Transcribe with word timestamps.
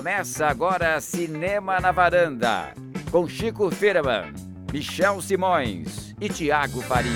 Começa 0.00 0.46
agora 0.46 0.98
Cinema 0.98 1.78
na 1.78 1.92
Varanda, 1.92 2.72
com 3.10 3.28
Chico 3.28 3.70
Firman, 3.70 4.32
Michel 4.72 5.20
Simões 5.20 6.14
e 6.18 6.26
Tiago 6.26 6.80
Faria. 6.80 7.12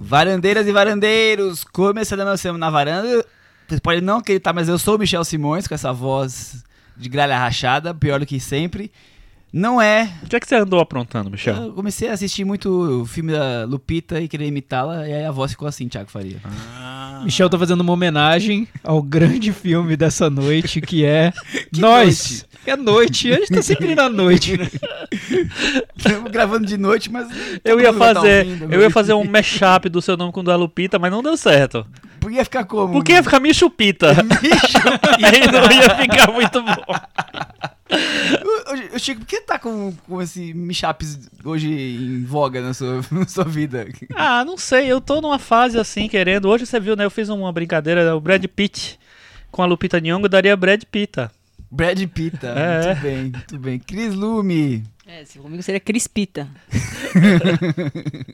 Varandeiras 0.00 0.66
e 0.66 0.72
varandeiros, 0.72 1.62
começando 1.62 2.24
meu 2.24 2.36
Cinema 2.36 2.58
na 2.58 2.68
Varanda. 2.68 3.24
Você 3.68 3.80
pode 3.80 4.00
não 4.00 4.16
acreditar, 4.16 4.52
mas 4.52 4.68
eu 4.68 4.76
sou 4.76 4.96
o 4.96 4.98
Michel 4.98 5.22
Simões, 5.22 5.68
com 5.68 5.74
essa 5.76 5.92
voz 5.92 6.64
de 6.96 7.08
gralha 7.08 7.38
rachada, 7.38 7.94
pior 7.94 8.18
do 8.18 8.26
que 8.26 8.40
sempre. 8.40 8.90
Não 9.52 9.80
é. 9.80 10.12
O 10.24 10.28
que 10.28 10.34
é 10.34 10.40
que 10.40 10.48
você 10.48 10.56
andou 10.56 10.80
aprontando, 10.80 11.30
Michel? 11.30 11.54
Eu 11.54 11.72
comecei 11.74 12.08
a 12.08 12.12
assistir 12.12 12.44
muito 12.44 13.02
o 13.02 13.06
filme 13.06 13.30
da 13.30 13.64
Lupita 13.66 14.20
e 14.20 14.26
querer 14.26 14.48
imitá-la, 14.48 15.08
e 15.08 15.12
aí 15.12 15.24
a 15.24 15.30
voz 15.30 15.52
ficou 15.52 15.68
assim, 15.68 15.86
Thiago 15.86 16.10
Faria. 16.10 16.38
Ah. 16.44 16.93
Michel 17.24 17.48
tá 17.48 17.58
fazendo 17.58 17.80
uma 17.80 17.92
homenagem 17.92 18.68
ao 18.82 19.02
grande 19.02 19.52
filme 19.52 19.96
dessa 19.96 20.28
noite, 20.28 20.80
que 20.80 21.04
é 21.04 21.32
Que 21.72 21.80
Nós. 21.80 22.46
É 22.66 22.76
noite, 22.76 23.30
a 23.30 23.36
gente 23.36 23.52
tá 23.52 23.60
sempre 23.60 23.94
na 23.94 24.08
noite, 24.08 24.56
né? 24.56 24.66
Estamos 25.94 26.30
gravando 26.30 26.66
de 26.66 26.78
noite, 26.78 27.10
mas. 27.12 27.28
Eu 27.62 27.78
ia 27.78 27.92
fazer, 27.92 28.46
ouvindo, 28.46 28.72
eu 28.72 28.80
ia 28.80 28.90
fazer 28.90 29.12
um 29.12 29.24
mashup 29.24 29.88
do 29.90 30.00
seu 30.00 30.16
nome 30.16 30.32
com 30.32 30.40
o 30.40 30.42
da 30.42 30.56
Lupita, 30.56 30.98
mas 30.98 31.10
não 31.10 31.22
deu 31.22 31.36
certo. 31.36 31.86
Podia 32.20 32.42
ficar 32.42 32.64
como? 32.64 32.94
Porque 32.94 33.12
ia 33.12 33.22
ficar 33.22 33.38
Michupita. 33.38 34.16
e 35.18 35.24
aí 35.26 35.52
não 35.52 35.70
ia 35.70 35.94
ficar 35.96 36.32
muito 36.32 36.62
bom. 36.62 36.94
O, 38.94 38.98
Chico, 38.98 39.20
por 39.20 39.26
que 39.26 39.40
tá 39.42 39.58
com, 39.58 39.92
com 40.08 40.22
esse 40.22 40.54
Michaps 40.54 41.28
hoje 41.44 41.68
em 41.70 42.24
voga 42.24 42.60
na 42.62 42.72
sua, 42.72 43.02
na 43.12 43.26
sua 43.28 43.44
vida? 43.44 43.86
Ah, 44.14 44.44
não 44.44 44.56
sei, 44.56 44.86
eu 44.90 45.00
tô 45.00 45.20
numa 45.20 45.38
fase 45.38 45.78
assim, 45.78 46.08
querendo. 46.08 46.48
Hoje 46.48 46.64
você 46.66 46.80
viu, 46.80 46.96
né? 46.96 47.04
Eu 47.04 47.10
fiz 47.10 47.28
uma 47.28 47.52
brincadeira, 47.52 48.16
o 48.16 48.20
Brad 48.20 48.42
Pitt 48.46 48.98
com 49.50 49.62
a 49.62 49.66
Lupita 49.66 50.00
Nyong'o 50.00 50.28
daria 50.28 50.56
Brad 50.56 50.82
Pitta. 50.90 51.30
Brad 51.70 52.00
Pitt, 52.08 52.38
tá? 52.38 52.48
É. 52.58 52.86
muito 52.86 53.00
bem, 53.02 53.22
muito 53.30 53.58
bem. 53.58 53.78
Cris 53.78 54.14
Lume. 54.14 54.82
É, 55.06 55.24
se 55.24 55.38
comigo 55.38 55.62
seria 55.62 55.78
Crispita. 55.80 56.48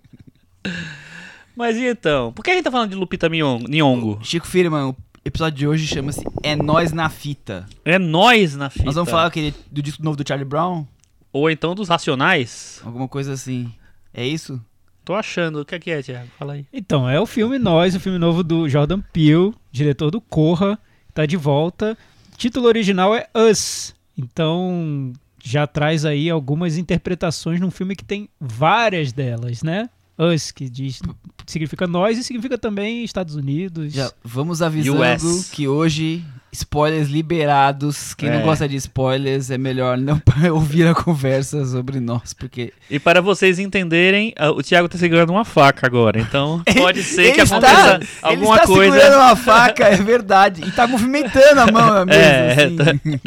Mas 1.57 1.77
e 1.77 1.87
então? 1.89 2.33
Por 2.33 2.43
que 2.45 2.51
a 2.51 2.55
gente 2.55 2.65
tá 2.65 2.71
falando 2.71 2.91
de 2.91 2.97
Lupita 2.97 3.29
Nyong- 3.29 3.67
Nyong'o? 3.69 4.19
Chico 4.23 4.47
Firman, 4.47 4.89
o 4.91 4.97
episódio 5.25 5.59
de 5.59 5.67
hoje 5.67 5.87
chama-se 5.87 6.23
É 6.43 6.57
Nós 6.57 6.93
na 6.93 7.09
Fita. 7.09 7.67
É 7.85 7.99
nós 7.99 8.57
na 8.57 8.71
fita. 8.71 8.85
Nós 8.85 8.95
vamos 8.95 9.11
falar 9.11 9.27
aquele, 9.27 9.55
do 9.71 9.83
disco 9.83 10.03
novo 10.03 10.17
do 10.17 10.27
Charlie 10.27 10.49
Brown? 10.49 10.87
Ou 11.33 11.51
então 11.51 11.75
dos 11.75 11.89
Racionais? 11.89 12.81
Alguma 12.85 13.07
coisa 13.07 13.33
assim. 13.33 13.73
É 14.13 14.27
isso? 14.27 14.61
Tô 15.05 15.15
achando. 15.15 15.61
O 15.61 15.65
que 15.65 15.75
é 15.75 15.79
que 15.79 15.91
é, 15.91 16.03
Thiago? 16.03 16.29
Fala 16.39 16.55
aí. 16.55 16.67
Então, 16.73 17.09
é 17.09 17.21
o 17.21 17.27
filme 17.27 17.59
Nós, 17.59 17.95
o 17.95 18.01
filme 18.01 18.19
novo 18.19 18.43
do 18.43 18.69
Jordan 18.69 19.01
Peele, 19.13 19.55
diretor 19.71 20.11
do 20.11 20.21
Corra, 20.21 20.79
tá 21.15 21.27
de 21.27 21.37
volta. 21.37 21.97
O 22.33 22.37
título 22.37 22.67
original 22.67 23.15
é 23.15 23.29
Us. 23.35 23.95
Então, 24.17 25.13
já 25.43 25.67
traz 25.67 26.05
aí 26.05 26.29
algumas 26.29 26.77
interpretações 26.77 27.61
num 27.61 27.71
filme 27.71 27.95
que 27.95 28.05
tem 28.05 28.29
várias 28.41 29.13
delas, 29.13 29.63
né? 29.63 29.89
Us, 30.21 30.51
que 30.51 30.69
diz, 30.69 31.01
significa 31.47 31.87
nós 31.87 32.19
e 32.19 32.25
significa 32.25 32.59
também 32.59 33.03
Estados 33.05 33.35
Unidos. 33.35 33.93
Já 33.93 34.13
vamos 34.23 34.61
avisando 34.61 35.01
US. 35.01 35.49
que 35.51 35.67
hoje, 35.67 36.23
spoilers 36.53 37.09
liberados. 37.09 38.13
Quem 38.15 38.29
não 38.29 38.41
É. 38.41 38.43
gosta 38.43 38.69
de 38.69 38.77
spoilers, 38.77 39.51
é 39.51 39.59
melhor 39.59 39.97
não 39.97 40.21
ouvir 40.53 40.87
a 40.89 40.95
conversa 40.95 41.65
sobre 41.65 42.01
nós, 42.01 42.33
porque 42.33 42.73
E 42.91 42.99
para 42.99 43.21
vocês 43.23 43.59
entenderem, 43.59 44.33
ah, 44.37 44.51
o 44.51 44.63
Thiago 44.63 44.89
tá 44.89 44.99
segurando 44.99 45.31
uma 45.31 45.45
faca 45.45 45.87
agora. 45.87 46.19
Então 46.21 46.63
pode 46.77 47.03
ser 47.03 47.23
Ele 47.27 47.33
que 47.33 47.41
está- 47.43 47.57
aconteça 47.59 47.95
ele 47.97 48.09
alguma 48.23 48.55
está 48.57 48.67
coisa. 48.67 48.97
segurando 48.99 49.21
uma 49.23 49.37
faca, 49.37 49.85
é 49.85 49.97
verdade. 49.97 50.63
E 50.67 50.71
tá 50.73 50.87
movimentando 50.87 51.61
a 51.61 51.67
mão 51.71 52.05
mesmo, 52.07 52.13
É, 52.23 52.53
assim. 52.55 53.21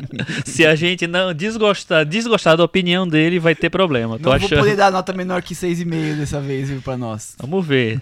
Se 0.45 0.65
a 0.65 0.75
gente 0.75 1.07
não 1.07 1.33
desgostar, 1.33 2.05
desgostar 2.05 2.57
da 2.57 2.63
opinião 2.63 3.07
dele, 3.07 3.39
vai 3.39 3.55
ter 3.55 3.69
problema. 3.69 4.17
Tô 4.19 4.29
Não 4.31 4.37
vou 4.39 4.45
achando. 4.47 4.59
poder 4.59 4.75
dar 4.75 4.91
nota 4.91 5.13
menor 5.13 5.41
que 5.41 5.55
6,5 5.55 6.17
dessa 6.17 6.41
vez, 6.41 6.69
viu, 6.69 6.81
pra 6.81 6.97
nós. 6.97 7.35
Vamos 7.39 7.65
ver. 7.65 8.01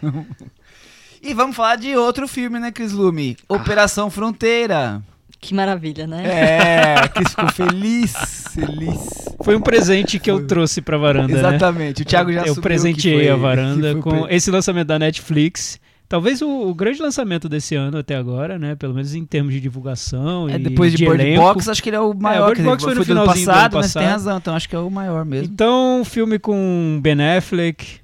E 1.21 1.33
vamos 1.35 1.55
falar 1.55 1.75
de 1.75 1.95
outro 1.95 2.27
filme, 2.27 2.57
né, 2.59 2.71
Cris 2.71 2.91
Lume? 2.91 3.37
Operação 3.47 4.09
Fronteira. 4.09 5.01
Que 5.41 5.55
maravilha, 5.55 6.05
né? 6.05 6.23
É, 6.23 7.07
Cris 7.07 7.29
ficou 7.29 7.49
feliz, 7.49 8.13
feliz. 8.53 8.99
Foi 9.43 9.55
um 9.55 9.61
presente 9.61 10.19
que 10.19 10.29
eu 10.29 10.37
Foi. 10.37 10.45
trouxe 10.45 10.81
pra 10.81 10.97
varanda, 10.97 11.33
né? 11.33 11.39
Exatamente, 11.39 12.03
o 12.03 12.05
Thiago 12.05 12.31
já 12.31 12.43
Eu 12.45 12.55
presenteei 12.57 13.13
que 13.19 13.23
foi- 13.25 13.29
a 13.29 13.35
varanda 13.35 13.95
que 13.95 14.01
foi 14.01 14.01
com 14.01 14.21
pre- 14.25 14.35
esse 14.35 14.51
lançamento 14.51 14.87
da 14.87 14.99
Netflix. 14.99 15.79
Talvez 16.07 16.41
o, 16.41 16.47
o 16.69 16.75
grande 16.75 17.01
lançamento 17.01 17.47
desse 17.49 17.73
ano 17.73 17.97
até 17.97 18.15
agora, 18.17 18.59
né? 18.59 18.75
Pelo 18.75 18.93
menos 18.93 19.15
em 19.15 19.25
termos 19.25 19.53
de 19.53 19.59
divulgação 19.61 20.47
É, 20.49 20.55
e 20.55 20.59
depois 20.59 20.91
de, 20.91 20.97
de 20.97 21.05
Bird 21.05 21.21
elenco. 21.23 21.41
Box, 21.41 21.69
acho 21.69 21.81
que 21.81 21.89
ele 21.89 21.95
é 21.95 22.01
o 22.01 22.13
maior. 22.13 22.47
Bird 22.47 22.55
quer 22.57 22.61
dizer, 22.61 22.69
Box 22.69 22.83
foi 22.83 22.93
no 22.93 22.95
do 22.95 23.01
ano 23.01 23.21
finalzinho 23.21 23.45
do 23.45 23.47
passado, 23.49 23.73
ano 23.73 23.81
mas 23.81 23.93
tem 23.93 24.01
passado. 24.03 24.11
razão, 24.11 24.37
então 24.37 24.53
acho 24.55 24.69
que 24.69 24.75
é 24.75 24.79
o 24.79 24.91
maior 24.91 25.25
mesmo. 25.25 25.51
Então, 25.53 26.03
filme 26.05 26.37
com 26.37 26.99
Ben 27.01 27.15
Affleck, 27.37 27.99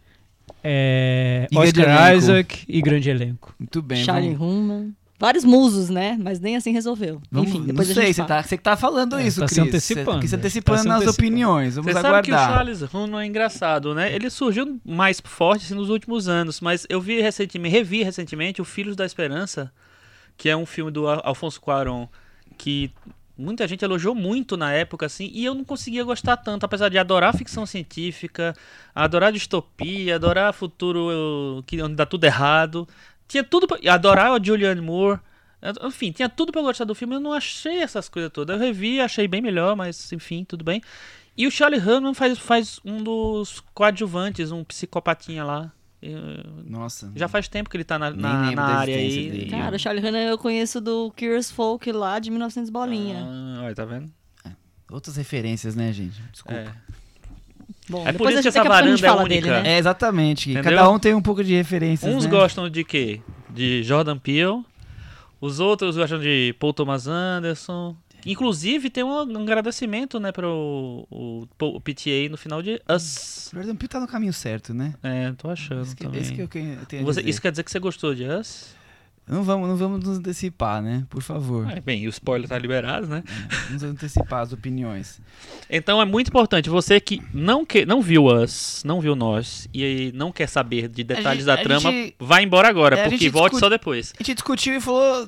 é, 0.63 1.47
Oscar 1.53 1.83
elenco. 1.85 2.17
Isaac 2.17 2.59
e 2.67 2.81
grande 2.81 3.09
elenco. 3.09 3.53
Muito 3.59 3.81
bem. 3.81 4.03
Charlie 4.03 4.35
Hunnam. 4.35 4.91
Vários 5.19 5.43
musos, 5.43 5.89
né? 5.89 6.15
Mas 6.21 6.39
nem 6.39 6.55
assim 6.55 6.71
resolveu. 6.71 7.19
vamos- 7.31 7.49
Enfim, 7.49 7.59
não 7.59 7.65
depois 7.67 7.89
a 7.89 7.93
sei, 7.95 8.05
gente 8.05 8.15
você 8.17 8.21
fala. 8.21 8.27
tá, 8.41 8.43
você 8.47 8.57
que 8.57 8.63
tá 8.63 8.77
falando 8.77 9.15
É, 9.17 9.25
isso, 9.27 9.39
tá 9.39 9.47
se 9.47 9.55
Cris. 9.55 9.67
antecipando, 9.67 10.11
Você, 10.11 10.19
que 10.21 10.27
se 10.27 10.31
tá 10.35 10.37
antecipando 10.37 10.79
se 10.81 10.87
nas 10.87 10.97
antecipando. 11.01 11.17
opiniões. 11.27 11.75
Vamos 11.75 11.91
Você 11.91 11.99
sabe 11.99 12.21
que 12.25 12.31
o 12.31 12.35
aguardar. 12.35 12.55
Charles 12.55 12.81
Hunnam 12.93 13.19
é 13.19 13.25
engraçado, 13.25 13.95
né? 13.95 14.13
Ele 14.13 14.29
surgiu 14.29 14.79
mais 14.85 15.19
forte 15.23 15.65
assim, 15.65 15.73
nos 15.73 15.89
últimos 15.89 16.27
anos, 16.29 16.61
mas 16.61 16.85
eu 16.87 17.01
vi 17.01 17.19
recentemente, 17.19 17.73
revi 17.75 18.03
recentemente 18.03 18.61
o 18.61 18.65
Filhos 18.65 18.95
da 18.95 19.05
Esperança, 19.05 19.71
que 20.37 20.49
é 20.49 20.55
um 20.55 20.67
filme 20.67 20.91
do 20.91 21.07
Al- 21.07 21.21
Alfonso 21.25 21.59
Cuarón 21.59 22.07
que 22.57 22.91
muita 23.35 23.67
gente 23.67 23.83
elogiou 23.83 24.13
muito 24.15 24.55
na 24.57 24.71
época 24.71 25.05
assim, 25.07 25.29
e 25.33 25.45
eu 25.45 25.53
não 25.55 25.63
conseguia 25.63 26.03
gostar 26.03 26.37
tanto, 26.37 26.63
apesar 26.63 26.89
de 26.89 26.97
adorar 26.99 27.35
ficção 27.35 27.65
científica, 27.65 28.53
adorar 28.93 29.31
distopia, 29.31 30.15
adorar 30.15 30.53
futuro 30.53 31.63
que 31.65 31.81
onde 31.81 31.95
dá 31.95 32.05
tudo 32.05 32.23
errado. 32.23 32.87
Tinha 33.27 33.43
tudo 33.43 33.67
pra, 33.67 33.77
adorar 33.93 34.31
a 34.31 34.43
Julianne 34.43 34.81
Moore. 34.81 35.19
Enfim, 35.83 36.11
tinha 36.11 36.29
tudo 36.29 36.51
pra 36.51 36.61
eu 36.61 36.65
gostar 36.65 36.85
do 36.85 36.93
filme. 36.95 37.15
Eu 37.15 37.19
não 37.19 37.33
achei 37.33 37.79
essas 37.79 38.07
coisas 38.07 38.31
todas. 38.31 38.55
Eu 38.55 38.61
revi, 38.61 38.99
achei 39.01 39.27
bem 39.27 39.41
melhor, 39.41 39.75
mas 39.75 40.11
enfim, 40.13 40.43
tudo 40.43 40.63
bem. 40.63 40.81
E 41.35 41.45
o 41.45 41.51
Charlie 41.51 41.79
Hunnam 41.81 42.13
faz, 42.13 42.37
faz 42.39 42.79
um 42.85 43.03
dos 43.03 43.59
coadjuvantes, 43.73 44.51
um 44.51 44.63
psicopatinha 44.63 45.43
lá. 45.43 45.71
Eu- 46.01 46.19
Nossa. 46.65 47.11
já 47.15 47.27
faz 47.27 47.47
tempo 47.47 47.69
que 47.69 47.75
ele 47.77 47.83
tá 47.83 47.97
na, 47.97 48.11
na, 48.11 48.51
na 48.51 48.55
da 48.55 48.63
área 48.77 48.95
aí. 48.95 49.29
dele. 49.31 49.49
Cara, 49.49 49.75
o 49.75 49.79
Charlie 49.79 50.07
Hunnam 50.07 50.19
eu 50.21 50.37
conheço 50.37 50.79
do 50.79 51.11
Curious 51.11 51.49
Folk 51.51 51.91
lá 51.91 52.19
de 52.19 52.29
1900 52.29 52.69
bolinha. 52.69 53.23
Ah, 53.27 53.63
olha, 53.63 53.75
tá 53.75 53.83
vendo? 53.83 54.11
Outras 54.89 55.17
referências, 55.17 55.75
né, 55.75 55.91
gente? 55.91 56.21
Desculpa. 56.31 56.59
É. 56.59 56.71
Bom, 57.89 58.07
É 58.07 58.11
por 58.13 58.29
isso 58.31 58.41
que 58.41 58.47
essa 58.49 58.63
varanda 58.63 59.07
é 59.07 59.11
única. 59.11 59.27
dele, 59.29 59.49
né? 59.49 59.75
É, 59.75 59.77
exatamente. 59.77 60.51
Entendeu? 60.51 60.63
Cada 60.77 60.89
um 60.89 60.99
tem 60.99 61.13
um 61.13 61.21
pouco 61.21 61.43
de 61.43 61.53
referências. 61.55 62.13
Uns 62.13 62.25
né? 62.25 62.29
gostam 62.31 62.69
de 62.69 62.83
quê? 62.83 63.21
De 63.49 63.81
Jordan 63.83 64.17
Peele. 64.17 64.63
Os 65.39 65.59
outros 65.59 65.95
gostam 65.95 66.19
de 66.19 66.53
Paul 66.59 66.73
Thomas 66.73 67.07
Anderson. 67.07 67.95
Inclusive, 68.25 68.89
tem 68.89 69.03
um, 69.05 69.19
agradecimento, 69.41 70.19
né, 70.19 70.31
pro 70.33 71.07
o, 71.09 71.47
o 71.61 71.79
PTA 71.79 72.27
no 72.29 72.35
final 72.35 72.61
de 72.61 72.81
Us. 72.89 73.49
Jordan 73.53 73.75
Peele 73.75 73.87
tá 73.87 73.99
no 74.01 74.07
caminho 74.07 74.33
certo, 74.33 74.73
né? 74.73 74.95
É, 75.01 75.31
tô 75.37 75.49
achando 75.49 75.83
Isso 75.83 75.95
que, 75.95 76.03
também. 76.03 76.21
isso 76.21 76.33
que 76.33 76.41
eu 76.41 76.47
tenho 76.47 77.03
a 77.03 77.05
Você- 77.05 77.21
isso 77.21 77.41
quer 77.41 77.51
dizer 77.51 77.63
que 77.63 77.71
você 77.71 77.79
gostou 77.79 78.13
de 78.13 78.25
Us? 78.25 78.75
Não 79.27 79.43
vamos, 79.43 79.67
não 79.67 79.75
vamos 79.75 80.03
nos 80.05 80.17
antecipar, 80.19 80.81
né? 80.81 81.05
Por 81.09 81.21
favor. 81.21 81.67
Ah, 81.69 81.81
bem, 81.81 82.05
o 82.07 82.09
spoiler 82.09 82.47
tá 82.47 82.57
liberado, 82.57 83.07
né? 83.07 83.23
Vamos 83.67 83.83
antecipar 83.83 84.41
as 84.41 84.53
opiniões. 84.53 85.19
Então 85.69 86.01
é 86.01 86.05
muito 86.05 86.29
importante, 86.29 86.69
você 86.69 86.99
que 86.99 87.21
não, 87.33 87.65
que, 87.65 87.85
não 87.85 88.01
viu 88.01 88.25
Us, 88.25 88.81
não 88.85 89.01
viu 89.01 89.15
Nós, 89.15 89.67
e 89.73 89.83
aí 89.83 90.11
não 90.13 90.31
quer 90.31 90.47
saber 90.47 90.87
de 90.87 91.03
detalhes 91.03 91.43
gente- 91.43 91.57
da 91.57 91.57
trama, 91.61 91.91
gente- 91.91 92.15
vai 92.17 92.43
embora 92.43 92.69
agora, 92.69 92.97
É, 92.97 93.09
porque 93.09 93.29
volte 93.29 93.57
só 93.59 93.67
depois. 93.67 94.13
A 94.17 94.23
gente 94.23 94.35
discutiu 94.35 94.73
e 94.75 94.79
falou. 94.81 95.27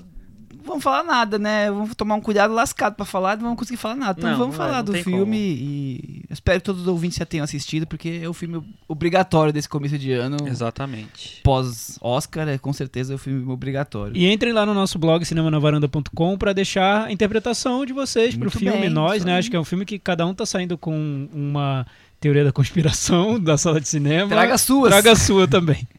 Vamos 0.63 0.83
falar 0.83 1.03
nada, 1.03 1.39
né? 1.39 1.69
Vamos 1.71 1.95
tomar 1.95 2.15
um 2.15 2.21
cuidado 2.21 2.53
lascado 2.53 2.95
pra 2.95 3.05
falar, 3.05 3.35
não 3.37 3.43
vamos 3.43 3.59
conseguir 3.59 3.77
falar 3.77 3.95
nada. 3.95 4.19
Então 4.19 4.31
Não, 4.31 4.37
vamos 4.37 4.53
não 4.53 4.57
vai, 4.57 4.67
falar 4.67 4.83
não 4.83 4.93
do 4.93 5.03
filme 5.03 5.37
e 5.37 6.23
espero 6.29 6.59
que 6.59 6.65
todos 6.65 6.81
os 6.81 6.87
ouvintes 6.87 7.17
já 7.17 7.25
tenham 7.25 7.43
assistido, 7.43 7.87
porque 7.87 8.19
é 8.23 8.29
o 8.29 8.33
filme 8.33 8.61
obrigatório 8.87 9.51
desse 9.51 9.67
começo 9.69 9.97
de 9.97 10.11
ano. 10.11 10.37
Exatamente. 10.47 11.41
Pós-Oscar, 11.43 12.47
é 12.47 12.57
com 12.57 12.71
certeza 12.73 13.13
é 13.13 13.15
o 13.15 13.19
filme 13.19 13.51
obrigatório. 13.51 14.15
E 14.15 14.31
entrem 14.31 14.53
lá 14.53 14.65
no 14.65 14.73
nosso 14.73 14.99
blog 14.99 15.23
cinemanavaranda.com 15.25 16.37
pra 16.37 16.53
deixar 16.53 17.05
a 17.05 17.11
interpretação 17.11 17.85
de 17.85 17.93
vocês 17.93 18.35
pro 18.35 18.45
Muito 18.45 18.59
filme 18.59 18.77
bem, 18.79 18.89
Nós, 18.89 19.23
né? 19.25 19.33
aí. 19.33 19.39
Acho 19.39 19.49
que 19.49 19.55
é 19.55 19.59
um 19.59 19.65
filme 19.65 19.85
que 19.85 19.97
cada 19.97 20.25
um 20.25 20.33
tá 20.33 20.45
saindo 20.45 20.77
com 20.77 21.27
uma 21.33 21.85
teoria 22.19 22.43
da 22.43 22.51
conspiração 22.51 23.39
da 23.41 23.57
sala 23.57 23.79
de 23.79 23.87
cinema. 23.87 24.29
Traga 24.29 24.53
as 24.53 24.61
suas. 24.61 24.91
Traga 24.91 25.11
a 25.13 25.15
sua 25.15 25.47
também. 25.47 25.87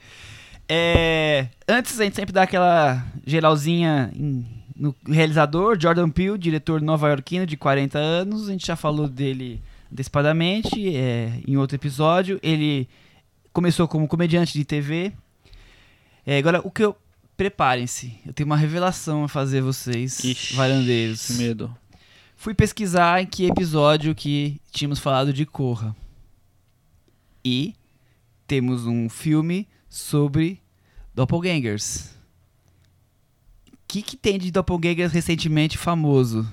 É, 0.72 1.48
antes 1.68 1.98
a 2.00 2.04
gente 2.04 2.14
sempre 2.14 2.32
dá 2.32 2.42
aquela 2.44 3.04
geralzinha 3.26 4.08
em- 4.14 4.46
no 4.76 4.94
realizador, 5.06 5.76
Jordan 5.78 6.08
Peele, 6.08 6.38
diretor 6.38 6.80
nova-iorquino 6.80 7.44
de 7.44 7.56
40 7.56 7.98
anos. 7.98 8.48
A 8.48 8.52
gente 8.52 8.66
já 8.66 8.76
falou 8.76 9.08
dele 9.08 9.60
antecipadamente 9.92 10.94
é, 10.96 11.32
em 11.46 11.56
outro 11.56 11.74
episódio. 11.76 12.38
Ele 12.40 12.88
começou 13.52 13.88
como 13.88 14.06
comediante 14.06 14.52
de 14.52 14.64
TV. 14.64 15.12
É, 16.24 16.38
agora, 16.38 16.60
o 16.64 16.70
que 16.70 16.84
eu 16.84 16.96
preparem-se. 17.36 18.14
Eu 18.24 18.32
tenho 18.32 18.46
uma 18.46 18.56
revelação 18.56 19.24
a 19.24 19.28
fazer 19.28 19.60
vocês, 19.60 20.22
Ixi, 20.22 20.54
varandeiros. 20.54 21.26
Que 21.26 21.32
medo. 21.34 21.76
Fui 22.36 22.54
pesquisar 22.54 23.20
em 23.20 23.26
que 23.26 23.46
episódio 23.46 24.14
que 24.14 24.60
tínhamos 24.70 24.98
falado 25.00 25.32
de 25.32 25.44
Corra. 25.44 25.96
E 27.44 27.74
temos 28.46 28.86
um 28.86 29.08
filme 29.08 29.66
sobre 29.90 30.58
doppelgangers. 31.14 32.08
O 33.70 33.76
que, 33.86 34.00
que 34.02 34.16
tem 34.16 34.38
de 34.38 34.50
doppelgangers 34.52 35.12
recentemente 35.12 35.76
famoso? 35.76 36.46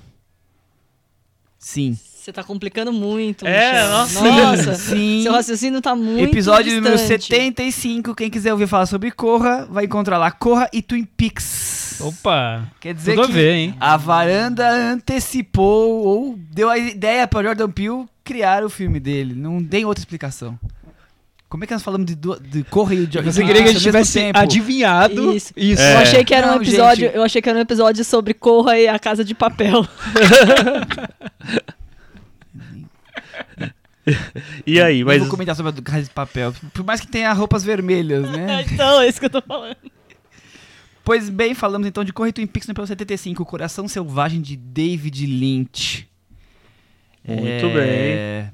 Sim. 1.58 1.96
Você 2.04 2.32
tá 2.32 2.44
complicando 2.44 2.92
muito, 2.92 3.46
É, 3.46 3.72
Michel. 3.72 3.88
nossa. 3.90 4.22
Nossa. 4.22 4.74
Sim. 4.94 5.22
Seu 5.22 5.32
raciocínio 5.32 5.80
tá 5.80 5.94
muito 5.96 6.30
Episódio 6.30 6.74
número 6.74 6.96
distante. 6.96 7.24
75. 7.26 8.14
Quem 8.14 8.28
quiser 8.28 8.52
ouvir 8.52 8.66
falar 8.66 8.86
sobre 8.86 9.10
Corra, 9.10 9.66
vai 9.70 9.84
encontrar 9.86 10.18
lá 10.18 10.30
Corra 10.30 10.68
e 10.72 10.82
Twin 10.82 11.04
Peaks. 11.04 12.00
Opa, 12.00 12.70
Quer 12.80 12.94
dizer 12.94 13.12
tudo 13.14 13.24
a 13.24 13.26
que 13.26 13.32
ver, 13.32 13.52
hein? 13.54 13.74
a 13.80 13.96
varanda 13.96 14.68
antecipou 14.70 16.04
ou 16.04 16.36
deu 16.50 16.68
a 16.70 16.78
ideia 16.78 17.26
para 17.26 17.48
Jordan 17.48 17.70
Peele 17.70 18.06
criar 18.22 18.62
o 18.62 18.68
filme 18.70 19.00
dele. 19.00 19.34
Não 19.34 19.64
tem 19.64 19.84
outra 19.84 20.00
explicação. 20.00 20.58
Como 21.48 21.64
é 21.64 21.66
que 21.66 21.72
nós 21.72 21.82
falamos 21.82 22.06
de, 22.06 22.14
du- 22.14 22.38
de 22.38 22.62
Corra 22.64 22.94
e 22.94 22.98
o 22.98 23.10
Jordan 23.10 23.32
Você 23.32 23.42
queria 23.44 23.62
que 23.62 23.68
a 23.70 23.72
gente 23.72 23.82
tivesse 23.82 24.12
tempo? 24.20 24.38
adivinhado 24.38 25.32
Isso. 25.34 25.52
isso. 25.56 25.80
É. 25.80 25.94
Eu 25.94 25.98
achei 26.00 26.22
que 26.24 26.34
era 26.34 26.46
um 26.46 26.50
Não, 26.56 26.62
episódio, 26.62 27.06
gente. 27.06 27.16
eu 27.16 27.22
achei 27.22 27.40
que 27.40 27.48
era 27.48 27.58
um 27.58 27.62
episódio 27.62 28.04
sobre 28.04 28.34
Corra 28.34 28.78
e 28.78 28.86
a 28.86 28.98
Casa 28.98 29.24
de 29.24 29.34
Papel. 29.34 29.86
E 34.66 34.80
aí, 34.80 35.04
mas. 35.04 35.18
vou 35.20 35.28
comentar 35.28 35.54
sobre 35.54 35.68
a 35.70 35.74
do 35.74 35.82
Casa 35.82 36.02
de 36.04 36.10
Papel. 36.10 36.54
Por 36.72 36.82
mais 36.84 36.98
que 37.00 37.06
tenha 37.06 37.30
roupas 37.32 37.62
vermelhas, 37.62 38.30
né? 38.30 38.64
então, 38.72 39.00
é 39.02 39.08
isso 39.08 39.20
que 39.20 39.26
eu 39.26 39.30
tô 39.30 39.42
falando. 39.42 39.76
Pois 41.04 41.28
bem, 41.28 41.54
falamos 41.54 41.86
então 41.86 42.02
de 42.04 42.12
Corra 42.12 42.30
e 42.30 42.32
Twin 42.32 42.46
Peaks 42.46 42.66
no 42.66 42.72
episódio 42.72 42.88
75, 42.88 43.42
O 43.42 43.46
Coração 43.46 43.86
Selvagem 43.88 44.40
de 44.40 44.56
David 44.56 45.26
Lynch. 45.26 46.08
Muito 47.26 47.66
É, 47.78 48.50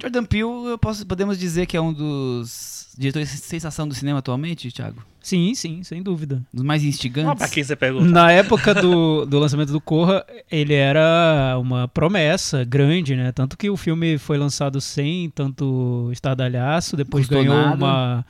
Jordan 0.00 0.24
Peele, 0.24 0.44
eu 0.70 0.78
posso, 0.78 1.06
podemos 1.06 1.38
dizer 1.38 1.66
que 1.66 1.76
é 1.76 1.80
um 1.80 1.92
dos 1.92 2.88
diretores 2.98 3.30
de 3.30 3.36
sensação 3.38 3.86
do 3.88 3.94
cinema 3.94 4.18
atualmente, 4.18 4.70
Thiago? 4.70 5.02
Sim, 5.20 5.54
sim, 5.54 5.82
sem 5.82 6.02
dúvida. 6.02 6.40
Dos 6.52 6.62
mais 6.62 6.82
Ah, 6.82 6.86
instigantes? 6.86 7.38
pra 7.38 7.48
quem 7.48 7.64
você 7.64 7.74
pergunta? 7.74 8.04
Na 8.06 8.30
época 8.30 8.74
do, 8.74 9.26
do 9.26 9.38
lançamento 9.38 9.72
do 9.72 9.80
Corra, 9.80 10.24
ele 10.50 10.72
era 10.74 11.56
uma 11.58 11.88
promessa 11.88 12.62
grande, 12.64 13.16
né? 13.16 13.32
Tanto 13.32 13.56
que 13.56 13.68
o 13.68 13.76
filme 13.76 14.18
foi 14.18 14.38
lançado 14.38 14.80
sem 14.80 15.28
tanto 15.30 16.08
estardalhaço, 16.12 16.96
depois 16.96 17.26
Custou 17.26 17.42
ganhou 17.42 17.56
nada. 17.56 17.74
uma 17.76 18.26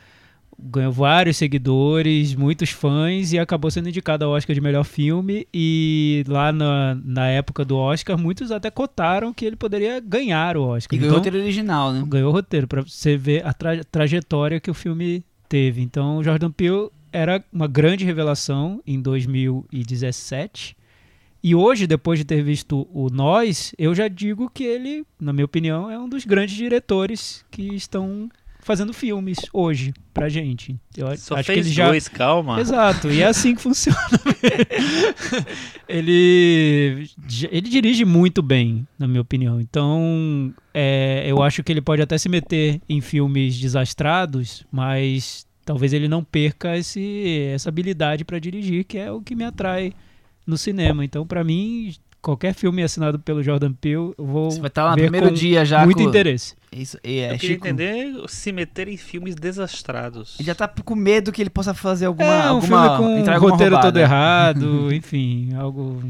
ganhou 0.58 0.90
vários 0.92 1.36
seguidores, 1.36 2.34
muitos 2.34 2.70
fãs 2.70 3.32
e 3.32 3.38
acabou 3.38 3.70
sendo 3.70 3.88
indicado 3.88 4.24
ao 4.24 4.30
Oscar 4.32 4.54
de 4.54 4.60
melhor 4.60 4.84
filme 4.84 5.46
e 5.52 6.24
lá 6.26 6.50
na, 6.52 6.94
na 7.04 7.26
época 7.28 7.64
do 7.64 7.76
Oscar, 7.76 8.16
muitos 8.18 8.50
até 8.50 8.70
cotaram 8.70 9.32
que 9.34 9.44
ele 9.44 9.56
poderia 9.56 10.00
ganhar 10.00 10.56
o 10.56 10.62
Oscar. 10.62 10.96
E 10.96 10.98
ganhou 10.98 11.12
o 11.14 11.18
Então, 11.18 11.24
roteiro 11.24 11.44
original, 11.44 11.92
né? 11.92 12.04
ganhou 12.08 12.30
o 12.30 12.32
roteiro, 12.32 12.66
pra 12.66 12.80
você 12.82 13.16
ver 13.16 13.44
a 13.46 13.52
tra- 13.52 13.84
trajetória 13.84 14.58
que 14.60 14.70
o 14.70 14.74
filme 14.74 15.22
teve. 15.48 15.82
Então, 15.82 16.16
o 16.18 16.24
Jordan 16.24 16.50
Peele 16.50 16.88
era 17.12 17.42
uma 17.52 17.66
grande 17.66 18.04
revelação 18.04 18.80
em 18.86 19.00
2017. 19.00 20.76
E 21.42 21.54
hoje, 21.54 21.86
depois 21.86 22.18
de 22.18 22.24
ter 22.24 22.42
visto 22.42 22.88
o 22.92 23.08
Nós, 23.10 23.72
eu 23.78 23.94
já 23.94 24.08
digo 24.08 24.50
que 24.52 24.64
ele, 24.64 25.04
na 25.20 25.32
minha 25.32 25.44
opinião, 25.44 25.90
é 25.90 25.98
um 25.98 26.08
dos 26.08 26.24
grandes 26.24 26.56
diretores 26.56 27.44
que 27.50 27.74
estão 27.74 28.28
fazendo 28.66 28.92
filmes 28.92 29.38
hoje 29.52 29.94
pra 30.12 30.28
gente. 30.28 30.76
Eu 30.96 31.06
a- 31.06 31.16
Só 31.16 31.36
acho 31.36 31.46
que 31.46 31.54
fez 31.54 31.66
ele 31.66 31.74
já 31.74 31.86
dois, 31.88 32.08
calma. 32.08 32.60
Exato, 32.60 33.08
e 33.12 33.22
é 33.22 33.26
assim 33.26 33.54
que 33.54 33.62
funciona. 33.62 33.96
ele, 35.88 37.08
ele 37.50 37.68
dirige 37.68 38.04
muito 38.04 38.42
bem, 38.42 38.84
na 38.98 39.06
minha 39.06 39.20
opinião. 39.20 39.60
Então, 39.60 40.52
é, 40.74 41.24
eu 41.26 41.42
acho 41.42 41.62
que 41.62 41.72
ele 41.72 41.80
pode 41.80 42.02
até 42.02 42.18
se 42.18 42.28
meter 42.28 42.80
em 42.88 43.00
filmes 43.00 43.56
desastrados, 43.56 44.64
mas 44.70 45.46
talvez 45.64 45.92
ele 45.92 46.08
não 46.08 46.24
perca 46.24 46.76
esse, 46.76 47.48
essa 47.54 47.68
habilidade 47.68 48.24
para 48.24 48.40
dirigir, 48.40 48.84
que 48.84 48.98
é 48.98 49.12
o 49.12 49.20
que 49.20 49.36
me 49.36 49.44
atrai 49.44 49.92
no 50.44 50.58
cinema. 50.58 51.04
Então, 51.04 51.24
para 51.24 51.44
mim, 51.44 51.94
qualquer 52.20 52.52
filme 52.52 52.82
assinado 52.82 53.20
pelo 53.20 53.44
Jordan 53.44 53.72
Peele, 53.72 54.12
eu 54.18 54.26
vou 54.26 54.50
Você 54.50 54.58
vai 54.58 54.68
estar 54.68 54.84
lá 54.84 54.90
no 54.90 54.96
primeiro 54.96 55.28
com 55.28 55.34
dia 55.34 55.64
já 55.64 55.84
muito 55.84 56.02
com... 56.02 56.08
interesse. 56.08 56.56
Isso, 56.76 56.98
e 57.02 57.20
é, 57.20 57.32
Eu 57.32 57.38
queria 57.38 57.54
Chico, 57.54 57.66
entender 57.66 58.12
se 58.28 58.52
meter 58.52 58.86
em 58.86 58.98
filmes 58.98 59.34
desastrados. 59.34 60.36
Ele 60.38 60.46
já 60.46 60.54
tá 60.54 60.68
com 60.68 60.94
medo 60.94 61.32
que 61.32 61.40
ele 61.40 61.48
possa 61.48 61.72
fazer 61.72 62.04
alguma... 62.04 62.28
é 62.28 62.52
um 62.52 62.56
alguma 62.56 62.98
filme 62.98 63.24
com 63.24 63.30
um 63.30 63.38
roteiro 63.38 63.80
todo 63.80 63.96
errado, 63.98 64.92
enfim, 64.92 65.54
algo 65.54 66.02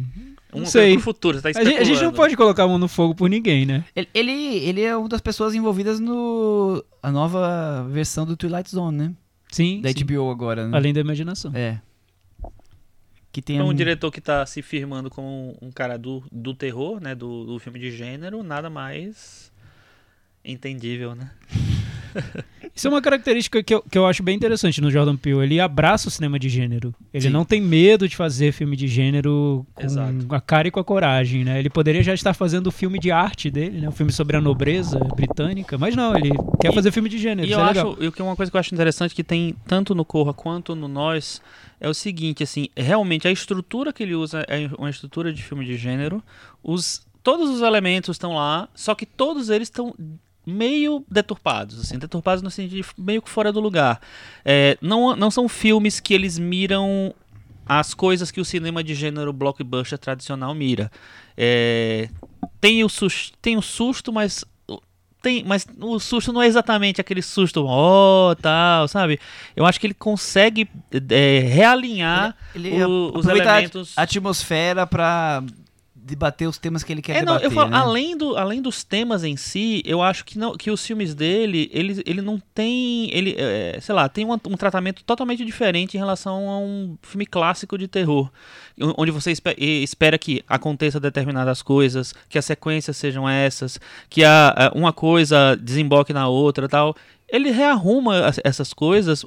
Um 0.52 0.60
não 0.60 0.66
sei. 0.66 0.98
futuro, 0.98 1.40
tá 1.40 1.50
A 1.50 1.64
gente, 1.64 1.78
a 1.78 1.84
gente 1.84 2.02
não 2.02 2.12
pode 2.12 2.36
colocar 2.36 2.64
a 2.64 2.68
mão 2.68 2.78
no 2.78 2.88
fogo 2.88 3.14
por 3.14 3.30
ninguém, 3.30 3.64
né? 3.64 3.84
Ele, 3.94 4.08
ele, 4.12 4.32
ele 4.32 4.82
é 4.82 4.96
uma 4.96 5.08
das 5.08 5.20
pessoas 5.20 5.54
envolvidas 5.54 6.00
no... 6.00 6.84
A 7.00 7.12
nova 7.12 7.86
versão 7.88 8.26
do 8.26 8.36
Twilight 8.36 8.68
Zone, 8.68 8.96
né? 8.98 9.12
Sim. 9.52 9.80
Da 9.80 9.90
sim. 9.90 10.04
HBO 10.04 10.30
agora, 10.30 10.66
né? 10.66 10.76
Além 10.76 10.92
da 10.92 11.00
imaginação. 11.00 11.52
É. 11.54 11.80
Que 13.30 13.40
tem 13.40 13.56
Pra 13.56 13.66
um 13.66 13.68
um... 13.68 13.74
diretor 13.74 14.10
que 14.10 14.20
tá 14.20 14.44
se 14.44 14.62
firmando 14.62 15.10
como 15.10 15.56
um 15.62 15.70
cara 15.70 15.96
do, 15.96 16.24
do 16.32 16.54
terror, 16.54 16.98
né? 17.00 17.14
Do, 17.14 17.44
do 17.44 17.58
filme 17.60 17.78
de 17.78 17.92
gênero, 17.92 18.42
nada 18.42 18.68
mais 18.68 19.54
entendível, 20.52 21.14
né? 21.14 21.30
Isso 22.74 22.86
é 22.86 22.90
uma 22.90 23.00
característica 23.00 23.62
que 23.62 23.74
eu, 23.74 23.82
que 23.82 23.96
eu 23.96 24.06
acho 24.06 24.22
bem 24.22 24.34
interessante 24.36 24.80
no 24.80 24.90
Jordan 24.90 25.16
Peele. 25.16 25.42
Ele 25.42 25.60
abraça 25.60 26.08
o 26.08 26.10
cinema 26.10 26.38
de 26.38 26.48
gênero. 26.48 26.94
Ele 27.12 27.24
Sim. 27.24 27.30
não 27.30 27.44
tem 27.44 27.60
medo 27.60 28.06
de 28.08 28.16
fazer 28.16 28.52
filme 28.52 28.76
de 28.76 28.86
gênero 28.86 29.66
com 29.74 29.84
Exato. 29.84 30.26
a 30.30 30.40
cara 30.40 30.68
e 30.68 30.70
com 30.70 30.80
a 30.80 30.84
coragem, 30.84 31.44
né? 31.44 31.58
Ele 31.58 31.70
poderia 31.70 32.02
já 32.02 32.12
estar 32.12 32.34
fazendo 32.34 32.66
o 32.66 32.70
filme 32.70 32.98
de 32.98 33.10
arte 33.10 33.50
dele, 33.50 33.80
né? 33.80 33.88
O 33.88 33.92
filme 33.92 34.12
sobre 34.12 34.36
a 34.36 34.40
nobreza 34.40 34.98
britânica. 35.14 35.78
Mas 35.78 35.94
não, 35.96 36.16
ele 36.16 36.30
quer 36.60 36.70
E- 36.70 36.74
fazer 36.74 36.90
filme 36.90 37.08
de 37.08 37.18
gênero. 37.18 37.48
E 37.48 37.52
eu 37.52 37.60
é 37.60 37.62
acho, 37.62 37.96
e 38.00 38.12
é 38.18 38.22
uma 38.22 38.36
coisa 38.36 38.50
que 38.50 38.56
eu 38.56 38.60
acho 38.60 38.74
interessante 38.74 39.14
que 39.14 39.24
tem 39.24 39.54
tanto 39.66 39.94
no 39.94 40.04
Corra 40.04 40.34
quanto 40.34 40.74
no 40.74 40.88
Nós 40.88 41.40
é 41.80 41.88
o 41.88 41.94
seguinte, 41.94 42.42
assim, 42.42 42.68
realmente 42.76 43.26
a 43.28 43.32
estrutura 43.32 43.92
que 43.92 44.02
ele 44.02 44.14
usa 44.14 44.44
é 44.48 44.68
uma 44.78 44.90
estrutura 44.90 45.32
de 45.32 45.42
filme 45.42 45.64
de 45.64 45.76
gênero. 45.76 46.22
Os, 46.62 47.06
todos 47.22 47.48
os 47.50 47.60
elementos 47.62 48.14
estão 48.14 48.34
lá, 48.34 48.68
só 48.74 48.94
que 48.94 49.04
todos 49.06 49.48
eles 49.50 49.68
estão 49.68 49.94
meio 50.46 51.04
deturpados, 51.10 51.80
assim, 51.80 51.98
deturpados 51.98 52.40
no 52.42 52.50
sentido 52.50 52.76
de 52.76 52.84
meio 52.96 53.20
que 53.20 53.28
fora 53.28 53.52
do 53.52 53.58
lugar. 53.60 54.00
É, 54.44 54.78
não, 54.80 55.16
não 55.16 55.30
são 55.30 55.48
filmes 55.48 55.98
que 55.98 56.14
eles 56.14 56.38
miram 56.38 57.12
as 57.68 57.92
coisas 57.94 58.30
que 58.30 58.40
o 58.40 58.44
cinema 58.44 58.84
de 58.84 58.94
gênero 58.94 59.32
blockbuster 59.32 59.98
tradicional 59.98 60.54
mira. 60.54 60.90
É, 61.36 62.08
tem, 62.60 62.84
o 62.84 62.88
sus- 62.88 63.32
tem 63.42 63.56
o 63.56 63.62
susto, 63.62 64.12
mas 64.12 64.44
tem, 65.20 65.42
mas 65.44 65.66
o 65.80 65.98
susto 65.98 66.32
não 66.32 66.40
é 66.40 66.46
exatamente 66.46 67.00
aquele 67.00 67.20
susto, 67.22 67.64
ó, 67.66 68.36
tal, 68.36 68.86
sabe? 68.86 69.18
Eu 69.56 69.66
acho 69.66 69.80
que 69.80 69.86
ele 69.88 69.94
consegue 69.94 70.68
é, 71.10 71.40
realinhar 71.40 72.36
Ele 72.54 72.84
o- 72.84 73.10
os 73.16 73.26
aproveita 73.26 73.50
a 73.50 73.54
elementos. 73.58 73.92
atmosfera 73.96 74.86
pra 74.86 75.42
debater 76.06 76.48
os 76.48 76.56
temas 76.56 76.84
que 76.84 76.92
ele 76.92 77.02
quer 77.02 77.16
É, 77.16 77.20
debater, 77.20 77.50
falo, 77.50 77.70
né? 77.70 77.76
além, 77.76 78.16
do, 78.16 78.36
além 78.36 78.62
dos 78.62 78.84
temas 78.84 79.24
em 79.24 79.36
si, 79.36 79.82
eu 79.84 80.00
acho 80.00 80.24
que, 80.24 80.38
não, 80.38 80.56
que 80.56 80.70
os 80.70 80.86
filmes 80.86 81.14
dele, 81.14 81.68
ele, 81.72 82.00
ele 82.06 82.22
não 82.22 82.40
tem, 82.54 83.10
ele, 83.12 83.34
é, 83.36 83.78
sei 83.80 83.94
lá, 83.94 84.08
tem 84.08 84.24
um, 84.24 84.32
um 84.32 84.56
tratamento 84.56 85.02
totalmente 85.02 85.44
diferente 85.44 85.94
em 85.96 85.98
relação 85.98 86.48
a 86.48 86.58
um 86.58 86.96
filme 87.02 87.26
clássico 87.26 87.76
de 87.76 87.88
terror, 87.88 88.30
onde 88.96 89.10
você 89.10 89.32
espe- 89.32 89.56
espera 89.58 90.16
que 90.16 90.42
aconteça 90.48 91.00
determinadas 91.00 91.60
coisas, 91.60 92.14
que 92.28 92.38
as 92.38 92.44
sequências 92.44 92.96
sejam 92.96 93.28
essas, 93.28 93.80
que 94.08 94.22
a, 94.24 94.70
uma 94.74 94.92
coisa 94.92 95.56
desemboque 95.60 96.12
na 96.12 96.28
outra 96.28 96.68
tal. 96.68 96.94
Ele 97.28 97.50
rearruma 97.50 98.26
as- 98.26 98.40
essas 98.44 98.72
coisas 98.72 99.26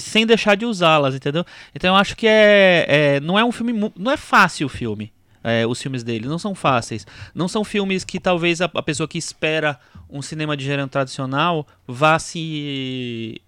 sem 0.00 0.24
deixar 0.26 0.56
de 0.56 0.64
usá-las, 0.66 1.14
entendeu? 1.14 1.44
Então 1.74 1.94
eu 1.94 1.96
acho 2.00 2.14
que 2.16 2.26
é, 2.26 2.86
é- 3.16 3.20
não 3.20 3.36
é 3.38 3.44
um 3.44 3.50
filme, 3.50 3.90
não 3.96 4.12
é 4.12 4.16
fácil 4.16 4.66
o 4.66 4.70
filme. 4.70 5.10
É, 5.42 5.66
os 5.66 5.80
filmes 5.80 6.02
dele 6.02 6.28
não 6.28 6.38
são 6.38 6.54
fáceis. 6.54 7.06
Não 7.34 7.48
são 7.48 7.64
filmes 7.64 8.04
que 8.04 8.20
talvez 8.20 8.60
a, 8.60 8.70
a 8.74 8.82
pessoa 8.82 9.08
que 9.08 9.18
espera 9.18 9.78
um 10.08 10.20
cinema 10.20 10.56
de 10.56 10.64
gênero 10.64 10.88
tradicional 10.88 11.66
vá 11.86 12.18
se 12.18 13.40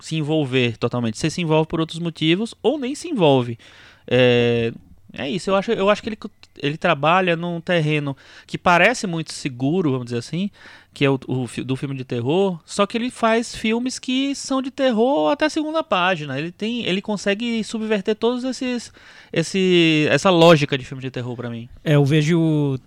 se 0.00 0.16
envolver 0.16 0.76
totalmente. 0.76 1.18
Você 1.18 1.30
se 1.30 1.40
envolve 1.40 1.68
por 1.68 1.80
outros 1.80 1.98
motivos 1.98 2.54
ou 2.62 2.78
nem 2.78 2.94
se 2.94 3.08
envolve. 3.08 3.58
É, 4.06 4.72
é 5.12 5.28
isso. 5.28 5.50
Eu 5.50 5.56
acho, 5.56 5.72
eu 5.72 5.90
acho 5.90 6.02
que 6.02 6.08
ele, 6.08 6.18
ele 6.58 6.76
trabalha 6.76 7.36
num 7.36 7.60
terreno 7.60 8.16
que 8.46 8.56
parece 8.56 9.06
muito 9.06 9.32
seguro, 9.32 9.92
vamos 9.92 10.06
dizer 10.06 10.18
assim, 10.18 10.50
que 10.98 11.04
é 11.04 11.10
o, 11.10 11.16
o 11.28 11.46
do 11.64 11.76
filme 11.76 11.94
de 11.94 12.04
terror. 12.04 12.58
Só 12.64 12.84
que 12.84 12.98
ele 12.98 13.08
faz 13.08 13.54
filmes 13.54 14.00
que 14.00 14.34
são 14.34 14.60
de 14.60 14.68
terror 14.68 15.30
até 15.30 15.44
a 15.44 15.50
segunda 15.50 15.80
página. 15.80 16.36
Ele 16.36 16.50
tem, 16.50 16.84
ele 16.84 17.00
consegue 17.00 17.62
subverter 17.62 18.16
todos 18.16 18.42
esses, 18.42 18.92
esse, 19.32 20.08
essa 20.10 20.28
lógica 20.28 20.76
de 20.76 20.84
filme 20.84 21.00
de 21.00 21.08
terror 21.08 21.36
pra 21.36 21.48
mim. 21.48 21.68
É, 21.84 21.94
eu 21.94 22.04
vejo 22.04 22.80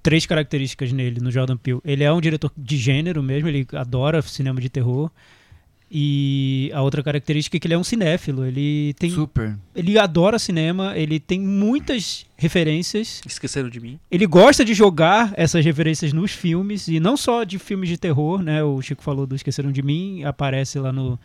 três 0.00 0.24
características 0.26 0.92
nele, 0.92 1.20
no 1.20 1.28
Jordan 1.32 1.56
Peele. 1.56 1.80
Ele 1.84 2.04
é 2.04 2.12
um 2.12 2.20
diretor 2.20 2.52
de 2.56 2.76
gênero 2.76 3.20
mesmo, 3.20 3.48
ele 3.48 3.66
adora 3.72 4.22
cinema 4.22 4.60
de 4.60 4.68
terror. 4.68 5.10
E 5.90 6.70
a 6.74 6.82
outra 6.82 7.02
característica 7.02 7.56
é 7.56 7.60
que 7.60 7.66
ele 7.66 7.74
é 7.74 7.78
um 7.78 7.84
cinéfilo. 7.84 8.44
Ele 8.44 8.92
tem, 8.98 9.10
Super. 9.10 9.56
ele 9.74 9.98
adora 9.98 10.38
cinema. 10.38 10.96
Ele 10.96 11.20
tem 11.20 11.40
muitas 11.40 12.26
referências. 12.36 13.20
Esqueceram 13.24 13.68
de 13.68 13.78
mim. 13.78 13.98
Ele 14.10 14.26
gosta 14.26 14.64
de 14.64 14.74
jogar 14.74 15.32
essas 15.36 15.64
referências 15.64 16.12
nos 16.12 16.32
filmes 16.32 16.88
e 16.88 16.98
não 16.98 17.16
só 17.16 17.44
de 17.44 17.58
filmes 17.58 17.88
de 17.88 17.96
terror, 17.96 18.42
né? 18.42 18.64
O 18.64 18.82
Chico 18.82 19.02
falou 19.02 19.26
do 19.26 19.36
Esqueceram 19.36 19.70
de 19.70 19.82
Mim, 19.82 20.24
aparece 20.24 20.78
lá 20.78 20.92
no, 20.92 21.18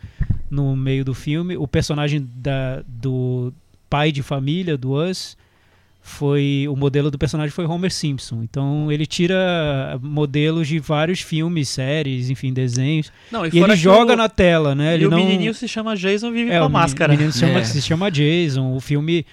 no 0.50 0.76
meio 0.76 1.04
do 1.04 1.14
filme. 1.14 1.58
O 1.58 1.68
personagem 1.68 2.28
da, 2.36 2.84
do 2.88 3.52
pai 3.90 4.12
de 4.12 4.22
família 4.22 4.78
do 4.78 4.94
Us 4.94 5.36
foi 6.04 6.66
o 6.68 6.76
modelo 6.76 7.12
do 7.12 7.18
personagem 7.18 7.52
foi 7.52 7.66
Homer 7.66 7.92
Simpson. 7.92 8.42
Então 8.44 8.92
ele 8.92 9.06
tira 9.06 10.00
modelos 10.02 10.68
de 10.68 10.80
vários 10.80 11.22
filmes, 11.22 11.70
séries, 11.70 12.30
enfim, 12.30 12.52
desenhos 12.52 13.12
Não, 13.32 13.46
e, 13.46 13.52
fora 13.52 13.74
ele 13.74 13.80
joga 13.80 14.14
o, 14.14 14.18
na 14.18 14.28
tela, 14.28 14.74
né? 14.74 14.92
E 14.92 14.96
Ele 14.96 15.06
o 15.06 15.10
não 15.12 15.18
menininho 15.18 15.54
se 15.54 15.68
chama 15.68 15.96
Jason 15.96 16.30
e 16.30 16.32
vive 16.32 16.52
é, 16.52 16.58
com 16.58 16.64
a 16.66 16.68
o 16.68 16.72
máscara. 16.72 17.14
menino 17.14 17.32
se 17.32 17.40
chama, 17.40 17.60
É. 17.60 17.64
se 17.64 17.82
chama 17.82 18.10
Jason. 18.12 18.76
O 18.76 18.80
filme 18.80 19.26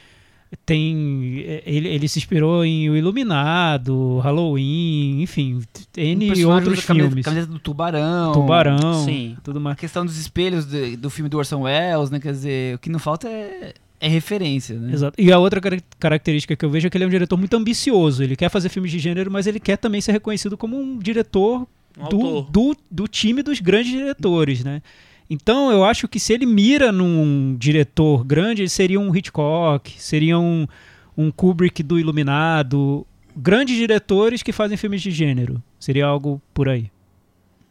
tem. 0.64 1.44
Ele, 1.66 1.88
ele 1.88 2.08
se 2.08 2.18
inspirou 2.18 2.64
em 2.64 2.88
O 2.90 2.96
Iluminado, 2.96 4.18
Halloween, 4.18 5.22
enfim, 5.22 5.60
N 5.96 6.44
outros 6.44 6.84
camisa- 6.84 7.06
filmes. 7.08 7.24
Camiseta 7.24 7.52
do 7.52 7.58
Tubarão. 7.58 8.32
Tubarão, 8.32 9.04
Sim. 9.04 9.36
tudo 9.42 9.58
A 9.58 9.60
mais. 9.60 9.76
questão 9.78 10.04
dos 10.04 10.18
espelhos 10.18 10.66
de- 10.66 10.96
do 10.96 11.10
filme 11.10 11.28
do 11.28 11.38
Orson 11.38 11.62
Welles, 11.62 12.10
né? 12.10 12.18
Quer 12.20 12.32
dizer, 12.32 12.74
o 12.76 12.78
que 12.78 12.88
não 12.90 12.98
falta 12.98 13.28
é, 13.28 13.74
é 14.00 14.08
referência, 14.08 14.78
né? 14.78 14.92
Exato. 14.92 15.20
E 15.20 15.32
a 15.32 15.38
outra 15.38 15.60
cara- 15.60 15.82
característica 15.98 16.54
que 16.54 16.64
eu 16.64 16.70
vejo 16.70 16.86
é 16.86 16.90
que 16.90 16.96
ele 16.96 17.04
é 17.04 17.06
um 17.06 17.10
diretor 17.10 17.36
muito 17.36 17.56
ambicioso. 17.56 18.22
Ele 18.22 18.36
quer 18.36 18.48
fazer 18.48 18.68
filmes 18.68 18.90
de 18.90 18.98
gênero, 18.98 19.30
mas 19.30 19.46
ele 19.46 19.58
quer 19.60 19.76
também 19.76 20.00
ser 20.00 20.12
reconhecido 20.12 20.56
como 20.56 20.78
um 20.78 20.98
diretor 20.98 21.66
Um 21.98 22.08
do, 22.08 22.42
do, 22.42 22.76
do 22.90 23.08
time 23.08 23.42
dos 23.42 23.60
grandes 23.60 23.90
diretores, 23.90 24.62
né? 24.62 24.82
Então 25.30 25.70
eu 25.70 25.84
acho 25.84 26.08
que 26.08 26.18
se 26.18 26.32
ele 26.32 26.46
mira 26.46 26.90
num 26.90 27.54
diretor 27.58 28.24
grande, 28.24 28.62
ele 28.62 28.68
seria 28.68 28.98
um 29.00 29.14
Hitchcock, 29.14 29.92
seria 30.00 30.38
um, 30.38 30.66
um 31.16 31.30
Kubrick 31.30 31.82
do 31.82 31.98
Iluminado, 31.98 33.06
grandes 33.36 33.76
diretores 33.76 34.42
que 34.42 34.52
fazem 34.52 34.76
filmes 34.76 35.02
de 35.02 35.10
gênero. 35.10 35.62
Seria 35.78 36.06
algo 36.06 36.40
por 36.54 36.68
aí. 36.68 36.90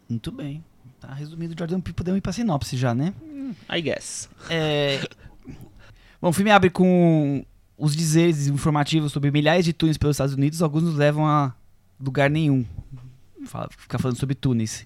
Muito 0.10 0.31
bem. 0.31 0.63
Tá 1.00 1.13
resumido, 1.13 1.55
Jordan 1.57 1.79
Peele, 1.79 1.93
podemos 1.96 2.17
ir 2.17 2.22
pra 2.22 2.31
sinopse 2.34 2.75
já, 2.77 2.93
né? 2.93 3.13
I 3.74 3.81
guess. 3.81 4.29
É... 4.50 5.00
Bom, 6.21 6.29
o 6.29 6.33
filme 6.33 6.51
abre 6.51 6.69
com 6.69 7.45
os 7.77 7.95
dizeres 7.95 8.47
informativos 8.47 9.12
sobre 9.12 9.29
milhares 9.31 9.63
de 9.65 9.74
túneis 9.74 9.97
pelos 9.97 10.15
Estados 10.15 10.33
Unidos, 10.36 10.62
alguns 10.62 10.83
nos 10.83 10.95
levam 10.95 11.27
a 11.27 11.53
lugar 12.00 12.29
nenhum. 12.29 12.65
Fala, 13.45 13.69
ficar 13.77 14.00
falando 14.00 14.17
sobre 14.17 14.33
túneis. 14.36 14.86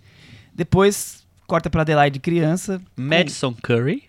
Depois, 0.53 1.25
corta 1.47 1.69
pra 1.69 1.81
Adelaide 1.83 2.19
criança, 2.19 2.81
Madison 2.95 3.53
Curry. 3.53 4.03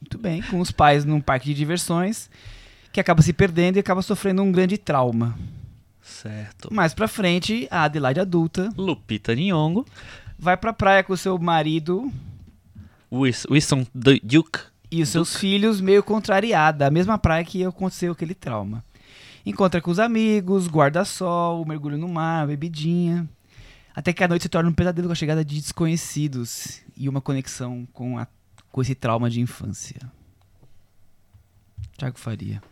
muito 0.00 0.16
bem, 0.18 0.40
com 0.42 0.60
os 0.60 0.70
pais 0.70 1.04
num 1.04 1.20
parque 1.20 1.46
de 1.46 1.54
diversões, 1.54 2.30
que 2.92 3.00
acaba 3.00 3.20
se 3.22 3.32
perdendo 3.32 3.76
e 3.76 3.80
acaba 3.80 4.00
sofrendo 4.02 4.42
um 4.42 4.52
grande 4.52 4.78
trauma. 4.78 5.36
Certo. 6.00 6.72
Mais 6.72 6.94
pra 6.94 7.08
frente, 7.08 7.66
a 7.70 7.84
Adelaide 7.84 8.20
adulta 8.20 8.68
Lupita 8.76 9.34
Nyong'o. 9.34 9.84
vai 10.38 10.56
pra 10.56 10.72
praia 10.72 11.02
com 11.02 11.16
seu 11.16 11.36
marido 11.38 12.12
Du- 13.94 14.20
Duke. 14.22 14.60
E 14.90 15.02
os 15.02 15.08
seus 15.08 15.36
filhos 15.36 15.80
meio 15.80 16.02
contrariada, 16.02 16.86
a 16.86 16.90
mesma 16.90 17.18
praia 17.18 17.44
que 17.44 17.64
aconteceu 17.64 18.12
aquele 18.12 18.34
trauma. 18.34 18.84
Encontra 19.46 19.80
com 19.80 19.90
os 19.90 19.98
amigos, 19.98 20.66
guarda-sol, 20.68 21.64
mergulho 21.66 21.98
no 21.98 22.08
mar, 22.08 22.46
bebidinha. 22.46 23.28
Até 23.94 24.12
que 24.12 24.24
a 24.24 24.28
noite 24.28 24.42
se 24.42 24.48
torna 24.48 24.68
um 24.70 24.72
pesadelo 24.72 25.08
com 25.08 25.12
a 25.12 25.16
chegada 25.16 25.44
de 25.44 25.60
desconhecidos 25.60 26.80
e 26.96 27.08
uma 27.08 27.20
conexão 27.20 27.86
com, 27.92 28.18
a, 28.18 28.26
com 28.72 28.80
esse 28.82 28.94
trauma 28.94 29.28
de 29.30 29.40
infância. 29.40 29.96
Tiago 31.96 32.18
Faria. 32.18 32.62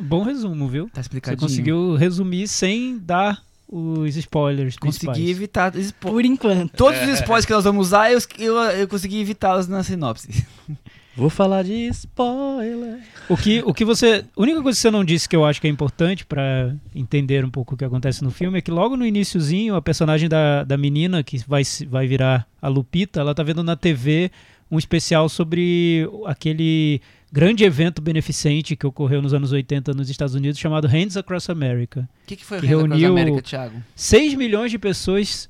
Bom 0.00 0.22
resumo, 0.22 0.66
viu? 0.68 0.86
Tá 0.86 0.94
Você 0.94 1.00
explicadinho. 1.02 1.40
conseguiu 1.48 1.94
resumir 1.96 2.48
sem 2.48 2.98
dar 2.98 3.42
os 3.68 4.16
spoilers 4.16 4.76
Consegui 4.76 5.30
evitar. 5.30 5.72
spo- 5.76 6.10
Por 6.10 6.24
enquanto. 6.24 6.72
Todos 6.76 7.00
os 7.02 7.08
spoilers 7.20 7.44
que 7.46 7.52
nós 7.52 7.64
vamos 7.64 7.88
usar, 7.88 8.10
eu, 8.10 8.18
eu, 8.38 8.56
eu 8.56 8.88
consegui 8.88 9.20
evitá-los 9.20 9.68
na 9.68 9.82
sinopse. 9.82 10.44
Vou 11.16 11.28
falar 11.28 11.62
de 11.62 11.74
spoiler. 11.88 13.00
O 13.28 13.36
que, 13.36 13.62
o 13.66 13.74
que 13.74 13.84
você. 13.84 14.24
A 14.36 14.40
única 14.40 14.62
coisa 14.62 14.76
que 14.76 14.80
você 14.82 14.90
não 14.90 15.04
disse 15.04 15.28
que 15.28 15.36
eu 15.36 15.44
acho 15.44 15.60
que 15.60 15.66
é 15.66 15.70
importante 15.70 16.24
pra 16.24 16.74
entender 16.94 17.44
um 17.44 17.50
pouco 17.50 17.74
o 17.74 17.76
que 17.78 17.84
acontece 17.84 18.22
no 18.24 18.30
filme 18.30 18.58
é 18.58 18.60
que 18.62 18.70
logo 18.70 18.96
no 18.96 19.04
iniciozinho, 19.06 19.74
a 19.74 19.82
personagem 19.82 20.28
da, 20.28 20.64
da 20.64 20.76
menina, 20.78 21.22
que 21.22 21.38
vai, 21.46 21.62
vai 21.88 22.06
virar 22.06 22.46
a 22.60 22.68
Lupita, 22.68 23.20
ela 23.20 23.34
tá 23.34 23.42
vendo 23.42 23.62
na 23.62 23.76
TV 23.76 24.30
um 24.70 24.78
especial 24.78 25.28
sobre 25.28 26.08
aquele 26.24 27.00
grande 27.30 27.62
evento 27.64 28.00
beneficente 28.00 28.74
que 28.74 28.86
ocorreu 28.86 29.20
nos 29.20 29.34
anos 29.34 29.52
80 29.52 29.92
nos 29.94 30.08
Estados 30.08 30.34
Unidos 30.34 30.58
chamado 30.58 30.86
Hands 30.88 31.14
Across 31.16 31.50
America. 31.50 32.08
O 32.24 32.26
que, 32.26 32.36
que 32.36 32.44
foi 32.44 32.58
Que 32.60 32.66
Cross 32.68 32.80
reuniu- 32.88 33.10
América, 33.12 33.42
Thiago? 33.42 33.82
6 33.94 34.34
milhões 34.34 34.70
de 34.70 34.78
pessoas 34.78 35.48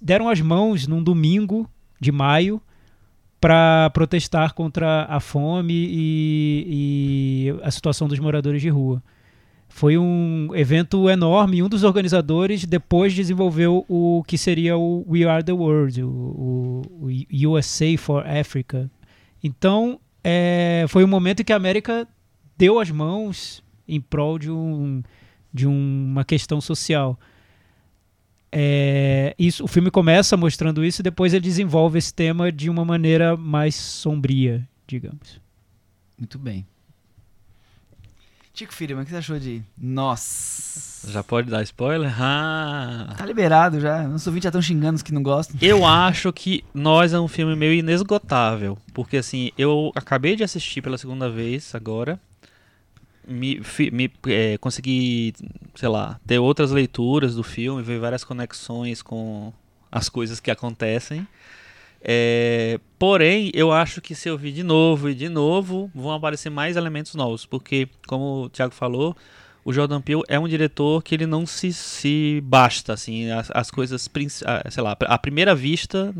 deram 0.00 0.28
as 0.28 0.40
mãos 0.40 0.86
num 0.86 1.02
domingo 1.02 1.68
de 2.00 2.12
maio 2.12 2.62
para 3.40 3.90
protestar 3.94 4.52
contra 4.54 5.04
a 5.08 5.18
fome 5.18 5.72
e, 5.74 6.64
e 7.50 7.60
a 7.62 7.70
situação 7.70 8.06
dos 8.06 8.18
moradores 8.18 8.60
de 8.60 8.68
rua. 8.68 9.02
Foi 9.68 9.96
um 9.96 10.48
evento 10.54 11.08
enorme 11.08 11.58
e 11.58 11.62
um 11.62 11.68
dos 11.68 11.84
organizadores 11.84 12.64
depois 12.64 13.14
desenvolveu 13.14 13.84
o 13.88 14.22
que 14.26 14.36
seria 14.36 14.76
o 14.76 15.06
We 15.08 15.24
Are 15.24 15.44
the 15.44 15.52
World, 15.52 16.02
o, 16.02 16.82
o- 17.00 17.48
USA 17.48 17.96
for 17.96 18.26
Africa. 18.26 18.90
Então, 19.42 20.00
é, 20.24 20.84
foi 20.88 21.04
um 21.04 21.08
momento 21.08 21.40
em 21.40 21.44
que 21.44 21.52
a 21.52 21.56
América 21.56 22.06
deu 22.58 22.78
as 22.80 22.90
mãos 22.90 23.62
em 23.88 24.00
prol 24.00 24.38
de, 24.38 24.50
um, 24.50 25.02
de 25.54 25.66
uma 25.66 26.24
questão 26.24 26.60
social. 26.60 27.18
É, 28.52 29.34
isso, 29.38 29.64
o 29.64 29.68
filme 29.68 29.90
começa 29.90 30.36
mostrando 30.36 30.84
isso 30.84 31.02
e 31.02 31.04
depois 31.04 31.32
ele 31.32 31.44
desenvolve 31.44 31.98
esse 31.98 32.12
tema 32.12 32.50
de 32.50 32.68
uma 32.68 32.84
maneira 32.84 33.36
mais 33.36 33.74
sombria, 33.74 34.66
digamos. 34.86 35.40
Muito 36.18 36.38
bem. 36.38 36.66
Tico 38.52 38.74
Firman, 38.74 39.02
o 39.02 39.04
que 39.04 39.10
você 39.12 39.16
achou 39.16 39.38
de 39.38 39.62
Nós? 39.78 41.06
Já 41.08 41.22
pode 41.22 41.48
dar 41.48 41.62
spoiler? 41.62 42.12
Ah. 42.20 43.14
Tá 43.16 43.24
liberado 43.24 43.80
já. 43.80 44.06
Nossos 44.06 44.26
ouvintes 44.26 44.44
já 44.44 44.48
estão 44.50 44.60
xingando 44.60 44.96
os 44.96 45.02
que 45.02 45.14
não 45.14 45.22
gostam. 45.22 45.56
Eu 45.62 45.86
acho 45.86 46.30
que 46.32 46.62
Nós 46.74 47.14
é 47.14 47.20
um 47.20 47.28
filme 47.28 47.56
meio 47.56 47.72
inesgotável. 47.72 48.76
Porque 48.92 49.16
assim, 49.16 49.50
eu 49.56 49.92
acabei 49.94 50.36
de 50.36 50.42
assistir 50.42 50.82
pela 50.82 50.98
segunda 50.98 51.30
vez 51.30 51.74
agora. 51.74 52.20
Me, 53.26 53.60
me, 53.92 54.10
é, 54.26 54.58
consegui, 54.58 55.34
sei 55.74 55.88
lá, 55.88 56.18
ter 56.26 56.38
outras 56.38 56.70
leituras 56.70 57.34
do 57.34 57.42
filme, 57.42 57.82
ver 57.82 58.00
várias 58.00 58.24
conexões 58.24 59.02
com 59.02 59.52
as 59.90 60.08
coisas 60.08 60.40
que 60.40 60.50
acontecem. 60.50 61.26
É, 62.02 62.80
porém, 62.98 63.50
eu 63.54 63.70
acho 63.70 64.00
que 64.00 64.14
se 64.14 64.28
eu 64.28 64.38
vir 64.38 64.52
de 64.52 64.62
novo 64.62 65.10
e 65.10 65.14
de 65.14 65.28
novo, 65.28 65.90
vão 65.94 66.12
aparecer 66.12 66.50
mais 66.50 66.76
elementos 66.76 67.14
novos. 67.14 67.44
Porque, 67.44 67.88
como 68.06 68.44
o 68.44 68.48
Thiago 68.48 68.74
falou, 68.74 69.14
o 69.64 69.72
Jordan 69.72 70.00
Peele 70.00 70.22
é 70.28 70.38
um 70.38 70.48
diretor 70.48 71.02
que 71.02 71.14
ele 71.14 71.26
não 71.26 71.44
se, 71.44 71.72
se 71.72 72.40
basta, 72.42 72.94
assim, 72.94 73.30
as, 73.30 73.50
as 73.50 73.70
coisas, 73.70 74.08
sei 74.70 74.82
lá, 74.82 74.96
a 74.98 75.18
primeira 75.18 75.54
vista 75.54 76.14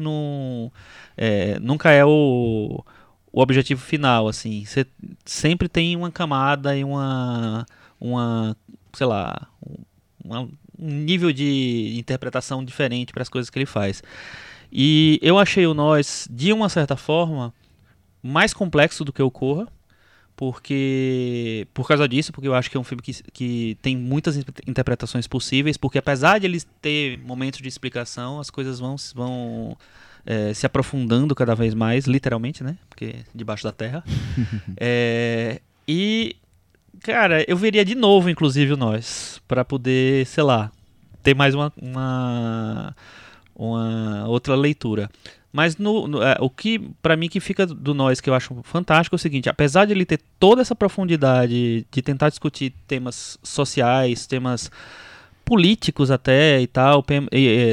é, 1.17 1.59
nunca 1.59 1.91
é 1.91 2.05
o, 2.05 2.85
o 3.33 3.41
objetivo 3.41 3.81
final, 3.81 4.29
assim, 4.29 4.65
você 4.65 4.87
sempre 5.25 5.69
tem 5.69 5.97
uma 5.97 6.11
camada 6.11 6.77
e 6.77 6.85
uma, 6.85 7.67
uma 8.01 8.57
sei 8.93 9.07
lá, 9.07 9.49
um- 9.67 9.85
uma- 10.25 10.49
um 10.79 10.89
nível 10.89 11.33
de 11.33 11.95
interpretação 11.99 12.65
diferente 12.65 13.13
para 13.13 13.23
as 13.23 13.29
coisas 13.29 13.51
que 13.51 13.59
ele 13.59 13.67
faz. 13.67 14.03
E 14.73 15.19
eu 15.23 15.39
achei 15.39 15.67
o 15.67 15.75
Nós, 15.75 16.29
de 16.31 16.53
uma 16.53 16.69
certa 16.69 16.97
forma, 16.97 17.53
mais 18.23 18.55
complexo 18.55 19.05
do 19.05 19.13
que 19.13 19.23
o 19.23 19.31
Corra, 19.31 19.69
porque 20.37 21.67
por 21.75 21.87
causa 21.87 22.09
disso, 22.09 22.33
porque 22.33 22.49
eu 22.49 22.55
acho 22.55 22.71
que 22.71 22.77
é 22.77 22.81
um 22.81 22.85
filme 22.85 23.03
que, 23.03 23.13
que 23.33 23.79
tem 23.83 23.97
muitas 23.97 24.37
in- 24.37 24.45
interpretações 24.67 25.27
possíveis, 25.27 25.77
porque 25.77 25.99
apesar 25.99 26.39
de 26.41 26.47
ele 26.47 26.61
ter 26.81 27.19
momentos 27.19 27.61
de 27.61 27.69
explicação, 27.69 28.41
as 28.41 28.51
coisas 28.51 28.81
vão, 28.81 28.97
vão 29.15 29.77
é, 30.27 30.53
se 30.55 30.67
aprofundando 30.67 31.35
cada 31.35 31.55
vez 31.55 31.75
mais, 31.75 32.07
literalmente, 32.07 32.63
né? 32.63 32.77
Porque 32.89 33.17
debaixo 33.35 33.65
da 33.65 33.73
terra. 33.73 34.05
É, 34.77 35.61
e, 35.87 36.37
cara, 37.03 37.45
eu 37.49 37.57
veria 37.57 37.85
de 37.85 37.95
novo, 37.95 38.31
inclusive, 38.31 38.73
o 38.73 38.77
Nós, 38.77 39.41
para 39.49 39.65
poder, 39.65 40.27
sei 40.27 40.43
lá, 40.45 40.71
ter 41.23 41.35
mais 41.35 41.55
uma, 41.55 41.73
uma, 41.81 42.97
uma 43.55 44.25
outra 44.29 44.55
leitura. 44.55 45.11
Mas 45.53 45.77
no, 45.77 46.07
no- 46.07 46.23
é, 46.23 46.37
o 46.41 46.49
que 46.49 46.79
para 47.03 47.17
mim 47.17 47.29
que 47.29 47.41
fica 47.41 47.67
do 47.67 47.93
nós 47.93 48.21
que 48.21 48.31
eu 48.31 48.35
acho 48.35 48.57
fantástico 48.63 49.17
é 49.17 49.19
o 49.19 49.19
seguinte, 49.19 49.49
apesar 49.49 49.85
de 49.85 49.93
ele 49.93 50.05
ter 50.07 50.21
toda 50.39 50.63
essa 50.63 50.77
profundidade 50.77 51.85
de 51.91 52.03
tentar 52.03 52.29
discutir 52.29 52.73
temas 52.87 53.37
sociais, 53.43 54.27
temas 54.29 54.71
políticos 55.45 56.11
até 56.13 56.61
e 56.61 56.69
tal, 56.69 57.05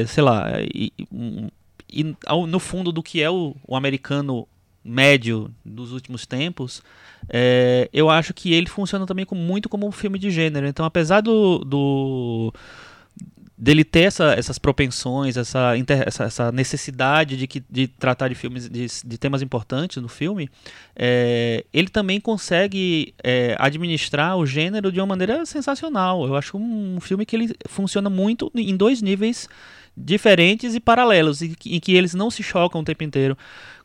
sei 0.08 0.22
lá, 0.24 0.46
e, 0.74 0.92
um- 1.12 1.48
e 1.92 2.14
ao- 2.26 2.46
no 2.46 2.58
fundo 2.58 2.92
do 2.92 3.02
que 3.02 3.22
é 3.22 3.30
o, 3.30 3.54
o 3.66 3.76
americano 3.76 4.46
médio 4.84 5.50
dos 5.64 5.92
últimos 5.92 6.24
tempos, 6.26 6.82
é, 7.28 7.88
eu 7.92 8.08
acho 8.08 8.32
que 8.32 8.52
ele 8.54 8.68
funciona 8.68 9.04
também 9.06 9.26
com, 9.26 9.34
muito 9.34 9.68
como 9.68 9.86
um 9.86 9.92
filme 9.92 10.18
de 10.18 10.30
gênero. 10.30 10.66
Então, 10.66 10.84
apesar 10.86 11.20
do, 11.20 11.58
do 11.58 12.52
dele 13.60 13.82
ter 13.84 14.02
essa- 14.02 14.34
essas 14.34 14.56
propensões, 14.56 15.36
essa, 15.36 15.72
essa, 16.06 16.24
essa 16.24 16.52
necessidade 16.52 17.36
de, 17.36 17.46
que, 17.48 17.62
de 17.68 17.88
tratar 17.88 18.28
de 18.28 18.36
filmes, 18.36 18.68
de, 18.68 18.86
de 19.04 19.18
temas 19.18 19.42
importantes 19.42 20.00
no 20.00 20.08
filme, 20.08 20.48
é, 20.94 21.64
ele 21.74 21.88
também 21.88 22.20
consegue 22.20 23.12
é, 23.22 23.56
administrar 23.58 24.36
o 24.38 24.46
gênero 24.46 24.92
de 24.92 25.00
uma 25.00 25.06
maneira 25.06 25.44
sensacional. 25.44 26.24
Eu 26.24 26.36
acho 26.36 26.56
um 26.56 27.00
filme 27.00 27.26
que 27.26 27.34
ele 27.34 27.52
funciona 27.68 28.08
muito 28.08 28.50
em 28.54 28.76
dois 28.76 29.02
níveis 29.02 29.48
diferentes 30.04 30.74
e 30.74 30.80
paralelos, 30.80 31.42
e 31.42 31.54
que- 31.56 31.74
em 31.76 31.80
que 31.80 31.94
eles 31.94 32.14
não 32.14 32.30
se 32.30 32.42
chocam 32.42 32.80
o 32.80 32.84
tempo 32.84 33.02
inteiro, 33.04 33.36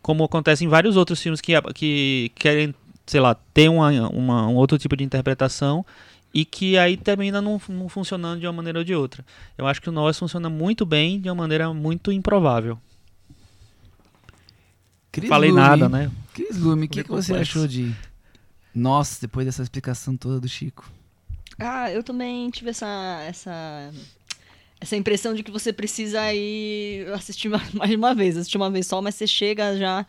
como 0.02 0.24
acontece 0.24 0.64
em 0.64 0.68
vários 0.68 0.96
outros 0.98 1.22
filmes 1.22 1.42
que, 1.42 1.54
que 1.74 2.32
querem, 2.36 2.74
sei 3.06 3.20
lá, 3.20 3.36
ter 3.54 3.70
uma, 3.70 3.90
uma- 4.10 4.48
um 4.48 4.56
outro 4.56 4.78
tipo 4.78 4.96
de 4.96 5.04
interpretação 5.04 5.86
e 6.34 6.44
que 6.46 6.78
aí 6.78 6.98
termina 6.98 7.42
não, 7.42 7.62
não 7.70 7.88
funcionando 7.90 8.40
de 8.40 8.46
uma 8.48 8.54
maneira 8.54 8.80
ou 8.80 8.86
de 8.86 8.94
outra. 8.96 9.24
Eu 9.58 9.68
acho 9.68 9.82
que 9.82 9.90
o 9.90 9.92
Nós 9.92 10.18
funciona 10.18 10.50
muito 10.50 10.86
bem 10.86 11.20
de 11.20 11.30
uma 11.30 11.36
maneira 11.36 11.74
muito 11.74 12.12
improvável. 12.12 12.78
Cris 15.12 15.30
Falei 15.30 15.52
Lume. 15.52 15.62
nada, 15.62 15.88
né? 15.90 16.12
Cris 16.34 16.58
Lume, 16.58 16.86
o 16.86 16.90
que, 16.90 17.04
que 17.04 17.10
você 17.10 17.32
complexo. 17.34 17.58
achou 17.60 17.68
de 17.68 17.94
Nós, 18.74 19.20
depois 19.22 19.46
dessa 19.46 19.62
explicação 19.62 20.18
toda 20.18 20.40
do 20.40 20.48
Chico? 20.50 20.90
Ah, 21.60 21.92
eu 21.92 22.02
também 22.04 22.50
tive 22.50 22.72
essa, 22.72 22.88
essa, 23.28 23.92
essa 24.84 24.96
impressão 24.98 25.34
de 25.34 25.42
que 25.44 25.50
você 25.52 25.72
precisa 25.72 26.34
ir 26.34 27.08
assistir 27.14 27.48
ma- 27.50 27.62
mais 27.74 27.90
de 27.90 27.96
uma 27.96 28.14
vez. 28.14 28.38
Assistir 28.38 28.58
uma 28.58 28.70
vez 28.70 28.86
só, 28.86 29.02
mas 29.02 29.16
você 29.16 29.26
chega 29.26 29.78
já 29.78 30.06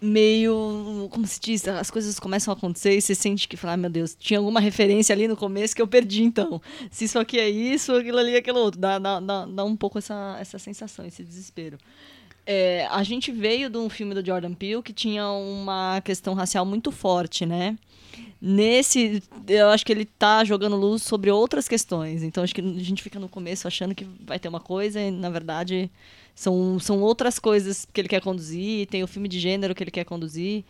meio. 0.00 1.08
Como 1.10 1.26
se 1.26 1.40
diz? 1.40 1.66
As 1.66 1.90
coisas 1.90 2.20
começam 2.20 2.52
a 2.52 2.56
acontecer 2.56 2.96
e 2.96 3.00
você 3.00 3.14
sente 3.14 3.48
que, 3.48 3.56
fala, 3.56 3.72
ah, 3.72 3.76
meu 3.76 3.90
Deus, 3.90 4.14
tinha 4.14 4.38
alguma 4.38 4.60
referência 4.60 5.12
ali 5.12 5.26
no 5.26 5.36
começo 5.36 5.74
que 5.74 5.82
eu 5.82 5.88
perdi, 5.88 6.22
então. 6.22 6.60
Se 6.90 7.04
isso 7.06 7.18
aqui 7.18 7.38
é 7.38 7.48
isso, 7.48 7.92
aquilo 7.94 8.18
ali 8.18 8.34
é 8.34 8.38
aquilo 8.38 8.58
outro. 8.58 8.80
Dá, 8.80 8.98
dá, 8.98 9.20
dá, 9.20 9.46
dá 9.46 9.64
um 9.64 9.74
pouco 9.76 9.98
essa, 9.98 10.36
essa 10.40 10.58
sensação, 10.58 11.04
esse 11.06 11.24
desespero. 11.24 11.78
É, 12.50 12.86
a 12.90 13.02
gente 13.02 13.30
veio 13.30 13.68
de 13.68 13.76
um 13.76 13.90
filme 13.90 14.14
do 14.14 14.24
Jordan 14.24 14.54
Peele 14.54 14.82
que 14.82 14.90
tinha 14.90 15.28
uma 15.28 16.00
questão 16.00 16.32
racial 16.32 16.64
muito 16.64 16.90
forte, 16.90 17.44
né? 17.44 17.76
Nesse, 18.40 19.22
eu 19.46 19.68
acho 19.68 19.84
que 19.84 19.92
ele 19.92 20.06
tá 20.06 20.42
jogando 20.44 20.74
luz 20.74 21.02
sobre 21.02 21.30
outras 21.30 21.68
questões. 21.68 22.22
Então, 22.22 22.42
acho 22.42 22.54
que 22.54 22.62
a 22.62 22.64
gente 22.64 23.02
fica 23.02 23.18
no 23.18 23.28
começo 23.28 23.68
achando 23.68 23.94
que 23.94 24.06
vai 24.24 24.38
ter 24.38 24.48
uma 24.48 24.60
coisa 24.60 24.98
e, 24.98 25.10
na 25.10 25.28
verdade, 25.28 25.90
são, 26.34 26.78
são 26.78 27.02
outras 27.02 27.38
coisas 27.38 27.86
que 27.92 28.00
ele 28.00 28.08
quer 28.08 28.22
conduzir. 28.22 28.86
Tem 28.86 29.02
o 29.02 29.06
filme 29.06 29.28
de 29.28 29.38
gênero 29.38 29.74
que 29.74 29.82
ele 29.82 29.90
quer 29.90 30.04
conduzir. 30.04 30.64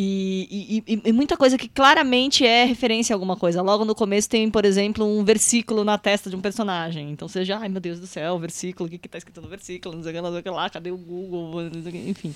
E, 0.00 0.80
e- 0.86 1.00
e- 1.08 1.12
muita 1.12 1.36
coisa 1.36 1.58
que 1.58 1.68
claramente 1.68 2.46
é 2.46 2.64
referência 2.64 3.12
a 3.12 3.16
alguma 3.16 3.34
coisa. 3.36 3.60
Logo 3.60 3.84
no 3.84 3.96
começo 3.96 4.28
tem, 4.28 4.48
por 4.48 4.64
exemplo, 4.64 5.04
um 5.04 5.24
versículo 5.24 5.82
na 5.82 5.98
testa 5.98 6.30
de 6.30 6.36
um 6.36 6.40
personagem. 6.40 7.10
Então 7.10 7.26
você 7.26 7.44
já, 7.44 7.58
ai 7.58 7.68
meu 7.68 7.80
Deus 7.80 7.98
do 7.98 8.06
céu, 8.06 8.38
versículo, 8.38 8.86
o 8.86 8.90
que, 8.90 8.96
que 8.96 9.08
tá 9.08 9.18
escrito 9.18 9.42
no 9.42 9.48
versículo? 9.48 9.96
Não 9.96 10.02
sei 10.04 10.12
o 10.12 10.14
que 10.14 10.20
lá, 10.20 10.28
não 10.28 10.32
sei 10.34 10.40
o 10.40 10.42
que 10.44 10.50
lá, 10.50 10.70
cadê 10.70 10.92
o 10.92 10.96
Google? 10.96 11.66
Enfim. 12.06 12.32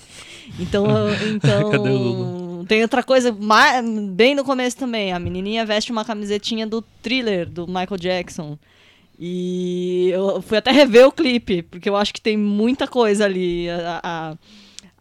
Então, 0.59 0.85
então 1.33 1.71
Cadê 1.71 1.89
o 1.89 2.13
Google? 2.13 2.65
tem 2.67 2.81
outra 2.81 3.01
coisa, 3.01 3.33
bem 4.11 4.35
no 4.35 4.43
começo 4.43 4.75
também. 4.75 5.13
A 5.13 5.19
menininha 5.19 5.65
veste 5.65 5.89
uma 5.89 6.03
camisetinha 6.03 6.67
do 6.67 6.81
thriller 7.01 7.47
do 7.49 7.65
Michael 7.65 7.97
Jackson. 7.97 8.57
E 9.17 10.09
eu 10.11 10.41
fui 10.41 10.57
até 10.57 10.69
rever 10.71 11.07
o 11.07 11.11
clipe, 11.13 11.61
porque 11.61 11.87
eu 11.87 11.95
acho 11.95 12.13
que 12.13 12.19
tem 12.19 12.35
muita 12.35 12.87
coisa 12.87 13.23
ali. 13.23 13.69
A, 13.69 14.01
a, 14.03 14.37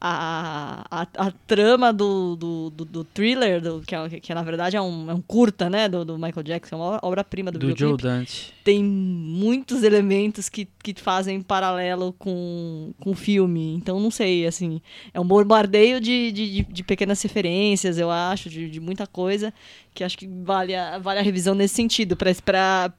a, 0.04 0.84
a, 0.90 1.06
a 1.28 1.30
trama 1.46 1.92
do, 1.92 2.34
do, 2.34 2.70
do, 2.70 2.84
do 2.84 3.04
thriller, 3.04 3.60
do, 3.60 3.80
que, 3.82 3.94
é, 3.94 4.08
que 4.20 4.34
na 4.34 4.42
verdade 4.42 4.76
é 4.76 4.82
um, 4.82 5.08
é 5.08 5.14
um 5.14 5.20
curta, 5.20 5.70
né? 5.70 5.88
Do, 5.88 6.04
do 6.04 6.18
Michael 6.18 6.42
Jackson, 6.42 6.76
uma 6.76 6.98
obra-prima 7.02 7.52
do, 7.52 7.58
Do 7.60 7.66
Joe 7.66 7.74
videoclipe 7.74 8.02
Dante. 8.02 8.52
tem 8.64 8.82
muitos 8.82 9.84
elementos 9.84 10.48
que, 10.48 10.66
que 10.82 10.92
fazem 11.00 11.40
paralelo 11.40 12.12
com, 12.18 12.92
com 12.98 13.10
o 13.10 13.14
filme. 13.14 13.74
Então, 13.74 14.00
não 14.00 14.10
sei, 14.10 14.44
assim, 14.46 14.80
é 15.14 15.20
um 15.20 15.24
bombardeio 15.24 16.00
de, 16.00 16.32
de, 16.32 16.50
de- 16.62 16.72
de 16.72 16.82
pequenas 16.82 17.22
referências, 17.22 17.96
eu 17.96 18.10
acho, 18.10 18.50
de, 18.50 18.68
de 18.68 18.80
muita 18.80 19.06
coisa, 19.06 19.54
que 19.94 20.02
acho 20.02 20.18
que 20.18 20.26
vale 20.26 20.74
a, 20.74 20.98
vale 20.98 21.20
a 21.20 21.22
revisão 21.22 21.54
nesse 21.54 21.74
sentido. 21.74 22.16
Para 22.16 22.92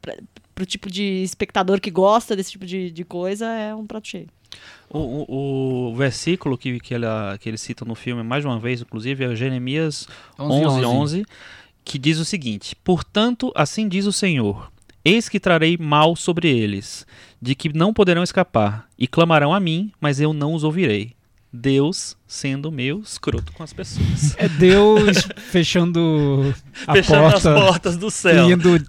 o 0.62 0.66
tipo 0.66 0.90
de 0.90 1.24
espectador 1.24 1.82
que 1.82 1.90
gosta 1.90 2.36
desse 2.36 2.52
tipo 2.52 2.66
de, 2.66 2.92
de 2.92 3.04
coisa, 3.04 3.46
é 3.48 3.74
um 3.74 3.86
prato 3.88 4.08
cheio. 4.08 4.28
O, 4.90 5.00
o, 5.00 5.92
o 5.92 5.96
versículo 5.96 6.58
que, 6.58 6.80
que, 6.80 6.94
ele, 6.94 7.06
que 7.40 7.50
ele 7.50 7.58
cita 7.58 7.84
no 7.84 7.96
filme, 7.96 8.22
mais 8.22 8.46
uma 8.46 8.60
vez, 8.60 8.82
inclusive, 8.82 9.24
é 9.26 9.36
Jeremias 9.36 10.08
11, 10.38 10.86
11, 10.86 11.26
que 11.84 11.98
diz 11.98 12.20
o 12.20 12.26
seguinte: 12.26 12.76
Portanto, 12.84 13.52
assim 13.56 13.88
diz 13.88 14.06
o 14.06 14.14
Senhor: 14.14 14.72
Eis 15.04 15.28
que 15.28 15.40
trarei 15.40 15.78
mal 15.78 16.16
sobre 16.16 16.48
eles, 16.48 17.08
de 17.42 17.56
que 17.56 17.76
não 17.76 17.94
poderão 17.94 18.22
escapar, 18.22 18.88
e 18.98 19.08
clamarão 19.08 19.54
a 19.54 19.60
mim, 19.60 19.92
mas 20.00 20.20
eu 20.20 20.34
não 20.34 20.54
os 20.54 20.64
ouvirei. 20.64 21.14
Deus 21.56 22.18
sendo 22.26 22.72
meu 22.72 23.02
escroto 23.02 23.52
com 23.54 23.62
as 23.62 23.72
pessoas. 23.72 24.36
É 24.40 24.50
Deus 24.50 25.28
fechando 25.38 26.52
a 26.88 26.94
Fechando 26.94 27.28
as 27.28 27.44
porta 27.44 27.54
portas 27.54 27.96
do 27.96 28.10
céu. 28.10 28.50
indo 28.50 28.84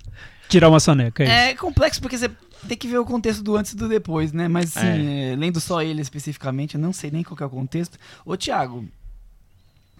tirar 0.55 0.69
uma 0.69 0.81
soneca. 0.81 1.23
É 1.23 1.27
isso. 1.27 1.35
É 1.35 1.55
complexo 1.55 2.01
porque 2.01 2.17
você 2.17 2.31
tem 2.69 2.77
que 2.77 2.89
ver 2.89 2.99
o 2.99 3.05
contexto 3.05 3.43
do 3.43 3.57
antes 3.57 3.73
e 3.73 3.77
do 3.77 3.89
depois, 3.89 4.33
né? 4.33 4.49
Mas 4.49 4.77
assim, 4.77 5.33
é, 5.33 5.37
lendo 5.37 5.61
só 5.61 5.83
ele 5.83 6.01
especificamente, 6.01 6.77
eu 6.77 6.81
não 6.81 6.93
sei 6.93 7.11
nem 7.11 7.23
qual 7.23 7.37
que 7.37 7.43
é 7.43 7.47
o 7.47 7.51
contexto. 7.51 7.99
Ô, 8.25 8.37
Thiago, 8.37 8.87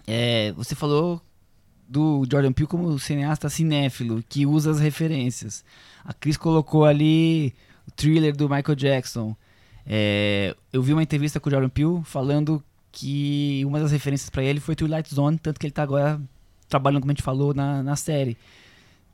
é, 0.07 0.51
você 0.53 0.75
falou 0.75 1.21
do 1.87 2.25
Jordan 2.29 2.51
Peele 2.51 2.67
como 2.67 2.97
cineasta 2.97 3.49
cinéfilo, 3.49 4.23
que 4.27 4.45
usa 4.45 4.71
as 4.71 4.79
referências. 4.79 5.63
A 6.03 6.13
Cris 6.13 6.37
colocou 6.37 6.85
ali 6.85 7.53
o 7.87 7.91
thriller 7.91 8.35
do 8.35 8.49
Michael 8.49 8.75
Jackson. 8.75 9.35
É, 9.85 10.55
eu 10.73 10.81
vi 10.81 10.93
uma 10.93 11.03
entrevista 11.03 11.39
com 11.39 11.49
o 11.49 11.51
Jordan 11.51 11.69
Peele 11.69 12.01
falando 12.03 12.63
que 12.91 13.61
uma 13.65 13.79
das 13.79 13.91
referências 13.91 14.29
pra 14.29 14.43
ele 14.43 14.59
foi 14.59 14.75
Twilight 14.75 15.13
Zone, 15.13 15.37
tanto 15.37 15.59
que 15.59 15.65
ele 15.67 15.73
tá 15.73 15.83
agora 15.83 16.19
trabalhando, 16.67 17.01
como 17.01 17.11
a 17.11 17.13
gente 17.13 17.23
falou, 17.23 17.53
na, 17.53 17.83
na 17.83 17.95
série. 17.95 18.37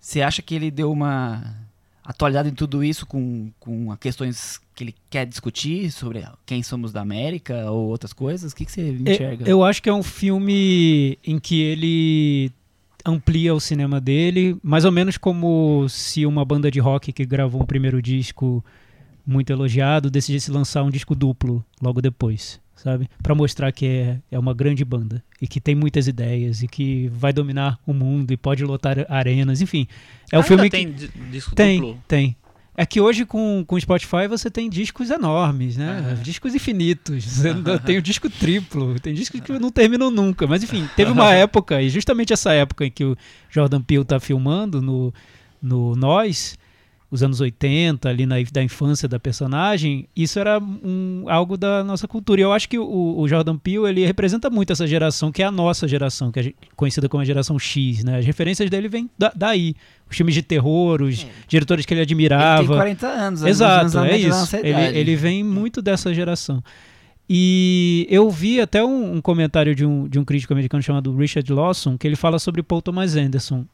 Você 0.02 0.22
acha 0.24 0.42
que 0.42 0.56
ele 0.56 0.72
deu 0.72 0.92
uma 0.92 1.56
atualidade 2.04 2.50
em 2.50 2.54
tudo 2.54 2.84
isso 2.84 3.06
com, 3.06 3.52
com 3.60 3.92
as 3.92 4.00
questões 4.00 4.60
que 4.74 4.84
ele 4.84 4.96
quer 5.12 5.28
discutir 5.28 5.92
sobre 5.92 6.26
quem 6.44 6.64
somos 6.64 6.92
da 6.92 7.02
América 7.02 7.70
ou 7.70 7.90
outras 7.90 8.12
coisas? 8.12 8.52
O 8.52 8.56
que, 8.56 8.66
que 8.66 8.72
você 8.72 8.90
enxerga? 8.90 9.48
Eu 9.48 9.64
acho 9.64 9.82
que 9.82 9.88
é 9.88 9.94
um 9.94 10.02
filme 10.02 11.20
em 11.24 11.38
que 11.38 11.62
ele 11.62 12.52
amplia 13.06 13.54
o 13.54 13.60
cinema 13.60 14.02
dele, 14.02 14.58
mais 14.64 14.86
ou 14.86 14.92
menos 14.92 15.18
como 15.18 15.88
se 15.88 16.26
uma 16.26 16.44
banda 16.44 16.72
de 16.72 16.80
rock 16.80 17.14
que 17.14 17.24
gravou 17.24 17.62
um 17.62 17.66
primeiro 17.66 18.02
disco 18.02 18.66
muito 19.26 19.54
elogiado 19.54 20.10
decidisse 20.10 20.50
lançar 20.50 20.82
um 20.84 20.90
disco 20.90 21.14
duplo 21.14 21.64
logo 21.80 22.02
depois, 22.02 22.60
sabe? 22.84 23.10
Pra 23.22 23.34
mostrar 23.36 23.72
que 23.72 23.86
é, 23.86 24.20
é 24.32 24.40
uma 24.40 24.54
grande 24.54 24.84
banda 24.86 25.24
e 25.42 25.48
que 25.48 25.60
tem 25.62 25.76
muitas 25.76 26.08
ideias 26.08 26.62
e 26.64 26.68
que 26.68 27.08
vai 27.14 27.32
dominar 27.34 27.80
o 27.86 27.94
mundo 27.94 28.32
e 28.32 28.38
pode 28.38 28.64
lotar 28.64 29.06
arenas, 29.10 29.62
enfim. 29.62 29.88
É 30.32 30.38
um 30.38 30.40
Ainda 30.42 30.48
filme 30.48 30.64
que 30.64 30.70
tem 30.78 30.92
di- 30.92 31.10
disco 31.32 31.56
tem, 31.56 31.80
duplo? 31.80 32.04
tem. 32.08 32.36
É 32.78 32.86
que 32.86 33.02
hoje 33.02 33.26
com 33.26 33.64
com 33.68 33.76
o 33.76 33.82
Spotify 33.82 34.28
você 34.30 34.50
tem 34.50 34.70
discos 34.70 35.10
enormes, 35.10 35.76
né? 35.76 36.14
Ah. 36.14 36.24
Discos 36.24 36.56
infinitos. 36.56 37.46
Ainda 37.46 37.78
tem 37.78 37.98
o 37.98 38.02
disco 38.02 38.30
triplo, 38.30 38.98
tem 39.00 39.14
discos 39.14 39.42
que 39.42 39.52
não 39.60 39.70
terminam 39.70 40.10
nunca. 40.10 40.48
Mas 40.48 40.64
enfim, 40.64 40.88
teve 40.96 41.12
uma 41.12 41.34
época, 41.34 41.82
e 41.82 41.90
justamente 41.90 42.32
essa 42.32 42.54
época 42.54 42.86
em 42.86 42.90
que 42.90 43.04
o 43.04 43.16
Jordan 43.50 43.82
Peele 43.82 44.06
tá 44.06 44.20
filmando 44.22 44.82
no, 44.82 45.14
no 45.62 45.96
Nós, 45.98 46.58
os 47.12 47.22
anos 47.22 47.42
80, 47.42 48.08
ali 48.08 48.26
na, 48.26 48.36
da 48.54 48.64
infância 48.64 49.06
da 49.08 49.20
personagem, 49.20 50.08
isso 50.16 50.40
era 50.40 50.60
um, 50.60 51.26
algo 51.28 51.58
da 51.58 51.84
nossa 51.84 52.08
cultura. 52.08 52.40
E 52.40 52.44
eu 52.44 52.54
acho 52.54 52.70
que 52.70 52.80
o, 52.80 53.20
o 53.20 53.28
Jordan 53.28 53.58
Peele, 53.58 53.86
ele 53.90 54.06
representa 54.06 54.50
muito 54.50 54.72
essa 54.72 54.88
geração, 54.88 55.30
que 55.32 55.44
é 55.44 55.46
a 55.46 55.52
nossa 55.52 55.88
geração, 55.90 56.32
que 56.32 56.40
é 56.40 56.54
conhecida 56.76 57.10
como 57.10 57.22
a 57.22 57.26
geração 57.26 57.60
X, 57.60 58.04
né? 58.04 58.20
As 58.20 58.26
referências 58.26 58.70
dele 58.70 58.88
vêm 58.88 59.10
da- 59.20 59.34
daí. 59.36 59.76
Os 60.10 60.16
filmes 60.18 60.34
de 60.36 60.42
terror, 60.42 61.02
os 61.02 61.24
É. 61.24 61.28
diretores 61.48 61.86
que 61.86 61.94
ele 61.94 62.00
ele 62.00 62.04
admirava. 62.04 62.60
tem 62.60 62.68
40 62.68 63.08
anos. 63.08 63.44
Exato, 63.44 63.98
anos 63.98 64.12
é 64.12 64.18
isso. 64.18 64.56
Ele, 64.58 64.98
ele 64.98 65.16
vem 65.16 65.44
muito 65.44 65.82
dessa 65.82 66.14
geração. 66.14 66.64
E 67.30 68.06
eu 68.10 68.30
vi 68.30 68.60
até 68.60 68.84
um, 68.84 69.16
um 69.16 69.22
comentário 69.22 69.74
de 69.76 69.86
um, 69.86 70.08
de 70.08 70.20
um 70.20 70.26
crítico 70.26 70.52
americano 70.54 70.82
chamado 70.84 71.16
Richard 71.16 71.52
Lawson, 71.52 71.98
que 71.98 72.08
ele 72.08 72.16
fala 72.16 72.40
sobre 72.40 72.62
Paul 72.64 72.82
Thomas 72.82 73.16
Anderson. 73.16 73.66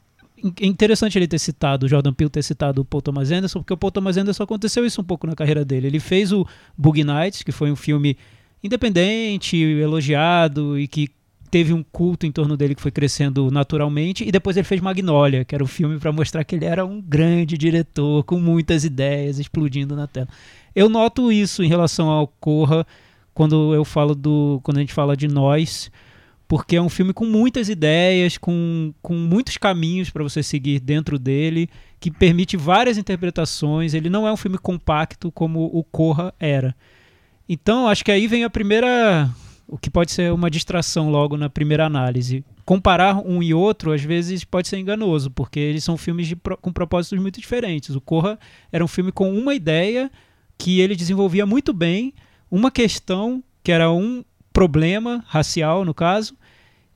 É 0.60 0.66
interessante 0.66 1.18
ele 1.18 1.26
ter 1.26 1.38
citado, 1.38 1.86
o 1.86 1.88
Jordan 1.88 2.12
Peele 2.12 2.30
ter 2.30 2.42
citado 2.42 2.82
o 2.82 2.84
Paul 2.84 3.02
Thomas 3.02 3.30
Anderson, 3.30 3.60
porque 3.60 3.72
o 3.72 3.76
Paul 3.76 3.90
Thomas 3.90 4.16
Anderson 4.16 4.42
aconteceu 4.42 4.84
isso 4.84 5.00
um 5.00 5.04
pouco 5.04 5.26
na 5.26 5.34
carreira 5.34 5.64
dele. 5.64 5.86
Ele 5.86 6.00
fez 6.00 6.32
o 6.32 6.46
Boogie 6.76 7.04
Nights, 7.04 7.42
que 7.42 7.52
foi 7.52 7.70
um 7.70 7.76
filme 7.76 8.16
independente, 8.62 9.56
elogiado 9.56 10.78
e 10.78 10.86
que 10.86 11.08
teve 11.50 11.72
um 11.72 11.82
culto 11.82 12.26
em 12.26 12.32
torno 12.32 12.56
dele 12.56 12.74
que 12.74 12.82
foi 12.82 12.90
crescendo 12.90 13.50
naturalmente, 13.50 14.26
e 14.26 14.30
depois 14.30 14.56
ele 14.56 14.64
fez 14.64 14.80
Magnolia, 14.80 15.44
que 15.44 15.54
era 15.54 15.64
o 15.64 15.66
filme 15.66 15.98
para 15.98 16.12
mostrar 16.12 16.44
que 16.44 16.54
ele 16.54 16.64
era 16.64 16.84
um 16.84 17.00
grande 17.00 17.56
diretor 17.56 18.22
com 18.24 18.38
muitas 18.38 18.84
ideias 18.84 19.38
explodindo 19.38 19.96
na 19.96 20.06
tela. 20.06 20.28
Eu 20.74 20.88
noto 20.88 21.32
isso 21.32 21.62
em 21.62 21.68
relação 21.68 22.08
ao 22.08 22.28
Corra 22.28 22.86
quando 23.34 23.74
eu 23.74 23.84
falo 23.84 24.14
do. 24.14 24.60
Quando 24.62 24.78
a 24.78 24.80
gente 24.80 24.92
fala 24.92 25.16
de 25.16 25.28
nós, 25.28 25.90
porque 26.48 26.76
é 26.76 26.82
um 26.82 26.88
filme 26.88 27.12
com 27.12 27.26
muitas 27.26 27.68
ideias, 27.68 28.38
com, 28.38 28.94
com 29.02 29.12
muitos 29.12 29.58
caminhos 29.58 30.08
para 30.08 30.22
você 30.22 30.42
seguir 30.42 30.80
dentro 30.80 31.18
dele, 31.18 31.68
que 32.00 32.10
permite 32.10 32.56
várias 32.56 32.96
interpretações. 32.96 33.92
Ele 33.92 34.08
não 34.08 34.26
é 34.26 34.32
um 34.32 34.36
filme 34.36 34.56
compacto 34.56 35.30
como 35.30 35.66
o 35.66 35.84
Corra 35.84 36.32
era. 36.40 36.74
Então, 37.46 37.86
acho 37.86 38.02
que 38.02 38.10
aí 38.10 38.26
vem 38.26 38.44
a 38.44 38.50
primeira. 38.50 39.30
O 39.66 39.76
que 39.76 39.90
pode 39.90 40.10
ser 40.10 40.32
uma 40.32 40.50
distração 40.50 41.10
logo 41.10 41.36
na 41.36 41.50
primeira 41.50 41.84
análise. 41.84 42.42
Comparar 42.64 43.18
um 43.18 43.42
e 43.42 43.52
outro, 43.52 43.92
às 43.92 44.02
vezes, 44.02 44.42
pode 44.42 44.68
ser 44.68 44.78
enganoso, 44.78 45.30
porque 45.30 45.60
eles 45.60 45.84
são 45.84 45.98
filmes 45.98 46.26
de, 46.26 46.36
com 46.36 46.72
propósitos 46.72 47.18
muito 47.18 47.38
diferentes. 47.38 47.94
O 47.94 48.00
Corra 48.00 48.38
era 48.72 48.82
um 48.82 48.88
filme 48.88 49.12
com 49.12 49.30
uma 49.30 49.54
ideia 49.54 50.10
que 50.56 50.80
ele 50.80 50.96
desenvolvia 50.96 51.44
muito 51.44 51.74
bem, 51.74 52.14
uma 52.50 52.70
questão 52.70 53.44
que 53.62 53.70
era 53.70 53.90
um 53.92 54.24
problema 54.58 55.24
racial, 55.26 55.84
no 55.84 55.94
caso, 55.94 56.34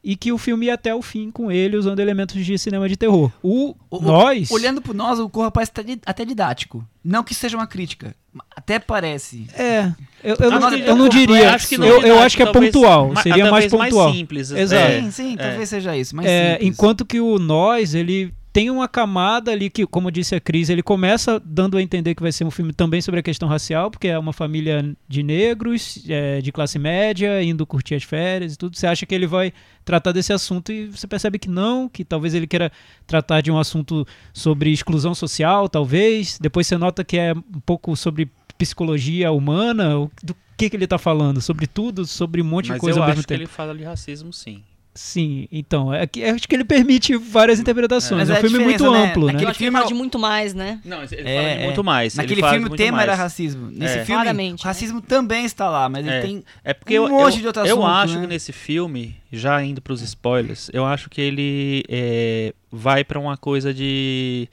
e 0.05 0.17
que 0.17 0.33
o 0.33 0.39
filme 0.39 0.67
ia 0.67 0.75
até 0.75 0.93
o 0.93 1.01
fim 1.01 1.31
com 1.31 1.51
ele 1.53 1.77
usando 1.77 2.01
elementos 2.01 2.45
de 2.45 2.59
cinema 2.59 2.89
de 2.89 2.97
terror. 2.97 3.31
O, 3.43 3.75
O- 3.89 4.01
nós 4.01 4.51
Olhando 4.51 4.83
pro 4.83 4.93
nós, 4.93 5.21
o 5.21 5.29
Corra 5.31 5.51
parece 5.51 5.71
até, 5.71 5.83
di- 5.85 6.01
até 6.05 6.25
didático. 6.25 6.85
Não 7.05 7.23
que 7.23 7.35
seja 7.35 7.57
uma 7.57 7.67
crítica. 7.69 8.15
Até 8.57 8.79
parece. 8.79 9.47
é, 9.55 9.93
eu, 10.25 10.35
eu, 10.41 10.51
não, 10.51 10.75
eu 10.75 10.97
não 10.97 11.09
diria. 11.09 11.55
acho 11.55 11.69
que 11.69 11.77
não 11.79 11.87
eu, 11.87 12.03
é 12.03 12.11
eu 12.11 12.19
acho 12.21 12.35
que 12.37 12.43
é 12.43 12.47
talvez 12.51 12.73
pontual, 12.73 13.15
seria 13.23 13.51
mais 13.51 13.67
talvez 13.71 13.91
pontual. 13.93 14.13
simples. 14.13 14.51
Exato. 14.51 14.83
é. 14.83 15.03
sim, 15.03 15.11
sim, 15.11 15.37
talvez 15.37 15.69
seja 15.69 15.97
isso. 15.97 16.17
Mas 16.17 16.27
É, 16.27 16.53
simples. 16.55 16.69
enquanto 16.69 17.05
que 17.05 17.21
o 17.21 17.39
nós, 17.39 17.95
ele 17.95 18.33
tem 18.53 18.71
uma 18.71 18.87
camada 18.87 19.51
ali 19.51 19.71
que, 19.71 19.87
como 19.87 20.11
disse 20.11 20.35
a 20.35 20.41
Cris, 20.41 20.69
ele 20.69 20.83
começa 20.83 21.41
dando 21.43 21.79
a 21.79 21.83
entender 21.83 22.15
que 22.15 22.21
vai 22.21 22.31
ser 22.31 22.45
um 22.45 22.51
filme 22.51 22.73
também 22.73 23.01
sobre 23.01 23.21
a 23.21 23.23
questão 23.23 23.49
racial, 23.49 23.91
porque 23.91 24.09
é 24.09 24.19
uma 24.19 24.33
família 24.33 24.95
de 25.09 25.23
negros, 25.23 26.05
é, 26.07 26.41
de 26.43 26.53
classe 26.53 26.79
média, 26.79 27.43
indo 27.43 27.67
curtir 27.67 27.95
as 27.95 28.03
férias 28.03 28.53
e 28.53 28.59
tudo. 28.59 28.77
Você 28.77 28.87
acha 28.87 29.07
que 29.07 29.15
ele 29.15 29.27
vai 29.27 29.55
tratar 29.85 30.13
desse 30.13 30.35
assunto 30.35 30.71
e 30.71 30.87
você 30.87 31.07
percebe 31.07 31.39
que 31.39 31.49
não, 31.49 31.89
que 31.89 32.05
talvez 32.05 32.35
ele 32.35 32.47
queira 32.47 32.71
tratar 33.07 33.41
de 33.41 33.51
um 33.51 33.59
assunto 33.59 34.07
sobre 34.35 34.71
exclusão 34.71 35.15
social, 35.15 35.67
talvez. 35.67 36.39
Depois 36.39 36.67
você 36.67 36.77
nota 36.77 37.03
que 37.03 37.17
é 37.17 37.33
um 37.33 37.61
pouco 37.65 37.97
sobre 37.97 38.31
psicologia 38.59 39.33
humana, 39.33 39.95
do 40.23 40.37
que, 40.59 40.69
que 40.69 40.77
ele 40.77 40.85
está 40.85 40.99
falando? 40.99 41.41
Sobre 41.41 41.67
tudo, 41.67 42.07
sobre 42.07 42.43
um 42.43 42.45
monte 42.45 42.69
Mas 42.69 42.77
de 42.77 42.81
coisa 42.81 42.99
eu 42.99 43.03
ao 43.03 43.09
mesmo 43.09 43.21
acho 43.21 43.29
que 43.29 43.35
ele 43.35 43.47
fala 43.47 43.75
de 43.75 43.83
racismo, 43.83 44.31
sim. 44.31 44.63
Sim, 44.95 45.49
então, 45.51 45.93
é 45.93 46.07
que, 46.07 46.21
eu 46.21 46.35
acho 46.35 46.47
que 46.47 46.55
ele 46.55 46.65
permite 46.65 47.17
várias 47.17 47.59
interpretações. 47.59 48.29
É 48.29 48.33
um 48.33 48.37
é 48.37 48.39
a 48.39 48.43
filme 48.43 48.59
muito 48.59 48.91
né? 48.93 49.05
amplo, 49.07 49.27
né? 49.27 49.33
Naquele 49.33 49.47
Eu 49.47 49.49
acho 49.51 49.59
que 49.59 49.65
ele 49.65 49.71
filme 49.71 49.79
fala 49.79 49.85
é- 49.87 49.89
de 49.89 49.95
muito 49.95 50.19
mais, 50.19 50.53
né? 50.55 50.81
Não, 50.85 51.03
ele 51.03 51.15
É, 51.15 51.35
fala 51.37 51.49
de 51.49 51.61
é. 51.63 51.65
muito 51.65 51.85
mais. 51.85 52.15
Naquele 52.15 52.35
ele 52.35 52.41
fala 52.43 52.53
filme 52.53 52.69
o 52.69 52.77
tema 52.77 52.97
mais. 52.99 53.09
era 53.09 53.17
racismo. 53.17 53.71
Nesse 53.71 53.99
É. 54.01 54.05
filme, 54.05 54.23
Claramente, 54.23 54.63
o 54.63 54.65
né? 54.67 54.69
racismo 54.69 55.01
também 55.01 55.47
está 55.47 55.71
lá, 55.71 55.89
mas 55.89 56.07
É. 56.07 56.19
ele 56.19 56.27
tem. 56.27 56.45
É 56.63 56.75
porque 56.75 57.01
Um 57.01 57.05
eu, 57.05 57.09
monte 57.09 57.37
eu, 57.37 57.41
de 57.41 57.47
outro 57.47 57.63
eu 57.67 57.77
assunto, 57.83 57.87
acho 57.87 58.15
né? 58.17 58.21
que 58.21 58.27
nesse 58.27 58.53
filme, 58.53 59.17
já 59.33 59.63
indo 59.65 59.81
pros 59.81 60.03
spoilers, 60.03 60.69
eu 60.75 60.85
acho 60.85 61.09
que 61.09 61.23
ele 61.23 61.85
é, 61.89 62.53
vai 62.71 63.03
pra 63.03 63.19
uma 63.19 63.39
coisa 63.39 63.73
de 63.73 64.47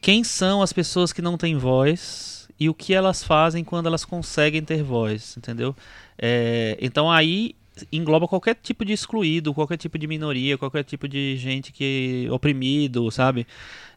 quem 0.00 0.24
são 0.24 0.60
as 0.60 0.72
pessoas 0.72 1.12
que 1.12 1.22
não 1.22 1.36
têm 1.38 1.56
voz 1.56 2.48
e 2.58 2.68
o 2.68 2.74
que 2.74 2.92
elas 2.92 3.22
fazem 3.22 3.62
quando 3.62 3.86
elas 3.86 4.04
conseguem 4.04 4.60
ter 4.62 4.82
voz, 4.82 5.36
entendeu? 5.38 5.74
É, 6.18 6.76
então 6.80 7.08
aí 7.08 7.54
engloba 7.92 8.28
qualquer 8.28 8.54
tipo 8.54 8.84
de 8.84 8.92
excluído, 8.92 9.54
qualquer 9.54 9.76
tipo 9.76 9.98
de 9.98 10.06
minoria, 10.06 10.58
qualquer 10.58 10.84
tipo 10.84 11.08
de 11.08 11.36
gente 11.36 11.72
que 11.72 12.26
oprimido, 12.30 13.10
sabe? 13.10 13.46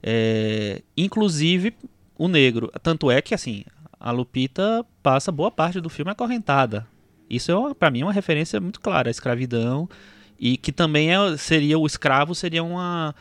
É, 0.02 0.82
inclusive 0.96 1.74
o 2.18 2.28
negro. 2.28 2.72
Tanto 2.82 3.10
é 3.12 3.22
que 3.22 3.34
assim 3.34 3.64
a 4.00 4.12
Lupita 4.12 4.86
passa 5.02 5.32
boa 5.32 5.52
parte 5.52 5.80
do 5.82 5.90
filme 5.90 6.12
acorrentada. 6.12 6.88
Isso 7.30 7.52
é, 7.52 7.74
para 7.74 7.90
mim 7.90 8.02
é 8.02 8.06
uma 8.06 8.14
referência 8.14 8.60
muito 8.62 8.80
clara 8.80 9.10
à 9.10 9.12
escravidão 9.12 9.90
e 10.40 10.58
que 10.58 10.72
também 10.72 11.12
é, 11.14 11.38
seria 11.38 11.78
o 11.80 11.86
escravo 11.88 12.36
seria 12.36 12.64
uma 12.64 13.16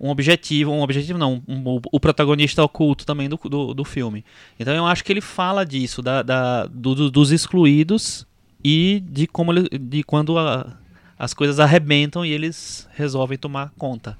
um 0.00 0.10
objetivo, 0.10 0.70
um 0.70 0.80
objetivo 0.80 1.18
não, 1.18 1.42
um- 1.48 1.80
o- 1.90 1.98
protagonista 1.98 2.62
oculto 2.62 3.04
também 3.04 3.28
do, 3.28 3.36
do, 3.36 3.74
do 3.74 3.84
filme. 3.84 4.24
Então 4.56 4.72
eu 4.72 4.86
acho 4.86 5.02
que 5.04 5.12
ele 5.12 5.20
fala 5.20 5.66
disso, 5.66 6.00
da, 6.00 6.22
da- 6.22 6.66
do- 6.66 7.10
dos 7.10 7.32
excluídos 7.32 8.24
e 8.64 9.02
de 9.08 9.26
como 9.26 9.52
ele, 9.52 9.68
de 9.78 10.02
quando 10.02 10.38
a- 10.38 10.76
as 11.18 11.34
coisas 11.34 11.58
arrebentam 11.60 12.24
e 12.24 12.30
eles 12.30 12.88
resolvem 12.94 13.36
tomar 13.38 13.72
conta. 13.78 14.16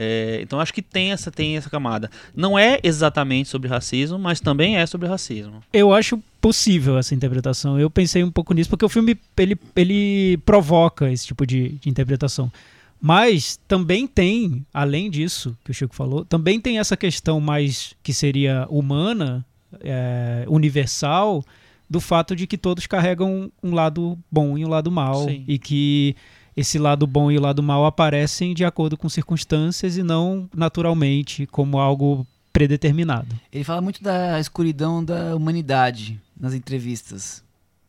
É, 0.00 0.38
então 0.42 0.60
acho 0.60 0.72
que 0.72 0.80
tem 0.82 1.10
essa, 1.10 1.30
tem 1.30 1.56
essa 1.56 1.68
camada. 1.68 2.08
Não 2.34 2.56
é 2.56 2.78
exatamente 2.84 3.48
sobre 3.48 3.68
racismo, 3.68 4.16
mas 4.18 4.38
também 4.40 4.76
é 4.76 4.86
sobre 4.86 5.08
racismo. 5.08 5.60
Eu 5.72 5.92
acho 5.92 6.22
possível 6.40 6.96
essa 6.98 7.14
interpretação. 7.14 7.80
Eu 7.80 7.90
pensei 7.90 8.22
um 8.22 8.30
pouco 8.30 8.54
nisso, 8.54 8.70
porque 8.70 8.84
o 8.84 8.88
filme 8.88 9.18
ele, 9.36 9.58
ele 9.74 10.36
provoca 10.46 11.10
esse 11.10 11.26
tipo 11.26 11.44
de, 11.44 11.70
de 11.80 11.88
interpretação. 11.90 12.52
Mas 13.00 13.58
também 13.66 14.06
tem, 14.06 14.64
além 14.72 15.10
disso 15.10 15.56
que 15.64 15.70
o 15.70 15.74
Chico 15.74 15.94
falou, 15.94 16.24
também 16.24 16.60
tem 16.60 16.78
essa 16.78 16.96
questão 16.96 17.40
mais 17.40 17.94
que 18.02 18.12
seria 18.12 18.66
humana, 18.70 19.44
é, 19.80 20.44
universal, 20.48 21.44
do 21.88 22.00
fato 22.00 22.36
de 22.36 22.46
que 22.46 22.58
todos 22.58 22.86
carregam 22.86 23.50
um 23.62 23.74
lado 23.74 24.18
bom 24.30 24.56
e 24.58 24.64
um 24.64 24.68
lado 24.68 24.90
mal. 24.90 25.24
Sim. 25.24 25.44
E 25.48 25.58
que 25.58 26.14
esse 26.56 26.78
lado 26.78 27.06
bom 27.06 27.30
e 27.30 27.38
o 27.38 27.40
lado 27.40 27.62
mal 27.62 27.84
aparecem 27.86 28.52
de 28.52 28.64
acordo 28.64 28.96
com 28.96 29.08
circunstâncias 29.08 29.96
e 29.96 30.02
não 30.02 30.48
naturalmente 30.54 31.46
como 31.46 31.78
algo 31.78 32.26
predeterminado. 32.52 33.34
Ele 33.52 33.62
fala 33.64 33.80
muito 33.80 34.02
da 34.02 34.40
escuridão 34.40 35.04
da 35.04 35.36
humanidade 35.36 36.20
nas 36.38 36.54
entrevistas. 36.54 37.44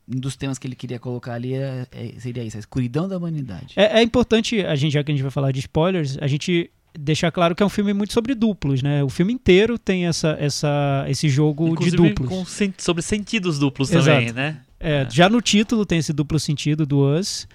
Um 0.08 0.18
dos 0.18 0.36
temas 0.36 0.58
que 0.58 0.66
ele 0.66 0.76
queria 0.76 0.98
colocar 0.98 1.34
ali 1.34 1.54
é- 1.54 1.86
é- 1.92 2.14
seria 2.18 2.42
isso, 2.44 2.56
a 2.56 2.60
escuridão 2.60 3.08
da 3.08 3.16
humanidade. 3.16 3.74
É, 3.76 3.98
é 3.98 4.02
importante, 4.02 4.60
a 4.64 4.74
gente, 4.74 4.92
já 4.92 5.02
que 5.04 5.10
a 5.10 5.14
gente 5.14 5.22
vai 5.22 5.30
falar 5.30 5.52
de 5.52 5.60
spoilers, 5.60 6.16
a 6.20 6.26
gente 6.26 6.70
deixar 6.98 7.30
claro 7.30 7.54
que 7.54 7.62
é 7.62 7.66
um 7.66 7.70
filme 7.70 7.92
muito 7.92 8.12
sobre 8.12 8.34
duplos, 8.34 8.82
né? 8.82 9.02
O 9.02 9.08
filme 9.08 9.32
inteiro 9.32 9.78
tem 9.78 10.06
essa, 10.06 10.36
essa, 10.40 11.04
esse 11.08 11.28
jogo 11.28 11.68
Inclusive 11.68 11.96
de 11.96 12.08
duplos. 12.08 12.28
com 12.28 12.44
sobre 12.78 13.02
sentidos 13.02 13.58
duplos 13.58 13.90
Exato. 13.90 14.04
também, 14.04 14.32
né? 14.32 14.60
É, 14.78 15.06
já 15.10 15.28
no 15.28 15.40
título 15.40 15.84
tem 15.84 15.98
esse 15.98 16.12
duplo 16.12 16.38
sentido 16.38 16.86
do 16.86 17.00
Us, 17.00 17.46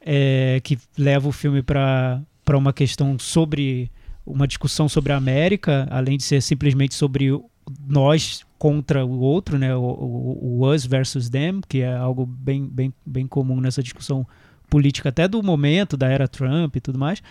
é, 0.00 0.60
que 0.62 0.78
leva 0.96 1.28
o 1.28 1.32
filme 1.32 1.62
para 1.62 2.22
uma 2.50 2.72
questão 2.72 3.18
sobre 3.18 3.90
uma 4.24 4.46
discussão 4.46 4.88
sobre 4.88 5.12
a 5.12 5.16
América, 5.16 5.86
além 5.90 6.18
de 6.18 6.24
ser 6.24 6.42
simplesmente 6.42 6.94
sobre 6.94 7.30
nós 7.86 8.44
contra 8.58 9.04
o 9.04 9.20
outro, 9.20 9.58
né? 9.58 9.74
O, 9.74 9.80
o, 9.80 10.60
o 10.60 10.72
Us 10.72 10.84
versus 10.84 11.28
them, 11.28 11.60
que 11.66 11.80
é 11.80 11.94
algo 11.94 12.26
bem, 12.26 12.66
bem, 12.66 12.92
bem 13.04 13.26
comum 13.26 13.60
nessa 13.60 13.82
discussão 13.82 14.26
política 14.68 15.08
até 15.08 15.28
do 15.28 15.42
momento 15.42 15.96
da 15.96 16.08
era 16.08 16.28
Trump 16.28 16.76
e 16.76 16.80
tudo 16.80 16.98
mais. 16.98 17.22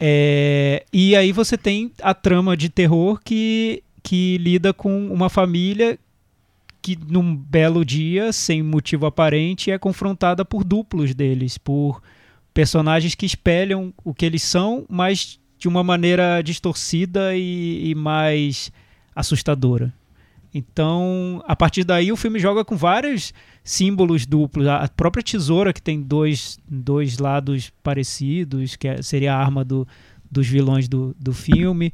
É, 0.00 0.84
e 0.92 1.16
aí 1.16 1.32
você 1.32 1.58
tem 1.58 1.90
a 2.00 2.14
trama 2.14 2.56
de 2.56 2.68
terror 2.68 3.20
que, 3.24 3.82
que 4.02 4.38
lida 4.38 4.72
com 4.72 5.08
uma 5.12 5.28
família 5.28 5.98
que 6.80 6.96
num 6.96 7.34
belo 7.34 7.84
dia, 7.84 8.32
sem 8.32 8.62
motivo 8.62 9.06
aparente, 9.06 9.70
é 9.70 9.78
confrontada 9.78 10.44
por 10.44 10.64
duplos 10.64 11.14
deles, 11.14 11.58
por 11.58 12.00
personagens 12.54 13.14
que 13.14 13.26
espelham 13.26 13.92
o 14.04 14.14
que 14.14 14.24
eles 14.24 14.42
são, 14.42 14.86
mas 14.88 15.38
de 15.58 15.68
uma 15.68 15.82
maneira 15.82 16.40
distorcida 16.40 17.36
e, 17.36 17.90
e 17.90 17.94
mais 17.94 18.72
assustadora. 19.14 19.92
Então, 20.58 21.42
a 21.46 21.54
partir 21.54 21.84
daí, 21.84 22.10
o 22.10 22.16
filme 22.16 22.38
joga 22.40 22.64
com 22.64 22.76
vários 22.76 23.32
símbolos 23.62 24.26
duplos. 24.26 24.66
A 24.66 24.88
própria 24.88 25.22
tesoura, 25.22 25.72
que 25.72 25.80
tem 25.80 26.02
dois, 26.02 26.58
dois 26.68 27.18
lados 27.18 27.70
parecidos, 27.82 28.74
que 28.74 28.88
é- 28.88 29.02
seria 29.02 29.34
a 29.34 29.38
arma 29.38 29.64
do, 29.64 29.86
dos 30.30 30.46
vilões 30.46 30.88
do, 30.88 31.14
do 31.18 31.32
filme. 31.32 31.92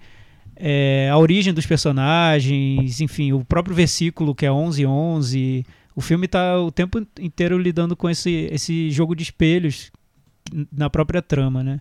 É, 0.56 1.10
a 1.12 1.18
origem 1.18 1.52
dos 1.52 1.66
personagens, 1.66 3.00
enfim, 3.00 3.32
o 3.32 3.44
próprio 3.44 3.74
versículo 3.74 4.34
que 4.34 4.46
é 4.46 4.50
11:11. 4.50 5.64
O 5.94 6.00
filme 6.00 6.26
está 6.26 6.58
o 6.60 6.70
tempo 6.72 7.04
inteiro 7.20 7.58
lidando 7.58 7.94
com 7.94 8.08
esse, 8.08 8.48
esse 8.50 8.90
jogo 8.90 9.14
de 9.14 9.24
espelhos 9.24 9.92
na 10.72 10.88
própria 10.88 11.20
trama, 11.20 11.62
né? 11.62 11.80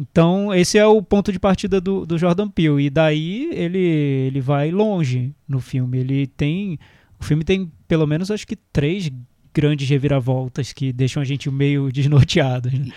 Então, 0.00 0.54
esse 0.54 0.78
é 0.78 0.86
o 0.86 1.02
ponto 1.02 1.32
de 1.32 1.40
partida 1.40 1.80
do, 1.80 2.06
do 2.06 2.16
Jordan 2.16 2.48
Peele. 2.48 2.84
E 2.84 2.88
daí 2.88 3.50
ele, 3.52 3.78
ele 3.78 4.40
vai 4.40 4.70
longe 4.70 5.34
no 5.48 5.60
filme. 5.60 5.98
Ele 5.98 6.28
tem. 6.28 6.78
O 7.18 7.24
filme 7.24 7.42
tem 7.42 7.68
pelo 7.88 8.06
menos 8.06 8.30
acho 8.30 8.46
que 8.46 8.54
três 8.54 9.10
grandes 9.52 9.88
reviravoltas 9.88 10.72
que 10.72 10.92
deixam 10.92 11.20
a 11.20 11.24
gente 11.24 11.50
meio 11.50 11.90
desnorteado. 11.92 12.70
né? 12.70 12.92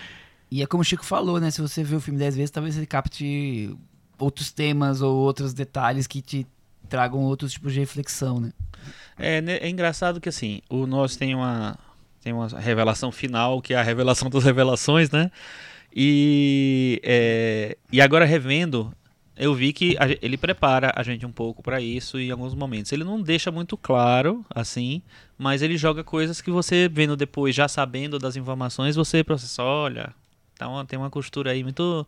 E 0.48 0.62
é 0.62 0.66
como 0.66 0.82
o 0.82 0.84
Chico 0.84 1.04
falou, 1.04 1.40
né? 1.40 1.50
Se 1.50 1.60
você 1.60 1.82
vê 1.82 1.96
o 1.96 2.00
filme 2.00 2.20
dez 2.20 2.36
vezes, 2.36 2.52
talvez 2.52 2.76
ele 2.76 2.86
capte 2.86 3.76
outros 4.16 4.52
temas 4.52 5.02
ou 5.02 5.12
outros 5.16 5.52
detalhes 5.52 6.06
que 6.06 6.22
te 6.22 6.46
tragam 6.88 7.18
outros 7.18 7.54
tipos 7.54 7.72
de 7.72 7.80
reflexão, 7.80 8.38
né? 8.38 8.52
É, 9.18 9.40
né, 9.40 9.56
é 9.56 9.68
engraçado 9.68 10.20
que 10.20 10.28
assim, 10.28 10.60
o 10.70 10.86
nós 10.86 11.16
tem 11.16 11.34
uma 11.34 11.76
tem 12.20 12.32
uma 12.32 12.46
revelação 12.46 13.10
final, 13.10 13.60
que 13.60 13.74
é 13.74 13.76
a 13.76 13.82
revelação 13.82 14.30
das 14.30 14.44
revelações, 14.44 15.10
né? 15.10 15.32
E, 15.94 17.00
é, 17.02 17.76
e 17.92 18.00
agora 18.00 18.24
revendo, 18.24 18.92
eu 19.36 19.54
vi 19.54 19.72
que 19.72 19.96
a 19.98 20.06
ele 20.22 20.36
prepara 20.36 20.92
a 20.96 21.02
gente 21.02 21.24
um 21.26 21.32
pouco 21.32 21.62
pra 21.62 21.80
isso 21.80 22.18
em 22.18 22.30
alguns 22.30 22.54
momentos. 22.54 22.92
Ele 22.92 23.04
não 23.04 23.20
deixa 23.20 23.50
muito 23.50 23.76
claro, 23.76 24.44
assim, 24.54 25.02
mas 25.38 25.62
ele 25.62 25.76
joga 25.76 26.02
coisas 26.02 26.40
que 26.40 26.50
você 26.50 26.88
vendo 26.88 27.16
depois, 27.16 27.54
já 27.54 27.68
sabendo 27.68 28.18
das 28.18 28.36
informações, 28.36 28.96
você 28.96 29.22
processa, 29.22 29.62
olha, 29.62 30.14
tá 30.58 30.68
uma- 30.68 30.84
tem 30.84 30.98
uma 30.98 31.10
costura 31.10 31.50
aí 31.50 31.62
muito 31.62 32.06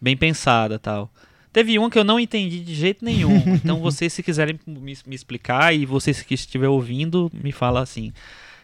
bem 0.00 0.16
pensada 0.16 0.78
tal. 0.78 1.10
Teve 1.52 1.78
uma 1.78 1.88
que 1.88 1.98
eu 1.98 2.02
não 2.04 2.18
entendi 2.18 2.60
de 2.60 2.74
jeito 2.74 3.04
nenhum. 3.04 3.30
Então 3.64 3.80
vocês, 3.80 4.12
se 4.12 4.22
quiserem 4.24 4.58
me, 4.66 4.96
me 5.06 5.14
explicar, 5.14 5.72
e 5.72 5.86
vocês 5.86 6.20
que 6.22 6.34
estiver 6.34 6.68
ouvindo, 6.68 7.30
me 7.32 7.52
fala 7.52 7.80
assim. 7.80 8.12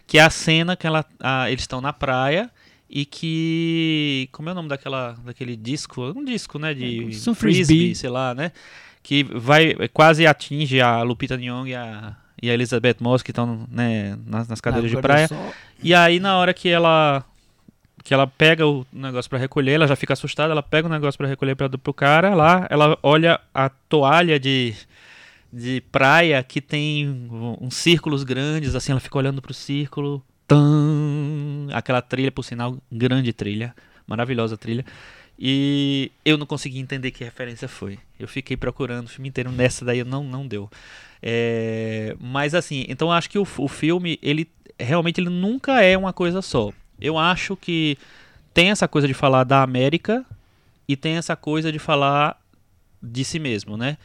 Que 0.08 0.18
é 0.18 0.22
a 0.22 0.30
cena 0.30 0.76
que 0.76 0.88
ela, 0.88 1.04
a- 1.20 1.48
eles 1.48 1.62
estão 1.62 1.80
na 1.80 1.92
praia 1.92 2.50
e 2.90 3.04
que. 3.04 4.28
Como 4.32 4.48
é 4.48 4.52
o 4.52 4.54
nome 4.54 4.68
daquela, 4.68 5.16
daquele 5.24 5.56
disco? 5.56 6.02
Um 6.16 6.24
disco, 6.24 6.58
né? 6.58 6.74
De 6.74 6.84
é 6.84 7.30
um 7.30 7.34
frisbee, 7.34 7.34
frisbee. 7.34 7.94
sei 7.94 8.10
lá, 8.10 8.34
né? 8.34 8.52
Que 9.02 9.22
vai 9.24 9.74
quase 9.92 10.26
atinge 10.26 10.80
a 10.80 11.02
Lupita 11.02 11.36
Nyong'o 11.36 11.66
e 11.68 11.74
a, 11.74 12.16
e 12.42 12.50
a 12.50 12.54
Elizabeth 12.54 12.96
Moss, 13.00 13.22
que 13.22 13.30
estão 13.30 13.66
né, 13.70 14.18
nas, 14.26 14.46
nas 14.48 14.60
cadeiras 14.60 14.90
de 14.90 14.96
praia. 14.98 15.28
só- 15.28 15.52
E 15.82 15.94
aí 15.94 16.20
na 16.20 16.36
hora 16.36 16.52
que 16.52 16.68
ela 16.68 17.24
que 18.02 18.14
ela 18.14 18.26
pega 18.26 18.66
o 18.66 18.86
negócio 18.92 19.28
pra 19.28 19.38
recolher, 19.38 19.72
ela 19.72 19.86
já 19.86 19.94
fica 19.94 20.14
assustada, 20.14 20.52
ela 20.52 20.62
pega 20.62 20.88
o 20.88 20.90
negócio 20.90 21.18
pra 21.18 21.26
recolher 21.28 21.54
para 21.54 21.68
pro 21.68 21.92
cara 21.92 22.34
lá, 22.34 22.66
ela 22.70 22.98
olha 23.02 23.38
a 23.54 23.68
toalha 23.68 24.38
de 24.40 24.74
de 25.52 25.82
praia 25.90 26.42
que 26.44 26.60
tem 26.60 27.08
um- 27.08 27.56
uns 27.60 27.74
círculos 27.74 28.22
grandes, 28.22 28.74
assim, 28.74 28.92
ela 28.92 29.00
fica 29.00 29.18
olhando 29.18 29.42
pro 29.42 29.52
círculo, 29.52 30.22
tan, 30.46 31.09
aquela 31.72 32.02
trilha, 32.02 32.30
por 32.30 32.44
sinal, 32.44 32.76
grande 32.90 33.32
trilha, 33.32 33.74
maravilhosa 34.06 34.56
trilha. 34.56 34.84
E 35.38 36.12
eu 36.24 36.36
não 36.36 36.44
consegui 36.44 36.78
entender 36.78 37.10
que 37.10 37.24
referência 37.24 37.66
foi. 37.66 37.98
Eu 38.18 38.28
fiquei 38.28 38.56
procurando 38.56 39.06
o 39.06 39.10
filme 39.10 39.28
inteiro 39.28 39.50
nessa 39.50 39.84
daí 39.84 40.04
não 40.04 40.22
não 40.22 40.46
deu. 40.46 40.70
É, 41.22 42.14
mas 42.20 42.54
assim, 42.54 42.84
então 42.88 43.10
acho 43.10 43.30
que 43.30 43.38
o, 43.38 43.46
o 43.58 43.68
filme 43.68 44.18
ele 44.22 44.46
realmente 44.78 45.20
ele 45.20 45.30
nunca 45.30 45.82
é 45.82 45.96
uma 45.96 46.12
coisa 46.12 46.42
só. 46.42 46.72
Eu 47.00 47.16
acho 47.16 47.56
que 47.56 47.96
tem 48.52 48.70
essa 48.70 48.86
coisa 48.86 49.08
de 49.08 49.14
falar 49.14 49.44
da 49.44 49.62
América 49.62 50.24
e 50.86 50.96
tem 50.96 51.16
essa 51.16 51.34
coisa 51.34 51.72
de 51.72 51.78
falar 51.78 52.38
de 53.02 53.24
si 53.24 53.38
mesmo, 53.38 53.76
né? 53.76 53.96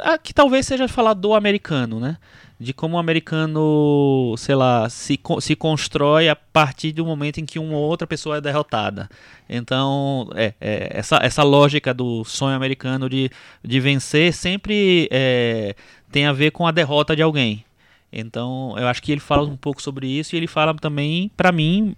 Ah, 0.00 0.16
Que 0.18 0.32
talvez 0.32 0.66
seja 0.66 0.86
falar 0.86 1.14
do 1.14 1.34
americano, 1.34 1.98
né? 1.98 2.16
De 2.58 2.72
como 2.72 2.96
o 2.96 2.98
americano, 2.98 4.34
sei 4.38 4.54
lá, 4.54 4.88
se, 4.88 5.18
se 5.40 5.56
constrói 5.56 6.28
a 6.28 6.36
partir 6.36 6.92
do 6.92 7.04
momento 7.04 7.38
em 7.40 7.44
que 7.46 7.58
uma 7.58 7.76
outra 7.76 8.06
pessoa 8.06 8.36
é 8.36 8.40
derrotada. 8.40 9.08
Então, 9.48 10.30
é, 10.34 10.54
é, 10.60 10.88
essa, 10.92 11.16
essa 11.22 11.42
lógica 11.42 11.92
do 11.92 12.24
sonho 12.24 12.54
americano 12.54 13.08
de, 13.08 13.28
de 13.64 13.80
vencer 13.80 14.32
sempre 14.32 15.08
é, 15.10 15.74
tem 16.12 16.26
a 16.26 16.32
ver 16.32 16.52
com 16.52 16.64
a 16.66 16.70
derrota 16.70 17.16
de 17.16 17.22
alguém. 17.22 17.64
Então, 18.12 18.74
eu 18.76 18.86
acho 18.86 19.02
que 19.02 19.10
ele 19.10 19.20
fala 19.20 19.48
um 19.48 19.56
pouco 19.56 19.82
sobre 19.82 20.06
isso 20.06 20.36
e 20.36 20.38
ele 20.38 20.46
fala 20.46 20.74
também, 20.74 21.30
pra 21.36 21.50
mim, 21.50 21.96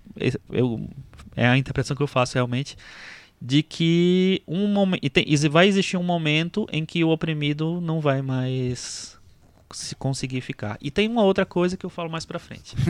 eu, 0.51 0.88
é 1.37 1.47
a 1.47 1.59
interpretação 1.59 1.97
que 1.97 2.03
eu 2.03 2.07
faço 2.07 2.35
realmente, 2.35 2.77
de 3.40 3.62
que 3.62 4.42
um 4.47 4.66
momento 4.68 5.03
vai 5.51 5.68
existir 5.68 5.97
um 5.97 6.03
momento 6.03 6.66
em 6.73 6.85
que 6.85 7.05
o 7.05 7.11
oprimido 7.11 7.81
não 7.81 8.01
vai 8.01 8.23
mais 8.23 9.18
se 9.70 9.94
conseguir 9.94 10.40
ficar. 10.40 10.79
E 10.81 10.90
tem 10.90 11.09
uma 11.09 11.23
outra 11.23 11.44
coisa 11.44 11.77
que 11.77 11.85
eu 11.85 11.90
falo 11.90 12.11
mais 12.11 12.25
pra 12.25 12.38
frente. 12.38 12.75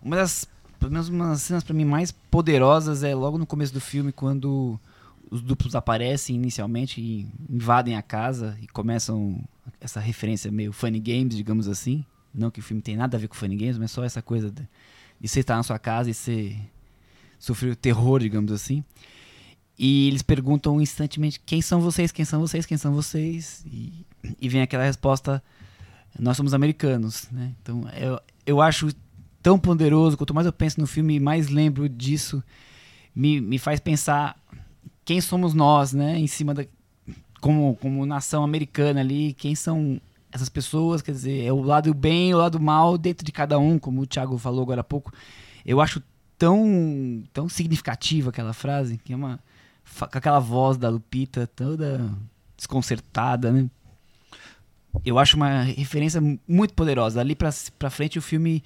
Uma 0.00 0.16
das, 0.16 0.48
pelo 0.78 0.92
menos 0.92 1.08
uma 1.08 1.30
das 1.30 1.42
cenas 1.42 1.64
pra 1.64 1.74
mim 1.74 1.84
mais 1.84 2.12
poderosas 2.12 3.02
é 3.02 3.14
logo 3.16 3.36
no 3.36 3.44
começo 3.44 3.74
do 3.74 3.80
filme, 3.80 4.12
quando 4.12 4.78
os 5.30 5.42
duplos 5.42 5.74
aparecem 5.74 6.36
inicialmente 6.36 7.00
e 7.00 7.28
invadem 7.50 7.96
a 7.96 8.02
casa 8.02 8.56
e 8.62 8.68
começam 8.68 9.42
essa 9.80 10.00
referência 10.00 10.50
meio 10.50 10.72
funny 10.72 11.00
games, 11.00 11.36
digamos 11.36 11.68
assim. 11.68 12.04
Não 12.32 12.50
que 12.50 12.60
o 12.60 12.62
filme 12.62 12.80
tem 12.80 12.96
nada 12.96 13.16
a 13.16 13.20
ver 13.20 13.28
com 13.28 13.34
funny 13.34 13.56
games, 13.56 13.76
mas 13.76 13.90
só 13.90 14.04
essa 14.04 14.22
coisa 14.22 14.50
de, 14.50 14.62
de 15.20 15.28
você 15.28 15.40
estar 15.40 15.56
na 15.56 15.62
sua 15.62 15.78
casa 15.78 16.10
e 16.10 16.14
você 16.14 16.56
sofrer 17.38 17.72
o 17.72 17.76
terror, 17.76 18.20
digamos 18.20 18.52
assim. 18.52 18.84
E 19.78 20.08
eles 20.08 20.22
perguntam 20.22 20.80
instantemente 20.80 21.40
quem 21.40 21.62
são 21.62 21.80
vocês, 21.80 22.10
quem 22.10 22.24
são 22.24 22.40
vocês, 22.40 22.66
quem 22.66 22.76
são 22.76 22.92
vocês. 22.92 23.64
E, 23.66 24.04
e 24.40 24.48
vem 24.48 24.60
aquela 24.60 24.84
resposta, 24.84 25.42
nós 26.18 26.36
somos 26.36 26.52
americanos, 26.52 27.28
né? 27.30 27.52
Então 27.62 27.88
eu, 27.90 28.20
eu 28.44 28.60
acho 28.60 28.88
tão 29.40 29.58
poderoso, 29.58 30.16
quanto 30.16 30.34
mais 30.34 30.46
eu 30.46 30.52
penso 30.52 30.80
no 30.80 30.86
filme, 30.86 31.20
mais 31.20 31.48
lembro 31.48 31.88
disso. 31.88 32.42
Me, 33.14 33.40
me 33.40 33.58
faz 33.58 33.78
pensar 33.78 34.36
quem 35.04 35.20
somos 35.20 35.54
nós, 35.54 35.92
né? 35.92 36.18
Em 36.18 36.26
cima 36.26 36.52
da. 36.52 36.66
Como, 37.40 37.76
como 37.76 38.04
nação 38.04 38.42
americana 38.42 39.00
ali, 39.00 39.32
quem 39.32 39.54
são 39.54 40.00
essas 40.32 40.48
pessoas, 40.48 41.00
quer 41.00 41.12
dizer, 41.12 41.44
é 41.44 41.52
o 41.52 41.62
lado 41.62 41.94
bem 41.94 42.30
e 42.30 42.34
o 42.34 42.38
lado 42.38 42.60
mal 42.60 42.98
dentro 42.98 43.24
de 43.24 43.30
cada 43.30 43.58
um, 43.58 43.78
como 43.78 44.02
o 44.02 44.06
Thiago 44.06 44.36
falou 44.38 44.62
agora 44.62 44.80
há 44.80 44.84
pouco. 44.84 45.12
Eu 45.64 45.80
acho 45.80 46.02
tão, 46.38 47.24
tão 47.32 47.48
significativa 47.48 48.30
aquela 48.30 48.52
frase, 48.52 48.98
que 48.98 49.12
é 49.12 49.16
uma. 49.16 49.40
Com 49.98 50.18
aquela 50.18 50.38
voz 50.38 50.76
da 50.76 50.88
Lupita 50.88 51.46
toda 51.46 52.10
desconcertada, 52.56 53.50
né? 53.50 53.68
Eu 55.04 55.18
acho 55.18 55.36
uma 55.36 55.62
referência 55.62 56.20
muito 56.46 56.74
poderosa. 56.74 57.20
Ali 57.20 57.34
pra, 57.34 57.50
pra 57.78 57.90
frente 57.90 58.18
o 58.18 58.22
filme 58.22 58.62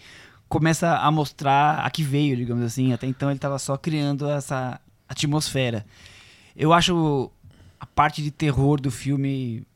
começa 0.48 0.96
a 0.96 1.10
mostrar 1.10 1.84
a 1.84 1.90
que 1.90 2.02
veio, 2.02 2.36
digamos 2.36 2.64
assim. 2.64 2.92
Até 2.92 3.06
então 3.06 3.28
ele 3.30 3.38
estava 3.38 3.58
só 3.58 3.76
criando 3.76 4.28
essa 4.28 4.80
atmosfera. 5.08 5.86
Eu 6.56 6.72
acho 6.72 7.30
a 7.78 7.86
parte 7.86 8.22
de 8.22 8.30
terror 8.30 8.80
do 8.80 8.90
filme 8.90 9.66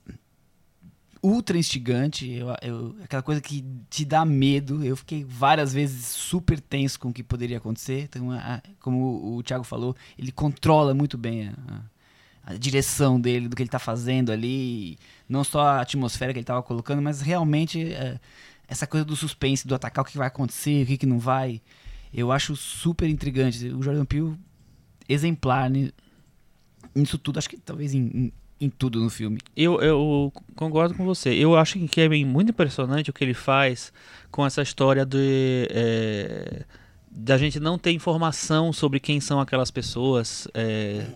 ultra 1.23 1.57
instigante. 1.59 2.31
Eu, 2.31 2.49
eu- 2.63 2.97
aquela 3.03 3.23
coisa 3.23 3.41
que 3.41 3.65
te 3.91 4.05
dá 4.05 4.25
medo. 4.25 4.85
Eu 4.85 4.97
fiquei 4.97 5.25
várias 5.25 5.73
vezes 5.73 6.07
super 6.07 6.61
tenso 6.61 6.99
com 7.01 7.09
o 7.09 7.13
que 7.13 7.23
poderia 7.23 7.59
acontecer. 7.59 8.03
Então, 8.03 8.31
a- 8.31 8.63
como 8.81 9.37
o, 9.37 9.43
Thiago 9.43 9.65
falou, 9.65 9.95
ele 10.19 10.31
controla 10.33 10.95
muito 10.95 11.17
bem 11.19 11.49
a, 11.49 11.53
a- 11.69 12.53
a 12.53 12.55
direção 12.57 13.21
dele, 13.21 13.49
do 13.49 13.57
que 13.57 13.63
ele 13.63 13.69
está 13.69 13.79
fazendo 13.79 14.31
ali. 14.31 14.97
Não 15.29 15.43
só 15.43 15.61
a 15.63 15.81
atmosfera 15.81 16.33
que 16.33 16.39
ele 16.39 16.45
estava 16.45 16.63
colocando, 16.63 17.03
mas 17.03 17.21
realmente 17.21 17.93
é, 17.93 18.21
essa 18.69 18.87
coisa 18.87 19.05
do 19.05 19.17
suspense, 19.17 19.67
do 19.67 19.75
atacar 19.75 20.05
o 20.05 20.07
que 20.09 20.17
vai 20.17 20.29
acontecer, 20.29 20.83
o 20.85 20.87
que, 20.87 20.97
que 20.99 21.07
não 21.07 21.19
vai. 21.19 21.61
Eu 22.15 22.31
acho 22.31 22.55
super 22.55 23.09
intrigante. 23.09 23.67
O 23.69 23.83
Jordan 23.83 24.05
Peele, 24.05 24.37
exemplar 25.09 25.69
ni- 25.69 25.93
nisso 26.95 27.19
tudo. 27.19 27.39
Acho 27.39 27.49
que 27.49 27.57
talvez 27.57 27.93
em, 27.95 28.07
em, 28.15 28.33
em 28.61 28.71
tudo 28.71 29.01
no 29.01 29.11
filme. 29.11 29.39
Eu, 29.57 29.81
eu 29.81 30.33
concordo 30.55 30.95
com 30.95 31.05
você. 31.05 31.31
Eu 31.35 31.57
acho 31.57 31.79
que 31.87 32.01
é 32.01 32.09
muito 32.09 32.51
impressionante 32.51 33.11
o 33.11 33.13
que 33.13 33.23
ele 33.23 33.35
faz 33.35 33.93
com 34.31 34.45
essa 34.45 34.63
história 34.63 35.05
de 35.05 35.69
é, 35.71 36.65
da 37.11 37.39
gente 37.39 37.59
não 37.61 37.79
ter 37.79 37.93
informação 37.93 38.73
sobre 38.73 39.01
quem 39.01 39.21
são 39.21 39.41
aquelas 39.41 39.71
pessoas 39.71 40.49
é, 40.55 41.07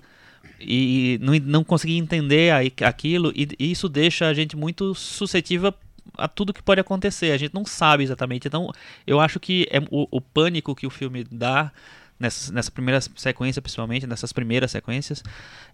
e 0.60 1.18
não, 1.22 1.34
não 1.40 1.64
conseguir 1.64 1.96
entender 1.98 2.52
aquilo 2.82 3.32
e, 3.34 3.48
e 3.58 3.70
isso 3.70 3.88
deixa 3.88 4.26
a 4.26 4.34
gente 4.34 4.56
muito 4.56 4.94
suscetível 4.94 5.74
a 6.16 6.28
tudo 6.28 6.52
que 6.52 6.62
pode 6.62 6.80
acontecer. 6.80 7.32
A 7.32 7.36
gente 7.36 7.54
não 7.54 7.64
sabe 7.64 8.04
exatamente. 8.04 8.48
Então, 8.48 8.70
eu 9.06 9.20
acho 9.20 9.40
que 9.40 9.66
é 9.70 9.78
o, 9.90 10.06
o 10.10 10.20
pânico 10.20 10.74
que 10.74 10.86
o 10.86 10.90
filme 10.90 11.24
dá 11.30 11.72
nessa, 12.20 12.52
nessa 12.52 12.70
primeira 12.70 13.00
sequência, 13.00 13.62
principalmente 13.62 14.06
nessas 14.06 14.32
primeiras 14.32 14.70
sequências 14.70 15.24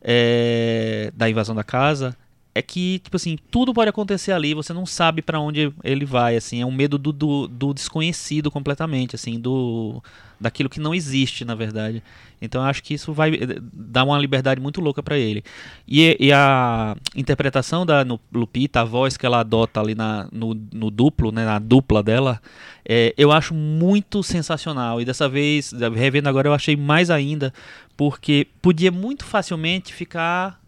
é, 0.01 1.13
da 1.15 1.29
invasão 1.29 1.55
da 1.55 1.65
casa, 1.65 2.17
é 2.57 2.63
que 2.63 2.99
tipo 3.01 3.17
assim 3.17 3.37
tudo 3.51 3.75
pode 3.75 3.91
acontecer 3.91 4.33
ali. 4.33 4.55
Você 4.55 4.73
não 4.73 4.87
sabe 4.87 5.21
pra 5.21 5.39
onde 5.39 5.73
ele 5.85 6.05
vai. 6.05 6.37
Assim, 6.37 6.61
é 6.63 6.67
um 6.67 6.73
medo 6.73 6.97
do, 6.97 7.13
do, 7.13 7.47
do 7.47 7.75
desconhecido 7.75 8.51
completamente, 8.51 9.15
assim, 9.15 9.39
do 9.39 10.03
daquilo 10.41 10.69
que 10.69 10.81
não 10.81 10.95
existe 10.95 11.45
na 11.45 11.55
verdade. 11.55 12.03
Então 12.41 12.63
eu 12.63 12.69
acho 12.69 12.83
que 12.83 12.95
isso 12.95 13.13
vai 13.13 13.35
eh, 13.35 13.59
dar 13.73 14.05
uma 14.05 14.19
liberdade 14.19 14.61
muito 14.61 14.81
louca 14.81 15.03
pra 15.03 15.19
ele. 15.19 15.43
E, 15.87 16.17
e 16.19 16.33
a 16.33 16.97
interpretação 17.15 17.85
da 17.87 18.05
no- 18.05 18.21
Lupita, 18.33 18.81
a 18.81 18.85
voz 18.85 19.17
que 19.17 19.25
ela 19.27 19.41
adota 19.41 19.81
ali 19.81 19.95
na, 19.95 20.29
no, 20.33 20.55
no 20.73 20.91
duplo, 20.91 21.33
né, 21.33 21.45
na 21.45 21.59
dupla 21.59 22.03
dela, 22.03 22.41
é, 22.87 23.15
eu 23.17 23.33
acho 23.33 23.55
muito 23.55 24.23
sensacional. 24.23 25.01
E 25.01 25.05
dessa 25.05 25.29
vez, 25.29 25.73
revendo 25.95 26.29
agora, 26.29 26.49
eu 26.49 26.55
achei 26.55 26.77
mais 26.77 27.11
ainda, 27.11 27.53
porque 27.97 28.47
podia 28.61 28.91
muito 28.93 29.25
facilmente 29.25 29.95
ficar 29.95 30.61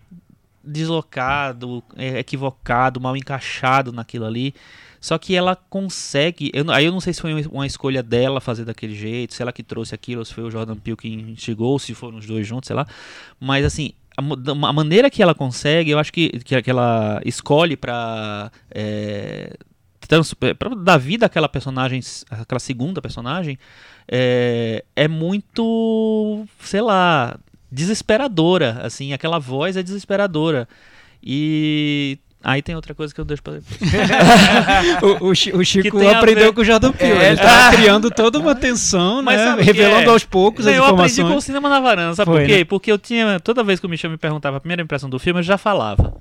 deslocado, 0.63 1.83
é, 1.97 2.19
equivocado, 2.19 3.01
mal 3.01 3.17
encaixado 3.17 3.93
naquilo 3.93 4.25
ali. 4.25 4.55
Só 5.01 5.17
que 5.17 5.35
ela 5.35 5.55
consegue. 5.55 6.51
Eu, 6.53 6.71
aí 6.71 6.85
eu 6.85 6.93
não 6.93 7.01
sei 7.01 7.13
se 7.13 7.21
foi 7.21 7.33
uma 7.47 7.67
escolha 7.67 8.03
dela 8.03 8.41
fazer 8.41 8.65
daquele 8.65 8.95
jeito, 8.95 9.33
se 9.35 9.43
ela 9.43 9.53
que 9.53 9.63
trouxe 9.63 9.95
aquilo, 9.95 10.25
se 10.25 10.35
foi 10.35 10.45
o 10.45 10.51
Jordan 10.51 10.77
Peele 10.77 10.97
que 10.97 11.09
instigou, 11.09 11.73
ou 11.73 11.79
se 11.79 11.95
foram 11.95 12.19
os 12.19 12.27
dois 12.27 12.47
juntos, 12.47 12.67
sei 12.67 12.75
lá. 12.75 12.87
Mas 13.39 13.65
assim, 13.65 13.93
a, 14.17 14.23
a 14.69 14.73
maneira 14.73 15.09
que 15.09 15.23
ela 15.23 15.35
consegue, 15.35 15.91
eu 15.93 15.99
acho 15.99 16.13
que, 16.13 16.31
que, 16.41 16.61
que 16.61 16.71
ela 16.71 17.21
escolhe 17.25 17.77
pra. 17.77 18.51
É, 18.73 19.55
trans- 20.09 20.35
pra 20.35 20.71
dar 20.75 20.97
vida 20.99 21.27
àquela 21.27 21.49
personagem, 21.49 22.01
aquela 22.31 22.59
segunda 22.59 23.01
personagem, 23.01 23.57
é, 24.11 24.85
é 24.97 25.07
muito. 25.07 26.45
sei 26.61 26.81
lá 26.81 27.39
desesperadora, 27.71 28.81
assim, 28.83 29.13
aquela 29.13 29.39
voz 29.39 29.77
é 29.77 29.83
desesperadora. 29.83 30.69
E 31.23 32.19
aí 32.43 32.63
tem 32.63 32.75
outra 32.75 32.95
coisa 32.95 33.13
que 33.15 33.21
eu 33.21 33.25
deixo 33.25 33.43
pra 33.43 33.55
depois. 33.55 33.79
O, 35.21 35.27
o 35.27 35.31
o 35.31 35.35
Chico 35.65 35.99
aprendeu 36.09 36.45
ver- 36.47 36.53
com 36.55 36.61
o 36.61 36.65
Jordan 36.65 36.93
Peele. 36.93 37.19
É, 37.19 37.29
ele 37.29 37.37
tá 37.37 37.71
criando 37.73 38.11
toda 38.11 38.39
uma 38.39 38.55
tensão, 38.55 39.21
né? 39.23 39.57
Revelando 39.61 40.09
é? 40.11 40.13
aos 40.13 40.25
poucos 40.25 40.67
as 40.67 40.75
eu 40.75 40.85
aprendi 40.85 40.97
com 40.99 41.05
o 41.05 41.11
informações. 41.25 41.45
cinema 41.45 41.69
na 41.69 41.81
varanda, 41.81 42.15
sabe 42.15 42.31
Foi, 42.31 42.41
por 42.43 42.47
quê? 42.47 42.59
né? 42.59 42.65
Porque 42.65 42.91
eu 42.93 42.99
tinha, 42.99 43.41
toda 43.41 43.63
vez 43.65 43.81
que 43.81 43.87
o 43.87 43.89
Michel 43.89 44.11
me 44.11 44.17
perguntava 44.17 44.57
a 44.57 44.61
primeira 44.61 44.83
impressão 44.83 45.11
do 45.11 45.19
filme, 45.19 45.41
eu 45.41 45.45
já 45.45 45.59
falava. 45.59 46.15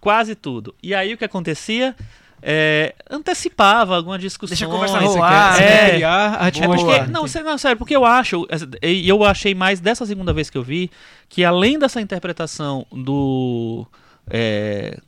Quase 0.00 0.34
tudo. 0.34 0.74
E 0.82 0.94
aí 0.94 1.12
o 1.12 1.18
que 1.18 1.24
acontecia? 1.24 1.94
É, 2.42 2.94
antecipava 3.10 3.96
alguma 3.96 4.18
discussão. 4.18 4.50
Deixa 4.56 4.66
a 4.66 4.68
conversa 4.68 4.98
Você 4.98 5.04
rolar. 5.18 5.60
É. 5.62 5.90
criar 5.90 6.34
É 6.64 6.66
porque, 6.66 7.12
não, 7.12 7.26
não, 7.44 7.58
sério, 7.58 7.76
porque 7.76 7.94
eu 7.94 8.04
acho, 8.04 8.46
e 8.82 9.08
eu 9.08 9.22
achei 9.24 9.54
mais 9.54 9.78
dessa 9.80 10.06
segunda 10.06 10.32
vez 10.32 10.48
que 10.48 10.56
eu 10.56 10.62
vi, 10.62 10.90
que 11.28 11.44
além 11.44 11.78
dessa 11.78 12.00
interpretação 12.00 12.86
do. 12.90 13.86
é, 14.30 14.98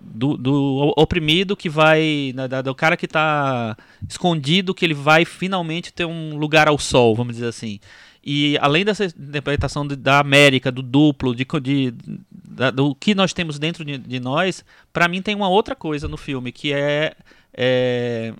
do, 0.00 0.36
do 0.36 0.94
oprimido 0.96 1.54
que 1.56 1.68
vai. 1.68 2.32
da- 2.34 2.46
da- 2.46 2.62
do 2.62 2.74
cara 2.74 2.96
que 2.96 3.06
tá 3.06 3.76
escondido, 4.08 4.74
que 4.74 4.84
ele 4.84 4.94
vai 4.94 5.24
finalmente 5.24 5.92
ter 5.92 6.04
um 6.06 6.36
lugar 6.36 6.66
ao 6.68 6.78
sol, 6.78 7.14
vamos 7.14 7.34
dizer 7.34 7.48
assim. 7.48 7.78
E 8.24 8.58
além 8.60 8.84
dessa 8.84 9.04
interpretação 9.06 9.86
da 9.86 10.18
América, 10.18 10.70
do 10.70 10.82
duplo, 10.82 11.34
de, 11.34 11.46
de- 11.62 11.94
da- 12.60 12.70
do 12.70 12.94
que 12.94 13.14
nós 13.14 13.32
temos 13.32 13.58
dentro 13.58 13.82
de, 13.86 13.96
de 13.96 14.20
nós, 14.20 14.62
pra 14.92 15.08
mim 15.08 15.22
tem 15.22 15.34
uma 15.34 15.48
outra 15.48 15.74
coisa 15.74 16.06
no 16.06 16.18
filme, 16.18 16.52
que 16.52 16.74
é. 16.74 17.14
é... 17.56 18.34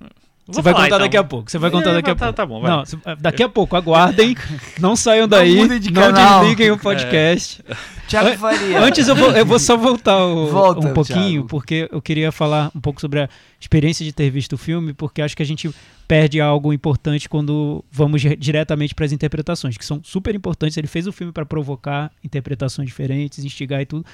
Você 0.51 0.57
Vou 0.57 0.63
vai 0.65 0.73
falar, 0.73 0.85
contar 0.85 0.97
então. 0.97 1.07
daqui 1.07 1.17
a 1.17 1.25
pouco. 1.25 1.51
Você 1.51 1.59
vai 1.59 1.71
contar 1.71 1.91
É, 1.91 1.95
daqui 1.95 2.11
a 2.11 2.15
tá- 2.15 2.25
pouco. 2.27 2.37
tá 2.37 2.47
bom, 2.47 2.61
vai. 2.61 2.71
Não, 2.71 2.85
se- 2.85 2.99
daqui 3.19 3.43
a 3.43 3.49
pouco, 3.49 3.77
aguardem. 3.77 4.37
Não 4.81 4.95
saiam 4.97 5.27
daí. 5.29 5.57
mudem 5.57 5.79
de 5.81 5.91
não 5.93 6.13
desliguem 6.13 6.71
o 6.71 6.79
podcast. 6.79 7.63
Thiago 8.09 8.29
An- 8.31 8.37
Faria. 8.39 8.81
Antes 8.81 9.07
eu 9.09 9.15
vou, 9.15 9.31
eu 9.31 9.47
vou 9.47 9.59
só 9.59 9.77
voltar 9.77 10.17
o- 10.27 10.49
Volta, 10.49 10.89
um 10.89 10.93
pouquinho, 10.93 11.43
Thiago. 11.43 11.49
porque 11.49 11.89
eu 11.93 12.03
queria 12.03 12.33
falar 12.33 12.71
um 12.75 12.81
pouco 12.81 13.01
sobre 13.01 13.21
a 13.21 13.29
experiência 13.61 14.05
de 14.05 14.13
ter 14.13 14.29
visto 14.31 14.55
o 14.55 14.59
filme, 14.59 14.93
porque 14.93 15.23
acho 15.23 15.37
que 15.37 15.43
a 15.43 15.47
gente 15.47 15.71
perde 16.09 16.41
algo 16.41 16.73
importante 16.73 17.29
quando 17.29 17.85
vamos 17.91 18.21
di- 18.21 18.35
diretamente 18.35 18.95
para 18.97 19.05
as 19.07 19.13
interpretações, 19.13 19.77
que 19.77 19.85
são 19.85 20.01
super 20.03 20.35
importantes. 20.35 20.77
Ele 20.77 20.89
fez 20.89 21.07
o 21.07 21.13
filme 21.13 21.33
para 21.33 21.47
provocar 21.47 22.11
interpretações 22.25 22.89
diferentes, 22.89 23.45
instigar 23.45 23.81
e 23.81 23.87
tudo. 23.87 24.05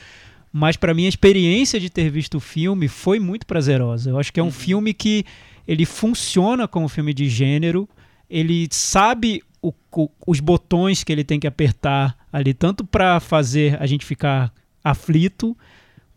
Mas 0.53 0.77
para 0.77 0.93
mim 0.95 1.07
a 1.07 1.09
experiência 1.09 1.79
de 1.81 1.89
ter 1.91 2.09
visto 2.11 2.37
o 2.37 2.41
filme 2.41 2.89
foi 2.89 3.19
muito 3.19 3.47
prazerosa. 3.47 4.11
Eu 4.11 4.19
acho 4.19 4.33
que 4.33 4.41
é 4.41 4.43
um 4.43 4.51
filme 4.53 4.93
que 4.95 5.25
ele 5.67 5.85
funciona 5.85 6.67
como 6.69 6.89
filme 6.89 7.13
de 7.15 7.29
gênero, 7.29 7.89
ele 8.29 8.67
sabe 8.71 9.43
o- 9.63 9.73
o- 9.95 10.09
os 10.27 10.41
botões 10.41 11.03
que 11.05 11.13
ele 11.13 11.25
tem 11.25 11.41
que 11.41 11.47
apertar 11.47 12.17
ali, 12.33 12.53
tanto 12.55 12.85
para 12.85 13.19
fazer 13.21 13.77
a 13.81 13.87
gente 13.87 14.05
ficar 14.05 14.53
aflito, 14.85 15.57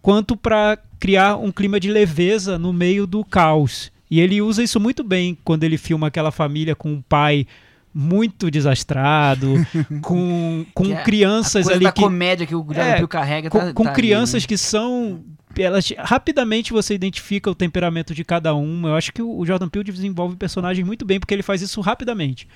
quanto 0.02 0.36
para 0.38 0.78
criar 1.00 1.36
um 1.38 1.52
clima 1.52 1.80
de 1.80 1.90
leveza 1.90 2.58
no 2.60 2.72
meio 2.74 3.08
do 3.08 3.24
caos. 3.24 3.92
E 4.12 4.20
ele 4.20 4.42
usa 4.42 4.64
isso 4.64 4.80
muito 4.80 5.04
bem 5.04 5.38
quando 5.44 5.64
ele 5.64 5.78
filma 5.78 6.08
aquela 6.08 6.32
família 6.32 6.76
com 6.76 6.92
um 6.94 7.02
pai 7.02 7.46
muito 7.94 8.50
desastrado, 8.52 9.54
com, 10.02 10.66
com 10.74 10.84
Que 10.86 10.92
é 10.94 10.98
a- 10.98 11.04
crianças 11.04 11.56
a 11.68 11.70
coisa 11.70 11.72
ali 11.74 11.84
da 11.86 11.92
que 11.92 12.02
comédia 12.02 12.46
que 12.46 12.56
o 12.56 12.60
Jordan 12.60 12.82
É, 12.84 13.08
carrega 13.08 13.50
com, 13.50 13.60
tá, 13.60 13.74
com 13.74 13.84
tá 13.84 13.90
ali, 13.90 13.96
crianças 13.96 14.44
né? 14.44 14.48
que 14.48 14.58
são 14.58 15.24
elas 15.58 15.92
rapidamente 15.98 16.72
você 16.74 16.94
identifica 16.94 17.50
o 17.50 17.56
temperamento 17.56 18.14
de 18.14 18.24
cada 18.24 18.54
uma. 18.54 18.90
Eu 18.90 18.96
acho 18.96 19.12
que 19.14 19.22
o 19.22 19.30
o 19.40 19.46
Jordan 19.46 19.70
Peele 19.70 19.92
desenvolve 19.92 20.36
personagens 20.36 20.86
muito 20.86 21.06
bem 21.06 21.20
porque 21.20 21.34
ele 21.34 21.44
faz 21.44 21.62
isso 21.62 21.80
rapidamente. 21.82 22.48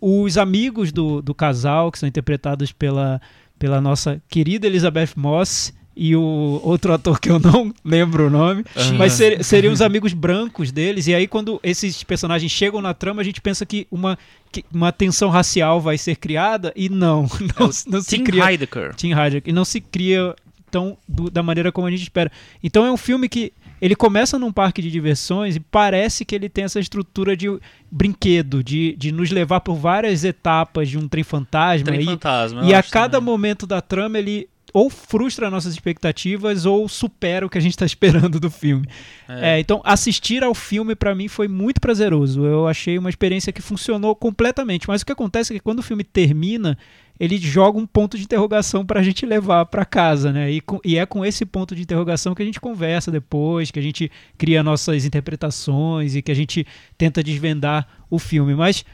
Os 0.00 0.36
amigos 0.36 0.90
do, 0.92 1.22
do 1.22 1.34
casal 1.34 1.90
que 1.92 1.98
são 1.98 2.08
interpretados 2.08 2.72
pela 2.72 3.20
pela 3.58 3.80
nossa 3.80 4.20
querida 4.28 4.66
Elizabeth 4.66 5.10
Moss 5.16 5.72
e 5.94 6.16
o 6.16 6.60
outro 6.64 6.92
ator 6.92 7.20
que 7.20 7.30
eu 7.30 7.38
não 7.38 7.72
lembro 7.84 8.26
o 8.26 8.30
nome, 8.30 8.64
Aham. 8.74 8.94
mas 8.94 9.12
ser- 9.12 9.44
seriam 9.44 9.72
os 9.72 9.80
amigos 9.82 10.12
brancos 10.14 10.72
deles. 10.72 11.06
E 11.06 11.14
aí 11.14 11.28
quando 11.28 11.60
esses 11.62 12.02
personagens 12.02 12.50
chegam 12.50 12.80
na 12.80 12.92
trama, 12.94 13.20
a 13.20 13.24
gente 13.24 13.40
pensa 13.40 13.64
que 13.64 13.86
uma 13.90 14.18
que 14.50 14.64
uma 14.72 14.90
tensão 14.90 15.28
racial 15.30 15.80
vai 15.80 15.96
ser 15.96 16.16
criada 16.16 16.72
e 16.74 16.88
não, 16.88 17.22
não, 17.58 17.70
não 17.86 18.00
se 18.02 18.16
Tim 18.16 18.24
cria 18.24 18.50
Heidecker. 18.50 18.94
Tim 18.96 19.12
Heidecker, 19.12 19.50
e 19.50 19.52
não 19.52 19.64
se 19.64 19.80
cria 19.80 20.34
tão 20.72 20.96
do- 21.06 21.30
da 21.30 21.42
maneira 21.42 21.70
como 21.70 21.86
a 21.86 21.90
gente 21.90 22.02
espera. 22.02 22.32
Então 22.64 22.84
é 22.84 22.90
um 22.90 22.96
filme 22.96 23.28
que 23.28 23.52
ele 23.80 23.94
começa 23.94 24.38
num 24.38 24.50
parque 24.52 24.80
de 24.82 24.90
diversões 24.90 25.54
e 25.56 25.60
parece 25.60 26.24
que 26.24 26.34
ele 26.34 26.48
tem 26.48 26.64
essa 26.64 26.80
estrutura 26.80 27.36
de 27.36 27.46
brinquedo, 27.90 28.64
de, 28.64 28.96
de 28.96 29.12
nos 29.12 29.30
levar 29.30 29.60
por 29.60 29.74
várias 29.74 30.24
etapas 30.24 30.88
de 30.88 30.96
um 30.98 31.06
trem 31.06 31.22
fantasma. 31.22 31.84
Trem 31.84 32.00
e 32.00 32.04
fantasma. 32.04 32.64
e 32.64 32.74
a 32.74 32.82
cada 32.82 33.18
também. 33.18 33.26
momento 33.32 33.66
da 33.66 33.80
trama 33.80 34.18
ele 34.18 34.48
ou 34.74 34.88
frustra 34.88 35.50
nossas 35.50 35.74
expectativas 35.74 36.64
ou 36.64 36.88
supera 36.88 37.44
o 37.44 37.50
que 37.50 37.58
a 37.58 37.60
gente 37.60 37.72
está 37.72 37.84
esperando 37.86 38.40
do 38.40 38.50
filme. 38.50 38.86
É, 39.28 39.60
então, 39.60 39.82
assistir 39.84 40.42
ao 40.42 40.54
filme 40.54 40.94
para 40.94 41.14
mim 41.14 41.28
foi 41.28 41.46
muito 41.46 41.78
prazeroso. 41.78 42.46
Eu 42.46 42.66
achei 42.66 42.96
uma 42.96 43.10
experiência 43.10 43.52
que 43.52 43.60
funcionou 43.60 44.16
completamente. 44.16 44.88
Mas 44.88 45.02
o 45.02 45.06
que 45.06 45.12
acontece 45.12 45.52
é 45.52 45.56
que 45.56 45.62
quando 45.62 45.80
o 45.80 45.82
filme 45.82 46.02
termina, 46.02 46.78
ele 47.20 47.36
joga 47.38 47.78
um 47.78 47.86
ponto 47.86 48.16
de 48.16 48.24
interrogação 48.24 48.84
para 48.84 49.00
a 49.00 49.02
gente 49.02 49.24
levar 49.24 49.66
para 49.66 49.84
casa, 49.84 50.32
né? 50.32 50.50
E, 50.50 50.60
com- 50.60 50.80
e 50.84 50.96
é 50.98 51.06
com 51.06 51.24
esse 51.24 51.44
ponto 51.46 51.74
de 51.74 51.82
interrogação 51.82 52.34
que 52.34 52.42
a 52.42 52.44
gente 52.46 52.60
conversa 52.60 53.10
depois, 53.10 53.70
que 53.70 53.78
a 53.78 53.82
gente 53.82 54.10
cria 54.36 54.62
nossas 54.62 55.04
interpretações 55.04 56.16
e 56.16 56.22
que 56.22 56.32
a 56.32 56.34
gente 56.34 56.66
tenta 56.98 57.22
desvendar 57.22 57.86
o 58.10 58.18
filme. 58.18 58.54
Mas 58.54 58.84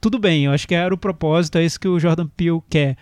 tudo 0.00 0.18
bem, 0.18 0.44
eu 0.44 0.52
acho 0.52 0.66
que 0.66 0.74
era 0.74 0.94
o 0.94 0.98
propósito, 0.98 1.58
é 1.58 1.64
isso 1.64 1.78
que 1.78 1.88
o 1.88 1.98
Jordan 2.00 2.26
Peele 2.36 2.60
quer. 2.68 2.96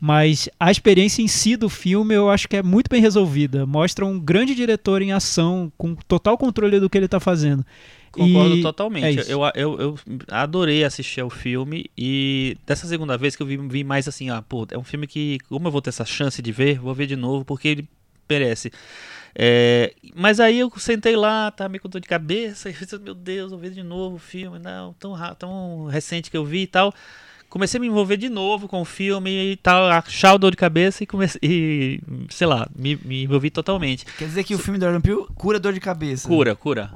Mas 0.00 0.48
a 0.58 0.70
experiência 0.70 1.22
em 1.22 1.28
si 1.28 1.56
do 1.56 1.68
filme 1.68 2.12
eu 2.14 2.28
acho 2.28 2.48
que 2.48 2.56
é 2.56 2.62
muito 2.62 2.88
bem 2.88 3.00
resolvida. 3.00 3.64
Mostra 3.64 4.04
um 4.04 4.18
grande 4.18 4.54
diretor 4.54 5.00
em 5.00 5.12
ação, 5.12 5.70
com 5.78 5.94
total 5.94 6.36
controle 6.36 6.80
do 6.80 6.90
que 6.90 6.98
ele 6.98 7.04
está 7.04 7.20
fazendo. 7.20 7.64
Concordo 8.12 8.56
E 8.56 8.58
é 8.60 8.62
totalmente. 8.62 9.20
isso. 9.20 9.30
eu, 9.30 9.40
eu, 9.54 9.80
eu 9.80 9.98
adorei 10.28 10.84
assistir 10.84 11.20
ao 11.22 11.30
filme 11.30 11.90
e 11.96 12.56
dessa 12.66 12.86
segunda 12.86 13.16
vez 13.16 13.34
que 13.34 13.42
eu 13.42 13.46
vi, 13.46 13.56
vi 13.56 13.82
mais 13.82 14.06
assim, 14.06 14.28
ah, 14.30 14.42
pô, 14.42 14.66
é 14.70 14.78
um 14.78 14.84
filme 14.84 15.06
que, 15.06 15.38
como 15.48 15.66
eu 15.66 15.72
vou 15.72 15.80
ter 15.80 15.88
essa 15.90 16.04
chance 16.04 16.40
de 16.42 16.52
ver, 16.52 16.78
vou 16.78 16.94
ver 16.94 17.06
de 17.06 17.16
novo, 17.16 17.44
porque 17.44 17.68
ele 17.68 17.88
merece. 18.28 18.70
É, 19.34 19.94
mas 20.14 20.40
aí 20.40 20.58
eu 20.58 20.70
sentei 20.76 21.16
lá, 21.16 21.50
tava 21.50 21.70
meio 21.70 21.80
com 21.80 21.88
dor 21.88 22.00
de 22.00 22.08
cabeça, 22.08 22.68
e 22.70 22.74
pensei, 22.74 22.98
meu 22.98 23.14
Deus, 23.14 23.50
vou 23.50 23.58
ver 23.58 23.70
de 23.70 23.82
novo 23.82 24.16
o 24.16 24.18
filme, 24.18 24.58
não, 24.58 24.92
tão, 24.94 25.14
tão 25.38 25.86
recente 25.86 26.30
que 26.30 26.36
eu 26.36 26.44
vi 26.44 26.62
e 26.62 26.66
tal. 26.66 26.92
Comecei 27.48 27.76
a 27.76 27.80
me 27.82 27.86
envolver 27.86 28.16
de 28.16 28.30
novo 28.30 28.66
com 28.66 28.80
o 28.80 28.84
filme 28.84 29.52
e 29.52 29.56
tal, 29.56 29.86
achar 29.90 30.32
o 30.34 30.38
dor 30.38 30.52
de 30.52 30.56
cabeça 30.56 31.02
e 31.04 31.06
comecei, 31.06 31.38
e, 31.42 32.00
sei 32.30 32.46
lá, 32.46 32.66
me, 32.74 32.96
me 33.04 33.24
envolvi 33.24 33.50
totalmente. 33.50 34.06
Quer 34.16 34.24
dizer 34.24 34.44
que 34.44 34.54
o 34.54 34.58
filme 34.58 34.78
do 34.78 34.86
Jordan 34.86 35.02
Peele 35.02 35.26
cura 35.34 35.60
dor 35.60 35.74
de 35.74 35.80
cabeça. 35.80 36.26
Cura, 36.26 36.56
cura. 36.56 36.90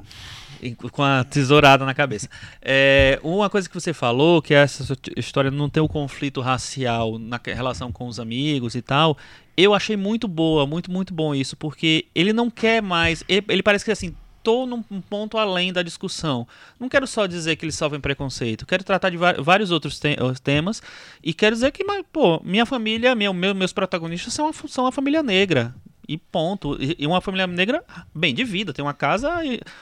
Com 0.91 1.03
a 1.03 1.23
tesourada 1.23 1.85
na 1.85 1.93
cabeça. 1.93 2.29
É, 2.61 3.19
uma 3.23 3.49
coisa 3.49 3.67
que 3.69 3.73
você 3.75 3.93
falou, 3.93 4.41
que 4.41 4.53
é 4.53 4.57
essa 4.57 4.97
história 5.15 5.51
não 5.51 5.69
ter 5.69 5.79
o 5.81 5.87
conflito 5.87 6.41
racial 6.41 7.17
na 7.19 7.39
relação 7.45 7.91
com 7.91 8.07
os 8.07 8.19
amigos 8.19 8.75
e 8.75 8.81
tal, 8.81 9.17
eu 9.55 9.73
achei 9.73 9.95
muito 9.97 10.27
boa, 10.27 10.65
muito, 10.65 10.91
muito 10.91 11.13
bom 11.13 11.33
isso, 11.35 11.55
porque 11.57 12.05
ele 12.15 12.33
não 12.33 12.49
quer 12.49 12.81
mais. 12.81 13.23
Ele, 13.27 13.45
ele 13.49 13.63
parece 13.63 13.85
que 13.85 13.91
assim. 13.91 14.15
Tô 14.43 14.65
num 14.65 14.81
um 14.89 15.01
ponto 15.01 15.37
além 15.37 15.73
da 15.73 15.83
discussão. 15.83 16.47
Não 16.79 16.87
quero 16.87 17.05
só 17.05 17.25
dizer 17.25 17.57
que 17.57 17.65
eles 17.65 17.75
sofrem 17.75 17.99
preconceito. 17.99 18.65
Quero 18.65 18.81
tratar 18.81 19.09
de 19.09 19.17
vários 19.17 19.71
outros 19.71 19.99
te- 19.99 20.15
os 20.23 20.39
temas. 20.39 20.81
E 21.21 21.33
quero 21.33 21.53
dizer 21.53 21.69
que, 21.71 21.83
mas, 21.83 22.01
pô, 22.13 22.39
minha 22.45 22.65
família, 22.65 23.13
meu, 23.13 23.33
meu- 23.33 23.53
meus 23.53 23.73
protagonistas 23.73 24.33
são, 24.33 24.47
a- 24.47 24.53
são 24.69 24.85
uma 24.85 24.91
família 24.93 25.21
negra. 25.21 25.75
E 26.07 26.17
ponto. 26.17 26.77
E 26.79 27.05
uma 27.05 27.19
família 27.19 27.45
negra 27.45 27.83
bem 28.15 28.33
de 28.33 28.43
vida. 28.45 28.73
Tem 28.73 28.83
uma 28.83 28.93
casa 28.93 29.29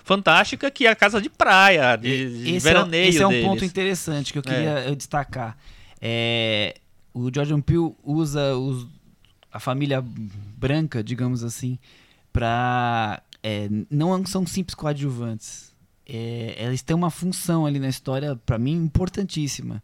fantástica 0.03 0.71
que 0.71 0.87
é 0.87 0.89
a 0.89 0.95
casa 0.95 1.21
de 1.21 1.29
praia, 1.29 1.95
de, 1.95 2.43
de 2.43 2.55
esse 2.55 2.67
é, 2.67 2.73
veraneio 2.73 3.09
esse 3.09 3.21
é 3.21 3.27
um 3.27 3.29
deles. 3.29 3.45
ponto 3.47 3.63
interessante 3.65 4.33
que 4.33 4.39
eu 4.39 4.43
queria 4.43 4.79
eu 4.87 4.95
destacar. 4.95 5.55
É, 6.01 6.75
o 7.13 7.29
Jordan 7.33 7.61
Peele 7.61 7.93
usa 8.03 8.55
os- 8.57 8.87
a 9.51 9.59
família 9.59 10.03
branca, 10.57 11.03
digamos 11.03 11.43
assim, 11.43 11.77
para 12.33 13.21
não 13.89 14.25
são 14.25 14.45
simples 14.45 14.75
coadjuvantes. 14.75 15.73
É, 16.07 16.55
eles 16.65 16.81
têm 16.81 16.95
uma 16.95 17.09
função 17.09 17.65
ali 17.65 17.79
na 17.79 17.87
história, 17.89 18.35
para 18.45 18.57
mim, 18.59 18.73
importantíssima. 18.73 19.81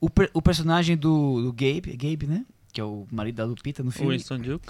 O, 0.00 0.08
per- 0.08 0.30
o 0.32 0.40
personagem 0.40 0.96
do, 0.96 1.42
do 1.42 1.52
Gabe, 1.52 1.90
é 1.92 1.96
Gabe, 1.96 2.26
né? 2.26 2.44
Que 2.72 2.80
é 2.80 2.84
o 2.84 3.06
marido 3.10 3.36
da 3.36 3.44
Lupita 3.44 3.82
no 3.82 3.90
filme 3.90 4.12
Winston 4.12 4.38
Duke. 4.38 4.68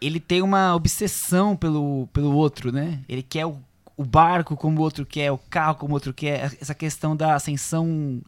Ele 0.00 0.20
tem 0.20 0.42
uma 0.42 0.74
obsessão 0.74 1.56
pelo, 1.56 2.08
pelo 2.12 2.34
outro, 2.34 2.70
né? 2.70 3.02
Ele 3.08 3.22
quer 3.22 3.46
o, 3.46 3.58
o 3.96 4.04
barco 4.04 4.56
como 4.56 4.80
o 4.80 4.82
outro 4.82 5.06
quer, 5.06 5.30
o 5.32 5.38
carro 5.38 5.76
como 5.76 5.92
o 5.92 5.94
outro 5.94 6.12
quer, 6.12 6.56
essa 6.60 6.74
questão 6.74 7.16
da 7.16 7.34
ascensão 7.34 8.20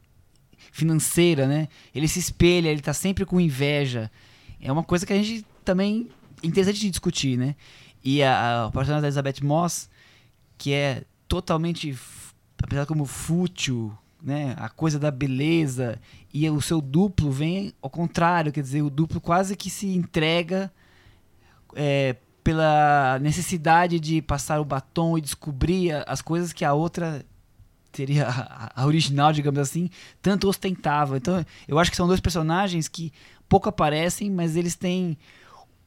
financeira, 0.72 1.46
né? 1.46 1.68
Ele 1.94 2.08
se 2.08 2.18
espelha, 2.18 2.68
ele 2.68 2.80
tá 2.80 2.92
sempre 2.92 3.24
com 3.24 3.40
inveja. 3.40 4.10
É 4.60 4.72
uma 4.72 4.82
coisa 4.82 5.06
que 5.06 5.12
a 5.12 5.16
gente 5.16 5.44
também 5.64 6.08
é 6.42 6.46
interessante 6.46 6.80
de 6.80 6.90
discutir, 6.90 7.36
né? 7.36 7.54
E 8.02 8.22
a, 8.22 8.66
a 8.66 8.70
personagem 8.70 9.02
da 9.02 9.08
Elizabeth 9.08 9.42
Moss, 9.44 9.90
que 10.56 10.72
é 10.72 11.04
totalmente, 11.26 11.96
apesar 12.62 12.86
como 12.86 13.04
fútil, 13.04 13.96
né, 14.22 14.54
a 14.58 14.68
coisa 14.68 14.98
da 14.98 15.10
beleza 15.10 16.00
e 16.32 16.48
o 16.50 16.60
seu 16.60 16.80
duplo 16.80 17.30
vem 17.30 17.72
ao 17.80 17.88
contrário, 17.88 18.52
quer 18.52 18.62
dizer, 18.62 18.82
o 18.82 18.90
duplo 18.90 19.20
quase 19.20 19.54
que 19.54 19.70
se 19.70 19.86
entrega 19.88 20.72
é, 21.78 22.16
pela 22.42 23.18
necessidade 23.20 24.00
de 24.00 24.20
passar 24.20 24.60
o 24.60 24.64
batom 24.64 25.16
e 25.16 25.20
descobrir 25.20 25.92
as 26.06 26.20
coisas 26.20 26.52
que 26.52 26.64
a 26.64 26.74
outra 26.74 27.24
seria 27.92 28.26
a, 28.74 28.84
original, 28.84 29.32
digamos 29.32 29.60
assim, 29.60 29.88
tanto 30.20 30.48
ostentava. 30.48 31.16
Então, 31.16 31.44
eu 31.68 31.78
acho 31.78 31.90
que 31.90 31.96
são 31.96 32.08
dois 32.08 32.20
personagens 32.20 32.88
que 32.88 33.12
pouco 33.48 33.68
aparecem, 33.68 34.28
mas 34.28 34.56
eles 34.56 34.74
têm 34.74 35.16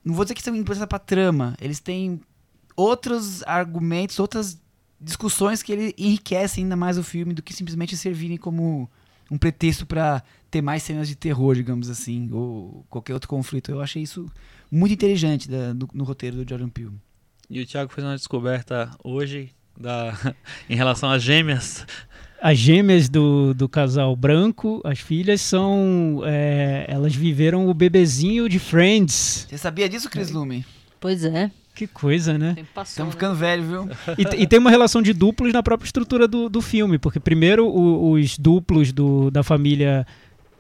não 0.04 0.16
vou 0.16 0.26
dizer 0.26 0.34
que 0.34 0.42
são 0.42 0.56
importantes 0.56 0.88
pra 0.88 0.98
trama, 0.98 1.56
eles 1.62 1.80
têm 1.80 2.22
outros 2.76 3.44
argumentos, 3.44 4.18
outras 4.18 4.60
discussões 5.00 5.62
que 5.62 5.72
ele 5.72 5.94
enriquecem 5.98 6.64
ainda 6.64 6.76
mais 6.76 6.98
o 6.98 7.04
filme 7.04 7.34
do 7.34 7.42
que 7.42 7.54
simplesmente 7.54 7.98
servirem 7.98 8.38
como 8.38 8.90
um 9.32 9.38
pretexto 9.38 9.86
pra 9.86 10.22
ter 10.52 10.62
mais 10.62 10.84
cenas 10.84 11.08
de 11.08 11.16
terror, 11.16 11.56
digamos 11.56 11.90
assim, 11.90 12.30
ou 12.32 12.86
qualquer 12.90 13.14
outro 13.14 13.30
conflito. 13.30 13.72
Eu 13.72 13.82
achei 13.82 14.04
isso 14.04 14.30
muito 14.70 14.94
inteligente 14.94 15.50
da- 15.50 15.72
do- 15.74 15.90
no 15.94 16.04
roteiro 16.04 16.36
do 16.44 16.48
Jordan 16.48 16.68
Peele. 16.70 16.92
E 17.50 17.62
o 17.62 17.66
Thiago 17.66 17.92
fez 17.94 18.06
uma 18.06 18.16
descoberta 18.16 18.92
hoje 19.04 19.50
da, 19.80 20.14
em 20.70 20.76
relação 20.76 21.10
às 21.10 21.24
gêmeas. 21.24 21.86
As 22.42 22.58
gêmeas 22.58 23.08
do, 23.08 23.54
do 23.54 23.70
casal 23.70 24.16
branco, 24.16 24.82
as 24.84 25.00
filhas, 25.00 25.42
são. 25.42 26.22
é, 26.26 26.86
elas 26.90 27.16
viveram 27.16 27.70
o 27.70 27.74
bebezinho 27.74 28.50
de 28.50 28.58
Friends. 28.60 29.46
Você 29.50 29.58
sabia 29.58 29.88
disso, 29.88 30.10
Chris 30.10 30.32
Lume? 30.32 30.66
Pois 31.00 31.24
é. 31.24 31.52
Que 31.74 31.88
coisa, 31.88 32.38
né? 32.38 32.56
Passou. 32.74 32.92
Estamos 32.92 33.16
né? 33.16 33.20
ficando 33.20 33.36
velho, 33.36 33.64
viu? 33.64 33.90
E, 34.18 34.44
e 34.44 34.48
tem 34.48 34.60
uma 34.60 34.70
relação 34.70 35.02
de 35.02 35.14
duplos 35.14 35.52
na 35.54 35.64
própria 35.64 35.86
estrutura 35.88 36.28
do, 36.28 36.50
do 36.50 36.62
filme, 36.62 36.98
porque 37.00 37.20
primeiro 37.20 37.66
o- 37.68 38.12
os 38.12 38.38
duplos 38.38 38.92
do- 38.92 39.32
da 39.32 39.42
família 39.44 40.06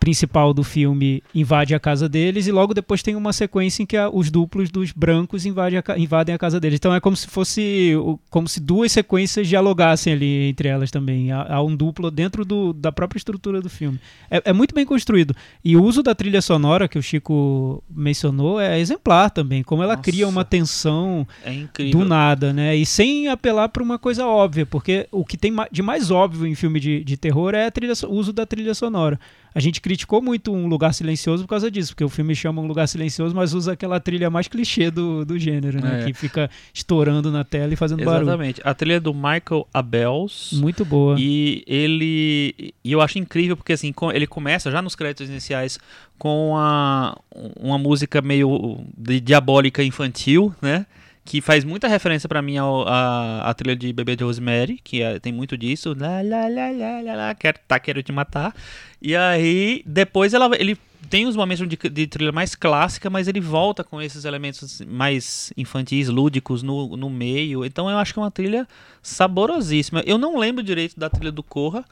principal 0.01 0.51
do 0.51 0.63
filme 0.63 1.21
invadem 1.33 1.75
a 1.75 1.79
casa 1.79 2.09
deles 2.09 2.47
e 2.47 2.51
logo 2.51 2.73
depois 2.73 3.03
tem 3.03 3.15
uma 3.15 3.31
sequência 3.31 3.83
em 3.83 3.85
que 3.85 3.95
a- 3.95 4.09
os 4.09 4.31
duplos 4.31 4.71
dos 4.71 4.91
brancos 4.91 5.45
invadem 5.45 5.77
a, 5.79 5.97
invadem 5.99 6.33
a 6.33 6.39
casa 6.39 6.59
deles. 6.59 6.77
Então 6.77 6.93
é 6.93 6.99
como 6.99 7.15
se 7.15 7.27
fosse 7.27 7.93
como 8.31 8.47
se 8.47 8.59
duas 8.59 8.91
sequências 8.91 9.47
dialogassem 9.47 10.11
ali 10.13 10.49
entre 10.49 10.67
elas 10.67 10.89
também. 10.89 11.31
Há, 11.31 11.53
há 11.53 11.61
um 11.63 11.75
duplo 11.75 12.09
dentro 12.09 12.43
do- 12.43 12.73
da 12.73 12.91
própria 12.91 13.19
estrutura 13.19 13.61
do 13.61 13.69
filme. 13.69 13.99
É, 14.29 14.41
é 14.45 14.53
muito 14.53 14.73
bem 14.73 14.85
construído. 14.87 15.35
E 15.63 15.77
o 15.77 15.83
uso 15.83 16.01
da 16.01 16.15
trilha 16.15 16.41
sonora 16.41 16.87
que 16.87 16.97
o 16.97 17.03
Chico 17.03 17.83
mencionou 17.87 18.59
é 18.59 18.79
exemplar 18.79 19.29
também, 19.29 19.61
como 19.61 19.83
ela 19.83 19.93
Nossa. 19.95 20.03
cria 20.03 20.27
uma 20.27 20.43
tensão 20.43 21.27
É 21.45 21.91
do 21.91 22.03
nada, 22.03 22.51
né? 22.51 22.75
E 22.75 22.87
sem 22.87 23.27
apelar 23.27 23.69
para 23.69 23.83
uma 23.83 23.99
coisa 23.99 24.25
óbvia, 24.25 24.65
porque 24.65 25.07
o 25.11 25.23
que 25.23 25.37
tem 25.37 25.53
de 25.71 25.83
mais 25.83 26.09
óbvio 26.09 26.47
em 26.47 26.55
filme 26.55 26.79
de, 26.79 27.03
de 27.03 27.17
terror 27.17 27.53
é 27.53 27.69
trilha 27.69 27.93
o 28.07 28.13
uso 28.15 28.33
da 28.33 28.47
trilha 28.47 28.73
sonora. 28.73 29.19
A 29.53 29.59
gente 29.59 29.81
criticou 29.81 30.21
muito 30.21 30.53
um 30.53 30.67
lugar 30.67 30.93
silencioso 30.93 31.43
por 31.43 31.49
causa 31.49 31.69
disso, 31.69 31.91
porque 31.91 32.03
o 32.03 32.09
filme 32.09 32.33
chama 32.33 32.61
um 32.61 32.67
lugar 32.67 32.87
silencioso, 32.87 33.35
mas 33.35 33.53
usa 33.53 33.73
aquela 33.73 33.99
trilha 33.99 34.29
mais 34.29 34.47
clichê 34.47 34.89
do, 34.89 35.25
do 35.25 35.37
gênero, 35.37 35.81
né? 35.81 36.01
É. 36.01 36.05
Que 36.05 36.13
fica 36.13 36.49
estourando 36.73 37.31
na 37.31 37.43
tela 37.43 37.73
e 37.73 37.75
fazendo 37.75 38.03
barulho. 38.03 38.23
Exatamente. 38.23 38.61
A 38.63 38.73
trilha 38.73 38.95
é 38.95 38.99
do 38.99 39.13
Michael 39.13 39.67
Abels. 39.73 40.53
Muito 40.53 40.85
boa. 40.85 41.17
E 41.19 41.63
ele. 41.67 42.73
E 42.83 42.91
eu 42.91 43.01
acho 43.01 43.19
incrível 43.19 43.57
porque 43.57 43.73
assim, 43.73 43.93
ele 44.13 44.25
começa 44.25 44.71
já 44.71 44.81
nos 44.81 44.95
créditos 44.95 45.29
iniciais 45.29 45.77
com 46.17 46.55
a, 46.55 47.17
uma 47.59 47.77
música 47.77 48.21
meio 48.21 48.79
diabólica 49.23 49.83
infantil, 49.83 50.53
né? 50.61 50.85
Que 51.23 51.39
faz 51.39 51.63
muita 51.63 51.87
referência 51.87 52.27
pra 52.27 52.41
mim 52.41 52.57
ao, 52.57 52.87
a, 52.87 53.41
a 53.49 53.53
trilha 53.53 53.75
de 53.75 53.93
Bebê 53.93 54.15
de 54.15 54.23
Rosemary, 54.23 54.79
que 54.83 55.01
é- 55.01 55.19
tem 55.19 55.31
muito 55.31 55.55
disso. 55.57 55.95
Lá, 55.97 56.21
lá, 56.21 56.47
lá, 56.47 56.71
lá, 56.71 57.01
lá, 57.01 57.15
lá, 57.15 57.35
quero, 57.35 57.59
tá, 57.67 57.79
quero 57.79 58.01
te 58.01 58.11
matar. 58.11 58.53
E 59.01 59.15
aí, 59.15 59.83
depois 59.85 60.33
ela, 60.33 60.49
ele 60.59 60.77
tem 61.09 61.27
os 61.27 61.35
momentos 61.35 61.67
de, 61.67 61.77
de 61.89 62.07
trilha 62.07 62.31
mais 62.31 62.55
clássica, 62.55 63.09
mas 63.09 63.27
ele 63.27 63.39
volta 63.39 63.83
com 63.83 64.01
esses 64.01 64.25
elementos 64.25 64.81
mais 64.87 65.53
infantis, 65.55 66.07
lúdicos 66.09 66.63
no, 66.63 66.97
no 66.97 67.09
meio. 67.09 67.63
Então 67.65 67.89
eu 67.89 67.97
acho 67.99 68.13
que 68.13 68.19
é 68.19 68.23
uma 68.23 68.31
trilha 68.31 68.67
saborosíssima. 69.01 70.01
Eu 70.05 70.17
não 70.17 70.37
lembro 70.37 70.63
direito 70.63 70.99
da 70.99 71.09
trilha 71.09 71.31
do 71.31 71.43
Corra. 71.43 71.85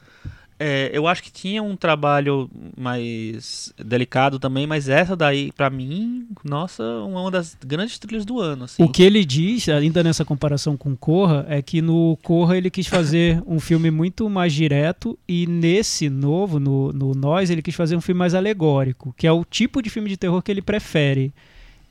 É, 0.60 0.91
eu 0.93 1.07
acho 1.07 1.24
que 1.24 1.32
tinha 1.32 1.64
um 1.64 1.78
trabalho 1.78 2.49
mais 2.78 3.74
delicado 3.78 4.38
também, 4.38 4.68
mas 4.68 4.89
essa 4.89 5.16
daí, 5.16 5.53
pra 5.53 5.70
mim, 5.70 6.28
nossa, 6.43 6.84
uma 6.84 7.32
das 7.32 7.55
grandes 7.66 7.97
trilhas 7.97 8.26
do 8.26 8.41
ano. 8.41 8.66
Assim. 8.66 8.84
O 8.84 8.89
que 8.89 9.01
ele 9.01 9.24
diz, 9.24 9.70
ainda 9.70 10.03
nessa 10.03 10.26
comparação 10.26 10.76
com 10.76 10.97
Corra, 10.97 11.45
é 11.47 11.62
que 11.62 11.82
no 11.82 12.18
Corra 12.22 12.57
ele 12.57 12.70
quis 12.70 12.88
fazer 12.88 13.41
um 13.47 13.60
filme 13.60 13.89
muito 13.89 14.30
mais 14.30 14.51
direto 14.51 15.18
e 15.26 15.47
nesse 15.47 16.10
novo, 16.10 16.60
no, 16.60 16.91
no 16.91 17.14
Nós, 17.16 17.49
ele 17.49 17.62
quis 17.62 17.76
fazer 17.76 17.95
um 17.95 18.01
filme 18.01 18.20
mais 18.20 18.36
alegórico, 18.36 19.14
que 19.18 19.26
é 19.26 19.32
o 19.32 19.45
tipo 19.45 19.82
de 19.82 19.89
filme 19.89 20.10
de 20.10 20.18
terror 20.18 20.41
que 20.41 20.51
ele 20.51 20.62
prefere. 20.62 21.34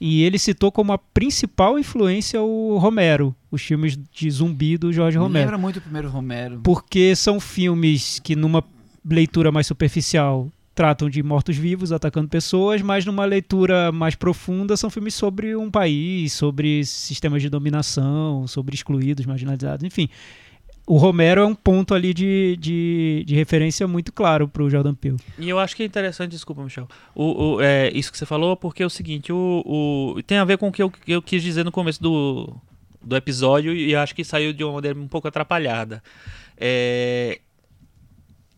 E 0.00 0.22
ele 0.22 0.38
citou 0.38 0.70
como 0.70 0.92
a 0.92 0.98
principal 0.98 1.78
influência 1.78 2.40
o 2.40 2.78
Romero, 2.78 3.34
os 3.50 3.62
filmes 3.62 3.98
de 4.12 4.30
zumbi 4.30 4.78
do 4.78 4.92
Jorge 4.92 5.18
Me 5.18 5.24
Romero 5.24 5.44
lembra 5.46 5.58
muito 5.58 5.78
o 5.78 5.82
primeiro 5.82 6.08
Romero. 6.08 6.60
porque 6.62 7.16
são 7.16 7.40
filmes 7.40 8.20
que 8.20 8.36
numa 8.36 8.62
leitura 9.04 9.50
mais 9.50 9.66
superficial 9.66 10.48
tratam 10.74 11.10
de 11.10 11.20
mortos-vivos 11.24 11.90
atacando 11.90 12.28
pessoas, 12.28 12.80
mas 12.80 13.04
numa 13.04 13.24
leitura 13.24 13.90
mais 13.90 14.14
profunda 14.14 14.76
são 14.76 14.88
filmes 14.88 15.12
sobre 15.14 15.56
um 15.56 15.68
país, 15.68 16.32
sobre 16.32 16.84
sistemas 16.84 17.42
de 17.42 17.48
dominação, 17.48 18.46
sobre 18.46 18.76
excluídos, 18.76 19.26
marginalizados, 19.26 19.84
enfim. 19.84 20.08
O 20.88 20.96
Romero 20.96 21.42
é 21.42 21.46
um 21.46 21.54
ponto 21.54 21.92
ali 21.94 22.14
de, 22.14 22.56
de, 22.58 23.22
de 23.26 23.34
referência 23.34 23.86
muito 23.86 24.10
claro 24.12 24.48
para 24.48 24.62
o 24.62 24.70
Jordan 24.70 24.94
Peele. 24.94 25.18
E 25.38 25.48
eu 25.48 25.58
acho 25.58 25.76
que 25.76 25.82
é 25.82 25.86
interessante, 25.86 26.30
desculpa, 26.30 26.62
Michel, 26.64 26.88
o, 27.14 27.56
o- 27.56 27.60
é, 27.60 27.90
isso 27.90 28.10
que 28.10 28.16
você 28.16 28.24
falou, 28.24 28.56
porque 28.56 28.82
é 28.82 28.86
o 28.86 28.90
seguinte, 28.90 29.30
o, 29.30 29.62
o- 30.16 30.22
tem 30.22 30.38
a 30.38 30.44
ver 30.46 30.56
com 30.56 30.68
o 30.68 30.72
que 30.72 30.82
eu, 30.82 30.90
eu 31.06 31.20
quis 31.20 31.42
dizer 31.42 31.62
no 31.64 31.70
começo 31.70 32.02
do, 32.02 32.56
do 33.02 33.14
episódio 33.14 33.74
e 33.74 33.94
acho 33.94 34.14
que 34.14 34.24
saiu 34.24 34.52
de 34.54 34.64
uma 34.64 34.72
maneira 34.72 34.98
um 34.98 35.06
pouco 35.06 35.28
atrapalhada. 35.28 36.02
É, 36.56 37.38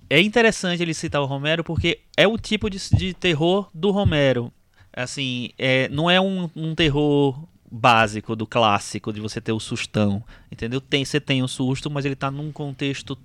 é 0.09 0.21
interessante 0.21 0.83
ele 0.83 0.95
citar 0.95 1.21
o 1.21 1.27
Romero 1.27 1.65
porque 1.65 1.99
é 2.17 2.29
o 2.29 2.39
tipo 2.39 2.71
de, 2.71 2.79
de 2.97 3.13
terror 3.13 3.69
do 3.75 3.91
Romero. 3.91 4.53
Assim, 4.93 5.51
é, 5.59 5.89
não 5.89 6.11
é 6.11 6.21
um, 6.21 6.49
um 6.55 6.75
terror 6.75 7.45
básico 7.71 8.35
do 8.35 8.47
clássico 8.47 9.13
de 9.13 9.21
você 9.21 9.41
ter 9.41 9.53
o 9.53 9.61
sustão, 9.61 10.25
entendeu? 10.51 10.81
Tem, 10.81 11.05
você 11.05 11.21
tem 11.21 11.43
o 11.43 11.49
susto, 11.49 11.91
mas 11.91 12.05
ele 12.05 12.17
tá 12.17 12.31
num 12.31 12.51
contexto 12.51 13.17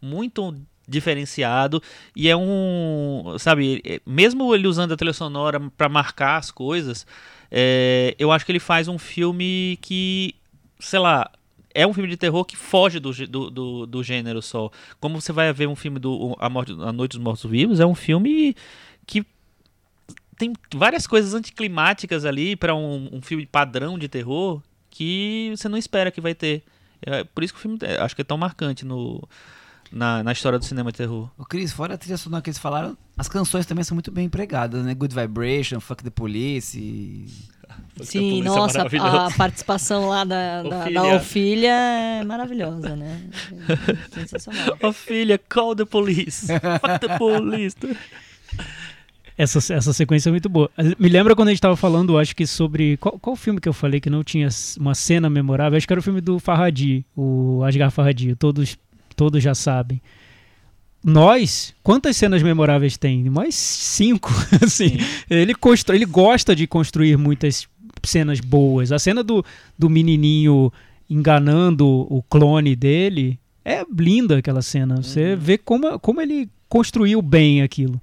muito 0.00 0.54
diferenciado 0.88 1.82
e 2.16 2.28
é 2.28 2.36
um, 2.36 3.36
sabe, 3.38 3.80
é- 3.84 4.00
mesmo 4.04 4.54
ele 4.54 4.66
usando 4.66 4.92
a 4.92 4.96
trilha 4.96 5.12
sonora 5.12 5.60
para 5.76 5.88
marcar 5.88 6.36
as 6.38 6.50
coisas, 6.50 7.06
é, 7.50 8.14
eu 8.18 8.32
acho 8.32 8.44
que 8.44 8.52
ele 8.52 8.58
faz 8.58 8.88
um 8.88 8.98
filme 8.98 9.78
que, 9.82 10.34
sei 10.80 10.98
lá, 10.98 11.30
é 11.72 11.86
um 11.86 11.92
filme 11.92 12.08
de 12.08 12.16
terror 12.16 12.44
que 12.44 12.56
foge 12.56 12.98
do, 12.98 13.12
do, 13.26 13.50
do, 13.50 13.86
do 13.86 14.02
gênero 14.02 14.42
só. 14.42 14.70
Como 14.98 15.20
você 15.20 15.32
vai 15.32 15.52
ver 15.52 15.68
um 15.68 15.76
filme 15.76 15.98
do 16.00 16.36
A, 16.40 16.48
Morte, 16.48 16.72
a 16.72 16.92
Noite 16.92 17.12
dos 17.12 17.22
Mortos 17.22 17.48
Vivos, 17.48 17.78
é 17.78 17.86
um 17.86 17.94
filme 17.94 18.56
que 19.06 19.24
tem 20.40 20.54
várias 20.74 21.06
coisas 21.06 21.34
anticlimáticas 21.34 22.24
ali 22.24 22.56
para 22.56 22.74
um, 22.74 23.10
um 23.12 23.20
filme 23.20 23.44
padrão 23.44 23.98
de 23.98 24.08
terror 24.08 24.62
que 24.88 25.52
você 25.54 25.68
não 25.68 25.76
espera 25.76 26.10
que 26.10 26.18
vai 26.20 26.34
ter. 26.34 26.62
É 27.04 27.24
por 27.24 27.44
isso 27.44 27.52
que 27.52 27.58
o 27.58 27.62
filme 27.62 27.78
é, 27.82 28.00
acho 28.00 28.14
que 28.16 28.22
é 28.22 28.24
tão 28.24 28.38
marcante 28.38 28.84
no, 28.86 29.22
na, 29.92 30.22
na 30.22 30.32
história 30.32 30.58
do 30.58 30.64
cinema 30.64 30.90
de 30.90 30.96
terror. 30.98 31.30
Ô, 31.38 31.44
Cris, 31.44 31.72
fora 31.72 31.92
a 31.94 31.98
trilha 31.98 32.16
sonora 32.16 32.42
que 32.42 32.48
eles 32.48 32.58
falaram, 32.58 32.96
as 33.18 33.28
canções 33.28 33.66
também 33.66 33.84
são 33.84 33.94
muito 33.94 34.10
bem 34.10 34.24
empregadas, 34.24 34.82
né? 34.82 34.94
Good 34.94 35.14
Vibration, 35.14 35.78
Fuck 35.78 36.02
the 36.02 36.10
Police. 36.10 36.78
e- 36.78 37.26
Sim, 38.02 38.30
Polícia 38.30 38.44
nossa, 38.50 38.78
maravilhoso. 38.78 39.16
a 39.16 39.30
participação 39.32 40.08
lá 40.08 40.24
da, 40.24 40.62
da, 40.64 40.68
da 40.70 40.78
Ofília. 40.84 41.16
Ofília 41.16 41.70
é 41.72 42.24
maravilhosa, 42.24 42.96
né? 42.96 43.28
É 43.68 44.08
Sensacional. 44.20 44.78
Ô 44.82 44.90
filha, 44.92 45.38
call 45.38 45.76
the 45.76 45.84
police. 45.84 46.46
Fuck 46.80 46.98
the 47.06 47.18
police. 47.18 47.76
Essa, 49.40 49.72
essa 49.72 49.94
sequência 49.94 50.28
é 50.28 50.32
muito 50.32 50.50
boa. 50.50 50.70
Me 50.98 51.08
lembra 51.08 51.34
quando 51.34 51.48
a 51.48 51.50
gente 51.50 51.62
tava 51.62 51.74
falando, 51.74 52.18
acho 52.18 52.36
que 52.36 52.46
sobre. 52.46 52.98
Qual, 52.98 53.18
qual 53.18 53.34
filme 53.34 53.58
que 53.58 53.66
eu 53.66 53.72
falei 53.72 53.98
que 53.98 54.10
não 54.10 54.22
tinha 54.22 54.46
uma 54.78 54.94
cena 54.94 55.30
memorável? 55.30 55.78
Acho 55.78 55.86
que 55.86 55.92
era 55.94 56.00
o 56.00 56.02
filme 56.02 56.20
do 56.20 56.38
Farhadi, 56.38 57.06
o 57.16 57.64
Asghar 57.64 57.90
Farhadi, 57.90 58.34
todos, 58.34 58.76
todos 59.16 59.42
já 59.42 59.54
sabem. 59.54 59.98
Nós, 61.02 61.74
quantas 61.82 62.18
cenas 62.18 62.42
memoráveis 62.42 62.98
tem? 62.98 63.30
Mais 63.30 63.54
cinco, 63.54 64.30
assim. 64.62 64.98
Ele, 65.30 65.54
constrói, 65.54 65.96
ele 65.96 66.04
gosta 66.04 66.54
de 66.54 66.66
construir 66.66 67.16
muitas 67.16 67.66
cenas 68.02 68.40
boas. 68.40 68.92
A 68.92 68.98
cena 68.98 69.22
do, 69.22 69.42
do 69.78 69.88
menininho 69.88 70.70
enganando 71.08 71.88
o 71.88 72.22
clone 72.28 72.76
dele 72.76 73.38
é 73.64 73.86
linda 73.90 74.36
aquela 74.36 74.60
cena. 74.60 74.96
Você 74.96 75.34
vê 75.34 75.56
como, 75.56 75.98
como 75.98 76.20
ele 76.20 76.46
construiu 76.68 77.22
bem 77.22 77.62
aquilo. 77.62 77.98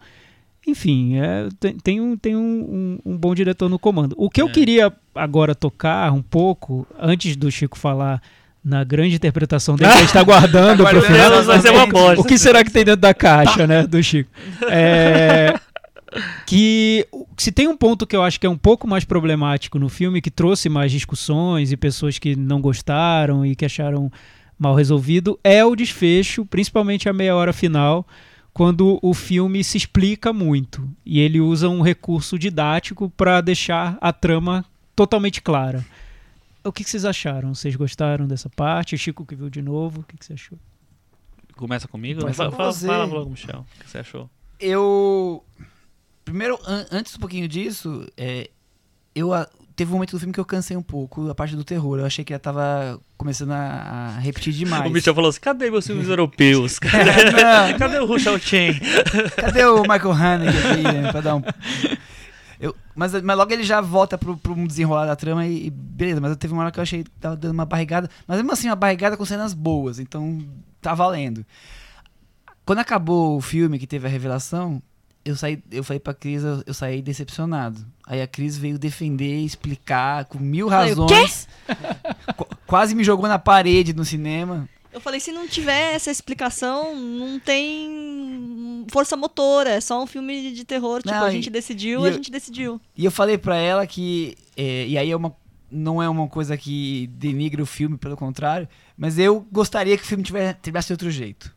Enfim, 0.68 1.16
é, 1.18 1.48
tem, 1.60 1.78
tem, 1.78 2.02
um, 2.02 2.18
tem 2.18 2.36
um, 2.36 3.00
um- 3.06 3.14
um 3.14 3.18
bom 3.18 3.34
diretor 3.34 3.70
no 3.70 3.80
comando. 3.80 4.14
O 4.18 4.30
que 4.30 4.42
eu 4.42 4.48
É. 4.48 4.52
queria 4.52 4.92
agora 5.16 5.56
tocar 5.56 6.12
um 6.12 6.22
pouco, 6.22 6.86
antes 7.00 7.36
do 7.38 7.50
Chico 7.50 7.78
falar 7.78 8.22
na 8.64 8.84
grande 8.84 9.16
interpretação 9.16 9.78
dele 9.78 9.90
que 9.92 9.96
a 9.98 10.00
gente 10.02 10.08
está 10.10 10.24
guardando 10.24 10.84
Tá 10.84 10.90
pro 10.92 11.00
guardando, 11.00 11.06
final. 11.06 11.30
Deus, 11.32 11.46
vai 11.46 11.62
ser 11.62 11.70
uma 11.72 11.88
bosta. 11.88 12.20
O 12.22 12.24
que 12.26 12.38
será 12.38 12.64
que 12.66 12.72
tem 12.72 12.84
dentro 12.84 13.00
da 13.02 13.14
caixa, 13.14 13.66
né, 13.66 13.88
do 13.88 14.04
Chico? 14.04 14.30
É, 14.70 15.58
que 16.46 17.08
se 17.38 17.52
tem 17.52 17.68
um 17.68 17.78
ponto 17.78 18.06
que 18.06 18.16
eu 18.16 18.24
acho 18.24 18.40
que 18.40 18.46
é 18.46 18.50
um 18.50 18.58
pouco 18.58 18.88
mais 18.88 19.06
problemático 19.06 19.80
no 19.80 19.88
filme, 19.88 20.22
que 20.22 20.30
trouxe 20.32 20.68
mais 20.68 20.92
discussões 20.92 21.72
e 21.72 21.78
pessoas 21.78 22.20
que 22.20 22.36
não 22.36 22.60
gostaram 22.60 23.46
e 23.46 23.56
que 23.56 23.64
acharam 23.66 24.12
mal 24.60 24.76
resolvido, 24.76 25.40
é 25.44 25.64
o 25.64 25.76
desfecho, 25.76 26.44
principalmente 26.46 27.08
a 27.08 27.14
meia 27.14 27.36
hora 27.36 27.54
final, 27.54 28.06
quando 28.58 28.98
o 29.04 29.14
filme 29.14 29.64
se 29.64 29.78
explica 29.78 30.34
muito 30.34 30.90
e 31.06 31.20
ele 31.20 31.40
usa 31.40 31.70
um 31.70 31.82
recurso 31.82 32.40
didático 32.40 33.08
para 33.12 33.40
deixar 33.40 33.98
a 34.02 34.12
trama 34.12 34.66
totalmente 34.96 35.44
clara. 35.44 35.86
O 36.64 36.72
que, 36.72 36.84
que 36.84 36.90
vocês 36.90 37.06
acharam? 37.06 37.54
Vocês 37.54 37.76
gostaram 37.76 38.26
dessa 38.28 38.50
parte? 38.50 38.96
O 38.96 38.98
Chico 38.98 39.24
que 39.24 39.36
viu 39.36 39.48
de 39.48 39.62
novo, 39.62 40.02
o 40.02 40.04
que, 40.04 40.18
que 40.18 40.26
você 40.26 40.34
achou? 40.34 40.58
Começa 41.56 41.88
comigo? 41.88 42.22
Começa 42.22 42.38
fala, 42.38 42.50
com 42.50 42.58
fala, 42.58 42.74
fala 42.74 43.06
logo, 43.06 43.30
Michel. 43.30 43.64
O 43.80 43.84
que 43.84 43.90
você 43.92 44.00
achou? 44.00 44.28
Eu. 44.60 45.44
Primeiro, 46.26 46.60
an- 46.66 46.88
antes 46.92 47.16
um 47.16 47.20
pouquinho 47.20 47.48
disso, 47.48 48.08
é, 48.18 48.50
eu 49.14 49.30
teve 49.78 49.92
um 49.92 49.94
momento 49.94 50.12
do 50.12 50.20
filme 50.20 50.34
que 50.34 50.40
eu 50.40 50.46
cansei 50.46 50.76
um 50.76 50.82
pouco 50.82 51.30
a 51.30 51.36
parte 51.36 51.56
do 51.56 51.64
terror. 51.64 52.00
Eu 52.00 52.06
achei 52.06 52.26
que 52.26 52.34
já 52.34 52.40
tava 52.40 53.00
começando 53.16 53.52
a, 53.52 54.16
a 54.18 54.20
repetir 54.20 54.52
demais. 54.52 54.90
O 54.90 54.90
Michel 54.90 55.14
falou 55.14 55.30
assim: 55.30 55.40
cadê 55.40 55.70
meus 55.70 55.86
filmes 55.86 56.10
europeus? 56.10 56.80
Cadê, 56.82 57.76
cadê 57.78 58.00
o 58.00 58.06
Russell 58.08 58.40
Chen? 58.40 58.74
Cadê 59.38 59.64
o 59.66 59.84
Michael 59.84 60.12
Haneke 60.12 60.58
aqui, 60.58 60.82
né, 60.82 61.12
pra 61.12 61.22
dar 61.22 61.36
um... 61.36 61.44
Eu, 62.60 62.76
mas, 62.96 63.14
mas 63.22 63.38
logo 63.38 63.54
ele 63.54 63.64
já 63.64 63.80
volta 63.80 64.18
pro, 64.18 64.36
pro 64.36 64.56
desenrolar 64.68 65.06
da 65.06 65.16
trama 65.16 65.46
e, 65.46 65.68
e 65.68 65.70
beleza, 65.70 66.20
mas 66.20 66.32
eu 66.32 66.38
teve 66.38 66.54
uma 66.54 66.64
hora 66.64 66.72
que 66.72 66.80
eu 66.80 66.84
achei 66.84 67.04
que 67.04 67.12
tava 67.12 67.36
dando 67.36 67.52
uma 67.52 67.66
barrigada, 67.66 68.10
mas 68.28 68.38
mesmo 68.38 68.52
assim 68.52 68.68
uma 68.68 68.76
barrigada 68.76 69.16
com 69.16 69.24
cenas 69.26 69.54
boas, 69.54 70.00
então 70.00 70.44
tá 70.82 70.96
valendo. 70.96 71.46
Quando 72.66 72.80
acabou 72.80 73.38
o 73.38 73.42
filme, 73.42 73.78
que 73.78 73.86
teve 73.86 74.08
a 74.08 74.10
revelação, 74.10 74.82
eu 75.28 75.36
saí, 75.36 75.62
eu 75.72 75.84
falei 75.84 76.00
pra 76.00 76.14
Cris, 76.14 76.44
eu, 76.44 76.64
eu 76.66 76.74
saí 76.74 77.02
decepcionado. 77.02 77.86
Aí 78.06 78.22
a 78.22 78.28
Cris 78.28 78.58
veio 78.58 78.80
defender, 78.80 79.40
explicar 79.44 80.26
com 80.26 80.40
mil 80.40 80.68
razões. 80.68 81.48
Qu- 82.36 82.48
quase 82.66 82.96
me 82.96 83.04
jogou 83.04 83.28
na 83.28 83.38
parede 83.38 83.94
no 83.94 84.06
cinema. 84.06 84.68
Eu 84.94 85.02
falei, 85.02 85.20
se 85.20 85.32
não 85.32 85.48
tiver 85.48 85.94
essa 85.94 86.10
explicação, 86.10 86.96
não 86.96 87.40
tem 87.40 88.86
força 88.90 89.16
motora, 89.18 89.72
é 89.72 89.82
só 89.82 90.02
um 90.02 90.08
filme 90.08 90.52
de 90.52 90.64
terror, 90.64 91.02
tipo, 91.04 91.14
Não, 91.14 91.24
a 91.26 91.32
gente 91.32 91.50
decidiu, 91.50 92.04
a 92.04 92.08
eu- 92.08 92.14
gente 92.14 92.32
decidiu. 92.32 92.82
E 92.96 93.06
eu 93.06 93.12
falei 93.12 93.38
pra 93.38 93.56
ela 93.58 93.86
que. 93.86 94.36
é, 94.56 94.88
e 94.88 94.98
aí 94.98 95.12
é 95.12 95.16
uma, 95.16 95.36
não 95.70 96.02
é 96.02 96.08
uma 96.10 96.28
coisa 96.28 96.58
que 96.58 97.08
denigre 97.14 97.62
o 97.62 97.66
filme, 97.66 97.98
pelo 97.98 98.16
contrário. 98.18 98.68
Mas 98.98 99.20
eu 99.20 99.46
gostaria 99.52 99.98
que 99.98 100.04
o 100.04 100.08
filme 100.08 100.24
tivesse, 100.24 100.58
tivesse 100.64 100.92
outro 100.94 101.12
jeito. 101.12 101.56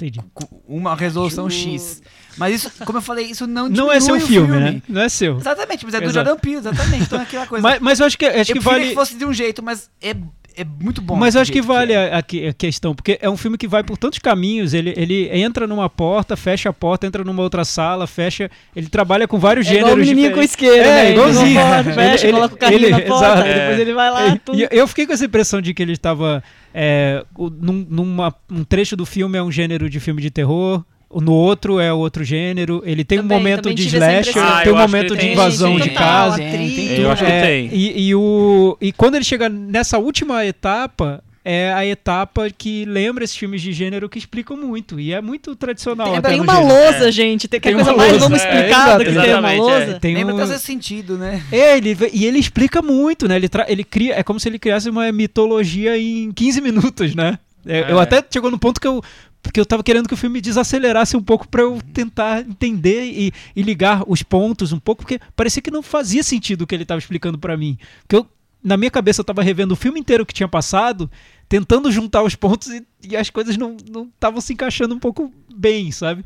Entendi. 0.00 0.20
Uma 0.66 0.96
resolução 0.96 1.50
X. 1.50 2.02
Mas 2.38 2.54
isso, 2.54 2.72
como 2.86 2.98
eu 2.98 3.02
falei, 3.02 3.26
isso 3.26 3.46
não 3.46 3.68
Não 3.68 3.92
é 3.92 4.00
seu 4.00 4.16
o 4.16 4.20
filme, 4.20 4.56
né? 4.56 4.82
Não 4.88 5.02
é 5.02 5.08
seu. 5.08 5.36
Exatamente, 5.36 5.84
mas 5.84 5.94
é 5.94 5.98
do 5.98 6.04
Exato. 6.04 6.14
Jordan 6.14 6.40
Peele, 6.40 6.56
exatamente. 6.56 7.02
Então 7.04 7.18
é 7.18 7.22
aquela 7.22 7.46
coisa. 7.46 7.62
Mas, 7.62 7.80
mas 7.80 8.00
eu 8.00 8.06
acho 8.06 8.16
que, 8.16 8.24
acho 8.24 8.52
eu 8.52 8.56
que 8.56 8.60
vale. 8.60 8.88
que 8.88 8.94
fosse 8.94 9.14
de 9.14 9.24
um 9.26 9.32
jeito, 9.32 9.62
mas 9.62 9.90
é, 10.00 10.14
é 10.56 10.64
muito 10.64 11.00
bom. 11.02 11.16
Mas 11.16 11.34
eu 11.34 11.40
acho 11.40 11.50
que 11.52 11.60
vale 11.62 11.92
é. 11.92 12.14
a, 12.14 12.18
a 12.18 12.22
que- 12.22 12.52
questão, 12.54 12.94
porque 12.94 13.18
é 13.20 13.28
um 13.30 13.36
filme 13.36 13.56
que 13.58 13.66
vai 13.68 13.82
por 13.82 13.96
tantos 13.98 14.18
caminhos. 14.18 14.74
Ele, 14.74 14.92
ele 14.96 15.28
entra 15.32 15.66
numa 15.66 15.88
porta, 15.88 16.36
fecha 16.36 16.68
a 16.68 16.72
porta, 16.72 17.06
entra 17.06 17.22
numa 17.24 17.42
outra 17.42 17.64
sala, 17.64 18.06
fecha. 18.06 18.50
Ele 18.74 18.88
trabalha 18.88 19.26
com 19.28 19.38
vários 19.38 19.66
É 19.66 19.74
igual 19.74 19.84
o 19.84 19.88
gêneros. 19.96 20.08
menininho 20.08 20.34
com 20.34 20.42
isqueiro, 20.42 20.76
É, 20.76 20.84
né? 20.84 21.04
Ele 21.10 21.12
igualzinho. 21.12 21.60
pode, 21.60 21.92
fecha, 21.94 22.26
Ele- 22.28 22.32
coloca 22.32 22.54
o 22.54 22.58
carrinho 22.58 22.78
ele- 22.84 22.90
na 22.90 23.00
porta, 23.00 23.24
exato. 23.26 23.42
aí 23.42 23.54
depois 23.54 23.78
ele 23.80 23.94
vai 23.94 24.10
lá, 24.10 24.28
E- 24.28 24.40
e 24.54 24.68
eu 24.70 24.86
fiquei 24.88 25.06
com 25.06 25.12
essa 25.12 25.24
impressão 25.24 25.60
de 25.60 25.72
que 25.74 25.82
ele 25.82 25.92
estava. 25.92 26.42
É, 26.72 27.24
num, 27.38 27.86
numa- 27.88 28.34
um 28.50 28.62
trecho 28.64 28.96
do 28.96 29.04
filme 29.04 29.36
é 29.36 29.42
um 29.42 29.50
gênero 29.50 29.90
de 29.90 29.98
filme 29.98 30.22
de 30.22 30.30
terror. 30.30 30.84
No 31.12 31.32
outro 31.32 31.80
é 31.80 31.92
outro 31.92 32.22
gênero. 32.22 32.82
Ele 32.86 33.02
tem 33.04 33.18
Também- 33.18 33.36
um 33.36 33.40
momento 33.40 33.74
de 33.74 33.86
slasher. 33.88 34.38
Ah, 34.38 34.60
tem 34.62 34.72
um 34.72 34.76
momento 34.76 35.14
de 35.14 35.20
tem, 35.20 35.32
invasão 35.32 35.78
de 35.80 35.90
casa. 35.90 36.36
Tem, 36.36 36.70
tem 36.70 37.00
Eu 37.00 37.10
acho 37.10 37.24
que 37.24 37.30
É, 37.30 37.42
tem. 37.42 37.70
E, 37.72 38.08
e 38.08 38.14
o, 38.14 38.76
e 38.80 38.92
quando 38.92 39.16
ele 39.16 39.24
chega 39.24 39.48
nessa 39.48 39.98
última 39.98 40.46
etapa, 40.46 41.22
é 41.44 41.72
a 41.72 41.84
etapa 41.84 42.48
que 42.56 42.84
lembra 42.84 43.24
esses 43.24 43.34
filmes 43.36 43.60
de 43.60 43.72
gênero 43.72 44.08
que 44.08 44.18
explicam 44.18 44.56
muito. 44.56 45.00
E 45.00 45.12
é 45.12 45.20
muito 45.20 45.56
tradicional. 45.56 46.06
Tem, 46.10 46.18
até 46.18 46.28
tem 46.28 46.36
no 46.38 46.44
uma 46.44 46.54
gênero. 46.56 46.74
lousa, 46.74 47.08
É. 47.08 47.12
gente. 47.12 47.48
Tem, 47.48 47.58
Tem 47.60 47.74
coisa 47.74 47.90
uma 47.92 47.96
mais 47.96 48.12
é, 48.12 48.16
explicada 48.16 49.02
exato, 49.02 49.04
que 49.04 49.12
tem 49.26 49.34
uma 49.34 49.52
é. 49.52 49.56
lousa. 49.56 49.98
Tem 50.00 50.14
Lembra 50.14 50.34
um- 50.44 50.58
sentido, 50.58 51.18
né? 51.18 51.42
É, 51.50 51.76
ele, 51.76 51.96
e 52.12 52.24
ele 52.24 52.38
explica 52.38 52.80
muito, 52.82 53.26
né? 53.26 53.34
Ele, 53.34 53.48
tra- 53.48 53.66
ele 53.68 53.82
cria. 53.82 54.14
É 54.16 54.22
como 54.22 54.38
se 54.38 54.48
ele 54.48 54.58
criasse 54.60 54.88
uma 54.88 55.10
mitologia 55.10 55.98
em 55.98 56.30
15 56.30 56.60
minutos, 56.60 57.16
né? 57.16 57.36
É, 57.66 57.90
Eu 57.92 57.98
É. 57.98 58.02
até 58.02 58.24
chegou 58.30 58.50
no 58.50 58.58
ponto 58.58 58.80
que 58.80 58.86
eu. 58.86 59.02
Porque 59.42 59.58
eu 59.58 59.66
tava 59.66 59.82
querendo 59.82 60.06
que 60.06 60.14
o 60.14 60.16
filme 60.16 60.40
desacelerasse 60.40 61.16
um 61.16 61.22
pouco 61.22 61.48
pra 61.48 61.62
eu 61.62 61.78
tentar 61.94 62.40
entender 62.40 63.04
e, 63.04 63.32
e 63.56 63.62
ligar 63.62 64.04
os 64.06 64.22
pontos 64.22 64.72
um 64.72 64.78
pouco, 64.78 65.02
porque 65.02 65.18
parecia 65.34 65.62
que 65.62 65.70
não 65.70 65.82
fazia 65.82 66.22
sentido 66.22 66.62
o 66.62 66.66
que 66.66 66.74
ele 66.74 66.84
tava 66.84 66.98
explicando 66.98 67.38
pra 67.38 67.56
mim. 67.56 67.78
Porque 68.02 68.16
eu, 68.16 68.26
na 68.62 68.76
minha 68.76 68.90
cabeça, 68.90 69.20
eu 69.20 69.24
tava 69.24 69.42
revendo 69.42 69.72
o 69.72 69.76
filme 69.76 69.98
inteiro 69.98 70.26
que 70.26 70.34
tinha 70.34 70.48
passado, 70.48 71.10
tentando 71.48 71.90
juntar 71.90 72.22
os 72.22 72.34
pontos 72.34 72.68
e, 72.68 72.86
e 73.08 73.16
as 73.16 73.30
coisas 73.30 73.56
não 73.56 73.76
estavam 74.14 74.40
se 74.40 74.52
encaixando 74.52 74.94
um 74.94 74.98
pouco 74.98 75.32
bem, 75.54 75.90
sabe? 75.90 76.24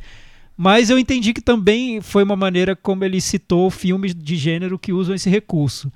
Mas 0.56 0.90
eu 0.90 0.98
entendi 0.98 1.32
que 1.32 1.40
também 1.40 2.00
foi 2.00 2.22
uma 2.22 2.36
maneira 2.36 2.76
como 2.76 3.04
ele 3.04 3.20
citou 3.20 3.70
filmes 3.70 4.14
de 4.14 4.36
gênero 4.36 4.78
que 4.78 4.92
usam 4.92 5.14
esse 5.14 5.28
recurso. 5.28 5.92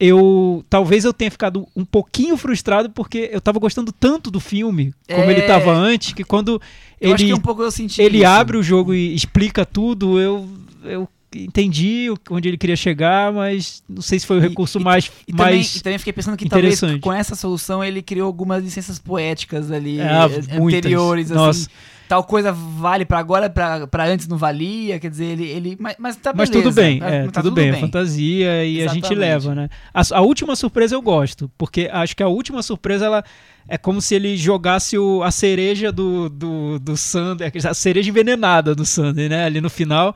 Eu 0.00 0.64
talvez 0.70 1.04
eu 1.04 1.12
tenha 1.12 1.30
ficado 1.30 1.66
um 1.74 1.84
pouquinho 1.84 2.36
frustrado 2.36 2.88
porque 2.90 3.28
eu 3.32 3.40
tava 3.40 3.58
gostando 3.58 3.90
tanto 3.90 4.30
do 4.30 4.38
filme 4.38 4.94
como 5.08 5.24
É. 5.24 5.32
ele 5.32 5.42
tava 5.42 5.72
antes 5.72 6.12
que 6.12 6.22
quando 6.22 6.60
Eu 7.00 7.10
ele 7.12 7.32
um 7.34 7.40
pouco 7.40 7.62
eu 7.62 7.70
senti 7.70 8.00
ele 8.00 8.18
isso. 8.18 8.26
abre 8.26 8.56
o 8.56 8.62
jogo 8.62 8.94
e 8.94 9.12
explica 9.14 9.66
tudo, 9.66 10.20
eu 10.20 10.48
eu 10.84 11.08
entendi 11.34 12.06
onde 12.30 12.48
ele 12.48 12.56
queria 12.56 12.76
chegar, 12.76 13.32
mas 13.32 13.82
não 13.88 14.00
sei 14.00 14.18
se 14.20 14.26
foi 14.26 14.38
o 14.38 14.44
E- 14.44 14.48
recurso 14.48 14.78
e- 14.78 14.82
mais 14.84 15.10
E 15.26 15.32
também, 15.32 15.54
mais 15.56 15.76
e 15.76 15.82
também 15.82 15.98
fiquei 15.98 16.12
pensando 16.12 16.36
que 16.36 16.48
talvez 16.48 16.80
com 17.00 17.12
essa 17.12 17.34
solução 17.34 17.82
ele 17.84 18.00
criou 18.00 18.26
algumas 18.26 18.62
licenças 18.62 18.98
poéticas 19.00 19.70
ali 19.72 20.00
Ah, 20.00 20.26
eh, 20.30 20.58
muitas. 20.58 20.78
anteriores, 20.78 21.30
Nossa. 21.30 21.68
Tal 22.08 22.24
coisa 22.24 22.50
vale 22.52 23.04
pra 23.04 23.18
agora, 23.18 23.50
pra, 23.50 23.86
pra 23.86 24.06
antes 24.06 24.26
não 24.26 24.38
valia, 24.38 24.98
quer 24.98 25.10
dizer, 25.10 25.26
ele. 25.26 25.44
ele 25.44 25.76
mas, 25.78 25.96
mas 25.98 26.16
tá 26.16 26.32
Mas 26.34 26.48
beleza. 26.48 26.68
tudo 26.70 26.74
bem, 26.74 26.98
tá- 27.00 27.10
é, 27.10 27.28
tá 27.28 27.42
tudo, 27.42 27.54
bem, 27.54 27.68
é 27.68 27.74
fantasia 27.74 28.64
e 28.64 28.78
a 28.82 28.86
gente 28.88 29.04
Exatamente. 29.04 29.14
leva, 29.14 29.54
né? 29.54 29.68
A, 29.92 30.00
a 30.12 30.20
última 30.22 30.56
surpresa 30.56 30.94
eu 30.94 31.02
gosto, 31.02 31.50
porque 31.58 31.88
acho 31.92 32.16
que 32.16 32.22
a 32.22 32.28
última 32.28 32.62
surpresa 32.62 33.04
ela 33.04 33.24
é 33.68 33.76
como 33.76 34.00
se 34.00 34.14
ele 34.14 34.36
jogasse 34.38 34.96
o, 34.96 35.22
a 35.22 35.30
cereja 35.30 35.92
do, 35.92 36.30
do, 36.30 36.78
do 36.78 36.96
Sander, 36.96 37.52
a 37.68 37.74
cereja 37.74 38.08
envenenada 38.08 38.74
do 38.74 38.86
Sander, 38.86 39.28
né? 39.28 39.44
Ali 39.44 39.60
no 39.60 39.68
final, 39.68 40.14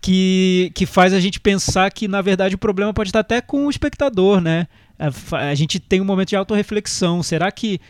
que, 0.00 0.70
que 0.74 0.86
faz 0.86 1.12
a 1.12 1.18
gente 1.20 1.40
pensar 1.40 1.90
que, 1.90 2.06
na 2.06 2.22
verdade, 2.22 2.54
o 2.54 2.58
problema 2.58 2.94
pode 2.94 3.08
estar 3.08 3.20
até 3.20 3.40
com 3.40 3.66
o 3.66 3.70
espectador, 3.70 4.40
né? 4.40 4.68
A, 4.98 5.48
a 5.50 5.54
gente 5.56 5.80
tem 5.80 6.00
um 6.00 6.04
momento 6.04 6.28
de 6.28 6.36
autorreflexão. 6.36 7.22
Será 7.22 7.50
que 7.50 7.80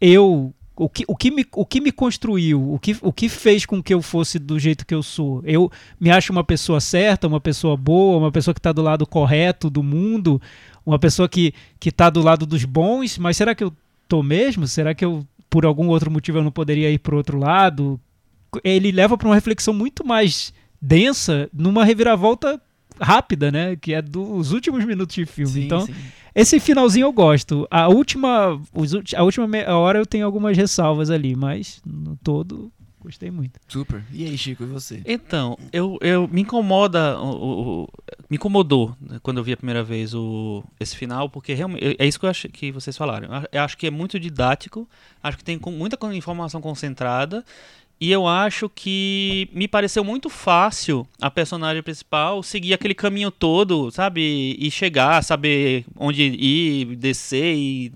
eu. 0.00 0.52
O 0.74 0.88
que, 0.88 1.04
o, 1.06 1.14
que 1.14 1.30
me, 1.30 1.46
o 1.54 1.66
que 1.66 1.80
me 1.80 1.92
construiu, 1.92 2.72
o 2.72 2.78
que, 2.78 2.96
o 3.02 3.12
que 3.12 3.28
fez 3.28 3.66
com 3.66 3.82
que 3.82 3.92
eu 3.92 4.00
fosse 4.00 4.38
do 4.38 4.58
jeito 4.58 4.86
que 4.86 4.94
eu 4.94 5.02
sou? 5.02 5.42
Eu 5.44 5.70
me 6.00 6.10
acho 6.10 6.32
uma 6.32 6.42
pessoa 6.42 6.80
certa, 6.80 7.28
uma 7.28 7.40
pessoa 7.40 7.76
boa, 7.76 8.18
uma 8.18 8.32
pessoa 8.32 8.54
que 8.54 8.58
está 8.58 8.72
do 8.72 8.80
lado 8.80 9.06
correto 9.06 9.68
do 9.68 9.82
mundo, 9.82 10.40
uma 10.84 10.98
pessoa 10.98 11.28
que 11.28 11.52
está 11.84 12.08
do 12.08 12.22
lado 12.22 12.46
dos 12.46 12.64
bons, 12.64 13.18
mas 13.18 13.36
será 13.36 13.54
que 13.54 13.62
eu 13.62 13.72
tô 14.08 14.22
mesmo? 14.22 14.66
Será 14.66 14.94
que 14.94 15.04
eu, 15.04 15.26
por 15.50 15.66
algum 15.66 15.88
outro 15.88 16.10
motivo, 16.10 16.38
eu 16.38 16.42
não 16.42 16.50
poderia 16.50 16.90
ir 16.90 16.98
para 16.98 17.16
outro 17.16 17.38
lado? 17.38 18.00
Ele 18.64 18.90
leva 18.90 19.16
para 19.18 19.28
uma 19.28 19.34
reflexão 19.34 19.74
muito 19.74 20.06
mais 20.06 20.54
densa 20.80 21.48
numa 21.52 21.84
reviravolta 21.84 22.60
rápida, 23.00 23.50
né? 23.50 23.76
Que 23.76 23.94
é 23.94 24.02
dos 24.02 24.52
últimos 24.52 24.84
minutos 24.84 25.14
de 25.14 25.26
filme. 25.26 25.52
Sim, 25.52 25.64
então, 25.64 25.86
sim. 25.86 25.94
Esse 26.34 26.58
finalzinho 26.60 27.06
eu 27.06 27.12
gosto. 27.12 27.66
A 27.70 27.88
última, 27.88 28.60
a 29.16 29.22
última 29.22 29.46
meia 29.46 29.76
hora 29.76 29.98
eu 29.98 30.06
tenho 30.06 30.24
algumas 30.26 30.56
ressalvas 30.56 31.10
ali, 31.10 31.34
mas 31.36 31.80
no 31.86 32.16
todo 32.16 32.72
gostei 33.00 33.32
muito. 33.32 33.58
Super. 33.66 34.04
E 34.12 34.24
aí, 34.24 34.38
Chico, 34.38 34.62
e 34.62 34.66
você? 34.66 35.02
Então, 35.04 35.58
eu, 35.72 35.98
eu 36.00 36.28
me 36.28 36.42
incomoda, 36.42 37.18
o, 37.20 37.82
o- 37.82 37.88
me 38.30 38.36
incomodou 38.36 38.96
né, 39.00 39.18
quando 39.24 39.38
eu 39.38 39.44
vi 39.44 39.52
a 39.52 39.56
primeira 39.56 39.82
vez 39.82 40.14
o, 40.14 40.62
esse 40.78 40.96
final, 40.96 41.28
porque 41.28 41.52
realmente 41.52 41.96
é 41.98 42.06
isso 42.06 42.18
que 42.20 42.24
eu 42.26 42.30
acho 42.30 42.48
que 42.48 42.70
vocês 42.70 42.96
falaram. 42.96 43.28
Eu 43.50 43.62
acho 43.62 43.76
que 43.76 43.88
é 43.88 43.90
muito 43.90 44.20
didático, 44.20 44.88
acho 45.20 45.36
que 45.36 45.42
tem 45.42 45.58
com- 45.58 45.72
muita 45.72 45.98
informação 46.14 46.60
concentrada. 46.60 47.44
E 48.04 48.10
eu 48.10 48.26
acho 48.26 48.68
que 48.68 49.48
me 49.54 49.68
pareceu 49.68 50.02
muito 50.02 50.28
fácil 50.28 51.06
a 51.20 51.30
personagem 51.30 51.84
principal 51.84 52.42
seguir 52.42 52.74
aquele 52.74 52.94
caminho 52.94 53.30
todo, 53.30 53.92
sabe? 53.92 54.56
E 54.58 54.68
chegar, 54.72 55.22
saber 55.22 55.84
onde 55.96 56.20
ir, 56.24 56.96
descer 56.96 57.54
e, 57.54 57.92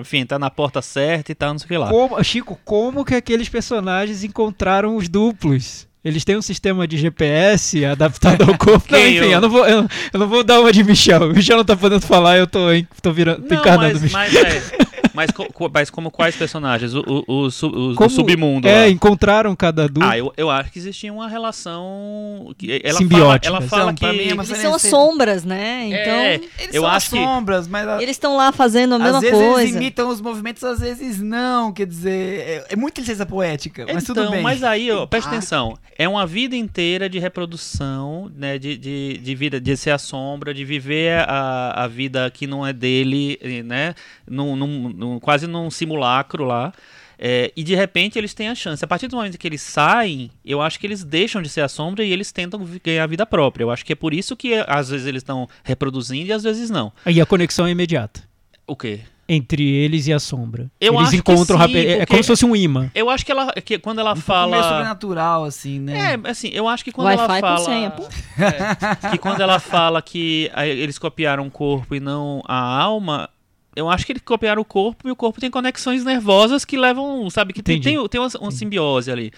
enfim, 0.00 0.20
entrar 0.20 0.38
na 0.38 0.48
porta 0.48 0.80
certa 0.80 1.30
e 1.30 1.34
tal, 1.34 1.52
não 1.52 1.58
sei 1.58 1.66
o 1.66 1.68
que 1.68 1.76
lá. 1.76 1.90
Como, 1.90 2.24
Chico, 2.24 2.58
como 2.64 3.04
que 3.04 3.14
aqueles 3.14 3.50
personagens 3.50 4.24
encontraram 4.24 4.96
os 4.96 5.10
duplos? 5.10 5.86
Eles 6.02 6.24
têm 6.24 6.36
um 6.38 6.42
sistema 6.42 6.86
de 6.88 6.96
GPS 6.96 7.84
adaptado 7.84 8.42
ao 8.48 8.56
corpo. 8.58 8.86
Não, 8.90 8.98
enfim, 8.98 9.16
eu- 9.26 9.30
eu 9.32 9.40
não, 9.42 9.50
vou, 9.50 9.66
eu, 9.66 9.86
eu 10.12 10.20
não 10.20 10.26
vou 10.28 10.42
dar 10.42 10.60
uma 10.60 10.72
de 10.72 10.82
Michel. 10.82 11.30
O 11.30 11.34
Michel 11.34 11.58
não 11.58 11.64
tá 11.66 11.76
podendo 11.76 12.06
falar, 12.06 12.38
eu 12.38 12.46
tô, 12.46 12.60
tô, 13.02 13.12
virando, 13.12 13.42
tô 13.46 13.54
Não, 13.54 13.60
encarnando 13.60 13.98
o 13.98 14.00
mas, 14.00 14.32
Michel. 14.32 14.42
mas 14.42 14.72
é, 14.72 14.84
Mas, 15.14 15.30
co- 15.30 15.50
co- 15.52 15.70
mas 15.72 15.88
como 15.90 16.10
quais 16.10 16.34
personagens? 16.36 16.92
O, 16.94 17.00
o, 17.06 17.24
o, 17.28 17.46
o- 17.46 17.94
Como- 17.94 18.10
submundo 18.10 18.66
É, 18.68 18.80
lá. 18.80 18.88
encontraram 18.88 19.54
cada 19.54 19.86
dupla. 19.88 20.10
Ah, 20.10 20.18
eu, 20.18 20.32
eu 20.36 20.50
acho 20.50 20.72
que 20.72 20.78
existia 20.78 21.12
uma 21.12 21.28
relação. 21.28 22.52
Que 22.58 22.80
ela 22.84 22.98
Simbiótica. 22.98 23.52
Fala, 23.52 23.58
ela 23.62 23.68
fala 23.68 23.82
Então, 23.92 23.94
que. 23.94 24.00
pra 24.00 24.12
mim 24.12 24.30
é 24.30 24.34
uma 24.34 24.42
Eles 24.44 24.58
são 24.58 24.74
as 24.74 24.82
sombras, 24.82 25.44
né? 25.44 25.84
Então, 25.86 26.14
É, 26.14 26.34
Eles 26.34 26.74
Eu 26.74 26.82
são 26.82 26.86
acho 26.90 26.96
as 26.96 27.08
que- 27.08 27.16
sombras, 27.16 27.68
mas 27.68 27.86
a- 27.88 28.02
eles 28.02 28.10
estão 28.16 28.36
lá 28.36 28.50
fazendo 28.52 28.94
a 28.94 28.98
mesma 28.98 29.18
às 29.18 29.22
vezes 29.24 29.38
coisa. 29.38 29.62
eles 29.62 29.74
imitam 29.76 30.08
os 30.08 30.20
movimentos, 30.20 30.64
às 30.64 30.80
vezes 30.80 31.20
não. 31.20 31.72
Quer 31.72 31.86
dizer, 31.86 32.40
é, 32.40 32.66
é 32.70 32.76
muita 32.76 33.00
licença 33.00 33.24
poética, 33.24 33.86
mas 33.92 34.04
tudo 34.04 34.20
Então, 34.20 34.32
bem. 34.32 34.42
mas 34.42 34.62
aí, 34.64 34.90
ó, 34.90 35.06
presta 35.06 35.30
Ah. 35.30 35.32
atenção. 35.34 35.78
É 35.96 36.08
uma 36.08 36.26
vida 36.26 36.56
inteira 36.56 37.08
de 37.08 37.18
reprodução, 37.20 38.30
né? 38.36 38.58
De, 38.58 38.76
de, 38.76 39.18
de 39.22 39.34
vida, 39.34 39.60
de 39.60 39.76
ser 39.76 39.90
a 39.90 39.98
sombra, 39.98 40.52
de 40.52 40.64
viver 40.64 41.24
a, 41.28 41.84
a 41.84 41.86
vida 41.88 42.28
que 42.30 42.46
não 42.46 42.66
é 42.66 42.72
dele, 42.72 43.38
né? 43.64 43.94
Num, 44.28 44.56
num- 44.56 44.88
num- 45.04 45.20
quase 45.20 45.46
num 45.46 45.70
simulacro 45.70 46.44
lá. 46.44 46.72
É, 47.16 47.52
e 47.56 47.62
de 47.62 47.76
repente 47.76 48.18
eles 48.18 48.34
têm 48.34 48.48
a 48.48 48.54
chance. 48.56 48.84
A 48.84 48.88
partir 48.88 49.06
do 49.06 49.16
momento 49.16 49.38
que 49.38 49.46
eles 49.46 49.62
saem, 49.62 50.30
eu 50.44 50.60
acho 50.60 50.80
que 50.80 50.86
eles 50.86 51.04
deixam 51.04 51.40
de 51.40 51.48
ser 51.48 51.60
a 51.60 51.68
sombra 51.68 52.04
e 52.04 52.12
eles 52.12 52.32
tentam 52.32 52.60
ganhar 52.82 53.06
vida 53.06 53.24
própria. 53.24 53.62
Eu 53.62 53.70
acho 53.70 53.84
que 53.84 53.92
é 53.92 53.96
por 53.96 54.12
isso 54.12 54.36
que 54.36 54.54
às 54.66 54.88
vezes 54.90 55.06
eles 55.06 55.22
estão 55.22 55.48
reproduzindo 55.62 56.28
e 56.28 56.32
às 56.32 56.42
vezes 56.42 56.70
não. 56.70 56.92
Aí 57.04 57.20
a 57.20 57.26
conexão 57.26 57.66
é 57.66 57.70
imediata. 57.70 58.20
O 58.66 58.74
quê? 58.74 59.00
Entre 59.28 59.62
eles 59.62 60.06
e 60.08 60.12
a 60.12 60.18
sombra. 60.18 60.68
Eu 60.80 60.92
eles 60.94 61.02
acho 61.08 61.10
que 61.12 61.16
encontram 61.32 61.58
sim, 61.66 61.76
é- 61.76 61.98
É 62.00 62.06
como 62.06 62.22
se 62.22 62.26
fosse 62.26 62.44
um 62.44 62.54
imã. 62.54 62.90
Eu 62.94 63.08
acho 63.08 63.24
que 63.24 63.30
ela, 63.32 63.52
que 63.52 63.78
quando 63.78 64.00
ela 64.00 64.10
um 64.12 64.20
pouco 64.20 64.50
meio 64.50 64.60
fala. 64.62 64.62
sobrenatural, 64.68 65.44
assim, 65.44 65.78
né? 65.80 66.14
É, 66.24 66.30
assim, 66.30 66.48
eu 66.52 66.68
acho 66.68 66.84
que 66.84 66.92
quando 66.92 67.08
ela 67.10 67.22
Wi-Fi 67.22 67.40
com 67.40 67.46
fala. 67.46 67.64
senha, 67.64 67.90
pum. 67.90 68.06
É, 68.36 69.10
que 69.12 69.18
quando 69.18 69.40
ela 69.40 69.58
fala 69.60 70.02
que 70.02 70.50
ah, 70.52 70.66
eles 70.66 70.98
copiaram 70.98 71.46
o 71.46 71.50
corpo 71.50 71.94
e 71.94 72.00
não 72.00 72.42
a 72.46 72.56
alma. 72.82 73.30
Eu 73.76 73.88
acho 73.90 74.06
que 74.06 74.12
eles 74.12 74.22
copiaram 74.24 74.62
o 74.62 74.64
corpo 74.64 75.08
e 75.08 75.10
o 75.10 75.16
corpo 75.16 75.40
tem 75.40 75.50
conexões 75.50 76.04
nervosas 76.04 76.64
que 76.64 76.76
levam, 76.76 77.28
sabe, 77.30 77.52
que 77.52 77.62
tem, 77.62 77.76
Entendi. 77.78 77.96
tem, 77.96 78.08
tem 78.08 78.20
uma, 78.20 78.28
uma 78.40 78.50
simbiose 78.52 79.10
ali. 79.10 79.32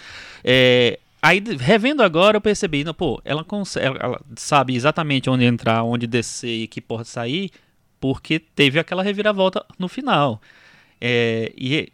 É, 0.45 0.99
aí, 1.23 1.43
revendo 1.59 2.03
agora, 2.03 2.37
eu 2.37 2.41
percebi, 2.41 2.85
não, 2.85 2.93
pô, 2.95 3.21
ela, 3.25 3.43
consegue, 3.45 3.97
ela, 4.01 4.21
sabe 4.37 4.75
exatamente 4.77 5.31
onde 5.31 5.45
entrar, 5.45 5.83
onde 5.85 6.07
descer 6.07 6.63
e 6.63 6.67
que 6.67 6.81
porta 6.81 7.05
sair, 7.07 7.51
porque 8.01 8.39
teve 8.39 8.79
aquela 8.79 9.03
reviravolta 9.03 9.65
no 9.79 9.89
final. 9.89 10.41
É, 11.01 11.53
e. 11.57 11.89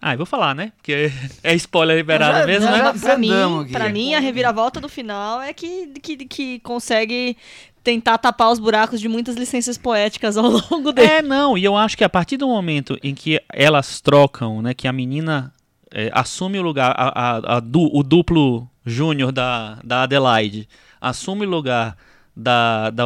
Ah, 0.00 0.14
eu 0.14 0.16
vou 0.16 0.26
falar, 0.26 0.54
né? 0.54 0.72
Porque 0.76 1.12
é 1.44 1.54
spoiler 1.54 1.96
liberado 1.96 2.38
Já- 2.38 2.46
mesmo, 2.46 2.66
já- 2.66 2.92
né? 2.92 2.98
pra 2.98 3.18
mim, 3.18 3.30
pra 3.70 3.88
mim, 3.90 4.14
a 4.14 4.20
reviravolta 4.20 4.80
do 4.80 4.88
final 4.88 5.40
é 5.42 5.52
que, 5.52 5.88
que, 6.02 6.16
que 6.24 6.58
consegue 6.60 7.36
tentar 7.82 8.18
tapar 8.18 8.50
os 8.50 8.58
buracos 8.58 9.00
de 9.00 9.08
muitas 9.08 9.36
licenças 9.36 9.76
poéticas 9.76 10.36
ao 10.36 10.48
longo 10.70 10.92
dele. 10.92 11.10
É, 11.10 11.22
não, 11.22 11.56
e 11.58 11.64
eu 11.64 11.76
acho 11.76 11.96
que 11.96 12.04
a 12.04 12.08
partir 12.08 12.36
do 12.36 12.46
momento 12.46 12.96
em 13.02 13.14
que 13.14 13.40
elas 13.52 14.00
trocam, 14.00 14.62
né, 14.62 14.74
que 14.74 14.86
a 14.86 14.92
menina 14.92 15.52
é, 15.90 16.10
assume 16.12 16.58
o 16.58 16.62
lugar, 16.62 16.94
a, 16.96 17.36
a- 17.36 17.56
a 17.56 17.60
du- 17.60 17.90
o 17.92 18.02
duplo 18.02 18.68
júnior 18.84 19.32
da, 19.32 19.78
da 19.84 20.02
Adelaide 20.04 20.68
assume 21.00 21.44
o 21.46 21.50
lugar 21.50 21.96
da, 22.36 22.90
da, 22.90 23.04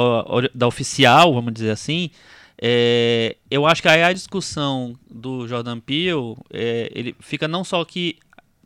da 0.54 0.66
oficial, 0.66 1.32
vamos 1.34 1.52
dizer 1.52 1.70
assim, 1.70 2.10
é, 2.60 3.36
eu 3.50 3.66
acho 3.66 3.82
que 3.82 3.88
aí 3.88 4.02
a 4.02 4.12
discussão 4.12 4.94
do 5.10 5.46
Jordan 5.48 5.80
Peele, 5.80 6.36
é, 6.52 6.90
ele 6.94 7.14
fica 7.20 7.46
não 7.48 7.64
só 7.64 7.84
que 7.84 8.16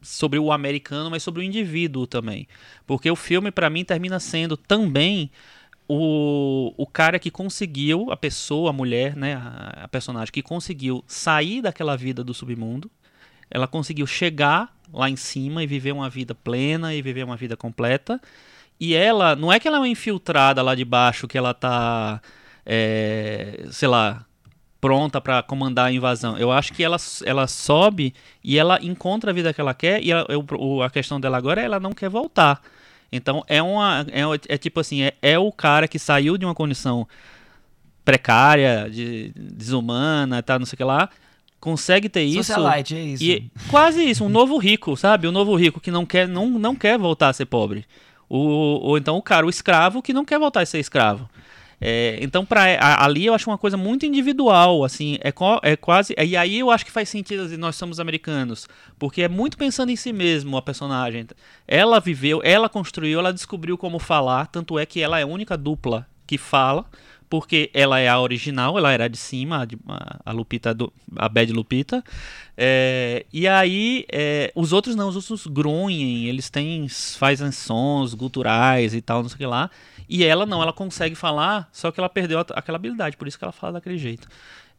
sobre 0.03 0.39
o 0.39 0.51
americano, 0.53 1.11
mas 1.11 1.23
sobre 1.23 1.41
o 1.43 1.45
indivíduo 1.45 2.07
também. 2.07 2.47
Porque 2.87 3.11
o 3.11 3.17
filme, 3.17 3.51
pra 3.51 3.69
mim, 3.69 3.85
termina 3.85 4.19
sendo 4.19 4.57
também 4.57 5.31
o, 5.93 6.72
o 6.76 6.86
cara 6.86 7.18
que 7.18 7.32
conseguiu, 7.32 8.12
a 8.12 8.16
pessoa, 8.16 8.70
a 8.70 8.72
mulher, 8.72 9.16
né, 9.16 9.34
a, 9.34 9.80
a 9.84 9.88
personagem 9.88 10.32
que 10.32 10.41
conseguiu 10.41 11.03
sair 11.05 11.61
daquela 11.61 11.97
vida 11.97 12.22
do 12.22 12.32
submundo, 12.32 12.88
ela 13.51 13.66
conseguiu 13.66 14.07
chegar 14.07 14.72
lá 14.93 15.11
em 15.11 15.16
cima 15.16 15.64
e 15.64 15.66
viver 15.66 15.91
uma 15.91 16.09
vida 16.09 16.32
plena 16.32 16.95
e 16.95 17.03
viver 17.03 17.24
uma 17.24 17.36
vida 17.36 17.57
completa. 17.57 18.20
E 18.78 18.95
ela, 18.95 19.34
não 19.34 19.53
é 19.53 19.59
que 19.59 19.66
ela 19.66 19.78
é 19.78 19.80
uma 19.80 19.88
infiltrada 19.88 20.62
lá 20.62 20.76
de 20.76 20.84
baixo, 20.84 21.26
que 21.26 21.36
ela 21.36 21.53
tá, 21.53 22.22
é, 22.64 23.64
sei 23.72 23.88
lá, 23.88 24.24
pronta 24.80 25.20
pra 25.20 25.43
comandar 25.43 25.86
a 25.86 25.93
invasão. 25.93 26.38
Eu 26.38 26.53
acho 26.53 26.72
que 26.72 26.84
ela, 26.84 26.99
ela 27.26 27.49
sobe 27.49 28.14
e 28.45 28.57
ela 28.57 28.78
encontra 28.80 29.32
a 29.32 29.34
vida 29.34 29.53
que 29.53 29.61
ela 29.61 29.74
quer 29.74 30.01
e 30.05 30.12
ela- 30.12 30.26
o- 30.57 30.82
a 30.82 30.88
questão 30.88 31.20
dela 31.20 31.36
agora 31.36 31.61
é 31.61 31.64
ela 31.64 31.80
não 31.80 31.93
quer 31.93 32.09
voltar. 32.09 32.62
Então 33.13 33.45
é 33.49 33.63
uma 33.63 34.07
é, 34.11 34.55
é 34.55 34.59
tipo 34.59 34.81
assim, 34.81 35.03
é, 35.03 35.15
é 35.21 35.39
o 35.39 35.51
cara 35.51 35.89
que 35.89 35.99
saiu 35.99 36.39
de 36.39 36.45
uma 36.45 36.55
condição 36.55 37.07
precária, 38.05 38.89
de, 38.91 39.33
desumana, 39.35 40.43
tá, 40.43 40.59
não 40.59 40.67
sei 40.67 40.75
o 40.75 40.77
que 40.77 40.85
lá, 40.85 41.09
consegue 41.61 42.09
ter 42.09 42.23
isso. 42.23 42.45
Socialite, 42.45 42.97
é 42.97 43.03
isso. 43.03 43.23
E 43.23 43.51
quase 43.69 44.03
isso, 44.03 44.25
um 44.25 44.29
novo 44.29 44.57
rico, 44.57 44.97
sabe? 44.97 45.29
Um 45.29 45.33
novo 45.33 45.55
rico 45.55 45.81
que 45.81 45.91
não 45.91 46.07
quer, 46.07 46.27
não, 46.27 46.49
não 46.49 46.75
quer 46.75 46.99
voltar 46.99 47.29
a 47.29 47.33
ser 47.33 47.47
pobre. 47.47 47.85
O, 48.29 48.39
ou 48.39 48.97
então 48.97 49.17
o 49.17 49.23
cara, 49.23 49.45
o 49.45 49.51
escravo, 49.51 50.01
que 50.01 50.13
não 50.13 50.25
quer 50.25 50.39
voltar 50.39 50.63
a 50.63 50.67
ser 50.67 50.79
escravo. 50.79 51.29
É, 51.81 52.18
então, 52.20 52.45
pra, 52.45 52.62
a- 52.78 53.05
ali 53.05 53.24
eu 53.26 53.33
acho 53.35 53.49
uma 53.49 53.57
coisa 53.57 53.76
muito 53.76 54.05
individual, 54.05 54.85
assim, 54.85 55.18
é, 55.22 55.33
co- 55.33 55.61
é 55.62 55.76
quase. 55.76 56.14
E 56.22 56.37
aí 56.37 56.59
eu 56.59 56.70
acho 56.70 56.85
que 56.85 56.91
faz 56.91 57.09
sentido 57.09 57.43
assim, 57.45 57.57
nós 57.57 57.76
somos 57.76 57.99
americanos, 57.99 58.68
porque 58.99 59.22
é 59.22 59.28
muito 59.28 59.57
pensando 59.57 59.91
em 59.91 59.97
si 59.97 60.12
mesmo 60.12 60.57
a 60.57 60.62
personagem. 60.62 61.26
Ela 61.66 61.99
viveu, 61.99 62.41
ela 62.45 62.68
construiu, 62.68 63.18
ela 63.18 63.33
descobriu 63.33 63.78
como 63.78 63.99
falar, 63.99 64.47
tanto 64.49 64.78
é 64.78 64.85
que 64.85 65.01
ela 65.01 65.18
é 65.18 65.22
a 65.22 65.26
única 65.26 65.57
dupla 65.57 66.07
que 66.26 66.37
fala, 66.39 66.85
porque 67.31 67.70
ela 67.72 68.01
é 68.01 68.09
a 68.09 68.20
original, 68.20 68.76
ela 68.76 68.91
era 68.91 69.09
de 69.09 69.16
cima, 69.16 69.66
a, 70.26 70.33
Lupita, 70.33 70.74
do, 70.74 70.93
a 71.14 71.28
Bad 71.28 71.53
Lupita. 71.53 72.03
É, 72.57 73.24
e 73.33 73.47
aí, 73.47 74.05
é, 74.12 74.53
os 74.53 74.72
outros 74.72 74.97
não, 74.97 75.09
os 75.09 75.14
outros 75.14 75.47
grunhem, 75.47 76.26
eles 76.26 76.51
têm, 76.51 76.89
fazem 76.89 77.53
sons 77.53 78.14
guturais 78.14 78.95
e 78.95 79.01
tal, 79.01 79.22
não 79.22 79.28
sei 79.28 79.37
o 79.37 79.39
que 79.39 79.47
lá. 79.47 79.70
E 80.09 80.24
ela 80.24 80.45
não, 80.45 80.61
ela 80.61 80.72
consegue 80.72 81.14
falar, 81.14 81.68
só 81.70 81.93
que 81.93 82.01
ela 82.01 82.09
perdeu 82.09 82.41
aquela 82.41 82.76
habilidade, 82.76 83.16
por 83.16 83.28
isso 83.28 83.39
que 83.39 83.45
ela 83.45 83.53
fala 83.53 83.74
daquele 83.74 83.97
jeito. 83.97 84.26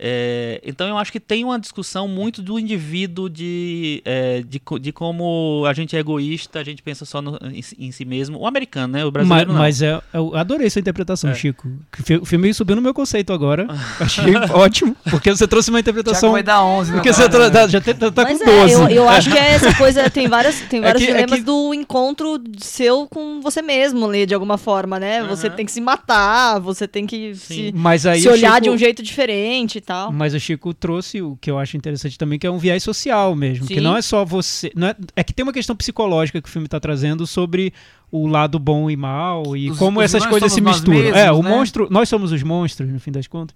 É, 0.03 0.59
então 0.65 0.87
eu 0.87 0.97
acho 0.97 1.11
que 1.11 1.19
tem 1.19 1.43
uma 1.45 1.59
discussão 1.59 2.07
muito 2.07 2.41
do 2.41 2.57
indivíduo 2.57 3.29
de, 3.29 4.01
é, 4.03 4.41
de, 4.41 4.59
de 4.79 4.91
como 4.91 5.63
a 5.67 5.73
gente 5.73 5.95
é 5.95 5.99
egoísta, 5.99 6.59
a 6.59 6.63
gente 6.63 6.81
pensa 6.81 7.05
só 7.05 7.21
no- 7.21 7.37
em, 7.53 7.61
si- 7.61 7.75
em 7.77 7.91
si 7.91 8.03
mesmo. 8.03 8.39
O 8.39 8.47
americano, 8.47 8.93
né? 8.93 9.05
O 9.05 9.11
brasileiro 9.11 9.53
Mas, 9.53 9.79
não. 9.81 9.87
é, 9.87 10.01
eu 10.13 10.35
adorei 10.35 10.67
sua 10.71 10.79
interpretação, 10.79 11.29
É. 11.29 11.35
Chico. 11.35 11.67
O 11.99 12.03
fi- 12.03 12.15
O 12.17 12.25
filme 12.25 12.51
subiu 12.51 12.75
no 12.75 12.81
meu 12.81 12.95
conceito 12.95 13.31
agora. 13.31 13.67
Achei 14.01 14.33
ótimo, 14.51 14.95
porque 15.11 15.29
você 15.29 15.47
trouxe 15.47 15.69
uma 15.69 15.79
interpretação. 15.79 16.31
vai 16.31 16.41
dar 16.41 16.63
11. 16.63 16.93
Porque 16.93 17.13
você 17.13 17.27
né? 17.29 17.67
já 17.69 17.79
tá, 17.81 17.93
tá- 17.93 18.11
tá 18.11 18.23
Mas 18.23 18.39
com 18.39 18.49
é, 18.49 18.61
12. 18.61 18.73
eu, 18.73 18.89
eu 18.89 19.09
acho 19.09 19.29
que 19.31 19.37
é 19.37 19.51
essa 19.51 19.75
coisa, 19.75 20.09
tem 20.09 20.25
vários, 20.29 20.59
tem 20.61 20.79
É 20.79 20.83
vários 20.83 21.03
que- 21.03 21.09
é 21.11 21.13
dilemas 21.13 21.39
que- 21.39 21.45
do 21.45 21.73
encontro 21.75 22.41
seu 22.57 23.05
com 23.07 23.39
você 23.39 23.61
mesmo, 23.61 24.05
ali, 24.07 24.25
de 24.25 24.33
alguma 24.33 24.57
forma, 24.57 24.99
né? 24.99 25.23
Você 25.25 25.45
Aham. 25.45 25.55
tem 25.57 25.65
que 25.65 25.71
se 25.71 25.79
matar, 25.81 26.59
você 26.59 26.87
tem 26.87 27.05
que 27.05 27.35
Sim. 27.35 27.67
se, 27.67 27.71
Mas 27.75 28.07
aí 28.07 28.19
se 28.21 28.27
olhar 28.29 28.53
Chico- 28.55 28.61
de 28.63 28.69
um 28.71 28.77
jeito 28.77 29.03
diferente 29.03 29.77
e 29.77 29.81
tal. 29.91 30.11
Mas 30.11 30.33
o 30.33 30.39
Chico 30.39 30.73
trouxe 30.73 31.21
o 31.21 31.37
que 31.39 31.49
eu 31.51 31.59
acho 31.59 31.75
interessante 31.77 32.17
também, 32.17 32.37
que 32.39 32.47
é 32.47 32.51
um 32.51 32.57
viés 32.57 32.81
social 32.83 33.35
mesmo. 33.35 33.67
Que 33.67 33.75
Sim. 33.75 33.81
não 33.81 33.95
é 33.97 34.01
só 34.01 34.23
você. 34.25 34.71
Não 34.75 34.87
é, 34.87 34.95
é 35.15 35.23
que 35.23 35.33
tem 35.33 35.43
uma 35.43 35.53
questão 35.53 35.75
psicológica 35.75 36.41
que 36.41 36.47
o 36.47 36.51
filme 36.51 36.65
está 36.67 36.79
trazendo 36.79 37.25
sobre 37.27 37.73
o 38.11 38.27
lado 38.27 38.59
bom 38.59 38.89
e 38.89 38.95
mal 38.97 39.55
e 39.55 39.69
Os- 39.71 39.77
como 39.77 39.99
os 39.99 40.05
essas 40.05 40.25
coisas 40.25 40.51
se 40.51 40.59
misturam. 40.61 40.97
mesmos, 40.99 41.17
é, 41.17 41.31
o 41.31 41.41
né? 41.41 41.49
monstro. 41.49 41.87
Nós 41.89 42.09
somos 42.09 42.31
os 42.31 42.43
monstros, 42.43 42.89
no 42.89 42.99
fim 42.99 43.11
das 43.11 43.27
contas. 43.27 43.55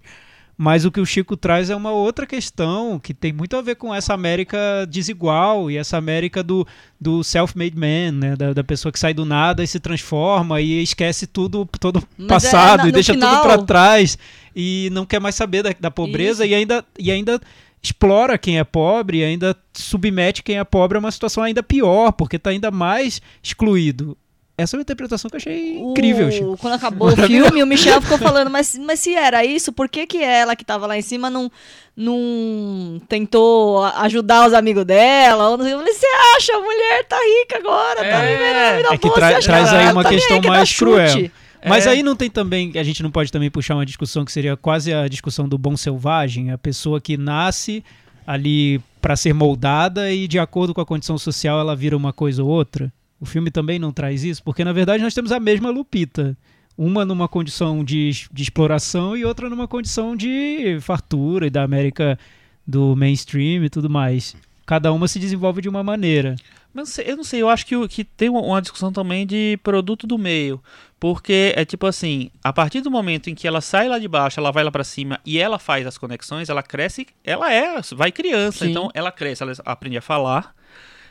Mas 0.58 0.86
o 0.86 0.92
que 0.92 1.02
o 1.02 1.06
Chico 1.06 1.36
traz 1.36 1.70
é 1.70 1.76
uma 1.76 1.92
outra 1.92 2.26
questão 2.26 2.98
que 2.98 3.14
tem 3.14 3.34
muito 3.34 3.58
a 3.58 3.62
ver 3.62 3.76
com 3.76 3.94
essa 3.94 4.14
América 4.14 4.58
desigual 4.90 5.70
e 5.70 5.76
essa 5.76 5.98
América 5.98 6.42
do, 6.42 6.66
do 7.00 7.24
self-made 7.26 7.76
man, 7.76 8.14
né? 8.14 8.36
Da, 8.38 8.54
da 8.54 8.64
pessoa 8.64 8.90
que 8.92 8.98
sai 9.00 9.14
do 9.14 9.26
nada 9.26 9.62
e 9.64 9.68
se 9.68 9.82
transforma 9.82 10.62
e 10.62 10.82
esquece 10.82 11.28
tudo, 11.28 11.68
todo 11.80 12.02
Mas 12.18 12.28
passado 12.28 12.80
é, 12.80 12.84
na- 12.84 12.90
e 12.90 12.92
deixa 12.94 13.14
final- 13.14 13.42
tudo 13.42 13.42
pra 13.44 13.58
trás 13.64 14.18
e 14.56 14.90
não 14.94 15.06
quer 15.06 15.20
mais 15.20 15.36
saber 15.36 15.62
da, 15.62 15.76
da 15.78 15.92
pobreza 15.92 16.46
Isso. 16.46 16.54
e 16.54 16.56
ainda, 16.56 16.86
e 16.98 17.12
ainda 17.12 17.42
explora 17.84 18.38
quem 18.38 18.58
é 18.58 18.64
pobre 18.64 19.18
e 19.20 19.24
ainda 19.26 19.56
submete 19.74 20.42
quem 20.42 20.58
é 20.58 20.64
pobre 20.64 20.96
a 20.98 21.00
uma 21.00 21.12
situação 21.12 21.44
ainda 21.44 21.62
pior, 21.62 22.14
porque 22.14 22.40
tá 22.40 22.50
ainda 22.52 22.72
mais 22.72 23.22
excluído. 23.44 24.18
Essa 24.58 24.76
é 24.76 24.78
uma 24.78 24.82
interpretação 24.84 25.30
que 25.30 25.36
eu 25.36 25.38
achei 25.38 25.78
incrível, 25.80 26.28
O- 26.28 26.32
Chico. 26.32 26.58
Quando 26.58 26.74
acabou 26.76 27.10
o 27.10 27.16
filme, 27.28 27.62
o 27.62 27.68
Michel 27.68 28.02
ficou 28.02 28.18
falando, 28.20 28.50
mas, 28.50 28.78
mas 28.78 29.00
se 29.02 29.14
era 29.14 29.44
isso, 29.44 29.74
por 29.74 29.90
que, 29.90 30.08
que 30.08 30.24
ela 30.24 30.56
que 30.56 30.64
tava 30.64 30.88
lá 30.88 30.98
em 30.98 31.02
cima 31.02 31.30
não, 31.30 31.52
não 31.96 33.02
tentou 33.08 33.84
ajudar 33.84 34.48
os 34.48 34.54
amigos 34.54 34.86
dela? 34.86 35.50
Ou 35.50 35.58
não 35.58 35.66
sei. 35.66 35.74
Eu 35.74 35.80
falei, 35.80 35.94
você 35.94 36.06
acha? 36.38 36.54
A 36.56 36.60
mulher 36.62 37.06
tá 37.06 37.18
rica 37.18 37.58
agora, 37.58 37.96
tá 38.00 38.06
É, 38.24 38.32
vivendo 38.38 38.58
a 38.58 38.78
vida 38.78 38.94
é 38.94 38.98
que 38.98 39.08
boa, 39.08 39.16
tra- 39.16 39.28
você 39.30 39.36
acha 39.36 39.48
traz 39.48 39.74
aí 39.74 39.92
uma 39.92 40.04
tá 40.04 40.10
questão 40.10 40.36
aí 40.38 40.42
que 40.42 40.48
mais 40.48 40.74
cruel. 40.78 41.32
Mas 41.68 41.88
É. 41.88 41.90
aí 41.90 42.04
não 42.04 42.16
tem 42.16 42.30
também, 42.30 42.72
a 42.76 42.84
gente 42.84 43.02
não 43.02 43.10
pode 43.10 43.32
também 43.32 43.50
puxar 43.50 43.74
uma 43.76 43.86
discussão 43.86 44.24
que 44.24 44.32
seria 44.32 44.56
quase 44.56 44.94
a 44.94 45.08
discussão 45.08 45.50
do 45.50 45.58
bom 45.58 45.76
selvagem, 45.76 46.52
a 46.52 46.58
pessoa 46.58 47.02
que 47.02 47.18
nasce 47.18 47.84
ali 48.26 48.80
para 49.02 49.16
ser 49.16 49.34
moldada 49.34 50.12
e 50.12 50.28
de 50.28 50.38
acordo 50.38 50.74
com 50.76 50.82
a 50.82 50.86
condição 50.86 51.18
social 51.18 51.60
ela 51.60 51.76
vira 51.76 51.98
uma 51.98 52.14
coisa 52.14 52.44
ou 52.44 52.50
outra. 52.50 52.92
O 53.26 53.28
filme 53.28 53.50
também 53.50 53.80
não 53.80 53.92
traz 53.92 54.24
isso, 54.24 54.44
porque 54.44 54.64
na 54.64 54.72
verdade 54.72 55.02
nós 55.02 55.16
temos 55.16 55.32
a 55.32 55.40
mesma 55.40 55.72
Lupita. 55.72 56.38
Uma 56.78 57.04
numa 57.04 57.28
condição 57.28 57.84
de, 57.84 58.12
de 58.32 58.44
exploração 58.44 59.18
e 59.18 59.26
outra 59.26 59.50
numa 59.50 59.68
condição 59.68 60.16
de 60.16 60.78
fartura 60.80 61.48
e 61.48 61.50
da 61.50 61.64
América 61.64 62.20
do 62.68 62.96
mainstream 62.96 63.64
e 63.66 63.70
tudo 63.70 63.90
mais. 63.90 64.36
Cada 64.64 64.94
uma 64.94 65.08
se 65.08 65.18
desenvolve 65.18 65.60
de 65.60 65.68
uma 65.68 65.82
maneira. 65.82 66.36
Mas 66.72 67.00
eu 67.00 67.18
não 67.18 67.24
sei, 67.24 67.42
eu 67.42 67.50
acho 67.50 67.66
que, 67.66 67.88
que 67.88 68.04
tem 68.04 68.30
uma- 68.30 68.62
discussão 68.62 68.94
também 68.94 69.26
de 69.26 69.58
produto 69.64 70.06
do 70.06 70.20
meio. 70.20 70.62
Porque 71.00 71.52
é 71.56 71.66
tipo 71.66 71.88
assim, 71.88 72.30
a 72.44 72.54
partir 72.54 72.82
do 72.82 72.92
momento 72.92 73.28
em 73.28 73.34
que 73.34 73.48
ela 73.48 73.60
sai 73.60 73.88
lá 73.90 73.98
de 73.98 74.08
baixo, 74.08 74.40
ela 74.40 74.52
vai 74.52 74.64
lá 74.64 74.70
pra 74.72 74.84
cima 74.84 75.20
e 75.26 75.40
ela 75.40 75.58
faz 75.58 75.88
as 75.88 75.98
conexões, 75.98 76.48
ela 76.48 76.62
cresce, 76.62 77.08
ela 77.24 77.52
é, 77.52 77.82
vai 77.96 78.12
criança. 78.12 78.66
Sim. 78.66 78.70
Então 78.70 78.92
ela 78.94 79.12
cresce, 79.12 79.42
ela 79.42 79.54
aprende 79.66 79.98
a 79.98 80.02
falar, 80.02 80.54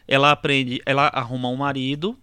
ela 0.07 0.31
aprende, 0.31 0.81
ela 0.85 1.09
arruma 1.09 1.49
um 1.49 1.57
marido. 1.57 2.17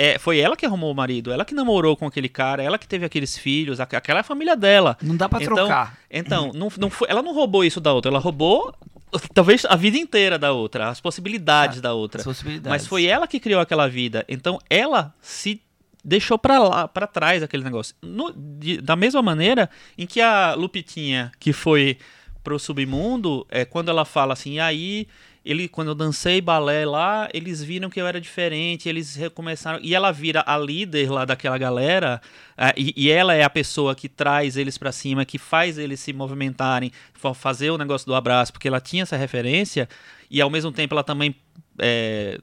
É, 0.00 0.16
foi 0.16 0.38
ela 0.38 0.56
que 0.56 0.64
arrumou 0.64 0.92
o 0.92 0.94
marido, 0.94 1.32
ela 1.32 1.44
que 1.44 1.52
namorou 1.54 1.96
com 1.96 2.06
aquele 2.06 2.28
cara, 2.28 2.62
ela 2.62 2.78
que 2.78 2.86
teve 2.86 3.04
aqueles 3.04 3.36
filhos, 3.36 3.80
aqu- 3.80 3.96
aquela 3.96 4.20
é 4.20 4.22
a 4.22 4.24
família 4.24 4.54
dela. 4.56 4.96
Não 5.02 5.16
dá 5.16 5.28
pra 5.28 5.42
Então, 5.42 5.54
trocar. 5.56 5.98
Então, 6.08 6.52
não, 6.54 6.68
não 6.78 6.88
foi, 6.88 7.08
ela 7.10 7.20
não 7.20 7.34
roubou 7.34 7.64
isso 7.64 7.80
da 7.80 7.92
outra, 7.92 8.08
ela 8.08 8.20
roubou 8.20 8.72
talvez 9.34 9.64
a 9.64 9.74
vida 9.74 9.96
inteira 9.98 10.38
da 10.38 10.52
outra, 10.52 10.88
as 10.88 11.00
possibilidades 11.00 11.80
da 11.80 11.94
outra. 11.94 12.20
As 12.20 12.24
possibilidades. 12.24 12.68
Mas 12.70 12.86
foi 12.86 13.06
ela 13.06 13.26
que 13.26 13.40
criou 13.40 13.60
aquela 13.60 13.88
vida. 13.88 14.24
Então 14.28 14.60
ela 14.70 15.12
se 15.20 15.60
deixou 16.04 16.38
pra 16.38 16.60
lá, 16.60 16.86
para 16.86 17.08
trás 17.08 17.42
aquele 17.42 17.64
negócio. 17.64 17.92
No- 18.00 18.32
de- 18.32 18.80
da 18.80 18.94
mesma 18.94 19.20
maneira 19.20 19.68
em 19.96 20.06
que 20.06 20.20
a 20.20 20.54
Lupitinha, 20.54 21.32
que 21.40 21.52
foi 21.52 21.98
pro 22.44 22.56
submundo, 22.56 23.44
é 23.50 23.64
quando 23.64 23.88
ela 23.88 24.04
fala 24.04 24.32
assim, 24.32 24.52
e 24.54 24.60
aí 24.60 25.08
ele 25.50 25.66
quando 25.66 25.88
eu 25.88 25.94
dancei 25.94 26.40
balé 26.40 26.84
lá, 26.84 27.28
eles 27.32 27.62
viram 27.64 27.88
que 27.88 27.98
eu 28.00 28.06
era 28.06 28.20
diferente, 28.20 28.88
eles 28.88 29.16
recomeçaram 29.16 29.80
e 29.82 29.94
ela 29.94 30.12
vira 30.12 30.44
a 30.46 30.58
líder 30.58 31.10
lá 31.10 31.24
daquela 31.24 31.56
galera, 31.56 32.20
ah, 32.56 32.74
e, 32.76 32.92
e 32.94 33.10
ela 33.10 33.34
é 33.34 33.42
a 33.42 33.48
pessoa 33.50 33.94
que 33.94 34.08
traz 34.08 34.56
eles 34.58 34.76
pra 34.76 34.92
cima, 34.92 35.24
que 35.24 35.38
faz 35.38 35.78
eles 35.78 36.00
se 36.00 36.12
movimentarem, 36.12 36.92
fa- 37.14 37.32
fazer 37.32 37.70
o 37.70 37.78
negócio 37.78 38.06
do 38.06 38.14
abraço, 38.14 38.52
porque 38.52 38.68
ela 38.68 38.80
tinha 38.80 39.04
essa 39.04 39.16
referência 39.16 39.88
e 40.30 40.40
ao 40.40 40.50
mesmo 40.50 40.70
tempo 40.70 40.92
ela 40.94 41.02
também 41.02 41.34
é, 41.78 42.38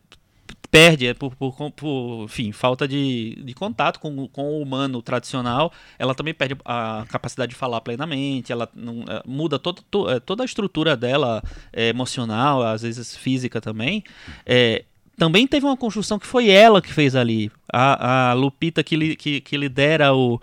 perde 0.69 1.07
é, 1.07 1.13
por, 1.13 1.33
por, 1.35 1.71
por, 1.71 2.23
enfim, 2.25 2.51
falta 2.51 2.87
de, 2.87 3.41
de 3.45 3.53
contato 3.53 3.99
com, 3.99 4.27
com 4.27 4.43
o 4.43 4.61
humano 4.61 5.01
tradicional. 5.01 5.71
Ela 5.97 6.13
também 6.13 6.33
perde 6.33 6.57
a 6.65 7.05
capacidade 7.07 7.51
de 7.51 7.55
falar 7.55 7.79
plenamente, 7.81 8.51
ela 8.51 8.67
não, 8.75 9.03
é, 9.07 9.21
muda 9.25 9.57
todo, 9.57 9.81
to- 9.89 10.09
é, 10.09 10.19
toda 10.19 10.43
a 10.43 10.45
estrutura 10.45 10.97
dela 10.97 11.41
é, 11.71 11.87
emocional, 11.89 12.61
às 12.61 12.81
vezes 12.81 13.15
física 13.15 13.61
também. 13.61 14.03
É, 14.45 14.83
também 15.17 15.47
teve 15.47 15.65
uma 15.65 15.77
construção 15.77 16.19
que 16.19 16.27
foi 16.27 16.49
ela 16.49 16.81
que 16.81 16.91
fez 16.91 17.15
ali. 17.15 17.49
A, 17.71 18.31
a 18.31 18.33
Lupita 18.33 18.83
que, 18.83 18.97
li, 18.97 19.15
que, 19.15 19.39
que 19.39 19.55
lidera 19.55 20.13
o. 20.13 20.41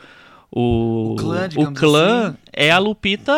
O, 0.55 1.13
O 1.13 1.17
clã, 1.17 1.49
o 1.57 1.73
clã 1.73 2.29
assim. 2.29 2.37
é 2.53 2.71
a 2.71 2.79
Lupita 2.79 3.33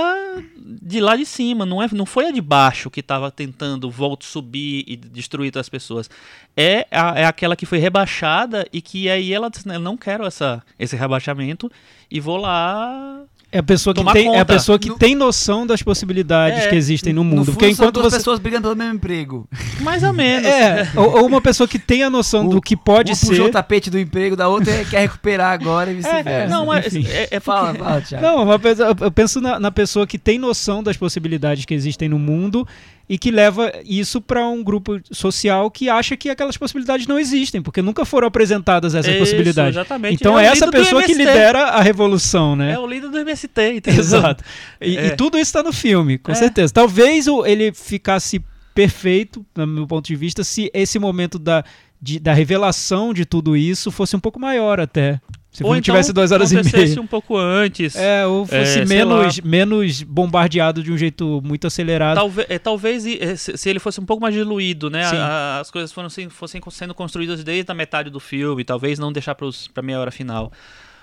de 0.66 0.98
lá 0.98 1.14
de 1.14 1.26
cima, 1.26 1.66
não, 1.66 1.82
é, 1.82 1.88
não 1.92 2.06
foi 2.06 2.26
a 2.26 2.30
de 2.30 2.40
baixo 2.40 2.90
que 2.90 3.00
estava 3.00 3.30
tentando 3.30 3.90
voltar, 3.90 4.24
subir 4.26 4.82
e 4.86 4.96
destruir 4.96 5.48
outras 5.48 5.68
pessoas. 5.68 6.08
É, 6.56 6.86
a- 6.90 7.18
é 7.20 7.24
aquela 7.26 7.54
que 7.54 7.66
foi 7.66 7.78
rebaixada 7.78 8.66
e 8.72 8.80
que 8.80 9.10
aí 9.10 9.32
ela 9.32 9.50
disse, 9.50 9.68
"Eu 9.68 9.78
não 9.80 9.96
quero 9.96 10.24
essa, 10.24 10.62
esse 10.78 10.96
rebaixamento 10.96 11.70
e 12.10 12.18
vou 12.18 12.38
lá 12.38 13.24
É 13.54 13.58
a 13.58 13.62
pessoa 13.62 13.94
que, 13.94 14.04
tem, 14.12 14.34
é 14.34 14.40
a 14.40 14.44
pessoa 14.44 14.78
que 14.80 14.88
No- 14.88 14.96
tem 14.98 15.14
noção 15.14 15.64
das 15.64 15.80
possibilidades 15.80 16.64
É, 16.64 16.68
que 16.68 16.74
existem 16.74 17.12
no 17.12 17.22
No 17.22 17.30
mundo. 17.30 17.44
fundo, 17.44 17.52
Porque 17.54 17.68
enquanto 17.70 17.94
duas 17.94 18.06
você. 18.12 18.16
pessoas 18.18 18.40
brigando 18.40 18.62
pelo 18.64 18.74
mesmo 18.74 18.94
emprego. 18.94 19.48
mais 19.80 20.02
ou 20.02 20.12
menos. 20.12 20.44
É, 20.50 20.88
ou, 20.96 21.20
ou 21.20 21.26
uma 21.26 21.40
pessoa 21.40 21.68
que 21.68 21.78
tem 21.78 22.02
a 22.02 22.10
noção 22.10 22.46
O- 22.46 22.50
do 22.50 22.60
que 22.60 22.76
pode 22.76 23.12
um 23.12 23.16
puxou 23.16 23.34
ser. 23.36 23.42
o 23.42 23.50
tapete 23.50 23.88
do 23.90 23.98
emprego 23.98 24.34
da 24.34 24.48
outra 24.48 24.82
e 24.82 24.84
quer 24.84 25.00
recuperar 25.02 25.52
agora 25.52 25.90
e 25.90 25.94
É, 25.94 25.96
vice-versa. 25.96 26.48
não, 26.52 26.66
mas 26.66 26.94
é, 26.96 27.28
é 27.30 27.38
Fala, 27.40 27.72
fala, 27.74 28.00
Thiago. 28.00 28.26
Não, 28.26 28.42
uma 28.42 28.60
eu 29.00 29.10
penso 29.12 29.40
na, 29.40 29.60
na 29.60 29.70
pessoa 29.70 30.04
que 30.06 30.18
tem 30.18 30.36
noção 30.38 30.82
das 30.82 30.96
possibilidades 30.96 31.64
que 31.64 31.74
existem 31.74 32.08
no 32.08 32.18
mundo 32.18 32.66
e 33.08 33.18
que 33.18 33.30
leva 33.30 33.70
isso 33.84 34.20
para 34.20 34.46
um 34.48 34.62
grupo 34.64 34.98
social 35.12 35.70
que 35.70 35.88
acha 35.88 36.16
que 36.16 36.30
aquelas 36.30 36.56
possibilidades 36.56 37.06
não 37.06 37.18
existem, 37.18 37.60
porque 37.60 37.82
nunca 37.82 38.04
foram 38.04 38.26
apresentadas 38.26 38.94
essas 38.94 39.10
Isso, 39.12 39.18
possibilidades. 39.20 39.76
exatamente. 39.76 40.14
Então 40.14 40.38
É 40.38 40.44
é 40.46 40.48
essa 40.48 40.70
pessoa 40.70 41.02
que 41.02 41.12
lidera 41.14 41.64
a 41.64 41.80
revolução, 41.82 42.56
né? 42.56 42.72
É 42.72 42.78
o 42.78 42.86
líder 42.86 43.10
do 43.10 43.18
MST, 43.18 43.60
entendeu? 43.76 44.00
Exato. 44.00 44.42
E, 44.80 44.96
É. 44.96 45.06
e 45.08 45.16
tudo 45.16 45.36
isso 45.36 45.48
está 45.50 45.62
no 45.62 45.72
filme, 45.72 46.16
com 46.16 46.32
É. 46.32 46.34
certeza. 46.34 46.72
Talvez 46.72 47.26
ele 47.44 47.72
ficasse 47.74 48.42
perfeito, 48.74 49.44
no 49.54 49.66
meu 49.66 49.86
ponto 49.86 50.06
de 50.06 50.16
vista, 50.16 50.42
se 50.42 50.70
esse 50.74 50.98
momento 50.98 51.38
da, 51.38 51.62
de- 52.00 52.18
da 52.18 52.32
revelação 52.32 53.14
de 53.14 53.24
tudo 53.24 53.56
isso 53.56 53.90
fosse 53.90 54.16
um 54.16 54.20
pouco 54.20 54.40
maior 54.40 54.80
até. 54.80 55.20
Se 55.54 55.62
o 55.62 55.66
Ou 55.66 55.70
filme 55.70 55.78
então 55.78 55.94
tivesse 55.94 56.12
duas 56.12 56.32
horas 56.32 56.50
e 56.50 56.56
meia. 56.56 57.00
um 57.00 57.06
pouco 57.06 57.36
antes. 57.36 57.94
É, 57.94 58.26
ou 58.26 58.44
fosse 58.44 58.80
É, 58.80 58.84
menos, 58.84 59.40
menos 59.40 60.02
bombardeado 60.02 60.82
de 60.82 60.90
um 60.90 60.98
jeito 60.98 61.40
muito 61.44 61.64
acelerado. 61.68 62.16
Talvez, 62.16 62.46
é, 62.50 62.58
talvez 62.58 63.06
é, 63.06 63.36
se 63.36 63.70
ele 63.70 63.78
fosse 63.78 64.00
um 64.00 64.04
pouco 64.04 64.20
mais 64.20 64.34
diluído, 64.34 64.90
né? 64.90 65.04
Sim. 65.04 65.14
A- 65.16 65.60
as 65.60 65.70
coisas 65.70 65.92
foram, 65.92 66.08
fossem 66.28 66.60
sendo 66.72 66.92
construídas 66.92 67.44
desde 67.44 67.70
a 67.70 67.74
metade 67.74 68.10
do 68.10 68.18
filme, 68.18 68.64
talvez 68.64 68.98
não 68.98 69.12
deixar 69.12 69.36
para 69.36 69.82
meia 69.82 70.00
hora 70.00 70.10
final. 70.10 70.50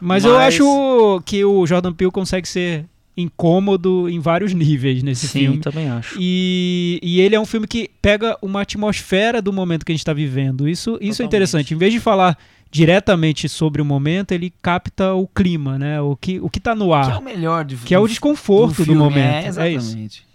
Mas, 0.02 0.26
eu 0.26 0.34
mas- 0.34 0.54
acho 0.56 1.22
que 1.26 1.46
o 1.46 1.66
Jordan 1.66 1.94
Peele 1.94 2.12
consegue 2.12 2.46
ser 2.46 2.86
incômodo 3.16 4.10
em 4.10 4.20
vários 4.20 4.54
níveis 4.54 5.02
nesse 5.04 5.28
Sim, 5.28 5.40
filme. 5.40 5.58
também 5.60 5.90
acho. 5.90 6.16
E, 6.20 7.00
e 7.02 7.22
ele 7.22 7.36
é 7.36 7.40
um 7.40 7.46
filme 7.46 7.68
que 7.68 7.90
pega 8.02 8.38
uma 8.42 8.62
atmosfera 8.62 9.42
do 9.42 9.54
momento 9.54 9.86
que 9.86 9.92
a 9.92 9.96
gente 9.96 10.02
está 10.02 10.14
vivendo. 10.14 10.68
Isso, 10.68 10.98
isso 11.02 11.22
é 11.22 11.26
interessante. 11.26 11.74
Em 11.74 11.78
vez 11.78 11.94
de 11.94 12.00
falar 12.00 12.38
diretamente 12.72 13.50
sobre 13.50 13.82
o 13.82 13.86
momento, 13.86 14.32
ele 14.32 14.52
capta 14.62 15.14
o 15.14 15.28
clima, 15.28 15.78
né? 15.78 16.00
O 16.02 16.16
que, 16.16 16.40
o 16.40 16.50
que 16.50 16.60
tá 16.60 16.74
no 16.74 16.86
Que 16.86 16.92
é 16.92 16.94
o 16.94 16.94
ar. 16.96 17.22
melhor 17.22 17.66
de 17.66 17.76
Que 17.76 17.94
é 17.94 18.00
o 18.00 18.08
desconforto 18.08 18.78
do, 18.78 18.86
filme, 18.86 19.00
momento. 19.00 19.60
É, 19.60 19.68
É, 19.68 19.72
isso. 19.74 19.88
exatamente. 19.90 20.26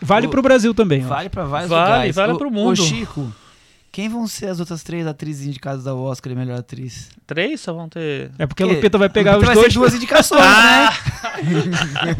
Vale 0.00 0.26
O- 0.26 0.30
pro 0.30 0.40
Brasil 0.40 0.72
também. 0.72 1.00
Vale 1.00 1.28
pra 1.28 1.44
vários 1.44 1.68
Vale, 1.68 1.90
lugares. 1.92 2.16
vale 2.16 2.38
pro 2.38 2.48
Ô, 2.48 2.50
mundo. 2.50 2.76
Chico, 2.76 3.30
quem 3.92 4.08
vão 4.08 4.26
ser 4.26 4.46
as 4.46 4.60
outras 4.60 4.82
três 4.82 5.06
atrizes 5.06 5.46
indicadas 5.48 5.86
ao 5.86 5.98
Oscar 6.00 6.32
de 6.32 6.38
melhor 6.38 6.58
atriz? 6.60 7.08
Três 7.26 7.60
só 7.60 7.72
vão 7.72 7.88
ter. 7.88 8.30
É 8.38 8.46
porque 8.46 8.62
a 8.62 8.66
Lupita 8.66 8.96
vai 8.98 9.08
pegar 9.08 9.32
Lupita 9.36 9.50
os 9.50 9.54
vai 9.56 9.62
dois. 9.62 9.72
ser 9.72 9.78
duas 9.78 9.94
indicações, 9.94 10.40
Ah! 10.44 10.92
né? 11.42 12.14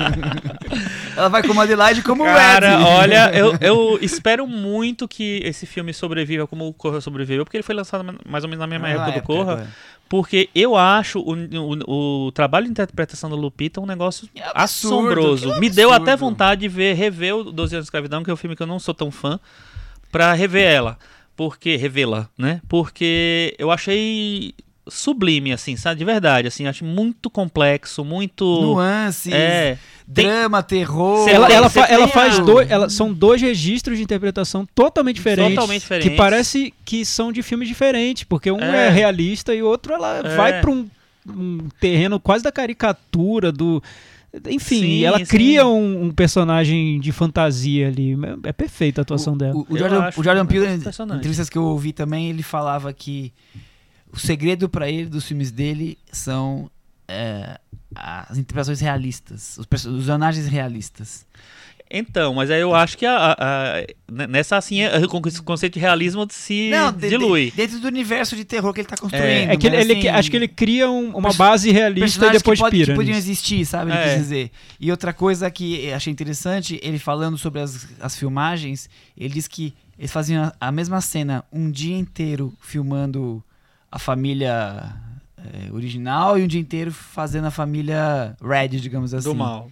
Ela 1.17 1.29
vai 1.29 1.43
como 1.43 1.61
Adelaide 1.61 2.01
e 2.01 2.03
como 2.03 2.25
Cara, 2.25 2.77
Red. 2.79 2.85
olha, 2.85 3.31
eu, 3.37 3.57
eu 3.61 3.99
espero 4.01 4.47
muito 4.47 5.07
que 5.09 5.41
esse 5.45 5.67
filme 5.67 5.93
sobreviva 5.93 6.47
como 6.47 6.67
o 6.67 6.73
Corra 6.73 7.01
sobreviveu, 7.01 7.45
porque 7.45 7.57
ele 7.57 7.63
foi 7.65 7.75
lançado 7.75 8.05
mais 8.29 8.45
ou 8.45 8.51
menos 8.51 8.61
na 8.61 8.67
mesma 8.67 8.89
Na 8.89 8.95
época 8.95 9.21
do 9.21 9.23
Corra. 9.25 9.53
agora. 9.53 9.69
Porque 10.09 10.49
eu 10.55 10.77
acho 10.77 11.21
o, 11.21 11.35
o, 11.35 12.27
o 12.27 12.33
trabalho 12.33 12.65
de 12.67 12.73
interpretação 12.73 13.31
da 13.31 13.37
Lupita 13.37 13.81
um 13.81 13.87
negócio 13.87 14.29
É 14.35 14.43
absurdo, 14.55 14.59
assombroso. 15.07 15.61
Me 15.61 15.71
deu 15.71 15.93
até 15.93 16.17
vontade 16.17 16.63
de 16.63 16.69
ver, 16.69 16.95
rever 16.95 17.37
o 17.37 17.45
12 17.53 17.77
anos 17.77 17.85
de 17.85 17.87
escravidão, 17.87 18.25
que 18.25 18.31
é 18.31 18.33
um 18.33 18.37
filme 18.37 18.57
que 18.57 18.63
eu 18.63 18.67
não 18.67 18.81
sou 18.81 18.93
tão 18.93 19.11
fã, 19.13 19.39
pra 20.11 20.33
rever 20.33 20.65
ela. 20.67 20.99
Porque, 21.41 21.75
revê-la, 21.77 22.29
né? 22.37 22.61
Porque 22.69 23.55
eu 23.59 23.71
achei 23.71 24.53
sublime, 24.87 25.53
assim, 25.55 25.75
sabe? 25.75 25.99
De 26.01 26.05
verdade, 26.05 26.47
assim, 26.49 26.67
acho 26.67 26.85
muito 26.85 27.31
complexo, 27.31 28.05
muito... 28.05 28.45
Nuances, 28.61 29.33
É, 29.33 29.79
tem- 30.13 30.27
drama, 30.27 30.63
terror. 30.63 31.27
Ela, 31.27 31.51
ela, 31.51 31.71
fa- 31.71 31.87
ela 31.87 32.07
faz 32.09 32.39
a- 32.39 32.43
dois. 32.43 32.71
Ela, 32.71 32.91
são 32.91 33.11
dois 33.11 33.41
registros 33.41 33.97
de 33.97 34.05
interpretação 34.05 34.67
totalmente 34.75 35.17
diferentes. 35.17 35.55
Totalmente 35.55 35.81
diferentes. 35.81 36.11
Que 36.11 36.15
parece 36.15 36.75
que 36.85 37.07
são 37.07 37.33
de 37.33 37.43
filmes 37.43 37.69
diferentes. 37.69 38.25
Porque 38.25 38.51
um 38.51 38.61
é, 38.61 38.89
É. 38.89 38.91
realista 38.91 39.55
e 39.55 39.63
o 39.63 39.67
outro 39.67 39.95
ela 39.95 40.19
É. 40.19 40.37
vai 40.37 40.61
para 40.61 40.71
um, 40.71 40.87
um 41.27 41.69
terreno 41.81 42.21
quase 42.21 42.45
da 42.45 42.53
caricatura, 42.53 43.51
do. 43.51 43.83
Enfim, 44.49 44.81
Sim, 44.81 45.05
ela 45.05 45.19
sim. 45.19 45.25
cria 45.25 45.67
um, 45.67 46.05
um 46.05 46.11
personagem 46.13 47.01
de 47.01 47.11
fantasia 47.11 47.89
ali. 47.89 48.13
É 48.45 48.51
é 48.51 48.53
perfeita 48.53 49.01
a 49.01 49.03
atuação 49.03 49.37
dela. 49.37 49.57
O, 49.57 49.67
o 49.69 49.77
Jordan, 49.77 50.45
o 50.45 50.47
Peele, 50.47 50.69
negócio 50.69 51.05
em 51.05 51.17
entrevistas 51.17 51.49
que 51.49 51.59
eu 51.59 51.65
ouvi 51.65 51.93
também, 51.93 52.31
ele 52.31 52.43
falava 52.43 52.93
que 52.93 53.33
o 54.13 54.19
segredo 54.19 54.69
pra 54.69 54.89
ele 54.89 55.07
dos 55.07 55.25
filmes 55.25 55.51
dele 55.51 55.99
são 56.13 56.71
é, 57.09 57.59
as 57.95 58.39
interpretações 58.39 58.81
realistas, 58.81 59.59
os 59.59 59.67
personagens 59.67 60.47
realistas. 60.47 61.27
Então, 61.93 62.35
mas 62.35 62.51
aí 62.53 62.61
eu 62.61 62.73
acho 62.73 62.97
que 62.97 63.05
a, 63.05 63.17
a- 63.17 63.33
a- 63.41 63.81
n- 64.09 64.27
nessa 64.29 64.57
assim 64.57 64.81
é- 64.83 64.97
o 64.99 65.09
conceito 65.43 65.75
de 65.75 65.81
realismo 65.81 66.25
se 66.31 66.71
de- 66.97 67.09
dilui. 67.09 67.47
de- 67.51 67.57
dentro 67.57 67.81
do 67.81 67.89
universo 67.89 68.37
de 68.37 68.45
terror 68.45 68.73
que 68.73 68.81
ele 68.81 68.87
tá 68.89 68.97
construindo. 68.97 69.51
É 69.51 69.57
que 69.57 69.67
ele, 69.67 69.77
ele- 69.77 69.93
assim, 69.99 70.09
acho 70.09 70.31
que 70.31 70.37
ele 70.37 70.47
cria 70.47 70.89
um- 70.89 71.17
uma 71.17 71.33
base 71.33 71.73
realista 71.73 72.27
e 72.27 72.31
depois 72.31 72.59
que, 72.61 72.63
pode- 72.65 72.77
pira. 72.77 72.93
que 72.93 72.97
podiam 72.97 73.17
existir, 73.17 73.65
sabe? 73.67 73.91
Ele 73.91 73.99
É. 73.99 74.05
quis 74.11 74.19
dizer. 74.19 74.51
E 74.79 74.89
outra 74.91 75.13
coisa 75.13 75.51
que 75.51 75.93
achei 75.93 76.13
interessante, 76.13 76.79
ele 76.81 76.99
falando 77.01 77.37
sobre 77.37 77.61
as, 77.61 77.89
as 78.01 78.15
filmagens, 78.17 78.89
ele 79.17 79.35
diz 79.35 79.49
que 79.49 79.75
eles 79.99 80.13
faziam 80.13 80.45
a, 80.45 80.69
a 80.69 80.71
mesma 80.71 81.01
cena 81.01 81.45
um 81.53 81.69
dia 81.71 81.97
inteiro 81.97 82.55
filmando 82.61 83.43
a 83.91 83.99
família 83.99 84.95
é, 85.37 85.73
original 85.73 86.39
e 86.39 86.43
um 86.43 86.47
dia 86.47 86.61
inteiro 86.61 86.93
fazendo 86.93 87.47
a 87.47 87.51
família 87.51 88.37
Red, 88.41 88.69
digamos 88.79 89.13
assim. 89.13 89.29
Do 89.29 89.35
mal. 89.35 89.69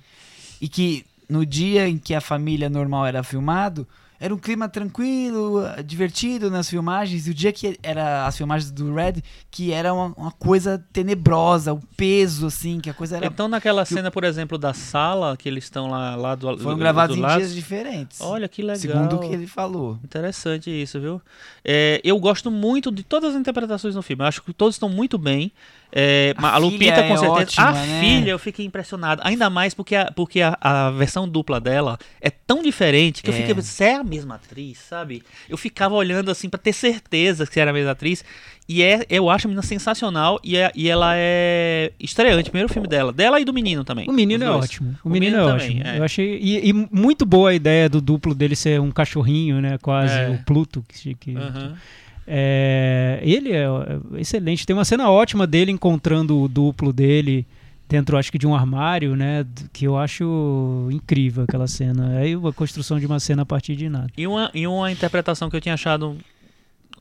E 0.61 0.69
que 0.69 1.05
no 1.29 1.45
dia 1.45 1.89
em 1.89 1.99
que 1.99 2.15
a 2.15 2.21
família 2.21 2.69
normal 2.71 3.07
era 3.07 3.23
filmado, 3.23 3.87
era 4.21 4.35
um 4.35 4.39
clima 4.39 4.69
tranquilo, 4.69 5.63
divertido 5.85 6.51
nas 6.51 6.69
filmagens. 6.69 7.29
E 7.29 7.31
o 7.31 7.35
dia 7.35 7.53
que 7.53 7.79
era 7.83 8.27
as 8.27 8.37
filmagens 8.37 8.71
do 8.71 8.93
Red, 8.93 9.23
que 9.49 9.73
era 9.73 9.95
uma, 9.95 10.07
uma 10.17 10.33
coisa 10.33 10.85
tenebrosa, 10.93 11.73
o 11.73 11.81
peso, 11.97 12.47
assim, 12.47 12.81
que 12.81 12.91
a 12.91 12.95
coisa 12.95 13.17
era. 13.17 13.27
Então, 13.27 13.47
naquela 13.47 13.85
cena, 13.85 14.11
por 14.11 14.25
exemplo, 14.25 14.59
da 14.59 14.75
sala, 14.75 15.37
que 15.37 15.49
eles 15.49 15.65
estão 15.65 15.89
lá, 15.89 16.17
lá 16.17 16.35
do 16.35 16.59
Foram 16.59 16.75
do, 16.75 16.81
gravados 16.81 17.15
do 17.15 17.21
em 17.21 17.23
lado. 17.23 17.39
dias 17.39 17.55
diferentes. 17.55 18.21
Olha 18.21 18.49
que 18.49 18.61
legal. 18.61 18.77
Segundo 18.77 19.17
o 19.17 19.21
que 19.21 19.33
ele 19.33 19.47
falou. 19.47 19.99
Interessante 20.03 20.69
isso, 20.69 21.01
viu? 21.01 21.23
É, 21.65 22.01
eu 22.03 22.19
gosto 22.19 22.51
muito 22.51 22.91
de 22.91 23.05
todas 23.05 23.35
as 23.35 23.41
interpretações 23.41 23.95
no 23.95 24.03
filme. 24.03 24.25
Eu 24.25 24.27
acho 24.29 24.43
que 24.43 24.53
todos 24.53 24.75
estão 24.75 24.89
muito 24.89 25.17
bem. 25.17 25.53
É, 25.91 26.35
A 26.37 26.55
a, 26.55 26.59
Lupita, 26.59 26.79
filha 26.97 27.09
com 27.09 27.15
é 27.15 27.17
certeza. 27.17 27.31
ótima, 27.31 27.69
a 27.69 27.73
né? 27.73 28.01
filha, 28.01 28.31
eu 28.31 28.39
fiquei 28.39 28.67
impressionado. 28.67 29.23
Ainda 29.25 29.49
mais 29.49 29.73
porque 29.73 29.97
a, 29.97 30.13
porque 30.13 30.43
a, 30.43 30.57
a 30.61 30.91
versão 30.91 31.27
dupla 31.27 31.59
dela 31.59 31.99
é 32.21 32.29
tão 32.29 32.63
diferente 32.63 33.23
que 33.23 33.31
eu 33.31 33.35
É. 33.35 33.39
fiquei. 33.39 33.55
Você 33.55 33.85
é 33.85 33.95
a 33.95 34.05
mesma 34.05 34.35
atriz, 34.35 34.79
sabe? 34.79 35.23
Eu 35.49 35.57
ficava 35.57 35.95
olhando 35.95 36.31
assim 36.31 36.49
pra 36.49 36.59
ter 36.59 36.75
certeza 36.75 37.47
que 37.47 37.59
era 37.59 37.71
a 37.71 37.75
mesma 37.75 37.93
atriz. 37.93 38.23
E 38.69 38.83
é, 38.83 39.07
eu 39.09 39.31
acho 39.31 39.47
a 39.47 39.49
menina 39.49 39.63
sensacional. 39.63 40.39
E, 40.45 40.59
é- 40.59 40.71
e 40.75 40.91
ela 40.91 41.13
é 41.17 41.91
estreante, 41.99 42.51
primeiro 42.51 42.71
filme 42.71 42.87
dela. 42.87 43.11
Dela 43.11 43.41
e 43.41 43.45
do 43.47 43.53
menino 43.55 43.83
também. 43.83 44.07
O 44.11 44.13
menino 44.13 44.45
é 44.45 44.51
ótimo. 44.51 44.95
O, 45.03 45.09
O 45.09 45.11
menino, 45.11 45.37
menino 45.39 45.49
é 45.49 45.53
também, 45.59 45.77
ótimo. 45.79 45.91
é. 45.95 45.99
Eu 46.01 46.05
achei. 46.05 46.39
E, 46.39 46.69
e 46.69 46.73
muito 46.75 47.25
boa 47.25 47.49
a 47.49 47.55
ideia 47.55 47.89
do 47.89 48.03
duplo 48.03 48.35
dele 48.35 48.55
ser 48.55 48.79
um 48.79 48.91
cachorrinho, 48.91 49.59
né? 49.63 49.79
Quase 49.79 50.13
É. 50.19 50.29
o 50.29 50.45
Pluto. 50.45 50.85
Que, 50.87 51.15
que- 51.15 51.35
Aham. 51.35 51.77
É, 52.31 53.21
ele 53.23 53.53
é, 53.53 53.65
é 53.65 54.21
excelente. 54.21 54.67
Tem 54.67 54.77
uma 54.77 54.85
cena 54.85 55.11
ótima 55.11 55.47
dele 55.47 55.73
encontrando 55.73 56.39
o 56.39 56.49
duplo 56.49 56.93
dele 56.93 57.47
dentro, 57.89 58.19
acho 58.19 58.31
que 58.31 58.39
de 58.39 58.47
um 58.47 58.55
armário, 58.55 59.17
né? 59.17 59.47
Que 59.73 59.87
eu 59.87 59.97
acho 59.97 60.89
incrível 60.93 61.45
aquela 61.45 61.67
cena. 61.67 62.19
Aí 62.19 62.35
a 62.35 62.53
construção 62.53 63.01
de 63.01 63.07
uma 63.07 63.19
cena 63.19 63.43
a 63.43 63.47
partir 63.47 63.75
de 63.75 63.89
nada. 63.89 64.09
E 64.17 64.27
uma, 64.27 64.51
e 64.53 64.67
uma 64.67 64.93
interpretação 64.93 65.49
que 65.49 65.57
eu 65.57 65.61
tinha 65.61 65.75
achado 65.75 66.17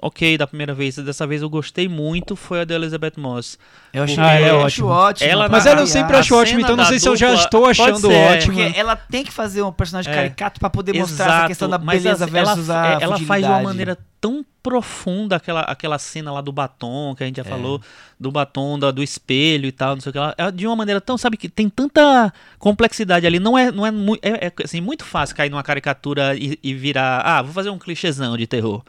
ok 0.02 0.38
da 0.38 0.45
primeira 0.48 0.74
vez, 0.74 0.95
dessa 0.98 1.26
vez 1.26 1.41
eu 1.41 1.50
gostei 1.50 1.88
muito, 1.88 2.36
foi 2.36 2.62
a 2.62 2.66
de 2.66 2.74
Elizabeth 2.74 3.14
Moss. 3.18 3.58
Eu 3.93 4.04
achei 4.04 4.18
Ah, 4.20 4.34
ela 4.34 4.62
é 4.62 4.66
acho 4.66 4.86
ótimo. 4.86 5.30
Ela 5.30 5.50
Mas 5.50 5.66
ela 5.66 5.82
eu 5.82 5.88
sempre 5.88 6.16
acho 6.18 6.36
ótimo, 6.36 6.60
então 6.60 6.76
não 6.76 6.84
da 6.84 6.89
sei 6.89 7.00
se 7.00 7.08
eu 7.08 7.16
já 7.16 7.34
estou 7.34 7.66
achando 7.66 8.00
ser, 8.00 8.14
ótimo. 8.14 8.54
Porque 8.56 8.78
ela 8.78 8.95
tem 8.95 9.24
que 9.24 9.32
fazer 9.32 9.62
um 9.62 9.72
personagem 9.72 10.12
É. 10.12 10.16
caricato 10.16 10.60
pra 10.60 10.70
poder 10.70 10.93
mostrar 10.93 11.26
essa 11.26 11.34
Exato, 11.34 11.48
questão 11.48 11.70
da 11.70 11.78
mas 11.78 12.04
beleza 12.04 12.26
assim, 12.26 12.34
versus 12.34 12.70
ela, 12.70 12.82
a 12.82 12.91
é, 13.00 13.04
Ela 13.04 13.20
faz 13.20 13.43
de 13.43 13.50
uma 13.50 13.62
maneira 13.64 13.98
tão 14.20 14.43
profunda 14.62 15.36
aquela, 15.38 15.62
aquela 15.62 15.98
cena 15.98 16.32
lá 16.32 16.41
do 16.41 16.52
batom, 16.52 17.16
que 17.16 17.24
a 17.24 17.28
gente 17.28 17.38
já 17.38 17.43
É. 17.43 17.45
falou, 17.45 17.80
do 18.20 18.32
batom, 18.32 18.78
da, 18.78 18.91
do 18.91 19.02
espelho 19.02 19.66
e 19.68 19.72
tal, 19.72 19.95
não 19.95 20.02
sei 20.02 20.10
o 20.10 20.14
que 20.14 20.20
lá. 20.20 20.34
É 20.38 20.52
de 20.52 20.68
uma 20.68 20.76
maneira 20.76 21.00
tão, 21.00 21.18
sabe, 21.18 21.38
que 21.38 21.48
tem 21.48 21.70
tanta 21.70 22.34
complexidade 22.60 23.26
ali. 23.26 23.39
Não 23.39 23.58
é, 23.58 23.72
não 23.72 23.86
é, 23.86 23.89
é, 24.22 24.48
é, 24.48 24.52
assim, 24.64 24.82
muito 24.82 25.06
fácil 25.06 25.36
cair 25.36 25.50
numa 25.50 25.64
caricatura 25.64 26.36
e, 26.36 26.60
e 26.62 26.74
virar, 26.74 27.22
ah, 27.24 27.41
vou 27.41 27.54
fazer 27.54 27.70
um 27.70 27.78
clichêzão 27.78 28.36
de 28.36 28.45
terror. 28.45 28.84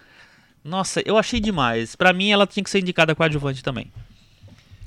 Nossa, 0.69 1.03
eu 1.05 1.16
achei 1.16 1.41
demais. 1.41 1.97
Pra 1.97 2.12
mim, 2.12 2.31
ela 2.31 2.47
tinha 2.47 2.62
que 2.62 2.71
ser 2.71 2.81
indicada 2.81 3.14
coadjuvante 3.14 3.62
também. 3.62 3.91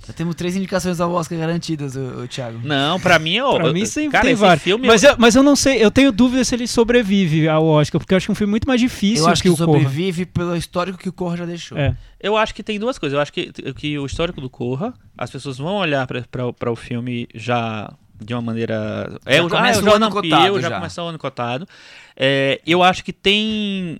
Já 0.05 0.13
temos 0.13 0.34
três 0.34 0.55
indicações 0.55 0.99
ao 0.99 1.11
Oscar 1.11 1.38
garantidas, 1.38 1.95
o, 1.95 2.27
Thiago. 2.27 2.59
Não, 2.63 2.99
pra 2.99 3.19
mim, 3.19 3.39
ó, 3.39 3.53
Pra 3.55 3.67
eu- 3.67 3.73
mim 3.73 3.86
sempre 3.86 4.11
cara, 4.13 4.25
tem 4.25 4.34
vários. 4.34 4.63
filme 4.63 4.88
Mas 4.88 5.03
eu, 5.03 5.15
mas 5.17 5.36
eu 5.36 5.43
não 5.43 5.55
sei, 5.55 5.84
eu 5.84 5.91
tenho 5.91 6.11
dúvida 6.11 6.43
se 6.43 6.55
ele 6.55 6.65
sobrevive 6.65 7.47
ao 7.47 7.63
Oscar, 7.63 7.99
porque 8.01 8.11
eu 8.13 8.17
acho 8.17 8.25
que 8.25 8.32
é 8.32 8.34
um 8.34 8.36
filme 8.36 8.49
muito 8.49 8.67
mais 8.67 8.82
difícil 8.82 9.25
Eu 9.25 9.32
acho 9.32 9.43
que, 9.43 9.49
que, 9.49 9.53
o 9.53 9.57
Corra. 9.57 9.77
sobrevive 9.79 10.25
pelo 10.25 10.55
histórico 10.55 10.97
que 10.97 11.07
o 11.07 11.13
Corra 11.13 11.38
já 11.38 11.45
deixou. 11.45 11.77
É. 11.77 11.95
Eu 12.19 12.36
acho 12.36 12.53
que 12.55 12.63
tem 12.63 12.79
duas 12.79 12.97
coisas. 12.97 13.15
Eu 13.15 13.21
acho 13.21 13.32
que, 13.32 13.51
que 13.73 13.99
o 13.99 14.05
histórico 14.05 14.41
do 14.41 14.49
Corra, 14.49 14.91
as 15.15 15.29
pessoas 15.29 15.59
vão 15.59 15.75
olhar 15.75 16.07
para 16.07 16.71
o 16.71 16.75
filme 16.75 17.27
já 17.36 17.93
de 18.19 18.34
uma 18.34 18.41
maneira. 18.41 19.19
É, 19.23 19.38
Já 19.38 19.43
o, 19.43 19.49
começa 19.49 19.82
ah, 19.82 19.86
é 19.86 19.89
o 19.91 19.95
ano 19.95 20.09
cotado 20.09 20.43
Peele, 20.43 20.61
já, 20.61 20.69
já. 20.69 20.75
começou 20.77 21.05
o 21.05 21.07
ano 21.09 21.19
cotado. 21.19 21.67
É, 22.17 22.59
eu 22.65 22.82
acho 22.82 23.03
que 23.03 23.13
tem 23.13 23.99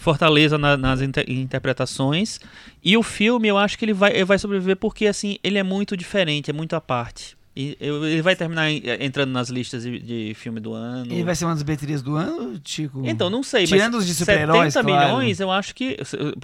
fortaleza 0.00 0.58
na- 0.58 0.76
nas 0.76 1.00
inter- 1.00 1.24
interpretações. 1.28 2.40
E 2.82 2.96
o 2.96 3.02
filme, 3.02 3.48
eu 3.48 3.58
acho 3.58 3.78
que 3.78 3.84
ele 3.84 3.92
vai, 3.92 4.12
ele 4.12 4.24
vai 4.24 4.38
sobreviver 4.38 4.76
porque 4.76 5.06
assim 5.06 5.38
ele 5.42 5.58
é 5.58 5.62
muito 5.62 5.96
diferente, 5.96 6.50
é 6.50 6.52
muito 6.52 6.74
à 6.74 6.80
parte. 6.80 7.36
E 7.56 7.76
ele 7.80 8.20
vai 8.20 8.34
terminar 8.34 8.68
em- 8.68 8.82
entrando 8.98 9.30
nas 9.30 9.48
listas 9.48 9.84
de, 9.84 10.00
de 10.00 10.34
filme 10.34 10.58
do 10.58 10.74
ano. 10.74 11.06
Ele 11.12 11.22
vai 11.22 11.36
ser 11.36 11.44
uma 11.44 11.54
das 11.54 11.62
bilheterias 11.62 12.02
do 12.02 12.16
ano, 12.16 12.60
Chico? 12.64 13.02
Então, 13.04 13.30
não 13.30 13.44
sei, 13.44 13.64
Tirando 13.64 13.92
mas 13.94 14.00
os 14.02 14.06
de 14.08 14.14
super-heróis, 14.14 14.72
70 14.74 14.88
claro. 14.88 15.06
milhões, 15.16 15.38
eu 15.38 15.52
acho 15.52 15.72
que 15.72 15.96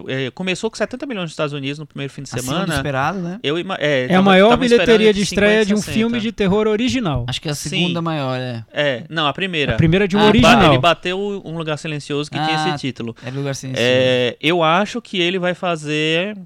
é, 0.06 0.30
começou 0.30 0.70
com 0.70 0.76
70 0.76 1.06
milhões 1.06 1.24
nos 1.24 1.32
Estados 1.32 1.52
Unidos 1.52 1.80
no 1.80 1.86
primeiro 1.86 2.12
fim 2.12 2.22
de 2.22 2.30
Acima 2.32 2.42
semana. 2.52 2.74
esperado, 2.76 3.18
né? 3.18 3.40
Eu, 3.42 3.58
ima- 3.58 3.76
é, 3.80 4.02
É 4.02 4.04
a 4.04 4.08
tava- 4.10 4.22
maior 4.22 4.50
tava 4.50 4.64
esperando 4.64 4.86
bilheteria 4.86 5.12
de 5.12 5.20
estreia 5.22 5.64
50 5.64 5.66
de 5.66 5.74
um 5.74 5.76
60. 5.78 5.92
filme 5.92 6.20
de 6.20 6.30
terror 6.30 6.68
original. 6.68 7.24
Acho 7.28 7.40
que 7.40 7.48
é 7.48 7.50
a 7.50 7.54
Sim. 7.56 7.68
segunda 7.70 8.00
maior, 8.00 8.38
é. 8.38 8.64
É, 8.72 9.04
não, 9.10 9.26
a 9.26 9.32
primeira. 9.32 9.72
A 9.74 9.76
primeira 9.76 10.06
de 10.06 10.16
um 10.16 10.20
Ah, 10.20 10.26
original. 10.28 10.72
Ele 10.72 10.78
bateu 10.80 11.42
Um 11.44 11.56
Lugar 11.58 11.76
Silencioso 11.76 12.30
que 12.30 12.38
tinha 12.38 12.56
Ah, 12.56 12.68
esse 12.68 12.78
título. 12.78 13.16
É 13.26 13.30
lugar 13.32 13.56
sem 13.56 13.72
É, 13.74 14.36
eu 14.40 14.62
acho 14.62 15.02
que 15.02 15.20
ele 15.20 15.40
vai 15.40 15.54
fazer. 15.54 16.38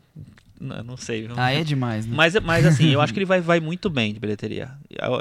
Não, 0.61 0.83
não 0.85 0.97
sei. 0.97 1.29
Ah, 1.37 1.53
é 1.53 1.63
demais, 1.65 2.07
né? 2.07 2.13
Mas, 2.17 2.35
mas 2.41 2.65
assim, 2.65 2.91
eu 2.91 3.01
acho 3.03 3.13
que 3.13 3.19
ele 3.19 3.27
vai, 3.27 3.41
vai 3.41 3.59
muito 3.61 3.91
bem 3.91 4.15
de 4.15 4.21
bilheteria. 4.21 4.71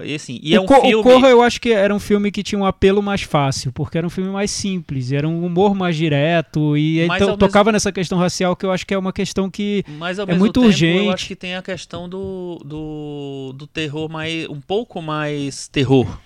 E, 0.04 0.14
assim, 0.16 0.40
e 0.42 0.54
é 0.56 0.60
o, 0.60 0.64
um 0.64 0.66
Co- 0.66 0.78
o 0.78 0.82
filme. 0.82 1.04
Corra 1.04 1.28
eu 1.30 1.42
acho 1.42 1.60
que 1.60 1.72
era 1.72 1.94
um 1.94 2.00
filme 2.00 2.32
que 2.32 2.44
tinha 2.44 2.58
um 2.60 2.66
apelo 2.66 3.02
mais 3.02 3.24
fácil, 3.24 3.72
porque 3.72 3.98
era 3.98 4.06
um 4.06 4.10
filme 4.10 4.30
mais 4.30 4.52
simples, 4.52 5.12
era 5.12 5.28
um 5.28 5.44
humor 5.46 5.74
mais 5.76 5.96
direto 5.96 6.78
e 6.78 7.06
Mas 7.08 7.18
então, 7.18 7.30
ao 7.32 7.38
mesmo- 7.38 7.48
tocava 7.48 7.72
nessa 7.72 7.92
questão 7.92 8.18
racial 8.18 8.56
que 8.56 8.66
eu 8.66 8.72
acho 8.72 8.86
que 8.86 8.94
é 8.94 8.98
uma 8.98 9.12
questão 9.12 9.50
que 9.50 9.84
Mas 9.98 10.20
ao 10.20 10.24
É 10.26 10.28
mesmo 10.28 10.40
muito 10.40 10.54
tempo, 10.60 10.68
urgente. 10.68 11.06
eu 11.06 11.12
acho 11.12 11.28
que 11.28 11.36
tem 11.36 11.56
a 11.56 11.62
questão 11.62 12.08
do, 12.08 12.62
do, 12.64 13.54
do 13.58 13.68
terror 13.68 14.10
mais. 14.10 14.48
um 14.48 14.62
pouco 14.62 15.02
mais 15.02 15.68
terror. 15.68 16.20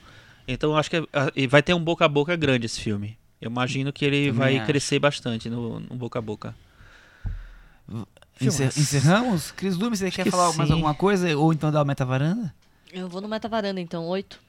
Então 0.48 0.72
eu 0.72 0.78
acho 0.78 0.90
que 0.90 1.02
e 1.36 1.48
vai 1.48 1.62
ter 1.64 1.74
um 1.74 1.80
boca 1.84 2.06
a 2.06 2.08
boca 2.10 2.36
grande 2.36 2.66
esse 2.66 2.80
filme. 2.82 3.18
Eu 3.42 3.50
imagino 3.52 3.92
que 3.94 4.04
ele 4.04 4.28
Também 4.28 4.34
vai 4.34 4.58
acho. 4.58 4.66
crescer 4.66 5.00
bastante 5.00 5.50
no, 5.50 5.80
no 5.80 5.96
boca 5.96 6.20
a 6.20 6.22
boca. 6.22 6.56
Encer- 8.42 8.68
encerramos? 8.78 9.52
Cris 9.52 9.78
Dume, 9.78 9.96
você 9.98 10.12
quer 10.12 10.24
que 10.24 10.32
falar 10.32 10.54
mais 10.54 10.68
sim. 10.68 10.74
alguma 10.76 10.94
coisa? 10.94 11.36
Ou 11.38 11.52
então 11.54 11.72
dar 11.72 11.82
o 11.82 11.86
metavaranda? 11.86 12.54
Eu 12.94 13.08
vou 13.10 13.22
no 13.22 13.28
metavaranda, 13.28 13.80
então, 13.82 14.06
oito. 14.08 14.40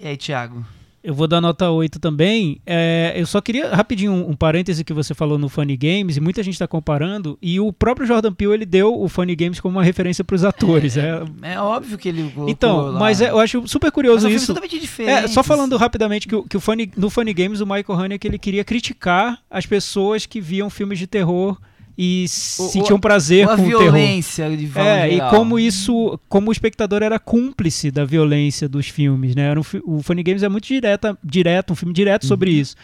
E 0.00 0.06
aí, 0.06 0.16
Thiago? 0.16 0.64
eu 1.02 1.14
vou 1.14 1.26
dar 1.26 1.40
nota 1.40 1.70
8 1.70 1.98
também. 1.98 2.60
É, 2.66 3.14
eu 3.16 3.24
só 3.26 3.40
queria 3.40 3.74
rapidinho 3.74 4.12
um, 4.12 4.30
um 4.32 4.36
parêntese 4.36 4.84
que 4.84 4.92
você 4.92 5.14
falou 5.14 5.38
no 5.38 5.48
Funny 5.48 5.74
Games 5.74 6.18
e 6.18 6.20
muita 6.20 6.42
gente 6.42 6.52
está 6.56 6.68
comparando 6.68 7.38
e 7.40 7.58
o 7.58 7.72
próprio 7.72 8.06
Jordan 8.06 8.34
Peele 8.34 8.52
ele 8.52 8.66
deu 8.66 9.00
o 9.00 9.08
Funny 9.08 9.34
Games 9.34 9.58
como 9.60 9.78
uma 9.78 9.82
referência 9.82 10.22
para 10.22 10.36
os 10.36 10.44
atores. 10.44 10.98
É, 10.98 11.22
É 11.40 11.58
óbvio 11.58 11.96
que 11.96 12.06
ele 12.10 12.30
então, 12.46 12.90
lá. 12.90 12.98
mas 13.00 13.22
é- 13.22 13.30
eu 13.30 13.38
acho 13.38 13.66
super 13.66 13.86
Mas 13.86 13.94
curioso 13.94 14.20
filmes 14.26 14.42
isso. 14.42 14.48
totalmente 14.52 14.78
diferentes. 14.78 15.24
É, 15.24 15.28
só 15.28 15.42
falando 15.42 15.74
rapidamente 15.78 16.28
que, 16.28 16.36
o- 16.36 16.42
que 16.44 16.58
o 16.58 16.60
Funny- 16.60 16.92
no 16.94 17.08
Funny 17.08 17.32
Games 17.32 17.60
o 17.62 17.66
Michael 17.66 17.98
Haneke 17.98 18.28
ele 18.28 18.38
queria 18.38 18.62
criticar 18.62 19.38
as 19.50 19.64
pessoas 19.64 20.26
que 20.26 20.38
viam 20.38 20.68
filmes 20.68 20.98
de 20.98 21.06
terror 21.06 21.58
e 22.02 22.24
O- 22.24 22.28
sentiam 22.28 22.96
o- 22.96 23.00
prazer 23.00 23.46
a 23.46 23.56
com 23.56 23.62
o 23.62 23.66
terror. 23.66 23.82
violência 23.82 24.48
de 24.56 24.66
forma 24.66 24.88
É, 24.88 25.08
e 25.08 25.12
geral. 25.16 25.30
como 25.30 25.58
isso, 25.58 26.18
como 26.28 26.48
o 26.48 26.52
espectador 26.52 27.02
era 27.02 27.18
cúmplice 27.18 27.90
da 27.90 28.04
violência 28.06 28.66
dos 28.68 28.88
filmes, 28.88 29.34
né? 29.34 29.52
Um 29.54 29.60
o 29.98 30.02
Funny 30.02 30.22
Games 30.22 30.42
é 30.42 30.48
muito 30.48 30.66
direta, 30.66 31.18
direto, 31.22 31.72
um 31.72 31.76
filme 31.76 31.92
direto 31.92 32.26
sobre 32.26 32.50
isso. 32.52 32.74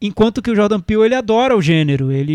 Enquanto 0.00 0.40
que 0.40 0.50
o 0.50 0.54
Jordan 0.56 0.80
Peele 0.80 1.02
ele 1.06 1.14
adora 1.14 1.56
o 1.56 1.62
gênero, 1.62 2.12
ele, 2.12 2.32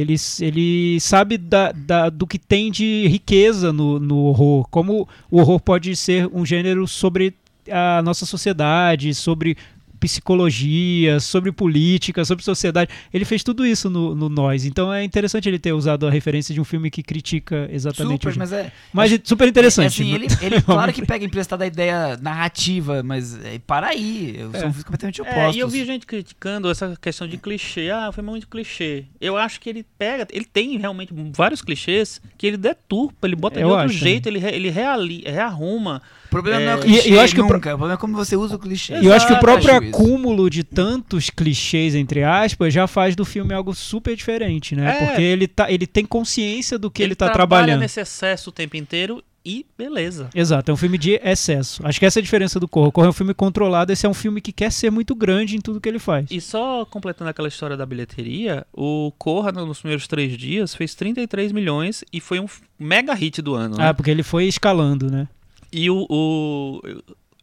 ele, 0.00 0.14
ele 0.40 1.00
sabe 1.00 1.38
da, 1.38 1.70
da- 1.72 2.08
do 2.10 2.26
que 2.26 2.38
tem 2.38 2.70
de 2.72 3.06
riqueza 3.08 3.72
no, 3.72 4.00
no 4.00 4.16
horror, 4.24 4.66
como 4.68 5.08
o 5.30 5.38
horror 5.40 5.60
pode 5.60 5.94
ser 5.96 6.28
um 6.32 6.44
gênero 6.44 6.86
sobre 6.88 7.34
a 7.70 8.02
nossa 8.02 8.26
sociedade, 8.26 9.14
sobre 9.14 9.56
psicologia, 10.00 11.20
sobre 11.20 11.52
política, 11.52 12.24
sobre 12.24 12.44
sociedade. 12.44 12.90
Ele 13.12 13.24
fez 13.24 13.42
tudo 13.42 13.66
isso 13.66 13.88
no, 13.88 14.14
no 14.14 14.28
Nós. 14.28 14.64
Então 14.64 14.92
é 14.92 15.04
interessante 15.04 15.48
ele 15.48 15.58
ter 15.58 15.72
usado 15.72 16.06
a 16.06 16.10
referência 16.10 16.54
de 16.54 16.60
um 16.60 16.64
filme 16.64 16.90
que 16.90 17.02
critica 17.02 17.68
exatamente 17.72 18.26
o 18.26 18.30
Super, 18.32 18.38
mas 18.38 18.52
é... 18.52 18.72
Mas 18.92 19.12
é 19.12 19.18
super 19.22 19.48
interessante. 19.48 20.02
É, 20.02 20.04
assim, 20.04 20.14
ele, 20.14 20.26
ele 20.40 20.60
claro 20.62 20.92
que 20.92 21.04
pega 21.04 21.24
emprestada 21.24 21.64
a 21.64 21.66
ideia 21.66 22.16
narrativa, 22.20 23.02
mas 23.02 23.38
é, 23.44 23.58
para 23.58 23.88
aí. 23.88 24.36
São 24.52 24.60
filmes 24.60 24.84
completamente 24.84 25.20
É, 25.20 25.22
opostos. 25.30 25.56
e 25.56 25.58
eu 25.60 25.68
vi 25.68 25.84
gente 25.84 26.06
criticando 26.06 26.70
essa 26.70 26.96
questão 27.00 27.26
de 27.28 27.36
clichê. 27.36 27.90
Ah, 27.90 28.10
foi 28.12 28.22
muito 28.24 28.48
clichê. 28.48 29.04
Eu 29.20 29.36
acho 29.36 29.60
que 29.60 29.68
ele 29.68 29.84
pega, 29.98 30.26
ele 30.30 30.44
tem 30.44 30.76
realmente 30.78 31.12
vários 31.32 31.62
clichês 31.62 32.20
que 32.36 32.46
ele 32.46 32.56
deturpa, 32.56 33.26
ele 33.26 33.36
bota 33.36 33.58
Eu 33.60 33.68
de 33.68 33.72
outro 33.72 33.86
acho 33.86 33.98
jeito, 33.98 34.28
ele, 34.28 34.38
re- 34.38 34.54
ele 34.54 34.70
reali, 34.70 35.22
rearruma. 35.26 36.02
O 36.38 36.42
problema 36.42 36.60
não 36.60 36.72
é 36.72 36.76
o 36.76 36.78
É, 36.78 36.82
clichê 36.82 37.14
eu 37.14 37.20
acho 37.20 37.34
que 37.34 37.40
o 37.40 37.46
pro- 37.46 37.56
nunca. 37.56 37.74
O 37.74 37.78
problema 37.78 37.94
é 37.94 38.00
como 38.00 38.14
você 38.16 38.36
usa 38.36 38.56
o 38.56 38.58
clichê. 38.58 38.98
E 39.00 39.06
eu 39.06 39.12
acho 39.12 39.26
que 39.26 39.32
o 39.32 39.40
próprio 39.40 39.70
acho 39.74 39.84
isso. 39.84 39.96
acúmulo 39.96 40.50
de 40.50 40.64
tantos 40.64 41.30
clichês, 41.30 41.94
entre 41.94 42.22
aspas, 42.22 42.72
já 42.74 42.86
faz 42.86 43.14
do 43.16 43.24
filme 43.24 43.54
algo 43.54 43.74
super 43.74 44.14
diferente, 44.16 44.74
né? 44.74 44.96
É. 44.98 45.06
Porque 45.06 45.22
ele, 45.22 45.46
tá, 45.46 45.70
ele 45.70 45.86
tem 45.86 46.04
consciência 46.04 46.78
do 46.78 46.90
que 46.90 47.02
ele, 47.02 47.14
tá 47.14 47.26
trabalha 47.30 47.64
trabalhando. 47.64 47.80
nesse 47.80 48.00
excesso 48.00 48.50
o 48.50 48.52
tempo 48.52 48.76
inteiro 48.76 49.22
e 49.46 49.66
beleza. 49.76 50.30
Exato, 50.34 50.70
é 50.70 50.74
um 50.74 50.76
filme 50.76 50.96
de 50.96 51.20
excesso. 51.22 51.86
Acho 51.86 52.00
que 52.00 52.06
essa 52.06 52.18
é 52.18 52.20
a 52.20 52.22
diferença 52.22 52.58
do 52.58 52.66
Corra. 52.66 52.88
O 52.88 52.92
Corra 52.92 53.08
é 53.08 53.10
um 53.10 53.12
filme 53.12 53.34
controlado, 53.34 53.92
esse 53.92 54.06
é 54.06 54.08
um 54.08 54.14
filme 54.14 54.40
que 54.40 54.50
quer 54.52 54.72
ser 54.72 54.90
muito 54.90 55.14
grande 55.14 55.54
em 55.54 55.60
tudo 55.60 55.78
que 55.82 55.86
ele 55.88 55.98
faz. 55.98 56.26
E 56.30 56.40
só 56.40 56.86
completando 56.86 57.28
aquela 57.28 57.46
história 57.48 57.76
da 57.76 57.84
bilheteria, 57.84 58.66
o 58.72 59.12
Corra 59.18 59.52
nos 59.52 59.80
primeiros 59.80 60.08
três 60.08 60.36
dias 60.38 60.74
fez 60.74 60.94
33 60.94 61.52
milhões 61.52 62.02
e 62.10 62.20
foi 62.20 62.40
um 62.40 62.46
mega 62.78 63.12
hit 63.12 63.42
do 63.42 63.54
ano. 63.54 63.76
né? 63.76 63.88
Ah, 63.88 63.92
porque 63.94 64.10
ele 64.10 64.22
foi 64.22 64.46
escalando, 64.46 65.10
né? 65.10 65.28
E 65.76 65.90
o, 65.90 66.06
o- 66.08 66.80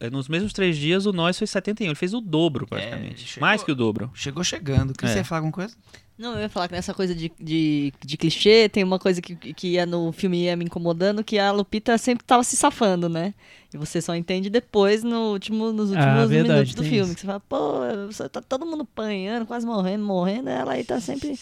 é, 0.00 0.08
nos 0.10 0.26
mesmos 0.28 0.52
três 0.52 0.76
dias, 0.76 1.06
o 1.06 1.12
Nós 1.12 1.36
foi 1.38 1.46
71. 1.46 1.86
Ele 1.88 1.94
fez 1.94 2.14
o 2.14 2.20
dobro, 2.20 2.66
praticamente. 2.66 3.20
chegou- 3.26 3.46
Mais 3.46 3.62
que 3.62 3.70
o 3.70 3.74
dobro. 3.74 4.10
Chegou 4.14 4.42
chegando. 4.42 4.92
Quer 4.94 5.06
É. 5.06 5.08
você 5.12 5.24
falar 5.24 5.40
alguma 5.40 5.52
coisa? 5.52 5.76
Não, 6.18 6.34
eu 6.34 6.40
ia 6.42 6.48
falar 6.48 6.68
que 6.68 6.74
nessa 6.74 6.94
coisa 6.94 7.14
de, 7.14 7.32
de, 7.40 7.92
de 8.04 8.16
clichê, 8.16 8.68
tem 8.68 8.84
uma 8.84 8.98
coisa 8.98 9.20
que, 9.20 9.34
que 9.34 9.68
ia 9.72 9.84
no 9.86 10.12
filme 10.12 10.44
ia 10.44 10.54
me 10.56 10.64
incomodando, 10.64 11.24
que 11.24 11.38
a 11.38 11.50
Lupita 11.50 11.96
sempre 11.98 12.24
tava 12.24 12.44
se 12.44 12.54
safando, 12.56 13.08
né? 13.08 13.34
E 13.74 13.78
você 13.78 14.02
só 14.02 14.14
entende 14.14 14.50
depois 14.50 15.02
no 15.02 15.32
último, 15.32 15.72
nos 15.72 15.88
últimos 15.90 16.04
Ah, 16.06 16.26
verdade, 16.26 16.52
minutos 16.52 16.74
do 16.74 16.82
filme. 16.84 17.06
isso. 17.06 17.14
Que 17.14 17.20
você 17.22 17.26
fala, 17.26 17.40
pô, 17.40 17.80
você 18.06 18.28
tá 18.28 18.42
todo 18.42 18.66
mundo 18.66 18.82
apanhando, 18.82 19.46
quase 19.46 19.64
morrendo, 19.66 20.04
morrendo, 20.04 20.50
ela 20.50 20.74
aí 20.74 20.84
tá 20.84 21.00
sempre, 21.00 21.38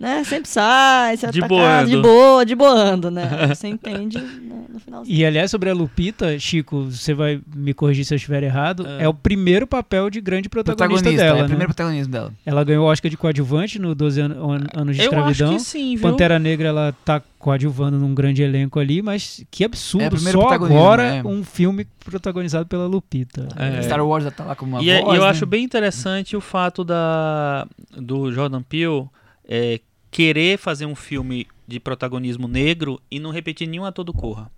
né? 0.00 0.24
Sempre 0.24 0.48
sai, 0.48 1.16
se 1.16 1.30
De 1.30 1.40
boando. 1.40 1.88
de 1.90 1.96
boa, 1.98 2.44
de 2.44 2.54
boando, 2.56 3.10
né? 3.12 3.46
Você 3.54 3.68
entende 3.68 4.18
no, 4.18 4.66
no 4.70 4.80
finalzinho. 4.80 5.16
E 5.16 5.24
aliás, 5.24 5.52
sobre 5.52 5.70
a 5.70 5.74
Lupita, 5.74 6.36
Chico, 6.36 6.86
você 6.90 7.14
vai 7.14 7.40
me 7.54 7.72
corrigir 7.72 8.04
se 8.04 8.12
eu 8.12 8.16
estiver 8.16 8.42
errado, 8.42 8.84
é, 8.98 9.06
o 9.08 9.14
primeiro 9.14 9.64
papel 9.64 10.10
de 10.10 10.20
grande 10.20 10.48
protagonista, 10.48 11.04
Protagonista, 11.04 11.24
dela. 11.24 11.38
é 11.38 11.40
o 11.40 11.42
né? 11.44 11.48
primeiro 11.48 11.68
protagonismo 11.72 12.12
dela. 12.12 12.32
Ela 12.44 12.64
ganhou 12.64 12.84
o 12.86 12.90
Oscar 12.90 13.08
de 13.08 13.16
coadjuvante 13.16 13.78
no 13.78 13.91
12 13.94 14.20
an- 14.20 14.26
an- 14.32 14.66
anos 14.80 14.96
de 14.96 15.02
Eu 15.02 15.08
acho 15.10 15.14
escravidão. 15.30 15.54
que 15.56 15.60
sim, 15.62 15.96
viu? 15.96 16.02
Pantera 16.10 16.38
Negra, 16.38 16.68
ela 16.68 16.94
tá 17.04 17.22
coadjuvando 17.38 17.98
num 17.98 18.14
grande 18.14 18.42
elenco 18.42 18.78
ali, 18.78 19.02
mas 19.02 19.44
que 19.50 19.64
É 19.64 19.66
absurdo. 19.66 20.10
primeiro 20.16 20.40
Só 20.40 20.48
agora 20.50 21.02
é. 21.16 21.22
um 21.24 21.42
filme 21.44 21.86
protagonizado 22.04 22.66
pela 22.66 22.86
Lupita. 22.86 23.48
É. 23.56 23.82
Star 23.82 24.04
Wars 24.06 24.24
já 24.24 24.30
tá 24.30 24.44
lá 24.44 24.54
como 24.54 24.76
uma 24.76 24.82
E, 24.82 24.90
é- 24.90 25.00
voz, 25.02 25.14
e 25.14 25.16
eu 25.16 25.22
né? 25.24 25.28
acho 25.30 25.44
bem 25.46 25.64
interessante 25.64 26.36
o 26.36 26.40
fato 26.40 26.84
da, 26.84 27.66
do 27.96 28.30
Jordan 28.32 28.62
Peele 28.62 29.06
é, 29.48 29.80
querer 30.10 30.58
fazer 30.58 30.86
um 30.86 30.94
filme 30.94 31.46
de 31.66 31.80
protagonismo 31.80 32.46
negro 32.46 33.00
e 33.10 33.18
não 33.18 33.30
repetir 33.30 33.66
nenhum 33.68 33.84
ator 33.84 34.04
do 34.04 34.12
Corra. 34.12 34.50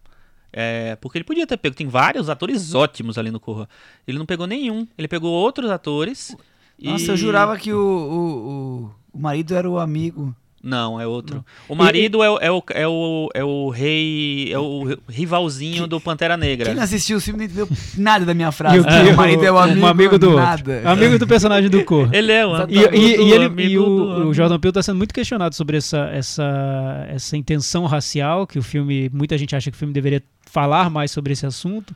É, 0.56 0.96
porque 1.00 1.18
ele 1.18 1.24
podia 1.24 1.46
ter 1.48 1.56
pego, 1.56 1.74
tem 1.74 1.88
vários 1.88 2.28
atores 2.30 2.74
ótimos 2.74 3.18
ali 3.18 3.30
no 3.30 3.40
Corra. 3.40 3.68
Ele 4.06 4.18
não 4.18 4.26
pegou 4.26 4.46
nenhum, 4.46 4.86
ele 4.96 5.08
pegou 5.08 5.32
outros 5.32 5.68
atores. 5.70 6.36
Nossa, 6.80 7.04
e- 7.06 7.08
eu 7.08 7.16
jurava 7.16 7.56
que 7.56 7.72
o, 7.72 7.78
o, 7.78 8.84
o, 8.84 8.90
o 9.14 9.18
marido 9.18 9.54
era 9.54 9.68
o 9.70 9.78
amigo. 9.78 10.34
Não, 10.66 10.98
é 10.98 11.06
outro. 11.06 11.44
O 11.68 11.74
marido 11.74 12.22
é, 12.22 12.30
o, 12.30 12.38
é, 12.40 12.50
o, 12.50 12.62
é, 12.70 12.88
o, 12.88 13.28
é 13.34 13.44
o 13.44 13.68
rei. 13.68 14.50
É 14.50 14.58
o 14.58 14.96
rivalzinho 15.06 15.86
do 15.86 16.00
Pantera 16.00 16.38
Negra. 16.38 16.64
Quem 16.64 16.74
não 16.74 16.82
assistiu 16.82 17.18
o 17.18 17.20
filme 17.20 17.40
não 17.40 17.44
entendeu 17.44 17.68
nada 17.98 18.24
da 18.24 18.32
minha 18.32 18.50
frase. 18.52 18.78
E 18.78 18.80
o, 18.80 18.84
que- 18.84 19.10
o 19.12 19.14
marido 19.14 19.44
é 19.44 19.52
o 19.52 19.58
amigo, 19.58 19.80
um 19.80 19.86
amigo 19.86 20.18
do 20.18 20.36
nada. 20.36 20.80
Amigo 20.90 21.18
do 21.18 21.26
personagem 21.26 21.68
do 21.68 21.84
Cor. 21.84 22.08
Ele 22.14 22.32
é 22.32 22.46
o 22.46 22.54
Exatamente. 22.54 22.78
E, 22.82 22.86
amigo 22.88 22.96
e- 22.96 23.16
do 23.18 23.22
e 23.24 23.32
ele, 23.32 23.44
amigo 23.44 23.70
e 23.70 23.78
o, 23.78 23.84
do- 23.84 24.28
o 24.28 24.32
Jordan 24.34 24.58
Peele 24.58 24.70
está 24.70 24.82
sendo 24.82 24.96
muito 24.96 25.12
questionado 25.12 25.54
sobre 25.54 25.76
essa, 25.76 26.08
essa, 26.14 27.06
essa 27.10 27.36
intenção 27.36 27.84
racial 27.84 28.46
que 28.46 28.58
o 28.58 28.62
filme, 28.62 29.10
muita 29.12 29.36
gente 29.36 29.54
acha 29.54 29.70
que 29.70 29.76
o 29.76 29.78
filme 29.78 29.92
deveria 29.92 30.22
falar 30.50 30.88
mais 30.88 31.10
sobre 31.10 31.34
esse 31.34 31.44
assunto. 31.44 31.94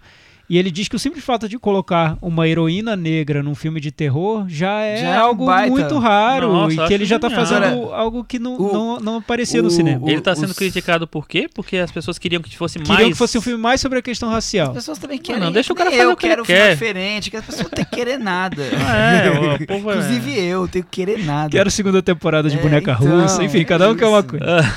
E 0.51 0.57
ele 0.57 0.71
diz 0.71 0.89
que 0.89 0.97
o 0.97 0.99
simples 0.99 1.23
fato 1.23 1.47
de 1.47 1.59
colocar 1.59 2.17
uma 2.23 2.49
heroína 2.49 2.97
negra 2.97 3.43
num 3.43 3.55
filme 3.55 3.81
de 3.81 3.93
terror 3.93 4.47
já 4.49 4.81
é, 4.81 4.97
Já 4.97 5.09
é 5.09 5.19
um 5.19 5.27
algo 5.27 5.45
baita. 5.45 5.71
muito 5.71 5.99
raro 5.99 6.51
Nossa, 6.51 6.85
e 6.85 6.89
que 6.89 6.95
ele 6.95 7.05
já 7.05 7.17
está 7.17 7.29
fazendo 7.29 7.93
algo 7.93 8.25
que 8.25 8.39
não, 8.39 8.57
o- 8.57 8.73
não, 8.73 8.99
não 8.99 9.17
aparecia 9.19 9.61
no 9.61 9.69
o- 9.69 9.71
cinema. 9.71 10.11
Ele 10.11 10.23
tá 10.23 10.35
sendo 10.35 10.51
os- 10.53 10.57
criticado 10.57 11.07
por 11.07 11.29
quê? 11.29 11.51
Porque 11.55 11.77
as 11.77 11.91
pessoas 11.93 12.19
queriam 12.19 12.41
que 12.41 12.57
fosse 12.57 12.79
Queriam 12.79 12.95
mais. 12.97 13.09
que 13.09 13.15
fosse 13.15 13.37
um 13.37 13.43
filme 13.43 13.61
mais 13.63 13.79
sobre 13.79 13.99
a 13.99 14.03
questão 14.03 14.31
racial. 14.31 14.69
As 14.69 14.75
pessoas 14.75 14.97
também 14.99 15.19
querem. 15.19 15.43
não, 15.43 15.53
deixa 15.53 15.71
o 15.71 15.77
cara 15.77 15.91
fazer 15.91 16.03
eu 16.03 16.13
o 16.13 16.17
que 16.17 16.25
ele 16.25 16.31
quero 16.33 16.43
um 16.43 16.45
filme 16.47 16.61
quer. 16.63 16.73
diferente, 16.73 17.31
que 17.31 17.37
as 17.37 17.45
pessoas 17.45 17.65
não 17.65 17.71
têm 17.71 17.85
que 17.85 17.91
querer 17.97 18.19
nada. 18.19 18.63
É, 18.89 19.63
o 19.63 19.67
povo 19.67 19.91
é- 19.91 19.97
Inclusive 19.99 20.41
eu, 20.41 20.67
tenho 20.67 20.85
que 20.85 20.91
querer 20.91 21.25
nada. 21.27 21.51
Quero 21.51 21.71
segunda 21.71 22.01
temporada 22.03 22.49
de 22.49 22.57
É, 22.57 22.61
Boneca 22.63 22.97
então, 22.99 23.21
Russa, 23.23 23.45
enfim, 23.45 23.61
é 23.61 23.65
cada 23.65 23.91
um 23.91 23.95
quer 23.95 24.07
uma 24.07 24.21
isso. 24.21 24.29
coisa. 24.29 24.75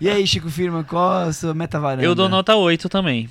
E 0.00 0.10
aí, 0.10 0.26
Chico 0.26 0.50
Firma, 0.50 0.82
qual 0.82 1.12
a 1.28 1.32
sua 1.32 1.54
meta 1.54 1.78
varanda? 1.78 2.02
Eu 2.02 2.12
dou 2.14 2.28
nota 2.28 2.56
8 2.56 2.88
também. 2.88 3.28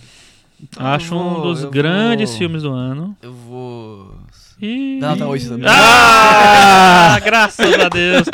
Então 0.63 0.85
Acho 0.85 1.13
eu 1.13 1.17
um 1.19 1.33
vou- 1.35 1.41
dos 1.43 1.65
grandes 1.65 2.29
vou- 2.29 2.37
filmes 2.39 2.63
do 2.63 2.71
ano. 2.71 3.15
Eu 3.21 3.33
vou. 3.33 4.15
E... 4.61 4.99
Dá 5.01 5.09
nota 5.11 5.25
8 5.25 5.49
também. 5.49 5.67
Ah, 5.67 7.19
graças 7.23 7.73
a 7.79 7.89
Deus. 7.89 8.27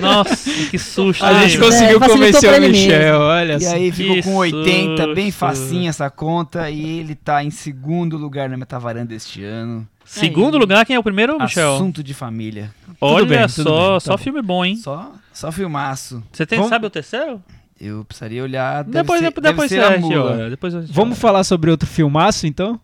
Nossa, 0.00 0.50
que 0.70 0.78
susto. 0.78 1.22
A 1.22 1.34
gente 1.46 1.58
conseguiu 1.58 1.98
facilitou 2.00 2.08
convencer 2.40 2.58
o. 2.58 2.62
Michel, 2.62 3.20
olha 3.20 3.58
E 3.60 3.66
aí 3.66 3.92
ficou 3.92 4.14
Que 4.16 4.22
com 4.22 4.36
80, 4.36 5.14
bem 5.14 5.26
susto. 5.30 5.38
facinho 5.38 5.88
essa 5.90 6.08
conta. 6.08 6.70
E 6.70 7.00
ele 7.00 7.14
tá 7.14 7.44
em 7.44 7.50
segundo 7.50 8.16
lugar 8.16 8.48
na 8.48 8.56
Metavaranda 8.56 9.14
este 9.14 9.44
ano. 9.44 9.86
Segundo 10.02 10.56
lugar, 10.56 10.86
quem 10.86 10.96
é 10.96 10.98
o 10.98 11.02
primeiro, 11.02 11.38
Michel? 11.38 11.74
Assunto 11.74 12.02
de 12.02 12.14
família. 12.14 12.70
Olha 13.00 13.26
bem, 13.26 13.40
tudo 13.46 13.64
só, 13.64 13.80
bem, 13.90 13.94
tá 13.94 14.00
só 14.00 14.12
bom. 14.12 14.18
filme 14.18 14.40
bom, 14.40 14.64
hein? 14.64 14.76
Só, 14.76 15.12
só 15.32 15.52
filmaço. 15.52 16.22
Você 16.32 16.46
tem, 16.46 16.56
Vamos- 16.58 16.70
sabe 16.70 16.86
o 16.86 16.90
terceiro? 16.90 17.42
Eu 17.80 18.04
precisaria 18.04 18.42
olhar. 18.42 18.84
Deve 18.84 19.02
depois 19.02 19.20
ser, 19.20 19.40
depois 19.40 19.68
ser 19.68 19.80
a 19.84 19.94
a 19.94 19.98
mula. 19.98 20.50
depois 20.50 20.74
a 20.74 20.80
Vamos 20.80 21.12
olha. 21.12 21.20
falar 21.20 21.44
sobre 21.44 21.70
outro 21.70 21.86
filmaço, 21.88 22.46
então? 22.46 22.80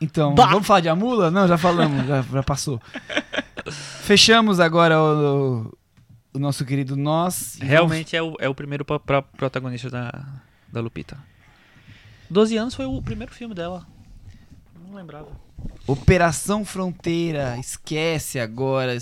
Então, 0.00 0.34
Bah! 0.34 0.46
vamos 0.46 0.66
falar 0.66 0.80
de 0.80 0.88
Amula? 0.88 1.30
Não, 1.30 1.48
já 1.48 1.56
falamos, 1.56 2.06
já, 2.06 2.20
já 2.20 2.42
passou. 2.42 2.80
Fechamos 4.02 4.60
agora 4.60 5.00
o, 5.00 5.72
o 6.34 6.38
nosso 6.38 6.64
querido 6.64 6.96
Nós. 6.96 7.54
vamos- 7.58 7.70
Realmente 7.70 8.16
é 8.16 8.22
o, 8.22 8.34
é 8.38 8.48
o 8.48 8.54
primeiro 8.54 8.84
pro- 8.84 9.00
pro- 9.00 9.22
protagonista 9.22 9.88
da, 9.88 10.12
da 10.70 10.80
Lupita. 10.80 11.16
12 12.28 12.56
anos 12.56 12.74
foi 12.74 12.84
o 12.86 13.00
primeiro 13.00 13.32
filme 13.32 13.54
dela. 13.54 13.86
Não 14.86 14.94
lembrava. 14.96 15.28
Operação 15.86 16.64
Fronteira. 16.64 17.56
Esquece 17.58 18.38
agora 18.38 18.94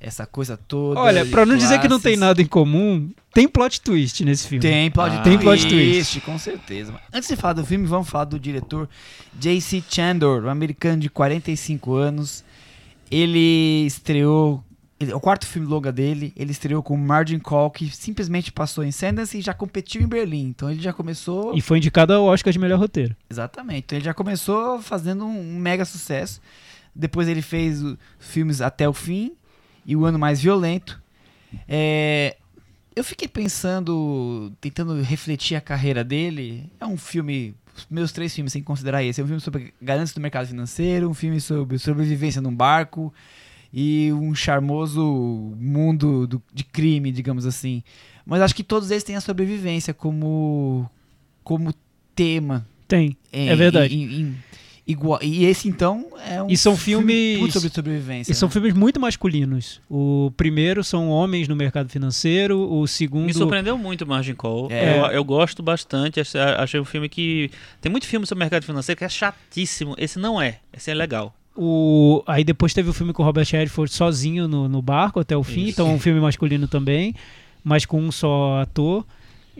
essa 0.00 0.26
coisa 0.26 0.56
toda. 0.56 0.98
Olha, 0.98 1.26
pra 1.26 1.44
não 1.44 1.56
dizer 1.56 1.78
que 1.80 1.86
não 1.88 2.00
tem 2.00 2.12
classes. 2.14 2.20
nada 2.20 2.40
em 2.42 2.46
comum, 2.46 3.10
tem 3.34 3.46
plot 3.46 3.80
twist 3.82 4.24
nesse 4.24 4.48
filme. 4.48 4.62
Tem 4.62 4.90
plot, 4.90 5.10
Ah. 5.16 5.20
tem 5.22 5.38
plot 5.38 5.68
twist. 5.68 6.20
com 6.22 6.38
certeza. 6.38 6.92
Mas 6.92 7.02
Antes 7.12 7.28
de 7.28 7.36
falar 7.36 7.52
do 7.52 7.64
filme, 7.66 7.86
vamos 7.86 8.08
falar 8.08 8.24
do 8.24 8.38
diretor 8.40 8.88
J.C. 9.38 9.84
Chandor, 9.88 10.44
um 10.44 10.48
americano 10.48 11.00
de 11.00 11.10
45 11.10 11.94
anos. 11.94 12.42
Ele 13.10 13.84
estreou. 13.86 14.62
ele- 14.98 15.12
é 15.12 15.14
o 15.16 15.20
quarto 15.20 15.46
filme 15.46 15.66
longa 15.66 15.90
dele, 15.90 16.30
ele 16.36 16.50
estreou 16.52 16.82
com 16.82 16.94
Margin 16.96 17.38
Call, 17.38 17.70
que 17.70 17.88
simplesmente 17.88 18.52
passou 18.52 18.84
em 18.84 18.92
Sundance 18.92 19.38
e 19.38 19.40
já 19.40 19.54
competiu 19.54 20.02
em 20.02 20.06
Berlim. 20.06 20.48
Então 20.48 20.70
ele 20.70 20.80
já 20.82 20.92
começou. 20.92 21.56
E 21.56 21.60
foi 21.62 21.78
indicado 21.78 22.12
ao 22.12 22.24
Oscar 22.26 22.52
de 22.52 22.58
melhor 22.58 22.78
roteiro. 22.78 23.16
Exatamente. 23.30 23.84
Então 23.86 23.96
ele 23.98 24.04
já 24.04 24.12
começou 24.14 24.80
fazendo 24.82 25.24
um, 25.24 25.58
mega 25.58 25.84
sucesso. 25.86 26.38
Depois 26.94 27.28
ele 27.28 27.40
fez 27.40 27.82
filmes 28.18 28.60
Até 28.60 28.86
o 28.88 28.92
Fim 28.92 29.32
e 29.90 29.96
O 29.96 30.04
Ano 30.04 30.18
Mais 30.18 30.40
Violento. 30.40 31.00
É, 31.68 32.36
eu 32.94 33.02
fiquei 33.02 33.26
pensando, 33.28 34.52
tentando 34.60 35.00
refletir 35.02 35.56
a 35.56 35.60
carreira 35.60 36.04
dele. 36.04 36.70
É 36.80 36.86
um 36.86 36.96
filme, 36.96 37.54
os 37.76 37.86
meus 37.90 38.12
três 38.12 38.34
filmes, 38.34 38.52
sem 38.52 38.62
considerar 38.62 39.02
esse. 39.02 39.20
É 39.20 39.24
um 39.24 39.26
filme 39.26 39.40
sobre 39.40 39.74
ganância 39.80 40.14
do 40.14 40.20
mercado 40.20 40.46
financeiro, 40.46 41.08
um 41.08 41.14
filme 41.14 41.40
sobre 41.40 41.78
sobrevivência 41.78 42.40
num 42.40 42.54
barco 42.54 43.12
e 43.72 44.12
um 44.12 44.34
charmoso 44.34 45.02
mundo 45.58 46.26
do- 46.26 46.42
de 46.52 46.64
crime, 46.64 47.10
digamos 47.12 47.46
assim. 47.46 47.82
Mas 48.26 48.42
acho 48.42 48.54
que 48.54 48.62
todos 48.64 48.90
eles 48.90 49.02
têm 49.04 49.16
a 49.16 49.20
sobrevivência 49.20 49.92
como, 49.94 50.88
como 51.42 51.72
tema. 52.14 52.66
Tem, 52.86 53.16
em- 53.32 53.48
é 53.48 53.56
verdade. 53.56 53.94
em- 53.94 54.20
em- 54.20 54.36
igual, 54.90 55.18
e 55.22 55.44
esse 55.44 55.68
então 55.68 56.06
é 56.26 56.42
um 56.42 56.48
E 56.48 56.56
são 56.56 56.76
filme 56.76 57.12
filmes- 57.12 57.38
muito 57.38 57.52
sobre 57.52 57.68
sobrevivência. 57.70 58.32
E 58.32 58.34
são 58.34 58.48
né? 58.48 58.52
filmes 58.52 58.74
muito 58.74 58.98
masculinos. 59.00 59.80
O 59.88 60.32
primeiro 60.36 60.82
são 60.82 61.08
homens 61.08 61.48
no 61.48 61.56
mercado 61.56 61.88
financeiro, 61.88 62.58
o 62.58 62.86
segundo... 62.86 63.26
Me 63.26 63.34
surpreendeu 63.34 63.78
muito 63.78 64.06
Margin 64.06 64.34
Call. 64.34 64.68
É. 64.70 64.98
Eu, 64.98 65.04
eu 65.06 65.24
gosto 65.24 65.62
bastante. 65.62 66.20
Achei, 66.20 66.40
achei 66.40 66.80
um 66.80 66.84
filme 66.84 67.08
que. 67.08 67.50
Tem 67.80 67.90
muito 67.90 68.06
filme 68.06 68.26
sobre 68.26 68.40
mercado 68.44 68.64
financeiro 68.64 68.98
que 68.98 69.04
é 69.04 69.08
chatíssimo. 69.08 69.94
Esse 69.98 70.18
não 70.18 70.40
é. 70.40 70.58
Esse 70.72 70.90
é 70.90 70.94
legal. 70.94 71.34
O... 71.56 72.22
Aí 72.26 72.44
depois 72.44 72.72
teve 72.72 72.88
o 72.88 72.92
filme 72.92 73.12
com 73.12 73.22
o 73.22 73.26
Robert 73.26 73.46
Redford 73.50 73.92
sozinho 73.92 74.48
no, 74.48 74.68
no 74.68 74.80
barco 74.80 75.20
até 75.20 75.36
o 75.36 75.42
fim, 75.42 75.62
Isso. 75.62 75.70
então 75.70 75.90
é 75.90 75.92
um 75.92 75.98
filme 75.98 76.20
masculino 76.20 76.66
também, 76.68 77.14
mas 77.62 77.84
com 77.84 78.00
um 78.00 78.10
só 78.10 78.60
ator. 78.62 79.04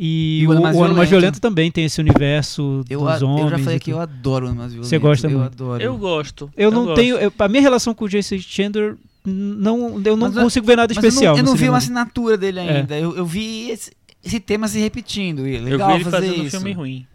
E, 0.02 0.40
E 0.40 0.46
o, 0.46 0.48
o 0.48 0.52
Ano 0.52 0.62
Mais 0.62 0.76
o 0.76 0.82
Ano 0.84 0.94
Mais 0.94 1.08
Violento. 1.10 1.34
Violento 1.34 1.40
também 1.42 1.70
tem 1.70 1.84
esse 1.84 2.00
universo 2.00 2.82
eu, 2.88 3.00
dos 3.00 3.22
a- 3.22 3.26
homens. 3.26 3.44
eu 3.44 3.50
já 3.50 3.58
falei 3.58 3.78
que 3.78 3.90
eu 3.90 4.00
adoro 4.00 4.50
o 4.50 4.54
Mais 4.54 4.72
Violento. 4.72 4.88
Você 4.88 4.98
gosta 4.98 5.26
eu 5.26 5.38
muito. 5.38 5.52
Adoro. 5.52 5.82
Eu 5.82 5.98
gosto. 5.98 6.50
Eu 6.56 6.70
não 6.70 6.84
gosto. 6.86 6.96
tenho. 6.96 7.16
eu- 7.16 7.32
a 7.38 7.48
minha 7.48 7.60
relação 7.60 7.92
com 7.92 8.06
o 8.06 8.08
Jason 8.08 8.38
Chandler 8.38 8.96
não, 9.26 10.00
eu 10.02 10.16
não 10.16 10.28
Mas 10.28 10.36
eu- 10.36 10.42
consigo 10.44 10.66
ver 10.66 10.76
nada 10.76 10.94
Mas 10.94 11.04
eu 11.04 11.08
especial. 11.08 11.34
não, 11.34 11.40
eu 11.40 11.44
não 11.44 11.54
vi 11.54 11.68
uma 11.68 11.76
assinatura 11.76 12.38
dele 12.38 12.60
É. 12.60 12.78
ainda. 12.78 12.98
Eu, 12.98 13.14
eu 13.14 13.26
vi 13.26 13.68
esse, 13.70 13.92
esse 14.24 14.40
tema 14.40 14.66
se 14.68 14.78
repetindo. 14.78 15.46
E 15.46 15.56
é 15.56 15.58
Eu 15.58 15.64
legal 15.64 15.88
vi 15.88 15.94
ele 15.96 16.04
fazer 16.04 16.16
fazendo 16.28 16.40
um 16.40 16.46
isso. 16.46 16.56
filme 16.56 16.72
ruim. 16.72 17.06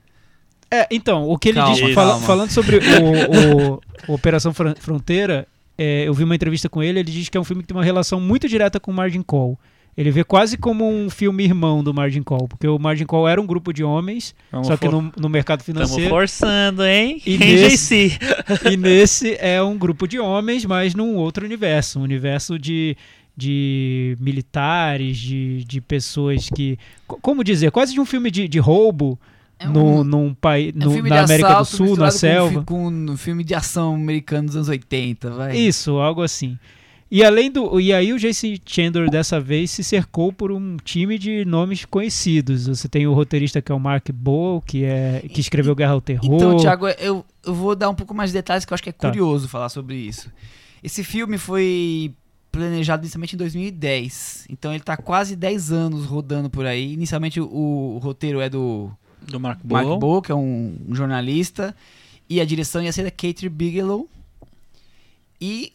É, 0.69 0.87
então, 0.91 1.27
o 1.27 1.37
que 1.39 1.49
ele 1.49 1.57
Calma, 1.59 1.75
diz, 1.75 1.93
fala- 1.93 2.19
falando 2.19 2.51
sobre 2.51 2.77
o, 2.77 2.81
o- 2.81 3.81
o 4.09 4.13
Operação 4.13 4.53
Fron- 4.53 4.75
Fronteira, 4.79 5.47
é, 5.77 6.03
eu 6.07 6.13
vi 6.13 6.23
uma 6.23 6.35
entrevista 6.35 6.69
com 6.69 6.83
ele, 6.83 6.99
ele 6.99 7.11
diz 7.11 7.29
que 7.29 7.37
é 7.37 7.41
um 7.41 7.43
filme 7.43 7.61
que 7.63 7.67
tem 7.69 7.77
uma 7.77 7.83
relação 7.83 8.19
muito 8.19 8.47
direta 8.47 8.79
com 8.79 8.91
o 8.91 8.93
Margin 8.93 9.21
Call. 9.23 9.57
Ele 9.97 10.11
vê 10.11 10.23
quase 10.25 10.57
como 10.57 10.85
um 10.89 11.09
filme 11.09 11.43
irmão 11.45 11.81
do 11.81 11.93
Margin 11.93 12.21
Call, 12.21 12.47
porque 12.49 12.67
o 12.67 12.77
Margin 12.77 13.05
Call 13.05 13.27
era 13.29 13.39
um 13.39 13.45
grupo 13.45 13.71
de 13.71 13.81
homens, 13.83 14.35
Vamos 14.51 14.67
só 14.67 14.75
que 14.75 14.89
no, 14.89 15.09
no 15.17 15.29
mercado 15.29 15.61
Estamos 15.61 15.83
financeiro. 15.83 16.09
forçando, 16.09 16.83
hein? 16.83 17.21
E 17.25 17.35
Em 17.35 17.37
nesse-. 17.39 18.19
E 18.69 18.75
nesse 18.75 19.37
é 19.39 19.63
um 19.63 19.77
grupo 19.77 20.05
de 20.05 20.19
homens, 20.19 20.65
mas 20.65 20.93
num 20.93 21.15
outro 21.15 21.45
universo, 21.45 21.97
um 21.99 22.03
universo 22.03 22.59
de, 22.59 22.97
de 23.37 24.17
militares, 24.19 25.17
de, 25.17 25.63
de 25.63 25.79
pessoas 25.79 26.49
que. 26.49 26.77
co- 27.07 27.17
Como 27.21 27.43
dizer? 27.43 27.71
Quase 27.71 27.93
de 27.93 27.99
um 28.01 28.05
filme 28.05 28.29
de, 28.29 28.47
de 28.49 28.59
roubo, 28.59 29.17
É 29.57 29.67
um- 29.67 29.71
no, 29.71 30.03
num 30.03 30.33
país, 30.33 30.73
É 30.77 30.87
um 30.87 31.01
na 31.03 31.09
de 31.09 31.31
América 31.31 31.53
do 31.59 31.65
Sul, 31.65 31.95
na 31.95 32.05
com 32.07 32.11
selva. 32.11 32.59
fi- 32.59 32.65
Com 32.65 32.87
um 32.87 33.15
filme 33.15 33.43
de 33.45 33.53
ação 33.55 33.95
americano 33.95 34.47
dos 34.47 34.57
anos 34.57 34.67
80, 34.67 35.29
vai. 35.31 35.55
Isso, 35.57 35.91
algo 35.99 36.21
assim. 36.21 36.57
E 37.15 37.23
além 37.23 37.49
do. 37.49 37.79
E 37.79 37.93
aí 37.93 38.11
o 38.11 38.19
Jason 38.19 38.55
Chandler 38.65 39.09
dessa 39.09 39.39
vez 39.39 39.71
se 39.71 39.85
cercou 39.85 40.33
por 40.33 40.51
um 40.51 40.75
time 40.75 41.17
de 41.17 41.45
nomes 41.45 41.85
conhecidos. 41.85 42.67
Você 42.67 42.89
tem 42.89 43.07
o 43.07 43.13
roteirista 43.13 43.61
que 43.61 43.71
é 43.71 43.75
o 43.75 43.79
Mark 43.79 44.11
Bowl, 44.11 44.59
que, 44.59 44.83
é, 44.83 45.23
que 45.31 45.39
escreveu 45.39 45.73
Guerra 45.73 45.93
ao 45.93 46.01
Terror. 46.01 46.35
Então, 46.35 46.57
Thiago, 46.57 46.89
eu, 46.89 47.25
eu 47.45 47.53
vou 47.55 47.73
dar 47.73 47.89
um 47.89 47.95
pouco 47.95 48.13
mais 48.13 48.31
de 48.31 48.33
detalhes 48.33 48.65
que 48.65 48.73
eu 48.73 48.75
acho 48.75 48.83
que 48.83 48.89
é 48.89 48.91
Tá. 48.91 49.07
curioso 49.07 49.47
falar 49.47 49.69
sobre 49.69 49.95
isso. 49.95 50.29
Esse 50.83 51.05
filme 51.05 51.37
foi 51.37 52.11
planejado 52.51 53.03
inicialmente 53.03 53.33
em 53.33 53.37
2010. 53.37 54.47
Então 54.49 54.73
ele 54.73 54.83
tá 54.83 54.97
quase 54.97 55.37
10 55.37 55.71
anos 55.71 56.05
rodando 56.05 56.49
por 56.49 56.65
aí. 56.65 56.91
Inicialmente 56.91 57.39
o, 57.39 57.47
o 57.47 57.97
roteiro 57.99 58.41
é 58.41 58.49
do 58.49 58.91
Do 59.25 59.39
Mark 59.39 59.61
Mark 59.63 59.87
Bowl. 59.87 59.99
Bow, 59.99 60.21
que 60.21 60.33
é 60.33 60.35
um, 60.35 60.75
um 60.85 60.93
jornalista. 60.93 61.73
E 62.29 62.41
a 62.41 62.45
direção 62.45 62.83
ia 62.83 62.91
ser 62.91 63.03
da 63.03 63.11
Kate 63.11 63.47
Bigelow. 63.47 64.09
E 65.39 65.71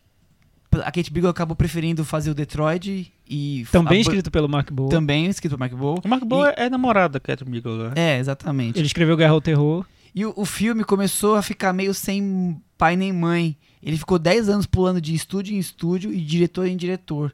a 0.73 0.91
Kate 0.93 1.11
Bigelow 1.13 1.31
acabou 1.31 1.57
preferindo 1.57 2.05
fazer 2.05 2.31
o 2.31 2.35
Detroit 2.35 3.13
e... 3.29 3.67
Também 3.73 4.01
escrito 4.01 4.31
pelo 4.31 4.49
Mark 4.49 4.71
Bowl. 4.73 4.89
Também 4.89 5.27
escrito 5.27 5.53
por 5.53 5.59
Mark 5.59 5.73
Bow. 5.75 6.01
O 6.05 6.09
Mark 6.09 6.25
Bowl 6.25 6.47
é, 6.47 6.55
é 6.57 6.71
namorado 6.71 7.15
da 7.15 7.21
Catherine 7.21 7.57
Bigelow, 7.61 7.89
né? 7.91 7.95
É, 7.97 8.19
exatamente. 8.19 8.79
Ele 8.79 8.87
escreveu 8.87 9.17
Guerra 9.17 9.33
ao 9.33 9.41
Terror. 9.41 9.85
E 10.15 10.25
o, 10.25 10.33
o 10.37 10.45
filme 10.45 10.85
começou 10.85 11.35
a 11.37 11.43
ficar 11.43 11.73
meio 11.73 11.93
sem 11.95 12.61
pai 12.79 12.97
nem 12.97 13.13
mãe. 13.13 13.57
Ele 13.83 13.97
ficou 13.97 14.19
10 14.19 14.49
anos 14.49 14.67
pulando 14.67 15.01
de 15.01 15.15
estúdio 15.15 15.55
em 15.55 15.59
estúdio 15.59 16.13
e 16.13 16.21
diretor 16.21 16.67
em 16.67 16.77
diretor. 16.77 17.33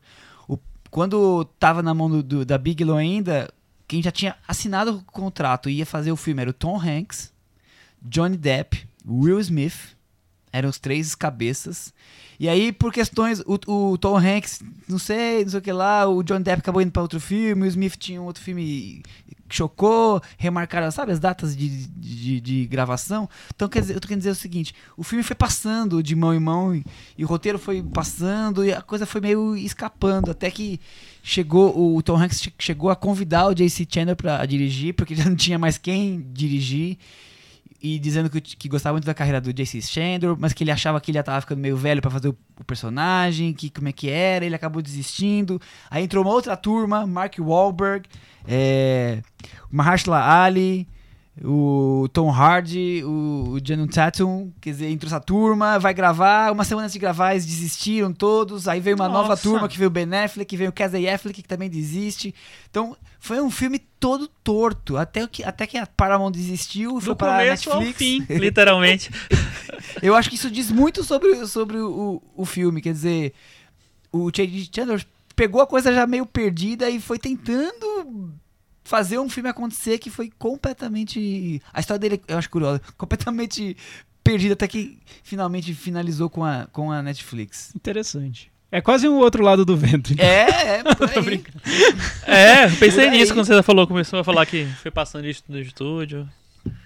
O- 0.48 0.58
quando 0.90 1.44
tava 1.58 1.82
na 1.82 1.92
mão 1.94 2.08
do, 2.10 2.22
do- 2.22 2.44
da 2.44 2.56
Bigelow 2.58 2.96
ainda, 2.96 3.48
quem 3.88 4.02
já 4.02 4.10
tinha 4.10 4.34
assinado 4.46 4.96
o 4.96 5.02
contrato 5.04 5.68
e 5.70 5.74
ia 5.78 5.86
fazer 5.86 6.12
o 6.12 6.16
filme 6.16 6.40
era 6.42 6.50
o 6.50 6.54
Tom 6.54 6.80
Hanks, 6.80 7.32
Johnny 8.02 8.36
Depp, 8.36 8.86
Will 9.06 9.40
Smith. 9.40 9.94
Eram 10.52 10.70
os 10.70 10.78
três 10.78 11.14
cabeças. 11.14 11.92
E 12.38 12.48
aí, 12.48 12.72
por 12.72 12.92
questões, 12.92 13.40
o, 13.46 13.58
o 13.92 13.98
Tom 13.98 14.16
Hanks, 14.18 14.60
não 14.88 14.98
sei, 14.98 15.42
não 15.44 15.50
sei 15.50 15.58
o 15.58 15.62
que 15.62 15.72
lá, 15.72 16.06
o 16.06 16.22
Johnny 16.22 16.44
Depp 16.44 16.60
acabou 16.60 16.82
indo 16.82 16.90
pra 16.92 17.02
outro 17.02 17.18
filme, 17.20 17.62
o 17.62 17.66
Smith 17.66 17.96
tinha 17.96 18.20
um 18.20 18.24
outro 18.26 18.42
filme 18.42 19.02
que 19.48 19.56
chocou, 19.56 20.20
remarcaram, 20.36 20.90
sabe, 20.90 21.12
as 21.12 21.20
datas 21.20 21.56
de, 21.56 21.86
de, 21.86 22.40
de 22.40 22.66
gravação. 22.66 23.28
Então, 23.54 23.68
quer 23.68 23.80
dizer, 23.80 23.94
eu 23.94 24.00
tô 24.00 24.08
querendo 24.08 24.20
dizer 24.20 24.30
o 24.30 24.34
seguinte: 24.34 24.74
o 24.96 25.02
filme 25.02 25.22
foi 25.22 25.36
passando 25.36 26.02
de 26.02 26.14
mão 26.16 26.34
em 26.34 26.40
mão 26.40 26.74
e, 26.74 26.84
e 27.16 27.24
o 27.24 27.28
roteiro 27.28 27.58
foi 27.58 27.82
passando 27.82 28.64
e 28.64 28.72
a 28.72 28.82
coisa 28.82 29.06
foi 29.06 29.20
meio 29.20 29.56
escapando, 29.56 30.30
até 30.30 30.50
que 30.50 30.80
chegou, 31.22 31.96
o 31.96 32.02
Tom 32.02 32.16
Hanks 32.16 32.40
che- 32.42 32.52
chegou 32.58 32.90
a 32.90 32.96
convidar 32.96 33.46
o 33.48 33.54
J.C. 33.54 33.86
Chandler 33.88 34.16
pra 34.16 34.44
dirigir, 34.46 34.94
porque 34.94 35.14
já 35.14 35.24
não 35.30 35.36
tinha 35.36 35.58
mais 35.58 35.78
quem 35.78 36.26
dirigir. 36.32 36.98
E 37.82 37.98
dizendo 37.98 38.28
que, 38.30 38.40
que 38.40 38.68
gostava 38.68 38.94
muito 38.94 39.04
da 39.04 39.14
carreira 39.14 39.40
do 39.40 39.52
J.C. 39.52 39.82
Chandler, 39.82 40.36
mas 40.38 40.52
que 40.52 40.64
ele 40.64 40.70
achava 40.70 41.00
que 41.00 41.10
ele 41.10 41.18
já 41.18 41.22
tava 41.22 41.40
ficando 41.40 41.60
meio 41.60 41.76
velho 41.76 42.00
pra 42.00 42.10
fazer 42.10 42.28
o, 42.28 42.36
o 42.60 42.64
personagem, 42.64 43.52
que 43.52 43.70
como 43.70 43.88
é 43.88 43.92
que 43.92 44.08
era, 44.08 44.44
ele 44.44 44.54
acabou 44.54 44.80
desistindo. 44.82 45.60
Aí 45.90 46.04
entrou 46.04 46.24
uma 46.24 46.32
outra 46.32 46.56
turma, 46.56 47.06
Mark 47.06 47.34
Wahlberg, 47.38 48.08
é, 48.46 49.22
Mahershala 49.70 50.20
Ali, 50.42 50.88
o 51.44 52.08
Tom 52.12 52.30
Hardy, 52.30 53.04
o, 53.04 53.58
Channing 53.62 53.88
Tatum, 53.88 54.50
quer 54.60 54.70
dizer, 54.70 54.90
entrou 54.90 55.08
essa 55.08 55.20
turma, 55.20 55.78
vai 55.78 55.92
gravar, 55.92 56.50
uma 56.50 56.64
semana 56.64 56.86
antes 56.86 56.94
de 56.94 56.98
gravar 56.98 57.32
eles 57.32 57.44
desistiram 57.44 58.10
todos, 58.12 58.66
aí 58.66 58.80
veio 58.80 58.96
uma 58.96 59.08
nova 59.08 59.30
Nossa. 59.30 59.42
turma 59.42 59.68
que 59.68 59.76
veio 59.76 59.88
o 59.88 59.90
Ben 59.90 60.06
Affleck, 60.14 60.56
veio 60.56 60.70
o 60.70 60.72
Casey 60.72 61.06
Affleck 61.08 61.42
que 61.42 61.48
também 61.48 61.68
desiste. 61.68 62.34
Então, 62.70 62.96
foi 63.20 63.40
um 63.40 63.50
filme 63.50 63.78
todo 64.00 64.28
torto, 64.42 64.96
até 64.96 65.26
que, 65.26 65.44
até 65.44 65.66
que 65.66 65.76
a 65.76 65.86
Paramount 65.86 66.30
desistiu 66.30 66.98
e 66.98 67.02
foi 67.02 67.14
para 67.14 67.36
a 67.36 67.38
começo 67.40 67.70
ao 67.70 67.80
Netflix. 67.80 67.98
fim, 67.98 68.26
literalmente. 68.38 69.10
Eu 70.00 70.14
acho 70.14 70.30
que 70.30 70.36
isso 70.36 70.50
diz 70.50 70.70
muito 70.70 71.04
sobre, 71.04 71.46
sobre 71.46 71.76
o, 71.76 72.22
o 72.34 72.44
filme. 72.46 72.80
Quer 72.80 72.92
dizer, 72.92 73.34
o 74.10 74.30
J.D. 74.30 74.68
Chandler 74.74 75.06
pegou 75.34 75.60
a 75.60 75.66
coisa 75.66 75.92
já 75.92 76.06
meio 76.06 76.24
perdida 76.24 76.88
e 76.88 76.98
foi 76.98 77.18
tentando 77.18 78.32
fazer 78.86 79.18
um 79.18 79.28
filme 79.28 79.50
acontecer 79.50 79.98
que 79.98 80.08
foi 80.08 80.30
completamente. 80.38 81.60
A 81.72 81.80
história 81.80 81.98
dele 81.98 82.22
eu 82.28 82.38
acho 82.38 82.48
curiosa. 82.48 82.80
Completamente 82.96 83.76
perdida 84.22 84.54
até 84.54 84.66
que 84.66 84.98
finalmente 85.22 85.74
finalizou 85.74 86.30
com 86.30 86.44
a, 86.44 86.66
com 86.72 86.90
a 86.90 87.02
Netflix. 87.02 87.72
Interessante. 87.74 88.50
É 88.70 88.80
quase 88.80 89.08
um 89.08 89.16
outro 89.18 89.42
lado 89.42 89.64
do 89.64 89.76
vento. 89.76 90.12
então. 90.12 90.24
É, 90.24 90.78
é, 90.78 90.82
por 90.94 91.10
aí. 91.10 91.44
É, 92.26 92.68
pensei 92.68 93.06
Por 93.06 93.12
aí. 93.12 93.18
nisso 93.18 93.32
quando 93.32 93.46
você 93.46 93.62
falou, 93.62 93.86
começou 93.86 94.18
a 94.18 94.24
falar 94.24 94.44
que 94.46 94.66
foi 94.82 94.90
passando 94.90 95.26
estúdio 95.26 95.62
em 95.62 95.66
estúdio. 95.66 96.28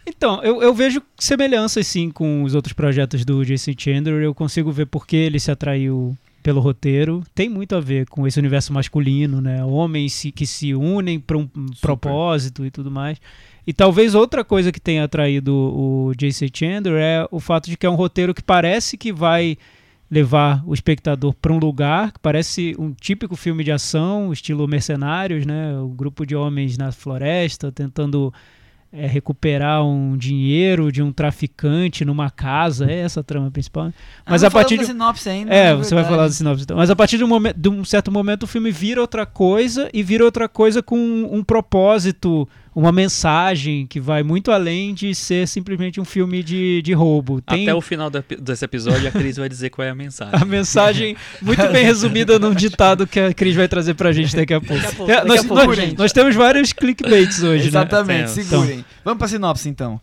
Então, 0.06 0.42
eu, 0.42 0.62
eu 0.62 0.74
vejo 0.74 1.02
semelhanças 1.18 1.86
sim 1.86 2.10
com 2.10 2.42
os 2.42 2.54
outros 2.54 2.74
projetos 2.74 3.24
do 3.24 3.44
Jason 3.44 3.72
Chandler. 3.76 4.22
Eu 4.22 4.34
consigo 4.34 4.70
ver 4.70 4.86
por 4.86 5.06
que 5.06 5.16
ele 5.16 5.40
se 5.40 5.50
atraiu 5.50 6.16
pelo 6.42 6.60
roteiro. 6.60 7.22
Tem 7.34 7.48
muito 7.48 7.74
a 7.76 7.80
ver 7.80 8.06
com 8.08 8.26
esse 8.26 8.38
universo 8.38 8.72
masculino, 8.72 9.40
né? 9.40 9.64
Homens 9.64 10.12
se- 10.12 10.32
que 10.32 10.46
se 10.46 10.74
unem 10.74 11.18
para 11.20 11.36
um 11.38 11.48
propósito 11.80 12.64
e 12.64 12.70
tudo 12.70 12.90
mais. 12.90 13.20
E 13.66 13.72
talvez 13.72 14.14
outra 14.14 14.42
coisa 14.44 14.72
que 14.72 14.80
tenha 14.80 15.04
atraído 15.04 15.54
o 15.54 16.12
Jason 16.16 16.46
Chandler 16.52 17.00
é 17.00 17.28
o 17.30 17.38
fato 17.38 17.68
de 17.70 17.76
que 17.76 17.86
é 17.86 17.90
um 17.90 17.94
roteiro 17.94 18.34
que 18.34 18.42
parece 18.42 18.96
que 18.96 19.12
vai 19.12 19.56
levar 20.10 20.62
o 20.66 20.74
espectador 20.74 21.32
para 21.34 21.52
um 21.52 21.58
lugar 21.58 22.10
que 22.10 22.18
parece 22.18 22.74
um 22.78 22.92
típico 22.92 23.36
filme 23.36 23.62
de 23.62 23.70
ação, 23.70 24.32
estilo 24.32 24.66
Mercenários, 24.66 25.46
né? 25.46 25.78
O 25.78 25.88
grupo 25.88 26.26
de 26.26 26.34
homens 26.34 26.76
na 26.76 26.90
floresta 26.90 27.70
tentando 27.70 28.32
é, 28.92 29.06
recuperar 29.06 29.84
um 29.84 30.16
dinheiro 30.16 30.90
de 30.90 31.00
um 31.02 31.12
traficante 31.12 32.04
numa 32.04 32.28
casa, 32.30 32.90
é 32.90 33.00
essa 33.00 33.20
a 33.20 33.22
trama 33.22 33.50
principal. 33.50 33.84
né? 33.86 33.92
Mas 34.28 34.42
Ah, 34.42 34.48
a 34.48 34.50
partir 34.50 34.78
de 34.78 34.86
sinopse 34.86 35.28
ainda. 35.28 35.54
é, 35.54 35.70
na 35.70 35.76
você 35.76 35.94
vai 35.94 36.04
falar 36.04 36.26
da 36.26 36.32
sinopse. 36.32 36.64
Então. 36.64 36.76
Mas 36.76 36.90
a 36.90 36.96
partir 36.96 37.16
de 37.16 37.24
um, 37.24 37.28
momen- 37.28 37.54
de 37.56 37.68
um 37.68 37.84
certo 37.84 38.10
momento 38.10 38.42
o 38.42 38.46
filme 38.48 38.70
vira 38.72 39.00
outra 39.00 39.24
coisa 39.24 39.88
e 39.94 40.02
vira 40.02 40.24
outra 40.24 40.48
coisa 40.48 40.82
com 40.82 40.96
um 40.98 41.42
propósito, 41.44 42.48
uma 42.74 42.92
mensagem 42.92 43.86
que 43.86 43.98
vai 43.98 44.22
muito 44.22 44.52
além 44.52 44.94
de 44.94 45.14
ser 45.14 45.48
simplesmente 45.48 46.00
um 46.00 46.04
filme 46.04 46.42
de, 46.42 46.80
de 46.82 46.92
roubo. 46.92 47.40
Tem 47.40 47.64
Até 47.64 47.74
o 47.74 47.80
final 47.80 48.08
desse 48.10 48.64
episódio, 48.64 49.08
a 49.08 49.10
Cris 49.10 49.36
vai 49.36 49.48
dizer 49.48 49.70
qual 49.70 49.86
é 49.86 49.90
a 49.90 49.94
mensagem. 49.94 50.40
a 50.40 50.44
mensagem 50.44 51.16
muito 51.42 51.66
bem 51.68 51.84
resumida 51.84 52.38
num 52.38 52.54
ditado 52.54 53.06
que 53.06 53.18
a 53.18 53.34
Cris 53.34 53.56
vai 53.56 53.66
trazer 53.66 53.94
pra 53.94 54.12
gente 54.12 54.36
daqui 54.36 54.54
a 54.54 54.60
pouco. 54.60 54.74
Daqui 54.82 54.86
a 54.94 54.96
pouco, 54.96 55.12
É, 55.12 55.14
daqui 55.16 55.28
nós, 55.28 55.40
a 55.40 55.48
pouco, 55.48 55.64
nós- 55.66 55.76
gente. 55.76 55.98
nós 55.98 56.12
temos 56.12 56.34
vários 56.36 56.72
clickbaits 56.72 57.42
hoje, 57.42 57.62
né? 57.64 57.68
Exatamente, 57.68 58.32
Temos. 58.34 58.48
segurem. 58.48 58.84
Vamos 59.04 59.18
pra 59.18 59.26
sinopse 59.28 59.68
então. 59.68 60.00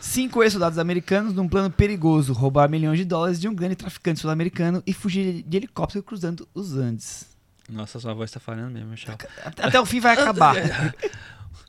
Cinco 0.00 0.42
ex-soldados 0.42 0.78
americanos 0.78 1.32
num 1.32 1.48
plano 1.48 1.70
perigoso 1.70 2.32
roubar 2.34 2.68
milhões 2.68 2.98
de 2.98 3.04
dólares 3.06 3.40
de 3.40 3.48
um 3.48 3.54
grande 3.54 3.74
traficante 3.74 4.20
sul-americano 4.20 4.82
e 4.86 4.92
fugir 4.92 5.42
de 5.46 5.56
helicóptero 5.56 6.02
cruzando 6.04 6.46
os 6.54 6.76
Andes. 6.76 7.26
Nossa, 7.72 7.98
sua 7.98 8.12
voz 8.12 8.30
tá 8.30 8.38
falhando 8.38 8.70
mesmo, 8.72 8.90
Michel. 8.90 9.14
Até, 9.42 9.64
até 9.66 9.80
o 9.80 9.86
fim 9.86 9.98
vai 10.00 10.12
acabar. 10.12 10.54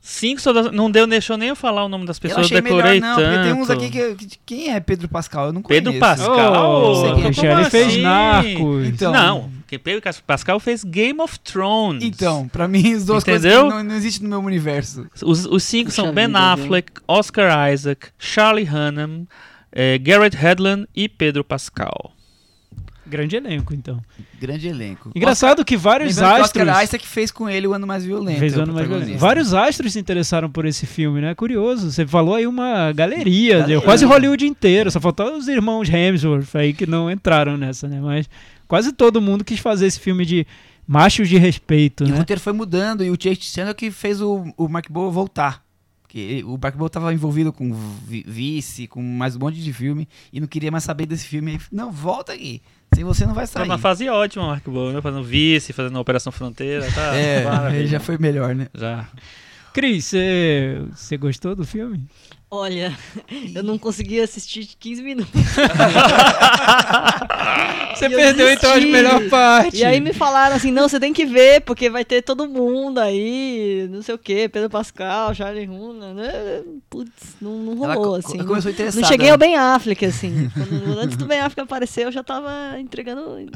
Cinco 0.08 0.40
soldados. 0.40 0.70
Não 0.70 0.88
deu, 0.88 1.04
deixou 1.04 1.36
nem 1.36 1.48
eu 1.48 1.56
falar 1.56 1.84
o 1.84 1.88
nome 1.88 2.06
das 2.06 2.18
Eu 2.18 2.20
pessoas, 2.22 2.46
achei 2.46 2.60
decorei 2.60 3.00
melhor 3.00 3.00
não, 3.00 3.16
tanto. 3.16 3.28
porque 3.34 3.42
tem 3.42 3.52
uns 3.52 3.70
aqui 3.70 3.90
que, 3.90 4.14
que- 4.14 4.38
Quem 4.46 4.72
é 4.72 4.78
Pedro 4.78 5.08
Pascal? 5.08 5.46
Eu 5.46 5.52
não 5.52 5.62
Pedro 5.62 5.92
conheço. 5.92 5.98
Pascal. 6.00 6.82
Oh, 6.84 6.94
Sei 6.94 7.14
quem 7.14 7.24
é. 7.24 7.26
Ele 7.26 7.34
Como 7.56 7.70
fez 7.70 7.86
assim? 7.88 8.02
Narcos. 8.02 8.86
Então- 8.86 9.12
Não, 9.12 9.50
quem 9.66 9.78
Pedro 9.80 10.02
Pascal 10.24 10.60
fez 10.60 10.84
Game 10.84 11.20
of 11.20 11.40
Thrones. 11.40 12.04
Então, 12.04 12.46
pra 12.46 12.68
mim, 12.68 12.94
as 12.94 13.04
duas 13.04 13.24
Entendeu? 13.24 13.62
coisas 13.62 13.68
que 13.72 13.76
não, 13.78 13.82
não 13.82 13.96
existem 13.96 14.22
no 14.22 14.28
meu 14.28 14.38
universo. 14.46 15.08
Os, 15.24 15.44
os 15.44 15.64
cinco 15.64 15.86
Puxa 15.90 16.02
são 16.02 16.12
Ben 16.14 16.28
vida, 16.28 16.52
Affleck, 16.52 16.92
Oscar 17.08 17.72
Isaac, 17.72 18.06
Charlie 18.16 18.68
Hunnam, 18.68 19.26
eh, 19.72 19.98
Garrett 19.98 20.36
Hedlund 20.36 20.86
e 20.94 21.08
Pedro 21.08 21.42
Pascal. 21.42 22.12
Grande 23.08 23.36
elenco, 23.36 23.72
então. 23.72 24.00
Grande 24.40 24.66
elenco. 24.68 25.10
Engraçado 25.14 25.64
que 25.64 25.76
vários 25.76 26.16
Lembrando 26.16 26.34
que 26.34 26.42
astros. 26.42 26.62
Oscar 26.68 26.84
Isaac 26.84 27.06
fez 27.06 27.30
com 27.30 27.48
ele 27.48 27.66
o 27.66 27.72
ano 27.72 27.86
mais 27.86 28.04
violento. 28.04 28.38
Fez 28.38 28.54
é 28.54 28.56
o 28.56 28.60
o 28.60 28.62
ano 28.64 28.74
mais 28.74 28.86
protagonista. 28.86 29.18
Vários 29.20 29.54
astros 29.54 29.92
se 29.92 29.98
interessaram 30.00 30.50
por 30.50 30.66
esse 30.66 30.86
filme, 30.86 31.20
né? 31.20 31.34
Curioso. 31.34 31.90
Você 31.92 32.06
falou 32.06 32.34
aí 32.34 32.46
uma 32.46 32.92
galeria, 32.92 33.58
Galeria. 33.60 33.80
quase 33.80 34.04
Hollywood 34.04 34.44
inteiro. 34.46 34.90
Só 34.90 35.00
faltaram 35.00 35.38
os 35.38 35.46
irmãos 35.48 35.88
Hemsworth 35.88 36.54
aí 36.54 36.72
que 36.72 36.86
não 36.86 37.10
entraram 37.10 37.56
nessa, 37.56 37.86
né? 37.88 38.00
Mas 38.00 38.28
quase 38.66 38.92
todo 38.92 39.20
mundo 39.20 39.44
quis 39.44 39.60
fazer 39.60 39.86
esse 39.86 40.00
filme 40.00 40.26
de 40.26 40.46
machos 40.86 41.28
de 41.28 41.36
respeito, 41.36 42.04
E 42.04 42.06
o 42.06 42.10
né? 42.10 42.18
roteiro 42.18 42.40
foi 42.40 42.52
mudando 42.52 43.02
e 43.04 43.10
o 43.10 43.16
Chase 43.20 43.40
Chandler 43.42 43.74
que 43.74 43.90
fez 43.90 44.20
o, 44.20 44.44
o 44.56 44.68
Mark 44.68 44.86
Bowl 44.90 45.10
voltar. 45.10 45.65
Porque 46.06 46.42
o 46.46 46.56
Mark 46.62 46.76
Bowl 46.76 46.88
tava 46.88 47.12
envolvido 47.12 47.52
com 47.52 47.72
vi- 48.06 48.24
Vice, 48.26 48.86
com 48.86 49.02
mais 49.02 49.34
um 49.34 49.40
monte 49.40 49.60
de 49.60 49.72
filme 49.72 50.08
e 50.32 50.38
não 50.40 50.46
queria 50.46 50.70
mais 50.70 50.84
saber 50.84 51.04
desse 51.04 51.26
filme. 51.26 51.50
Aí, 51.52 51.60
não, 51.72 51.90
volta 51.90 52.32
aqui. 52.32 52.62
Sem 52.94 53.02
você 53.02 53.26
não 53.26 53.34
vai 53.34 53.46
sair. 53.46 53.64
uma 53.64 53.76
fase 53.76 54.08
ótima, 54.08 54.46
Mark 54.46 54.64
Bowl, 54.68 54.92
né? 54.92 55.02
Fazendo 55.02 55.24
vice, 55.24 55.72
fazendo 55.72 55.98
Operação 55.98 56.30
Fronteira, 56.32 56.86
tá? 56.92 57.16
É, 57.16 57.44
ele 57.74 57.86
já 57.88 57.98
foi 57.98 58.16
melhor, 58.18 58.54
né? 58.54 58.68
Já. 58.72 59.06
Cris, 59.76 60.10
você 60.94 61.16
gostou 61.18 61.54
do 61.54 61.62
filme? 61.66 62.00
Olha, 62.50 62.96
eu 63.54 63.62
não 63.62 63.76
consegui 63.76 64.18
assistir 64.20 64.66
15 64.80 65.02
minutos. 65.02 65.30
Você 67.94 68.06
eu 68.06 68.10
perdeu 68.10 68.50
então 68.52 68.72
a 68.72 68.76
melhor 68.80 69.28
parte. 69.30 69.78
E 69.78 69.84
aí 69.84 70.00
me 70.00 70.12
falaram 70.12 70.54
assim, 70.56 70.70
não, 70.70 70.86
você 70.88 71.00
tem 71.00 71.12
que 71.14 71.24
ver, 71.24 71.62
porque 71.62 71.88
vai 71.88 72.04
ter 72.04 72.20
todo 72.22 72.46
mundo 72.46 72.98
aí, 72.98 73.88
não 73.90 74.02
sei 74.02 74.14
o 74.14 74.18
quê, 74.18 74.48
Pedro 74.50 74.68
Pascal, 74.68 75.34
Charlie 75.34 75.66
Hunnam, 75.66 76.12
né? 76.14 76.30
Putz, 76.90 77.36
não, 77.40 77.52
não 77.58 77.84
Ela 77.84 77.94
rolou, 77.94 78.10
co- 78.10 78.16
assim. 78.28 78.38
começou 78.38 78.64
Não, 78.70 78.70
interessada. 78.70 79.00
não 79.00 79.08
cheguei 79.08 79.30
ao 79.30 79.38
Ben 79.38 79.56
Affleck, 79.56 80.04
assim. 80.04 80.50
Quando- 80.52 80.98
antes 80.98 81.16
do 81.16 81.24
Ben 81.26 81.40
Affleck 81.40 81.62
aparecer, 81.62 82.04
eu 82.04 82.12
já 82.12 82.22
tava 82.22 82.78
entregando... 82.78 83.50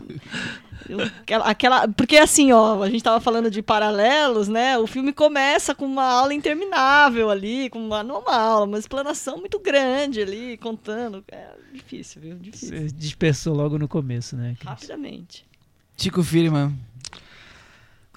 eu- 0.88 1.00
aquela, 1.02 1.44
aquela- 1.44 1.88
porque 1.88 2.16
assim, 2.16 2.52
ó, 2.52 2.82
a 2.82 2.90
gente 2.90 3.02
tava 3.04 3.20
falando 3.20 3.50
de 3.50 3.62
paralelos, 3.62 4.48
né? 4.48 4.76
O 4.78 4.86
filme 4.86 5.12
começa 5.12 5.74
com 5.74 5.84
uma 5.86 6.04
aula 6.04 6.32
interminável 6.34 7.30
ali, 7.30 7.68
com 7.70 7.78
uma, 7.84 8.02
não 8.02 8.20
uma 8.20 8.34
aula, 8.36 8.66
uma 8.66 8.78
explanação 8.78 9.38
muito 9.38 9.58
grande 9.58 10.20
ali, 10.20 10.56
contando. 10.56 11.24
É 11.30 11.48
difícil, 11.72 12.20
viu? 12.22 12.36
Difícil. 12.36 12.68
Você 12.68 12.86
dispersou 12.94 13.54
logo 13.54 13.78
no 13.78 13.86
começo, 13.88 14.36
né? 14.36 14.54
Cris? 14.58 14.68
Rapidamente. 14.68 15.44
Chico 15.96 16.22
Firman, 16.22 16.72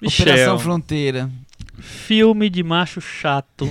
Michel, 0.00 0.26
Operação 0.32 0.58
Fronteira. 0.58 1.30
filme 1.78 2.48
de 2.50 2.62
macho 2.62 3.00
chato 3.00 3.68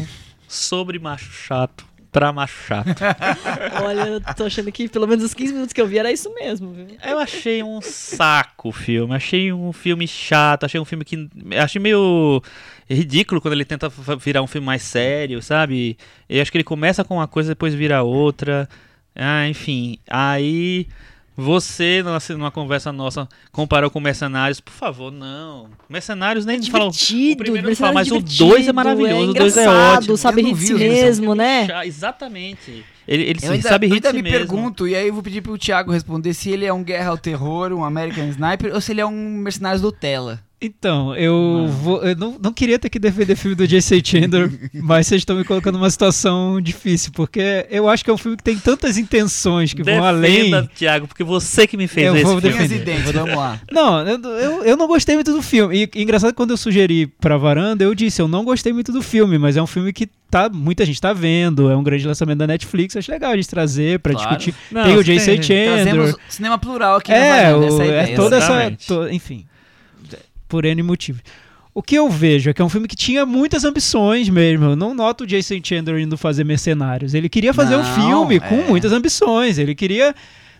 sobre 0.47 0.99
macho 0.99 1.31
chato 1.31 1.85
pra 2.13 2.31
macho 2.31 2.55
chato. 2.67 2.87
Olha, 3.83 4.07
eu 4.07 4.21
tô 4.21 4.45
achando 4.45 4.71
que 4.71 4.87
pelo 4.87 5.07
menos 5.07 5.25
os 5.25 5.33
15 5.33 5.51
minutos 5.51 5.73
que 5.73 5.81
eu 5.81 5.87
vi 5.87 5.97
era 5.97 6.11
isso 6.11 6.33
mesmo, 6.35 6.71
viu? 6.71 6.87
Eu 7.03 7.17
achei 7.17 7.63
um 7.63 7.81
saco 7.81 8.69
o 8.69 8.71
filme. 8.71 9.13
Achei 9.15 9.51
um 9.51 9.73
filme 9.73 10.07
chato. 10.07 10.63
Achei 10.63 10.79
um 10.79 10.85
filme 10.85 11.03
que. 11.03 11.27
Achei 11.59 11.81
meio 11.81 12.41
ridículo 12.89 13.41
quando 13.41 13.55
ele 13.55 13.65
tenta 13.65 13.91
virar 14.19 14.43
um 14.43 14.47
filme 14.47 14.65
mais 14.65 14.83
sério, 14.83 15.41
sabe? 15.41 15.97
Eu 16.29 16.41
acho 16.41 16.51
que 16.51 16.57
ele 16.57 16.63
começa 16.63 17.03
com 17.03 17.15
uma 17.15 17.27
coisa 17.27 17.49
depois 17.49 17.73
vira 17.73 18.03
outra. 18.03 18.69
Ah, 19.15 19.47
enfim. 19.49 19.97
Aí. 20.07 20.87
Você, 21.35 22.03
numa, 22.03 22.19
numa 22.29 22.51
conversa 22.51 22.91
nossa, 22.91 23.27
comparou 23.51 23.89
com 23.89 23.99
Mercenários. 23.99 24.59
Por 24.59 24.71
favor, 24.73 25.11
não. 25.11 25.67
Mercenários 25.89 26.45
nem 26.45 26.61
fala. 26.63 26.85
O 26.85 26.91
Divertido, 26.91 27.37
primeiro 27.43 27.69
não 27.69 27.75
fala, 27.75 27.93
mas 27.93 28.07
o 28.11 28.21
divertido, 28.21 28.49
2 28.49 28.67
é 28.67 28.73
maravilhoso. 28.73 29.31
o 29.31 29.33
2 29.33 29.57
é 29.57 29.61
engraçado, 29.63 29.97
ótimo. 30.03 30.17
sabe 30.17 30.41
rir 30.43 30.53
de 30.53 30.65
si 30.65 30.73
mesmo, 30.75 31.33
né? 31.33 31.67
Exatamente. 31.85 32.85
Ele, 33.07 33.23
ele 33.23 33.39
Eu 33.41 33.51
ainda, 33.51 33.67
sabe 33.67 33.87
rir 33.87 33.99
de 33.99 34.07
si 34.07 34.13
me 34.13 34.21
mesmo. 34.21 34.37
pergunto, 34.37 34.87
e 34.87 34.95
aí 34.95 35.07
eu 35.07 35.13
vou 35.13 35.23
pedir 35.23 35.41
pro 35.41 35.57
Thiago 35.57 35.91
responder 35.91 36.33
se 36.33 36.49
ele 36.51 36.65
é 36.65 36.71
um 36.73 36.83
Guerra 36.83 37.09
ao 37.09 37.17
Terror, 37.17 37.73
um 37.73 37.83
American 37.83 38.27
Sniper, 38.29 38.73
ou 38.73 38.79
se 38.79 38.91
ele 38.91 39.01
é 39.01 39.05
um 39.05 39.11
Mercenários 39.37 39.81
do 39.81 39.91
Tela. 39.91 40.39
Então, 40.65 41.15
eu, 41.15 41.67
vou, 41.81 42.01
eu 42.03 42.15
não, 42.15 42.37
não 42.41 42.53
queria 42.53 42.79
ter 42.79 42.89
que 42.89 42.97
defender 42.97 43.35
filme 43.35 43.55
do 43.55 43.67
J.C. 43.67 44.01
Chandler, 44.03 44.49
mas 44.73 45.07
vocês 45.07 45.21
estão 45.21 45.35
me 45.35 45.43
colocando 45.43 45.77
numa 45.77 45.89
situação 45.89 46.61
difícil, 46.61 47.11
porque 47.13 47.65
eu 47.69 47.89
acho 47.89 48.03
que 48.03 48.09
é 48.09 48.13
um 48.13 48.17
filme 48.17 48.37
que 48.37 48.43
tem 48.43 48.57
tantas 48.57 48.97
intenções 48.97 49.73
que 49.73 49.83
vão 49.83 49.93
Defenda, 49.93 50.07
além. 50.57 50.69
Thiago, 50.75 51.07
porque 51.07 51.23
você 51.23 51.67
que 51.67 51.75
me 51.75 51.87
fez 51.87 52.07
Eu 52.07 52.15
esse 52.15 52.23
vou 52.23 52.39
filme. 52.39 52.57
Defender. 52.67 53.13
vamos 53.13 53.35
lá. 53.35 53.59
Não, 53.71 54.07
eu, 54.07 54.19
eu, 54.23 54.63
eu 54.63 54.77
não 54.77 54.87
gostei 54.87 55.15
muito 55.15 55.33
do 55.33 55.41
filme. 55.41 55.89
E, 55.93 56.01
engraçado 56.01 56.31
que 56.31 56.37
quando 56.37 56.51
eu 56.51 56.57
sugeri 56.57 57.07
pra 57.07 57.37
varanda, 57.37 57.83
eu 57.83 57.93
disse, 57.93 58.21
eu 58.21 58.27
não 58.27 58.43
gostei 58.45 58.71
muito 58.71 58.91
do 58.91 59.01
filme, 59.01 59.37
mas 59.37 59.57
é 59.57 59.61
um 59.61 59.67
filme 59.67 59.91
que 59.91 60.07
tá, 60.29 60.49
muita 60.49 60.85
gente 60.85 60.99
tá 60.99 61.13
vendo, 61.13 61.69
é 61.69 61.75
um 61.75 61.83
grande 61.83 62.07
lançamento 62.07 62.39
da 62.39 62.47
Netflix, 62.47 62.95
acho 62.95 63.11
legal 63.11 63.31
a 63.31 63.35
gente 63.35 63.49
trazer 63.49 63.99
pra 63.99 64.13
Claro. 64.13 64.29
discutir. 64.37 64.55
Não, 64.71 64.83
tem 64.83 64.95
o 64.97 65.03
J.C. 65.03 65.41
Chandler. 65.43 65.83
Trazemos 65.83 66.15
cinema 66.29 66.57
plural 66.57 66.95
aqui 66.97 67.11
É, 67.11 67.19
na 67.19 67.35
varanda, 67.51 67.65
essa 67.67 67.75
o- 67.75 67.81
é 67.81 67.85
a 67.85 67.85
é 67.87 68.03
ideia. 68.03 68.15
toda 68.15 68.37
essa. 68.37 68.45
exatamente. 68.45 68.87
to- 68.87 69.09
enfim, 69.09 69.45
por 70.53 70.65
N 70.65 70.83
motivos. 70.83 71.23
O 71.73 71.81
que 71.81 71.95
eu 71.95 72.07
vejo 72.07 72.47
é 72.47 72.53
que 72.53 72.61
é 72.61 72.65
um 72.65 72.69
filme 72.69 72.87
que 72.87 72.95
tinha 72.95 73.25
muitas 73.25 73.63
ambições 73.63 74.29
mesmo. 74.29 74.65
Eu 74.65 74.75
não 74.75 74.93
noto 74.93 75.23
o 75.23 75.27
Jason 75.27 75.59
Chandler 75.63 75.99
indo 75.99 76.15
fazer 76.15 76.43
Mercenários. 76.43 77.15
Ele 77.15 77.27
queria 77.27 77.51
fazer 77.51 77.75
um 77.75 77.81
Não, 77.81 77.95
filme 77.95 78.39
com 78.39 78.59
é. 78.59 78.67
muitas 78.67 78.91
ambições. 78.91 79.57
Ele 79.57 79.73
queria 79.73 80.13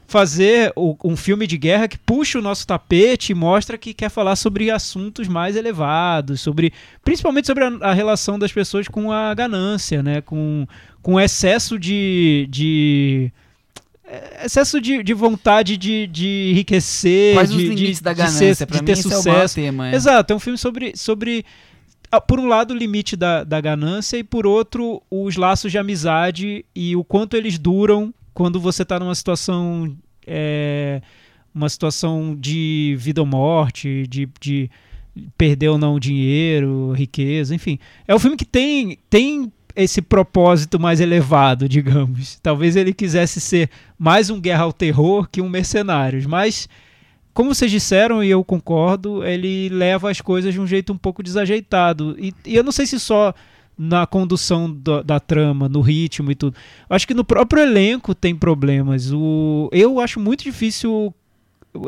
fazer 0.07 0.74
o- 0.76 0.98
um 1.03 1.15
filme 1.15 1.45
de 1.45 1.60
guerra 1.60 1.88
que 1.88 1.99
puxa 1.99 2.40
o 2.40 2.41
nosso 2.41 2.65
tapete 2.65 3.32
e 3.32 3.36
mostra 3.36 3.78
que 3.78 3.94
quer 3.94 4.10
falar 4.10 4.36
sobre 4.36 4.72
assuntos 4.72 5.28
mais 5.28 5.56
elevados, 5.56 6.41
sobre 6.41 6.74
principalmente 7.06 7.45
sobre 7.45 7.64
a, 7.64 7.68
a 7.82 7.94
relação 7.94 8.40
das 8.40 8.52
pessoas 8.52 8.88
com 8.88 9.11
a 9.11 9.32
ganância, 9.36 10.02
né? 10.02 10.20
Com, 10.22 10.65
com 11.03 11.14
o 11.14 11.20
excesso 11.20 11.78
de, 11.78 12.48
de 12.49 13.32
excesso 14.44 14.80
de, 14.81 15.02
de 15.03 15.14
vontade 15.14 15.77
de, 15.77 16.07
de 16.07 16.49
enriquecer, 16.52 17.35
Quais 17.35 17.49
de, 17.52 17.56
os 17.57 17.61
de- 17.64 17.69
limites 17.69 18.02
da 18.02 18.11
de 18.14 18.18
ganância? 18.19 18.56
ser- 18.56 18.65
pra 18.65 18.76
de 18.77 18.81
mim 18.81 18.85
ter 18.85 18.91
é 18.94 18.95
sucesso. 18.95 19.56
tema. 19.56 19.90
é. 19.91 19.95
Exato, 19.95 20.34
é 20.34 20.35
um 20.35 20.40
filme 20.40 20.57
sobre, 20.57 20.94
sobre 20.95 21.45
ah, 22.11 22.22
por 22.22 22.40
um 22.40 22.45
lado, 22.48 22.73
o 22.73 22.77
limite 22.77 23.15
da, 23.15 23.44
da 23.44 23.60
ganância 23.60 24.18
e 24.18 24.23
por 24.23 24.45
outro, 24.45 25.02
os 25.10 25.35
laços 25.35 25.72
de 25.72 25.77
amizade 25.77 26.64
e 26.76 26.95
o 26.95 27.03
quanto 27.03 27.35
eles 27.35 27.57
duram 27.57 28.14
quando 28.34 28.60
você 28.60 28.84
está 28.84 28.99
numa 28.99 29.15
situação 29.15 29.95
é, 30.26 31.02
uma 31.53 31.69
situação 31.69 32.35
de 32.40 32.95
vida 32.98 33.22
ou 33.22 33.27
morte, 33.27 34.06
de, 34.07 34.27
de 34.40 34.69
perder 35.38 35.68
ou 35.69 35.77
não 35.77 35.99
dinheiro, 35.99 36.91
riqueza, 36.94 37.53
enfim. 37.53 37.77
É 38.07 38.15
um 38.15 38.19
filme 38.19 38.35
que 38.38 38.45
tem, 38.45 38.98
tem 39.10 39.52
esse 39.76 40.02
propósito 40.02 40.80
mais 40.80 41.00
elevado, 41.00 41.68
digamos. 41.68 42.40
Talvez 42.41 42.76
ele 42.76 42.94
quisesse 42.94 43.41
ser 43.41 43.70
mais 43.98 44.30
um 44.30 44.40
guerra 44.40 44.64
ao 44.64 44.74
terror 44.74 45.28
que 45.32 45.41
um 45.41 45.50
mercenários, 45.50 46.26
mas 46.26 46.68
como 47.34 47.54
vocês 47.54 47.72
disseram 47.72 48.24
e 48.24 48.30
eu 48.30 48.44
concordo, 48.44 49.24
ele 49.26 49.68
leva 49.70 50.12
as 50.12 50.22
coisas 50.22 50.54
de 50.54 50.62
um 50.62 50.68
jeito 50.68 50.94
um 50.94 50.98
pouco 50.98 51.24
desajeitado. 51.24 52.16
E, 52.20 52.34
e 52.45 52.56
eu 52.56 52.64
não 52.64 52.72
sei 52.72 52.86
se 52.86 53.00
só 53.00 53.34
na 53.76 54.06
condução 54.06 54.72
da, 54.72 55.02
da 55.02 55.20
trama, 55.20 55.68
no 55.68 55.82
ritmo 55.82 56.32
e 56.32 56.36
tudo. 56.36 56.56
Acho 56.88 57.08
que 57.08 57.14
no 57.14 57.24
próprio 57.24 57.64
elenco 57.64 58.14
tem 58.14 58.36
problemas. 58.36 59.12
O, 59.12 59.68
eu 59.72 60.00
acho 60.00 60.20
muito 60.20 60.44
difícil 60.44 61.14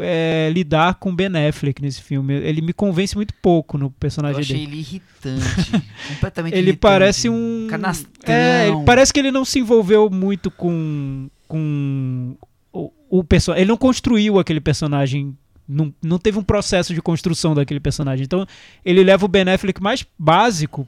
é, 0.02 0.49
lidar 0.53 0.95
com 0.95 1.16
Ben 1.16 1.30
Affleck 1.48 1.82
nesse 1.82 2.02
filme. 2.02 2.34
Ele 2.34 2.62
me 2.62 2.74
convence 2.74 3.16
muito 3.16 3.34
pouco 3.41 3.78
no 3.78 3.86
Eu 3.88 3.94
personagem 3.99 4.41
achei 4.41 4.57
dele. 4.57 4.72
ele 4.72 4.80
irritante. 4.80 5.72
completamente 6.10 6.53
Ele 6.53 6.62
irritante. 6.70 6.80
parece 6.80 7.30
um. 7.30 7.68
Canastrão. 7.70 8.12
É, 8.26 8.70
parece 8.86 9.14
que 9.14 9.20
ele 9.20 9.32
não 9.32 9.45
se 9.45 9.60
envolveu 9.60 10.10
muito 10.10 10.49
com. 10.52 11.30
com 11.48 12.36
o, 12.74 12.91
o 13.10 13.24
personagem. 13.24 13.62
Ele 13.64 13.70
não 13.70 13.78
construiu 13.78 14.40
aquele 14.40 14.60
personagem. 14.60 15.36
Não, 15.68 15.94
não 16.03 16.20
teve 16.20 16.38
um 16.38 16.44
processo 16.44 16.94
de 16.94 17.02
construção 17.02 17.56
daquele 17.56 17.80
personagem. 17.80 18.24
Então, 18.24 18.45
ele 18.84 19.03
leva 19.03 19.26
o 19.26 19.28
Ben 19.28 19.49
Affleck 19.49 19.82
mais 19.82 20.06
básico 20.18 20.88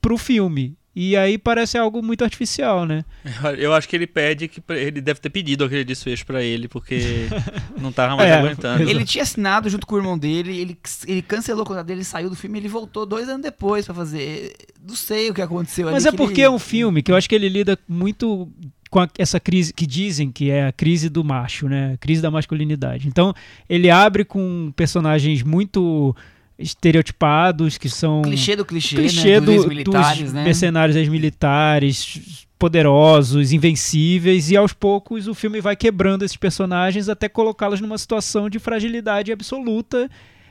pro 0.00 0.16
filme. 0.16 0.74
E 1.00 1.16
aí 1.16 1.38
parece 1.38 1.78
algo 1.78 2.02
muito 2.02 2.24
artificial, 2.24 2.84
né? 2.84 3.04
Eu 3.56 3.72
acho 3.72 3.88
que 3.88 3.94
ele 3.94 4.06
pede 4.06 4.48
que 4.48 4.60
ele 4.70 5.00
deve 5.00 5.20
ter 5.20 5.30
pedido 5.30 5.64
aquele 5.64 5.84
desfecho 5.84 6.26
pra 6.26 6.42
ele, 6.42 6.66
porque 6.66 7.28
não 7.80 7.92
tava 7.92 8.16
mais 8.16 8.28
É, 8.28 8.34
aguentando. 8.34 8.82
Ele 8.82 9.04
tinha 9.04 9.22
assinado 9.22 9.68
junto 9.70 9.86
com 9.86 9.94
o 9.94 9.98
irmão 9.98 10.18
dele, 10.18 10.58
ele, 10.58 10.78
ele 11.06 11.22
cancelou 11.22 11.62
o 11.62 11.66
contrato 11.66 11.86
dele, 11.86 12.02
saiu 12.02 12.28
do 12.28 12.34
filme, 12.34 12.58
ele 12.58 12.66
voltou 12.68 13.06
dois 13.06 13.28
anos 13.28 13.42
depois 13.42 13.84
pra 13.86 13.94
fazer. 13.94 14.54
Não 14.86 14.96
sei 14.96 15.30
o 15.30 15.34
que 15.34 15.40
aconteceu 15.40 15.86
Mas 15.90 16.04
ali. 16.04 16.08
é 16.08 16.10
que 16.10 16.16
porque 16.16 16.40
ele- 16.40 16.46
é 16.48 16.50
um 16.50 16.58
filme 16.58 17.00
que 17.00 17.12
eu 17.12 17.16
acho 17.16 17.28
que 17.28 17.34
ele 17.36 17.48
lida 17.48 17.78
muito 17.88 18.48
com 18.90 18.98
a- 18.98 19.08
essa 19.18 19.38
crise 19.38 19.72
que 19.72 19.86
dizem 19.86 20.32
que 20.32 20.50
é 20.50 20.66
a 20.66 20.72
crise 20.72 21.08
do 21.08 21.22
macho, 21.22 21.68
né? 21.68 21.92
A 21.92 21.96
crise 21.98 22.20
da 22.20 22.30
masculinidade. 22.30 23.06
Então, 23.06 23.32
ele 23.68 23.88
abre 23.88 24.24
com 24.24 24.72
personagens 24.74 25.42
muito 25.44 26.16
estereotipados, 26.58 27.78
que 27.78 27.88
são 27.88 28.22
Clichê 28.22 28.56
do 28.56 28.64
clichê, 28.64 28.96
clichê 28.96 29.34
né? 29.34 29.40
do- 29.40 29.54
dos 29.54 29.66
militares, 29.66 30.24
dos 30.24 30.32
né? 30.32 30.44
mercenários 30.44 30.96
ex-militares 30.96 32.46
poderosos, 32.58 33.52
invencíveis, 33.52 34.50
e 34.50 34.56
aos 34.56 34.72
poucos 34.72 35.28
o 35.28 35.34
filme 35.34 35.60
vai 35.60 35.76
quebrando 35.76 36.24
esses 36.24 36.36
personagens 36.36 37.08
até 37.08 37.28
colocá-los 37.28 37.80
numa 37.80 37.96
situação 37.96 38.50
de 38.50 38.58
fragilidade 38.58 39.30
absoluta 39.30 40.10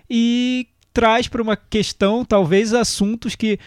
e 0.10 0.68
traz 0.94 1.28
para 1.28 1.42
uma 1.42 1.58
questão, 1.58 2.24
talvez, 2.24 2.74
assuntos 2.74 3.36
que 3.36 3.60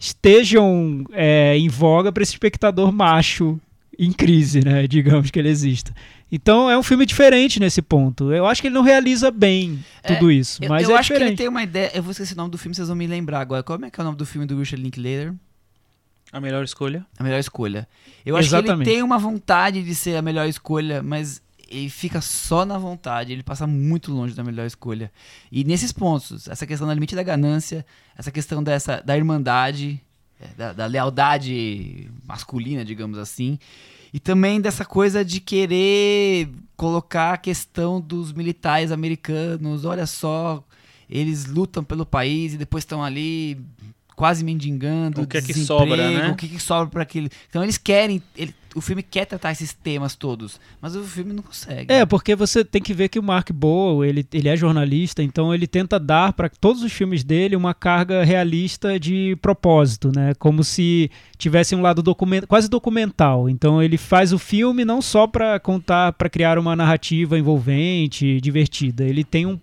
estejam 0.00 1.04
é, 1.12 1.56
em 1.56 1.68
voga 1.68 2.10
para 2.10 2.22
esse 2.22 2.32
espectador 2.32 2.90
macho 2.90 3.60
em 3.98 4.12
crise, 4.12 4.60
né? 4.64 4.86
Digamos 4.88 5.30
que 5.30 5.38
ele 5.38 5.48
exista. 5.48 5.94
Então 6.30 6.70
é 6.70 6.78
um 6.78 6.82
filme 6.82 7.04
diferente 7.04 7.60
nesse 7.60 7.82
ponto. 7.82 8.32
Eu 8.32 8.46
acho 8.46 8.60
que 8.62 8.68
ele 8.68 8.74
não 8.74 8.82
realiza 8.82 9.30
bem 9.30 9.84
É, 10.02 10.14
tudo 10.14 10.30
isso, 10.30 10.62
Eu, 10.64 10.68
mas 10.70 10.88
eu 10.88 10.96
é 10.96 10.98
acho 10.98 11.08
que 11.08 11.12
ele 11.14 11.18
diferente. 11.24 11.38
tem 11.38 11.48
uma 11.48 11.62
ideia. 11.62 11.90
Eu 11.94 12.02
vou 12.02 12.10
esquecer 12.12 12.34
o 12.34 12.36
nome 12.36 12.50
do 12.50 12.56
filme, 12.58 12.74
vocês 12.74 12.88
vão 12.88 12.96
me 12.96 13.06
lembrar 13.06 13.40
agora. 13.40 13.62
Como 13.62 13.84
é 13.84 13.90
que 13.90 14.00
é 14.00 14.02
o 14.02 14.04
nome 14.04 14.16
do 14.16 14.24
filme 14.26 14.46
do 14.46 14.58
Richard 14.58 14.82
Linklater? 14.82 15.34
A 16.32 16.40
melhor 16.40 16.64
escolha. 16.64 17.04
A 17.18 17.22
melhor 17.22 17.38
escolha. 17.38 17.86
Eu 18.24 18.36
acho 18.36 18.48
que 18.48 18.54
Exatamente. 18.54 18.88
ele 18.88 18.94
tem 18.96 19.02
uma 19.02 19.18
vontade 19.18 19.82
de 19.82 19.94
ser 19.94 20.16
a 20.16 20.22
melhor 20.22 20.48
escolha, 20.48 21.02
mas 21.02 21.42
ele 21.68 21.90
fica 21.90 22.22
só 22.22 22.64
na 22.64 22.78
vontade. 22.78 23.32
Ele 23.34 23.42
passa 23.42 23.66
muito 23.66 24.10
longe 24.10 24.34
da 24.34 24.42
melhor 24.42 24.66
escolha. 24.66 25.12
E 25.50 25.62
nesses 25.64 25.92
pontos, 25.92 26.48
essa 26.48 26.66
questão 26.66 26.88
do 26.88 26.94
limite 26.94 27.14
da 27.14 27.22
ganância, 27.22 27.84
essa 28.16 28.30
questão 28.30 28.62
dessa 28.62 29.02
da 29.04 29.14
irmandade, 29.14 30.00
é, 30.00 30.00
da, 30.56 30.72
da 30.72 30.86
lealdade 30.86 32.08
masculina, 32.26 32.84
digamos 32.84 33.18
assim. 33.18 33.58
E 34.14 34.20
também 34.20 34.60
dessa 34.60 34.84
coisa 34.84 35.24
de 35.24 35.40
querer 35.40 36.48
colocar 36.76 37.32
a 37.34 37.38
questão 37.38 38.00
dos 38.00 38.32
militares 38.32 38.92
americanos. 38.92 39.84
Olha 39.84 40.06
só, 40.06 40.62
eles 41.08 41.46
lutam 41.46 41.82
pelo 41.82 42.04
país 42.04 42.54
e 42.54 42.58
depois 42.58 42.82
estão 42.82 43.02
ali 43.02 43.58
quase 44.14 44.44
mendigando, 44.44 45.22
O 45.22 45.26
que 45.26 45.38
é 45.38 45.40
que 45.42 45.54
sobra, 45.66 45.96
né? 45.96 46.30
O 46.32 46.36
que, 46.36 46.46
que 46.48 46.60
sobra 46.60 46.86
para 46.90 47.02
aquele. 47.02 47.30
Então 47.48 47.62
eles 47.62 47.78
querem, 47.78 48.22
ele- 48.36 48.54
o 48.74 48.80
filme 48.80 49.02
quer 49.02 49.24
tratar 49.26 49.52
esses 49.52 49.72
temas 49.72 50.14
todos, 50.14 50.60
mas 50.80 50.94
o 50.96 51.02
filme 51.04 51.32
não 51.32 51.42
consegue. 51.42 51.92
É, 51.92 52.06
porque 52.06 52.34
você 52.34 52.64
tem 52.64 52.80
que 52.82 52.94
ver 52.94 53.08
que 53.08 53.18
o 53.18 53.22
Mark 53.22 53.50
Bowl, 53.52 54.04
ele, 54.04 54.26
ele 54.32 54.48
é 54.48 54.56
jornalista, 54.56 55.22
então 55.22 55.54
ele 55.54 55.66
tenta 55.66 55.98
dar 55.98 56.32
para 56.32 56.48
todos 56.48 56.82
os 56.82 56.92
filmes 56.92 57.22
dele 57.24 57.54
uma 57.56 57.74
carga 57.74 58.24
realista 58.24 58.98
de 58.98 59.36
propósito, 59.42 60.10
né? 60.14 60.34
Como 60.38 60.62
se 60.64 61.10
tivesse 61.36 61.74
um 61.74 61.82
lado 61.82 62.02
document, 62.02 62.42
quase 62.46 62.68
documental. 62.68 63.48
Então 63.48 63.82
ele 63.82 63.96
faz 63.96 64.32
o 64.32 64.38
filme 64.38 64.84
não 64.84 65.02
só 65.02 65.26
para 65.26 65.58
contar, 65.60 66.12
para 66.12 66.30
criar 66.30 66.58
uma 66.58 66.74
narrativa 66.76 67.38
envolvente, 67.38 68.40
divertida. 68.40 69.04
Ele 69.04 69.24
tem 69.24 69.46
um- 69.46 69.58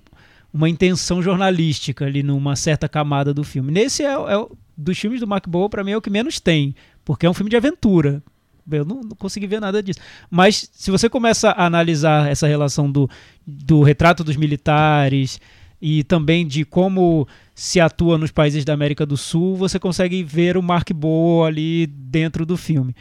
uma 0.54 0.68
intenção 0.70 1.22
jornalística 1.22 2.06
ali 2.06 2.24
numa 2.24 2.56
certa 2.56 2.90
camada 2.90 3.34
do 3.34 3.44
filme. 3.44 3.72
Nesse 3.72 4.04
é, 4.04 4.12
é 4.14 4.46
dos 4.78 4.98
filmes 4.98 5.20
do 5.20 5.28
Mark 5.28 5.48
Bowl, 5.48 5.70
para 5.70 5.84
mim 5.84 5.92
é 5.92 5.98
o 5.98 6.02
que 6.02 6.10
menos 6.10 6.40
tem, 6.40 6.74
porque 7.06 7.26
é 7.26 7.30
um 7.30 7.34
filme 7.34 7.50
de 7.50 7.58
aventura. 7.58 8.24
Eu 8.72 8.86
não, 8.86 9.02
não 9.02 9.16
consegui 9.18 9.48
ver 9.48 9.60
nada 9.60 9.82
disso. 9.82 10.00
Mas 10.30 10.70
se 10.74 10.92
você 10.92 11.10
começa 11.10 11.52
a 11.52 11.66
analisar 11.66 12.30
essa 12.30 12.48
relação 12.48 12.92
do, 12.92 13.10
do 13.46 13.82
retrato 13.82 14.24
dos 14.24 14.36
militares 14.36 15.40
e 15.82 16.04
também 16.04 16.46
de 16.46 16.66
como 16.66 17.28
se 17.56 17.80
atua 17.80 18.18
nos 18.18 18.32
países 18.32 18.66
da 18.66 18.74
América 18.74 19.06
do 19.06 19.18
Sul, 19.18 19.56
você 19.56 19.80
consegue 19.80 20.24
ver 20.24 20.58
o 20.58 20.64
Mark 20.64 20.92
Bowl 20.92 21.46
ali 21.46 21.88
dentro 21.88 22.46
do 22.46 22.58
filme. 22.58 22.96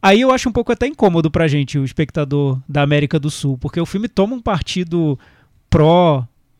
Aí 0.00 0.20
eu 0.20 0.30
acho 0.30 0.48
um 0.48 0.52
pouco 0.52 0.70
até 0.70 0.86
incômodo 0.86 1.30
pra 1.30 1.48
gente, 1.48 1.78
o 1.78 1.84
espectador 1.84 2.60
da 2.68 2.82
América 2.82 3.18
do 3.18 3.30
Sul, 3.30 3.58
porque 3.58 3.80
o 3.80 3.86
filme 3.86 4.08
toma 4.08 4.34
um 4.34 4.40
partido 4.40 5.18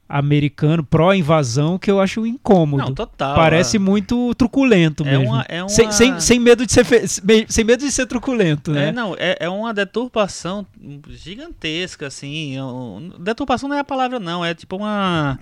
pró-americano, 0.09 0.83
pró-invasão, 0.83 1.79
que 1.79 1.91
eu 1.91 2.01
acho 2.01 2.27
incômodo. 2.27 2.83
Não, 2.83 2.95
total. 2.95 3.35
Parece 3.37 3.77
é. 3.77 3.81
muito 3.81 4.35
truculento 4.35 5.07
É 5.07 5.11
mesmo. 5.19 5.35
uma- 5.35 5.45
é 5.49 5.63
uma- 5.63 5.69
sem, 5.69 5.93
sem, 5.93 6.19
sem 6.19 6.41
medo 6.41 6.65
de 6.67 6.73
ser 6.73 6.85
fe- 6.85 7.07
sem 7.47 7.63
medo 7.65 7.85
de 7.85 7.93
ser 7.93 8.07
truculento, 8.07 8.73
né? 8.73 8.89
É, 8.89 8.93
não, 8.93 9.15
é, 9.19 9.37
é 9.41 9.49
uma 9.49 9.73
deturpação 9.75 10.67
gigantesca, 11.11 12.07
assim. 12.07 12.57
é 12.57 12.61
Deturpação 13.23 13.69
não 13.69 13.77
é 13.77 13.81
a 13.81 13.85
palavra, 13.85 14.19
não. 14.19 14.45
É 14.45 14.55
tipo 14.55 14.77
uma, 14.77 15.39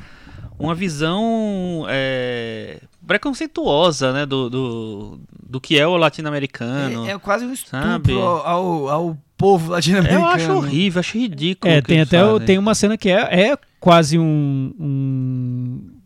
uma 0.59 0.75
visão 0.75 1.85
é, 1.89 2.81
preconceituosa, 3.07 4.13
né? 4.13 4.27
Do, 4.27 4.51
do, 4.51 5.21
do 5.49 5.61
que 5.61 5.79
é 5.79 5.87
o 5.87 5.97
latino-americano. 5.97 7.07
É, 7.07 7.13
é 7.13 7.19
quase 7.19 7.45
um 7.45 7.53
estupro 7.53 7.81
sabe? 7.81 8.13
ao, 8.13 8.89
ao, 8.89 9.19
povo 9.37 9.71
latino-americano. 9.71 10.25
Eu 10.25 10.29
acho 10.29 10.53
horrível, 10.53 11.01
acho 11.01 11.19
ridículo. 11.19 11.73
É, 11.73 11.83
tem 11.83 12.01
até 12.01 12.21
fazem. 12.21 12.47
tem 12.47 12.59
uma 12.59 12.75
cena 12.75 12.97
que 12.97 13.11
é, 13.11 13.51
é 13.51 13.59
quase 13.79 14.19
um, 14.19 14.75
um- 14.81 15.97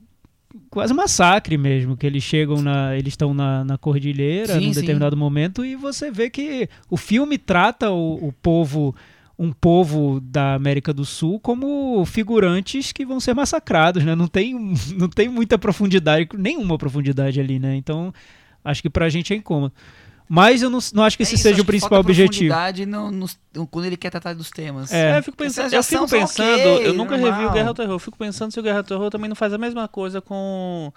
quase 0.69 0.93
um 0.93 0.97
massacre 0.97 1.57
mesmo, 1.57 1.97
que 1.97 2.07
eles 2.07 2.23
chegam 2.23 2.63
na 2.63 2.97
eles 2.97 3.13
estão 3.13 3.33
na, 3.35 3.65
na 3.65 3.79
cordilheira 3.79 4.55
Sim, 4.55 4.67
num 4.67 4.75
sim. 4.75 4.81
determinado 4.81 5.17
momento 5.17 5.65
e 5.65 5.77
você 5.77 6.11
vê 6.11 6.31
que 6.31 6.69
o 6.89 6.97
filme 6.97 7.39
trata 7.39 7.91
o, 7.91 8.29
o 8.29 8.33
povo 8.33 8.95
um 9.43 9.53
povo 9.53 10.21
da 10.21 10.53
América 10.53 10.93
do 10.93 11.03
Sul 11.03 11.41
como 11.41 12.05
figurantes 12.05 12.93
que 12.93 13.07
vão 13.07 13.19
ser 13.19 13.33
massacrados, 13.35 14.05
né? 14.05 14.15
Não 14.15 14.29
tem, 14.29 14.55
não 14.99 15.09
tem 15.09 15.31
muita 15.31 15.57
profundidade, 15.59 16.29
nenhuma 16.37 16.77
profundidade 16.77 17.41
ali, 17.41 17.59
né? 17.59 17.75
Então, 17.75 18.13
acho 18.63 18.83
que 18.83 18.91
pra 18.91 19.09
gente 19.09 19.33
é 19.33 19.37
incômodo. 19.37 19.73
Mas 20.29 20.61
eu 20.63 20.69
não, 20.69 20.79
não 20.93 21.03
acho 21.03 21.17
que 21.17 21.23
É 21.23 21.25
esse 21.25 21.35
isso, 21.37 21.43
seja 21.43 21.63
o 21.63 21.65
principal 21.65 21.99
objetivo. 22.01 22.29
profundidade 22.53 22.85
no- 22.87 23.11
nos- 23.11 23.39
quando 23.71 23.87
ele 23.87 23.97
quer 23.97 24.11
tratar 24.11 24.35
dos 24.35 24.51
temas. 24.51 24.93
É. 24.93 25.13
É, 25.15 25.19
eu 25.19 25.23
fico 25.23 25.37
pensando, 25.37 25.73
eu 25.73 25.83
fico 25.83 26.07
pensando 26.07 26.49
ok, 26.53 26.87
eu 26.87 26.93
nunca 26.95 27.17
revi 27.17 27.29
o 27.29 27.33
normal. 27.33 27.53
Guerra 27.53 27.69
ao 27.69 27.75
Terror. 27.75 27.95
Eu 27.95 27.99
fico 27.99 28.19
pensando 28.19 28.53
se 28.53 28.61
o 28.61 28.63
Guerra 28.63 28.77
ao 28.79 28.85
Terror 28.85 29.11
também 29.11 29.29
não 29.29 29.35
faz 29.35 29.53
a 29.55 29.59
mesma 29.59 29.89
coisa 29.89 30.21
com, 30.21 30.93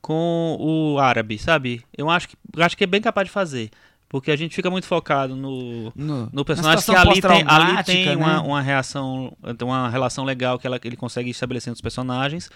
com 0.00 0.56
o 0.58 0.98
árabe, 0.98 1.38
sabe? 1.38 1.84
Eu 1.96 2.10
acho 2.10 2.28
que, 2.30 2.36
eu 2.56 2.64
acho 2.64 2.76
que 2.76 2.82
é 2.84 2.86
bem 2.86 3.00
capaz 3.00 3.28
de 3.28 3.32
fazer. 3.32 3.70
Porque 4.12 4.30
a 4.30 4.36
gente 4.36 4.54
fica 4.54 4.70
muito 4.70 4.86
focado 4.86 5.34
no, 5.34 5.90
No, 5.96 6.26
no 6.26 6.30
na 6.34 6.44
personagem 6.44 6.84
que 6.84 6.94
ali 6.94 7.20
tem, 7.22 7.44
ali 7.46 7.82
tem 7.82 8.06
né? 8.08 8.14
uma, 8.14 8.42
uma 8.42 8.60
reação, 8.60 9.34
uma 9.62 9.88
relação 9.88 10.22
legal 10.22 10.58
que 10.58 10.66
ela, 10.66 10.78
que 10.78 10.86
ele 10.86 10.98
consegue 10.98 11.30
estabelecer 11.30 11.70
entre 11.70 11.78
os 11.78 11.80
personagens. 11.80 12.50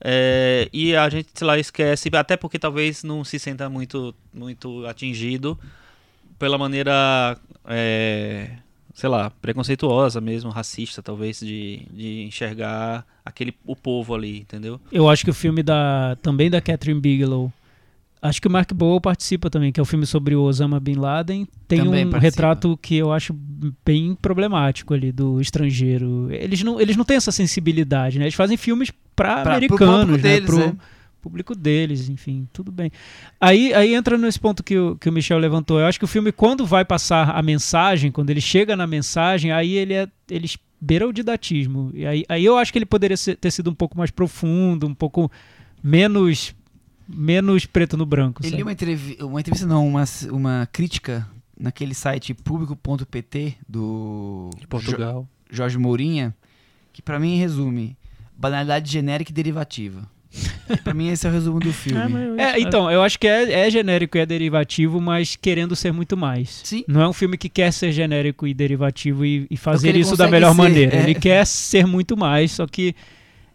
É, 0.00 0.68
e 0.72 0.96
a 0.96 1.08
gente, 1.08 1.28
sei 1.32 1.46
lá, 1.46 1.56
esquece, 1.56 2.10
até 2.12 2.36
porque 2.36 2.58
talvez 2.58 3.04
não 3.04 3.22
se 3.22 3.38
sinta 3.38 3.68
muito, 3.70 4.12
muito 4.34 4.84
atingido 4.86 5.56
pela 6.36 6.58
maneira, 6.58 7.38
é, 7.64 8.50
sei 8.92 9.08
lá, 9.08 9.30
preconceituosa 9.30 10.20
mesmo, 10.20 10.50
racista, 10.50 11.00
talvez, 11.00 11.38
de, 11.38 11.86
de 11.92 12.24
enxergar 12.24 13.06
aquele, 13.24 13.54
o 13.64 13.76
povo 13.76 14.16
ali, 14.16 14.40
entendeu? 14.40 14.80
Eu 14.90 15.08
acho 15.08 15.24
que 15.24 15.30
o 15.30 15.34
filme 15.34 15.62
da 15.62 16.16
também 16.22 16.50
da 16.50 16.60
Catherine 16.60 17.00
Bigelow. 17.00 17.52
Acho 18.20 18.40
que 18.40 18.48
o 18.48 18.50
Mark 18.50 18.72
Bowl 18.72 19.00
participa 19.00 19.48
também, 19.48 19.70
que 19.70 19.78
é 19.78 19.82
o 19.82 19.86
filme 19.86 20.04
sobre 20.04 20.34
o 20.34 20.42
Osama 20.42 20.80
Bin 20.80 20.94
Laden. 20.94 21.46
Tem 21.66 21.78
Também 21.84 22.06
um 22.06 22.10
participa. 22.10 22.18
retrato 22.18 22.78
que 22.82 22.96
eu 22.96 23.12
acho 23.12 23.32
bem 23.84 24.16
problemático 24.20 24.92
ali 24.94 25.12
do 25.12 25.40
estrangeiro. 25.40 26.28
Eles 26.30 26.62
não, 26.62 26.80
eles 26.80 26.96
não 26.96 27.04
têm 27.04 27.16
essa 27.16 27.30
sensibilidade, 27.32 28.18
né? 28.18 28.24
Eles 28.24 28.34
fazem 28.34 28.56
filmes 28.56 28.90
para 29.14 29.42
pro 29.42 29.52
americanos, 29.52 30.00
público 30.00 30.16
né? 30.16 30.18
deles, 30.18 30.50
pro 30.50 30.62
é. 30.62 30.72
público 31.20 31.54
deles, 31.54 32.08
enfim, 32.08 32.48
tudo 32.52 32.72
bem. 32.72 32.90
Aí, 33.40 33.72
aí 33.74 33.94
entra 33.94 34.18
nesse 34.18 34.38
ponto 34.38 34.62
que 34.62 34.76
o, 34.76 34.96
que 34.96 35.08
o 35.08 35.12
Michel 35.12 35.38
levantou. 35.38 35.78
Eu 35.78 35.86
acho 35.86 35.98
que 35.98 36.04
o 36.04 36.08
filme, 36.08 36.32
quando 36.32 36.66
vai 36.66 36.84
passar 36.84 37.30
a 37.30 37.42
mensagem, 37.42 38.10
quando 38.10 38.30
ele 38.30 38.40
chega 38.40 38.76
na 38.76 38.86
mensagem, 38.86 39.52
aí 39.52 39.74
ele 39.74 39.94
é. 39.94 40.08
Ele 40.30 40.48
beira 40.80 41.08
o 41.08 41.12
didatismo. 41.12 41.90
E 41.92 42.06
aí, 42.06 42.24
aí 42.28 42.44
eu 42.44 42.56
acho 42.56 42.72
que 42.72 42.78
ele 42.78 42.86
poderia 42.86 43.16
ser- 43.16 43.36
ter 43.36 43.50
sido 43.50 43.68
um 43.70 43.74
pouco 43.74 43.98
mais 43.98 44.10
profundo, 44.10 44.86
um 44.86 44.94
pouco 44.94 45.30
menos. 45.82 46.54
Menos 47.08 47.64
preto 47.64 47.96
no 47.96 48.04
branco. 48.04 48.42
Ele 48.42 48.50
sabe? 48.50 48.62
uma 48.62 48.72
entrevista, 48.72 49.26
uma 49.26 49.40
entrevista 49.40 49.66
não, 49.66 49.88
uma, 49.88 50.04
uma 50.30 50.68
crítica 50.70 51.26
naquele 51.58 51.94
site 51.94 52.34
público.pt 52.34 53.54
do 53.68 54.50
Portugal. 54.68 55.26
Jo- 55.50 55.56
Jorge 55.56 55.78
Mourinha, 55.78 56.34
que 56.92 57.00
pra 57.00 57.18
mim 57.18 57.38
resume 57.38 57.96
banalidade 58.36 58.90
genérica 58.92 59.30
e 59.30 59.34
derivativa. 59.34 60.06
pra 60.84 60.92
mim 60.92 61.08
esse 61.08 61.26
é 61.26 61.30
o 61.30 61.32
resumo 61.32 61.58
do 61.58 61.72
filme. 61.72 61.98
É, 62.38 62.60
então, 62.60 62.90
eu 62.90 63.00
acho 63.02 63.18
que 63.18 63.26
é, 63.26 63.66
é 63.66 63.70
genérico 63.70 64.18
e 64.18 64.20
é 64.20 64.26
derivativo, 64.26 65.00
mas 65.00 65.34
querendo 65.34 65.74
ser 65.74 65.90
muito 65.90 66.14
mais. 66.18 66.60
Sim. 66.64 66.84
Não 66.86 67.00
é 67.00 67.08
um 67.08 67.14
filme 67.14 67.38
que 67.38 67.48
quer 67.48 67.72
ser 67.72 67.90
genérico 67.92 68.46
e 68.46 68.52
derivativo 68.52 69.24
e, 69.24 69.46
e 69.50 69.56
fazer 69.56 69.88
ele 69.88 70.00
isso 70.00 70.14
da 70.16 70.28
melhor 70.28 70.50
ser, 70.50 70.56
maneira. 70.58 70.96
é. 70.96 71.02
Ele 71.02 71.14
quer 71.14 71.46
ser 71.46 71.86
muito 71.86 72.14
mais, 72.16 72.52
só 72.52 72.66
que 72.66 72.94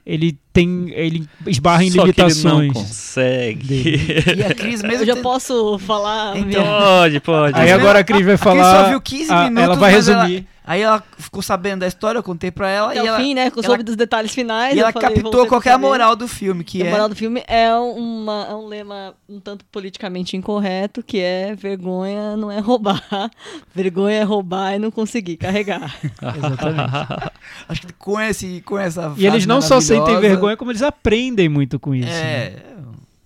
ele 0.03 0.37
tem. 0.53 0.91
ele 0.95 1.27
esbarra 1.47 1.83
em 1.83 1.89
Só 1.91 2.03
que 2.03 2.09
ele 2.21 2.33
não 2.43 2.61
limitações. 2.61 2.73
consegue. 2.73 3.95
E 4.37 4.43
a 4.43 4.53
Cris 4.53 4.81
mesmo 4.81 5.01
Eu 5.03 5.05
já 5.07 5.13
tendo- 5.15 5.23
posso 5.23 5.79
falar? 5.79 6.37
Então, 6.37 6.45
minha- 6.63 6.79
Pode, 6.79 7.19
pode. 7.19 7.59
Aí 7.59 7.71
agora 7.71 7.99
a 7.99 8.03
Cris 8.03 8.23
vai 8.25 8.35
a 8.35 8.37
Cris 8.37 8.43
falar. 8.53 8.83
só 8.85 8.89
viu 8.89 9.01
15 9.01 9.31
ah, 9.31 9.43
minutos, 9.45 9.63
ela 9.63 9.75
vai 9.75 9.91
mas 9.93 10.07
ela- 10.07 10.23
resumir. 10.23 10.47
Aí 10.65 10.81
ela 10.81 11.03
ficou 11.17 11.41
sabendo 11.41 11.81
da 11.81 11.87
história, 11.87 12.19
eu 12.19 12.23
contei 12.23 12.49
pra 12.49 12.69
ela 12.69 12.91
Até 12.91 12.99
e 12.99 13.03
o 13.03 13.07
ela, 13.07 13.17
fim, 13.19 13.33
né? 13.33 13.47
Eu 13.47 13.51
ela- 13.57 13.63
soube 13.63 13.83
dos 13.83 13.97
detalhes 13.97 14.33
finais. 14.33 14.73
e 14.73 14.79
ela 14.79 14.93
falei, 14.93 15.09
captou 15.09 15.23
voltei 15.33 15.49
qual 15.49 15.59
que 15.61 15.67
é 15.67 15.71
pra 15.71 15.75
a 15.75 15.77
saber. 15.81 15.87
moral 15.87 16.15
do 16.15 16.25
filme, 16.25 16.63
que 16.63 16.81
a 16.81 16.85
é 16.85 16.89
moral 16.89 17.09
do 17.09 17.15
filme 17.17 17.43
é, 17.49 17.75
uma, 17.75 18.47
é 18.49 18.55
um 18.55 18.65
lema 18.67 19.13
um 19.27 19.41
tanto 19.41 19.65
politicamente 19.65 20.37
incorreto, 20.37 21.03
que 21.03 21.19
é 21.19 21.53
vergonha 21.53 22.37
não 22.37 22.49
é 22.49 22.59
roubar, 22.59 23.03
vergonha 23.75 24.19
é 24.19 24.23
roubar 24.23 24.73
e 24.75 24.79
não 24.79 24.89
conseguir 24.89 25.35
carregar. 25.35 25.93
Exatamente. 26.37 27.31
acho 27.67 27.81
que 27.81 27.93
com 27.93 28.17
esse 28.21 28.61
com 28.61 28.79
essa 28.79 29.13
E 29.17 29.25
eles 29.27 29.45
não 29.45 29.61
só 29.61 29.81
sentem 29.81 29.99
maravilhosa- 30.13 30.27
vergonha, 30.43 30.57
como 30.57 30.71
eles 30.71 30.81
aprendem 30.81 31.49
muito 31.49 31.79
com 31.79 31.93
isso. 31.95 32.07
né? 32.07 32.45
É, 32.45 32.63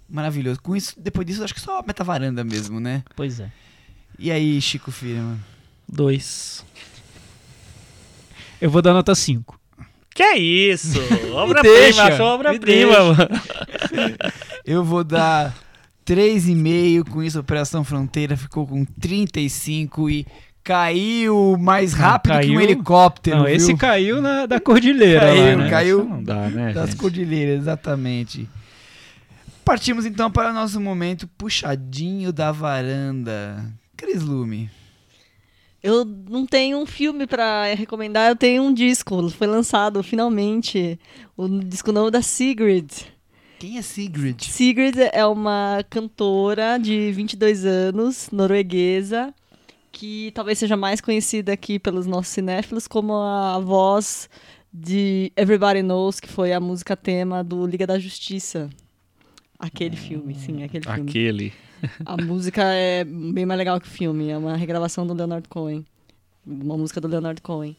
maravilhoso. 0.10 0.62
Com 0.62 0.76
isso, 0.76 0.94
depois 0.98 1.26
disso, 1.26 1.44
acho 1.44 1.54
que 1.54 1.62
só 1.62 1.80
a 1.80 1.84
metavaranda 1.86 2.44
mesmo, 2.44 2.80
né? 2.80 3.04
Pois 3.16 3.40
é. 3.40 3.52
E 4.20 4.32
aí, 4.32 4.60
Chico 4.62 4.92
Firma? 4.92 5.38
Dois. 5.88 6.66
Eu 8.60 8.70
vou 8.70 8.82
dar 8.82 8.94
nota 8.94 9.14
5. 9.14 9.60
Que 10.14 10.24
é 10.24 10.38
isso? 10.38 10.98
Obra-prima, 11.34 12.04
achou 12.04 12.26
obra-prima, 12.26 13.14
mano. 13.14 13.30
Eu 14.66 14.84
vou 14.84 15.04
dar 15.04 15.56
3,5. 16.06 17.08
Com 17.10 17.22
isso, 17.22 17.38
a 17.38 17.42
Operação 17.42 17.84
Fronteira 17.84 18.36
ficou 18.36 18.66
com 18.66 18.84
35 18.84 20.10
e 20.10 20.26
caiu 20.68 21.56
mais 21.58 21.94
rápido 21.94 22.34
que 22.34 22.38
um 22.38 22.56
caiu? 22.56 22.62
helicóptero. 22.62 23.38
Não, 23.38 23.46
viu? 23.46 23.56
esse 23.56 23.74
caiu 23.76 24.22
na, 24.22 24.46
da 24.46 24.60
cordilheira 24.60 25.22
Caiu, 25.22 25.58
lá, 25.58 25.64
né? 25.64 25.70
caiu. 25.70 26.00
Isso 26.02 26.10
Não 26.10 26.24
dá, 26.24 26.50
né, 26.50 26.74
Das 26.74 26.90
gente? 26.90 27.00
cordilheiras, 27.00 27.60
exatamente. 27.62 28.50
Partimos 29.64 30.06
então 30.06 30.30
para 30.30 30.50
o 30.50 30.54
nosso 30.54 30.80
momento 30.82 31.26
puxadinho 31.38 32.34
da 32.34 32.52
varanda. 32.52 33.66
Cris 33.96 34.22
Lume. 34.22 34.70
Eu 35.82 36.04
não 36.04 36.46
tenho 36.46 36.78
um 36.80 36.86
filme 36.86 37.26
pra 37.26 37.74
recomendar, 37.74 38.30
eu 38.30 38.36
tenho 38.36 38.64
um 38.64 38.74
disco. 38.74 39.30
Foi 39.30 39.48
lançado 39.48 40.04
finalmente 40.04 41.00
o 41.38 41.48
disco 41.48 41.92
novo 41.94 42.12
da 42.12 42.22
Sigrid. 42.22 42.92
Quem 43.60 43.78
é 43.78 43.82
Sigrid? 43.82 44.42
Sigrid 44.44 44.96
é 45.14 45.26
uma 45.26 45.84
cantora 45.90 46.78
de 46.78 47.12
22 47.12 47.66
anos, 47.66 48.30
norueguesa, 48.32 49.34
que 49.98 50.32
talvez 50.36 50.60
seja 50.60 50.78
mais 50.78 51.02
conhecida 51.02 51.52
aqui 51.52 51.80
pelos 51.80 52.06
nossos 52.06 52.32
cinéfilos 52.32 52.88
como 52.88 53.16
a 53.16 53.58
voz 53.58 54.30
de 54.72 55.32
Everybody 55.36 55.82
Knows, 55.82 56.20
que 56.20 56.28
foi 56.28 56.54
a 56.54 56.60
música 56.60 56.96
tema 56.96 57.44
do 57.44 57.66
Liga 57.66 57.88
da 57.88 57.98
Justiça. 57.98 58.70
Aquele 59.58 59.96
filme, 59.96 60.36
sim, 60.36 60.62
aquele 60.62 60.86
filme. 60.86 61.10
Aquele. 61.10 61.54
A 62.06 62.16
música 62.16 62.64
é 62.64 63.04
bem 63.04 63.44
mais 63.44 63.58
legal 63.58 63.82
que 63.82 63.88
o 63.88 63.90
filme. 63.90 64.30
É 64.30 64.38
uma 64.38 64.56
regravação 64.56 65.06
do 65.06 65.16
Leonard 65.16 65.50
Cohen. 65.50 65.84
Uma 66.46 66.78
música 66.78 67.02
do 67.02 67.08
Leonard 67.08 67.42
Cohen. 67.42 67.76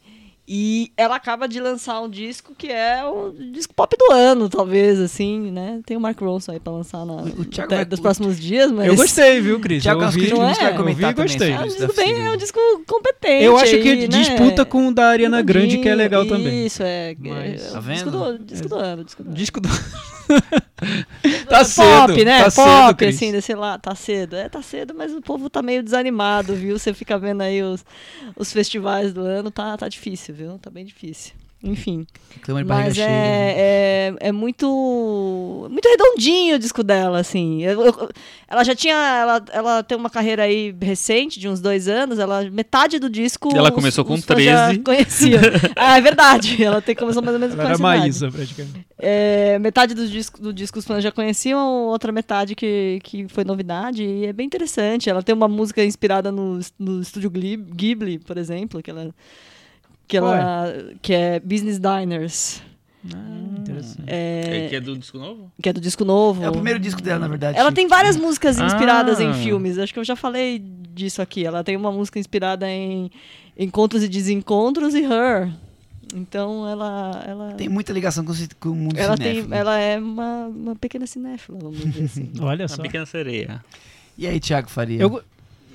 E 0.51 0.91
ela 0.97 1.15
acaba 1.15 1.47
de 1.47 1.59
lançar 1.59 2.01
um 2.01 2.09
disco 2.09 2.55
que 2.57 2.67
é 2.71 3.05
o 3.05 3.31
disco 3.51 3.71
pop 3.71 3.95
do 3.95 4.11
ano, 4.11 4.49
talvez, 4.49 4.99
assim, 4.99 5.51
né? 5.51 5.79
Tem 5.85 5.95
o 5.95 6.01
Mark 6.01 6.19
Ronson 6.19 6.53
aí 6.53 6.59
pra 6.59 6.73
lançar 6.73 7.05
na, 7.05 7.17
O 7.17 7.45
Thiago 7.45 7.67
até 7.67 7.75
vai- 7.75 7.85
dos 7.85 7.99
próximos 7.99 8.39
dias, 8.39 8.71
mas... 8.71 8.87
Eu 8.87 8.95
gostei, 8.95 9.39
viu, 9.41 9.59
Cris? 9.59 9.83
Thiago 9.83 10.01
Eu 10.01 10.05
ouvi, 10.07 10.21
não 10.21 10.51
que 10.51 10.59
vai 10.59 10.73
é? 10.73 10.75
comentar 10.75 10.81
Eu 10.89 10.95
vi 10.95 11.01
também 11.01 11.13
gostei. 11.27 11.51
É 11.51 11.59
um 11.59 11.67
disco, 11.67 11.93
bem, 11.95 12.25
é 12.25 12.31
um 12.31 12.37
disco 12.37 12.59
competente. 12.87 13.43
Eu 13.43 13.57
acho 13.57 13.71
que 13.79 13.89
aí, 13.89 14.01
né? 14.01 14.07
disputa 14.07 14.65
com 14.65 14.87
o 14.87 14.91
da 14.93 15.09
Ariana 15.09 15.39
Grande, 15.43 15.77
que 15.77 15.87
é 15.87 15.93
legal 15.93 16.23
Isso, 16.23 16.33
também. 16.33 16.65
Isso, 16.65 16.81
é. 16.81 17.15
Mas- 17.19 17.67
é 17.67 17.71
Tá 17.71 17.77
o 17.77 17.81
vendo? 17.83 17.93
Disco 17.95 18.09
do, 18.11 18.39
disco 18.39 18.69
do 18.69 18.75
ano, 18.75 19.03
disco 19.03 19.23
do 19.23 19.27
ano. 19.29 19.35
Disco 19.37 19.61
do. 19.61 19.69
tá 21.49 21.63
cedo. 21.65 22.07
pop, 22.07 22.25
né? 22.25 22.43
Tá 22.43 22.51
pop, 22.51 22.99
cedo, 22.99 23.09
assim, 23.09 23.31
desse 23.31 23.55
lá, 23.55 23.77
tá 23.77 23.95
cedo. 23.95 24.35
É, 24.35 24.47
tá 24.47 24.61
cedo, 24.61 24.93
mas 24.95 25.13
o 25.13 25.21
povo 25.21 25.49
tá 25.49 25.61
meio 25.61 25.83
desanimado, 25.83 26.55
viu? 26.55 26.77
Você 26.77 26.93
fica 26.93 27.17
vendo 27.17 27.41
aí 27.41 27.61
os, 27.63 27.85
os 28.35 28.51
festivais 28.53 29.13
do 29.13 29.21
ano, 29.21 29.51
tá, 29.51 29.75
tá 29.77 29.87
difícil, 29.87 30.35
viu? 30.35 30.59
Tá 30.59 30.69
bem 30.69 30.85
difícil. 30.85 31.33
Enfim. 31.61 32.07
De 32.45 32.53
barriga 32.53 32.65
Mas 32.73 32.95
cheia. 32.95 33.05
é, 33.09 34.15
é, 34.21 34.27
é 34.29 34.31
muito 34.31 35.67
muito 35.69 35.85
redondinho 35.89 36.55
o 36.55 36.59
disco 36.59 36.81
dela, 36.83 37.19
assim. 37.19 37.61
Eu- 37.63 37.85
eu- 37.85 38.09
ela 38.47 38.63
já 38.63 38.73
tinha. 38.73 38.95
Ela, 38.95 39.43
ela 39.51 39.83
tem 39.83 39.97
uma 39.97 40.09
carreira 40.09 40.43
aí 40.43 40.73
recente, 40.81 41.37
de 41.37 41.49
uns 41.49 41.59
dois 41.59 41.87
anos. 41.89 42.17
Ela, 42.17 42.49
metade 42.49 42.97
do 42.97 43.09
disco. 43.09 43.49
Ela 43.53 43.69
os- 43.69 43.75
começou 43.75 44.05
com 44.05 44.13
os 44.13 44.23
fãs 44.23 44.41
já 44.43 44.67
13. 44.67 44.79
conheciam. 44.83 45.41
ah, 45.75 45.97
é 45.97 46.01
verdade. 46.01 46.63
Ela 46.63 46.81
tem, 46.81 46.95
começou 46.95 47.21
mais 47.21 47.33
ou 47.33 47.39
menos 47.39 47.55
Ela 47.55 47.63
com 47.63 47.69
era. 47.69 47.77
Maísa, 47.77 48.31
praticamente. 48.31 48.87
É, 48.97 49.59
metade 49.59 49.93
do 49.93 50.07
disco, 50.07 50.41
do 50.41 50.53
disco 50.53 50.79
os 50.79 50.85
fãs 50.85 51.03
já 51.03 51.11
conheciam, 51.11 51.59
outra 51.87 52.11
metade 52.13 52.55
que, 52.55 52.99
que 53.03 53.27
foi 53.27 53.43
novidade. 53.43 54.01
E 54.03 54.25
é 54.27 54.31
bem 54.33 54.45
interessante. 54.45 55.09
Ela 55.09 55.21
tem 55.21 55.35
uma 55.35 55.47
música 55.49 55.83
inspirada 55.83 56.31
no, 56.31 56.59
no 56.79 57.01
estúdio 57.01 57.29
Ghibli, 57.29 57.57
Ghibli, 57.57 58.19
por 58.19 58.37
exemplo, 58.37 58.81
que 58.81 58.89
ela. 58.89 59.13
Que, 60.09 60.17
ela, 60.17 60.73
que 61.01 61.13
é 61.13 61.39
Business 61.39 61.79
Diners. 61.79 62.61
Ah, 63.13 63.59
interessante. 63.59 64.03
É, 64.07 64.67
que 64.69 64.75
é 64.75 64.81
do 64.81 64.97
disco 64.97 65.17
novo? 65.17 65.51
que 65.61 65.69
é 65.69 65.71
do 65.73 65.79
disco 65.79 66.03
novo. 66.03 66.43
É 66.43 66.49
o 66.49 66.51
primeiro 66.51 66.79
disco 66.79 67.01
dela, 67.01 67.19
na 67.19 67.27
verdade. 67.27 67.57
Ela 67.57 67.71
tem 67.71 67.87
várias 67.87 68.17
músicas 68.17 68.59
inspiradas 68.59 69.19
Ah. 69.19 69.23
em 69.23 69.33
filmes. 69.35 69.77
Acho 69.77 69.93
que 69.93 69.99
eu 69.99 70.03
já 70.03 70.15
falei 70.17 70.59
disso 70.59 71.21
aqui. 71.21 71.45
Ela 71.45 71.63
tem 71.63 71.77
uma 71.77 71.91
música 71.91 72.19
inspirada 72.19 72.67
em 72.69 73.09
Encontros 73.57 74.03
e 74.03 74.07
Desencontros 74.09 74.95
e 74.95 75.03
Her. 75.03 75.49
Então 76.15 76.67
ela 76.67 77.23
ela 77.27 77.53
Tem 77.53 77.69
muita 77.69 77.93
ligação 77.93 78.25
com, 78.25 78.33
com 78.59 78.69
o 78.69 78.75
mundo 78.75 78.97
ela 78.97 79.15
cinéfilo. 79.15 79.47
tem 79.49 79.57
ela 79.59 79.77
é 79.79 79.99
uma, 79.99 80.47
uma 80.47 80.75
pequena 80.75 81.05
cinéfila, 81.05 81.59
vamos 81.61 81.77
dizer 81.79 82.03
assim. 82.05 82.31
Olha 82.41 82.67
só. 82.67 82.81
Pequena 82.81 83.05
Sereia. 83.05 83.63
E 84.17 84.25
aí, 84.27 84.39
Thiago 84.39 84.69
Faria? 84.69 84.99
Eu, 85.01 85.21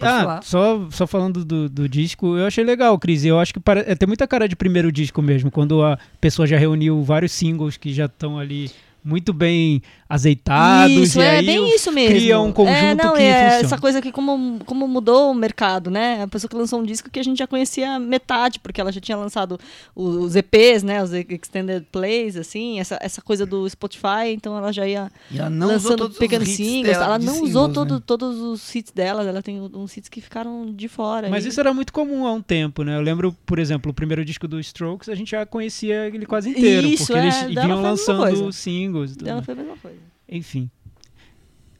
ah, 0.00 0.20
falar. 0.20 0.42
só, 0.42 0.88
só 0.90 1.06
falando 1.06 1.44
do, 1.44 1.68
do 1.68 1.88
disco, 1.88 2.36
eu 2.36 2.46
achei 2.46 2.64
legal, 2.64 2.98
Cris. 2.98 3.24
Eu 3.24 3.38
acho 3.38 3.52
que 3.52 3.60
pare... 3.60 3.84
é, 3.86 3.94
tem 3.94 4.06
muita 4.06 4.26
cara 4.26 4.48
de 4.48 4.56
primeiro 4.56 4.90
disco 4.90 5.22
mesmo, 5.22 5.50
quando 5.50 5.82
a 5.82 5.98
pessoa 6.20 6.46
já 6.46 6.58
reuniu 6.58 7.02
vários 7.02 7.32
singles 7.32 7.76
que 7.76 7.92
já 7.92 8.06
estão 8.06 8.38
ali 8.38 8.70
muito 9.04 9.32
bem 9.32 9.82
azeitados. 10.08 10.94
Isso, 10.96 11.18
e 11.18 11.22
é 11.22 11.30
aí 11.38 11.46
bem 11.46 11.74
isso 11.74 11.90
mesmo. 11.92 12.14
cria 12.16 12.40
um 12.40 12.52
conjunto 12.52 12.74
é, 12.76 12.94
não, 12.94 13.14
que 13.14 13.22
é 13.22 13.42
funciona. 13.42 13.64
essa 13.64 13.78
coisa 13.78 14.02
que 14.02 14.12
como, 14.12 14.58
como 14.64 14.86
mudou 14.86 15.30
o 15.30 15.34
mercado, 15.34 15.90
né? 15.90 16.22
A 16.22 16.28
pessoa 16.28 16.48
que 16.48 16.56
lançou 16.56 16.80
um 16.80 16.84
disco 16.84 17.10
que 17.10 17.18
a 17.18 17.22
gente 17.22 17.38
já 17.38 17.46
conhecia 17.46 17.98
metade, 17.98 18.58
porque 18.60 18.80
ela 18.80 18.92
já 18.92 19.00
tinha 19.00 19.16
lançado 19.16 19.58
os, 19.94 20.36
EPs, 20.36 20.82
né? 20.82 21.02
Os 21.02 21.12
Extended 21.12 21.86
Plays, 21.90 22.36
assim, 22.36 22.78
essa, 22.80 22.98
essa 23.00 23.20
coisa 23.22 23.44
do 23.46 23.68
Spotify, 23.68 24.28
então 24.32 24.56
ela 24.56 24.72
já 24.72 24.86
ia 24.86 25.10
E 25.30 25.38
ela 25.38 25.50
não 25.50 25.68
lançando 25.68 26.06
hits 26.20 26.48
singles. 26.56 26.92
dela 26.92 27.04
Ela 27.06 27.18
não 27.18 27.34
singles, 27.34 27.50
usou 27.50 27.68
né? 27.68 27.74
todo, 27.74 28.00
todos 28.00 28.38
os 28.40 28.74
hits 28.74 28.92
dela, 28.92 29.22
ela 29.24 29.42
tem 29.42 29.60
uns 29.60 29.96
hits 29.96 30.08
que 30.08 30.20
ficaram 30.20 30.66
de 30.72 30.88
fora. 30.88 31.28
Mas 31.28 31.44
e- 31.44 31.48
isso 31.48 31.60
era 31.60 31.72
muito 31.72 31.92
comum 31.92 32.26
há 32.26 32.32
um 32.32 32.42
tempo, 32.42 32.82
né? 32.82 32.96
Eu 32.96 33.00
lembro, 33.02 33.34
por 33.46 33.58
exemplo, 33.58 33.90
o 33.90 33.94
primeiro 33.94 34.24
disco 34.24 34.46
do 34.46 34.60
Strokes, 34.60 35.08
a 35.08 35.14
gente 35.14 35.30
já 35.30 35.44
conhecia 35.46 36.06
ele 36.08 36.26
quase 36.26 36.50
inteiro, 36.50 36.86
Isso, 36.88 37.06
porque 37.06 37.18
é, 37.18 37.26
eles 37.26 37.62
vinham 37.62 37.80
lançando 37.82 38.52
singles 38.52 39.12
e 39.12 39.14
tudo 39.14 39.24
Dela 39.24 39.36
mais. 39.36 39.44
foi 39.46 39.54
a 39.54 39.56
mesma 39.56 39.76
coisa. 39.76 39.94
Enfim. 40.34 40.68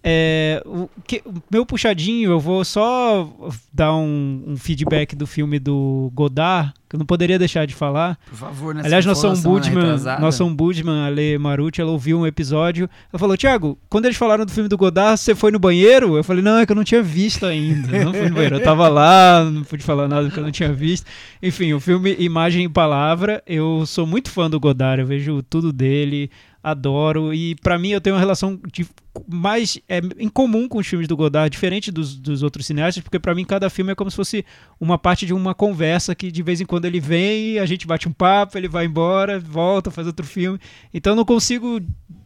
É, 0.07 0.63
o, 0.67 0.87
que- 1.07 1.23
meu 1.51 1.65
puxadinho, 1.65 2.31
eu 2.33 2.39
vou 2.39 2.63
só 2.63 3.27
dar 3.73 3.95
um, 3.97 4.45
um 4.49 4.55
feedback 4.55 5.17
do 5.17 5.27
filme 5.27 5.59
do 5.59 6.11
Godard, 6.15 6.75
que 6.91 6.95
eu 6.95 6.99
não 6.99 7.07
poderia 7.07 7.39
deixar 7.39 7.67
de 7.67 7.75
falar. 7.75 8.19
Por 8.29 8.37
favor, 8.37 8.75
nessa 8.75 8.87
Aliás, 8.87 9.07
nossa 9.07 9.29
informação 9.29 9.51
ombudsman, 9.51 10.21
nossa 10.21 10.45
ombudsman, 10.45 11.07
Ale 11.07 11.39
Marucci, 11.39 11.81
ela 11.81 11.91
ouviu 11.91 12.19
um 12.21 12.27
episódio. 12.27 12.87
Ela 13.11 13.19
falou: 13.19 13.35
Tiago, 13.35 13.79
quando 13.89 14.05
eles 14.05 14.19
falaram 14.19 14.45
do 14.45 14.53
filme 14.53 14.69
do 14.69 14.77
Godard, 14.77 15.19
você 15.19 15.35
foi 15.35 15.51
no 15.51 15.59
banheiro? 15.59 16.19
Eu 16.19 16.23
falei: 16.23 16.43
Não, 16.43 16.59
é 16.59 16.67
que 16.67 16.73
eu 16.73 16.77
não 16.77 16.85
tinha 16.85 17.03
visto 17.03 17.47
ainda. 17.47 17.97
Eu 17.97 18.05
não 18.05 18.13
fui 18.13 18.29
no 18.29 18.35
banheiro. 18.35 18.57
Eu 18.57 18.63
tava 18.63 18.87
lá, 18.89 19.43
não 19.43 19.65
pude 19.65 19.83
falar 19.83 20.07
nada 20.07 20.27
porque 20.27 20.39
eu 20.39 20.45
não 20.45 20.53
tinha 20.53 20.71
visto. 20.71 21.07
Enfim, 21.43 21.73
o 21.73 21.81
filme 21.81 22.15
Imagem 22.19 22.67
e 22.67 22.69
Palavra, 22.69 23.43
eu 23.47 23.87
sou 23.87 24.07
muito 24.07 24.31
fã 24.31 24.51
do 24.51 24.61
Godard, 24.61 25.01
eu 25.01 25.07
vejo 25.07 25.43
tudo 25.45 25.73
dele, 25.73 26.31
adoro. 26.65 27.35
E 27.35 27.55
pra 27.57 27.79
mim, 27.79 27.91
eu 27.91 28.01
tenho 28.01 28.17
uma 28.17 28.21
relação 28.21 28.59
de, 28.73 28.87
mais 29.29 29.79
é, 29.87 30.01
em 30.19 30.29
comum 30.29 30.67
com 30.67 30.79
os 30.79 30.87
filmes 30.87 31.07
do 31.07 31.15
Godard, 31.15 31.51
diferente 31.51 31.93
dos, 31.93 32.17
dos 32.17 32.43
outros 32.43 32.65
cineastas, 32.65 33.05
porque 33.05 33.19
pra 33.19 33.35
mim 33.35 33.45
cada 33.45 33.69
filme 33.69 33.93
é 33.93 33.95
como 33.95 34.11
se 34.11 34.17
fosse 34.17 34.45
uma 34.81 34.97
parte 34.97 35.27
de 35.27 35.35
uma 35.35 35.55
conversa 35.55 36.15
que 36.15 36.33
de 36.33 36.43
vez 36.43 36.63
em 36.63 36.65
quando 36.65 36.87
ele 36.87 36.99
vem, 36.99 37.59
a 37.59 37.67
gente 37.67 37.87
bate 37.87 38.09
um 38.09 38.13
papo, 38.13 38.57
ele 38.57 38.67
vai 38.67 38.87
embora, 38.87 39.39
volta, 39.39 39.91
faz 39.91 40.07
outro 40.07 40.25
filme. 40.27 40.59
Então 40.93 41.13
eu 41.13 41.17
não 41.17 41.25
consigo 41.25 41.81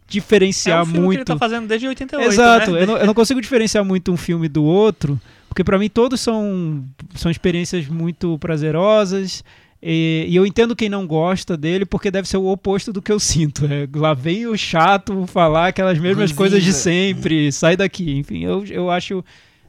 diferenciar 0.06 0.78
é 0.78 0.82
um 0.82 0.86
filme 0.86 1.00
muito. 1.00 1.18
que 1.18 1.32
ele 1.32 1.38
tá 1.38 1.38
fazendo 1.38 1.66
desde 1.66 1.88
88, 1.88 2.32
Exato, 2.32 2.70
né? 2.70 2.82
eu, 2.82 2.86
não, 2.86 2.96
eu 2.96 3.06
não 3.06 3.14
consigo 3.14 3.40
diferenciar 3.40 3.84
muito 3.84 4.12
um 4.12 4.16
filme 4.16 4.48
do 4.48 4.62
outro, 4.62 5.20
porque 5.48 5.64
pra 5.64 5.78
mim 5.78 5.88
todos 5.88 6.20
são, 6.20 6.84
são 7.16 7.30
experiências 7.30 7.88
muito 7.88 8.38
prazerosas. 8.38 9.42
E, 9.82 10.26
e 10.28 10.34
eu 10.36 10.44
entendo 10.44 10.74
quem 10.74 10.88
não 10.88 11.06
gosta 11.06 11.56
dele, 11.56 11.86
porque 11.86 12.10
deve 12.10 12.28
ser 12.28 12.36
o 12.36 12.46
oposto 12.46 12.92
do 12.92 13.00
que 13.00 13.12
eu 13.12 13.20
sinto. 13.20 13.64
É, 13.66 13.88
lá 13.94 14.12
vem 14.14 14.46
o 14.46 14.56
chato 14.56 15.26
falar 15.26 15.68
aquelas 15.68 15.98
mesmas 15.98 16.32
coisas 16.32 16.62
de 16.62 16.72
sempre, 16.72 17.52
sai 17.52 17.76
daqui. 17.76 18.16
Enfim, 18.18 18.44
eu, 18.44 18.64
eu 18.66 18.90
acho 18.90 19.24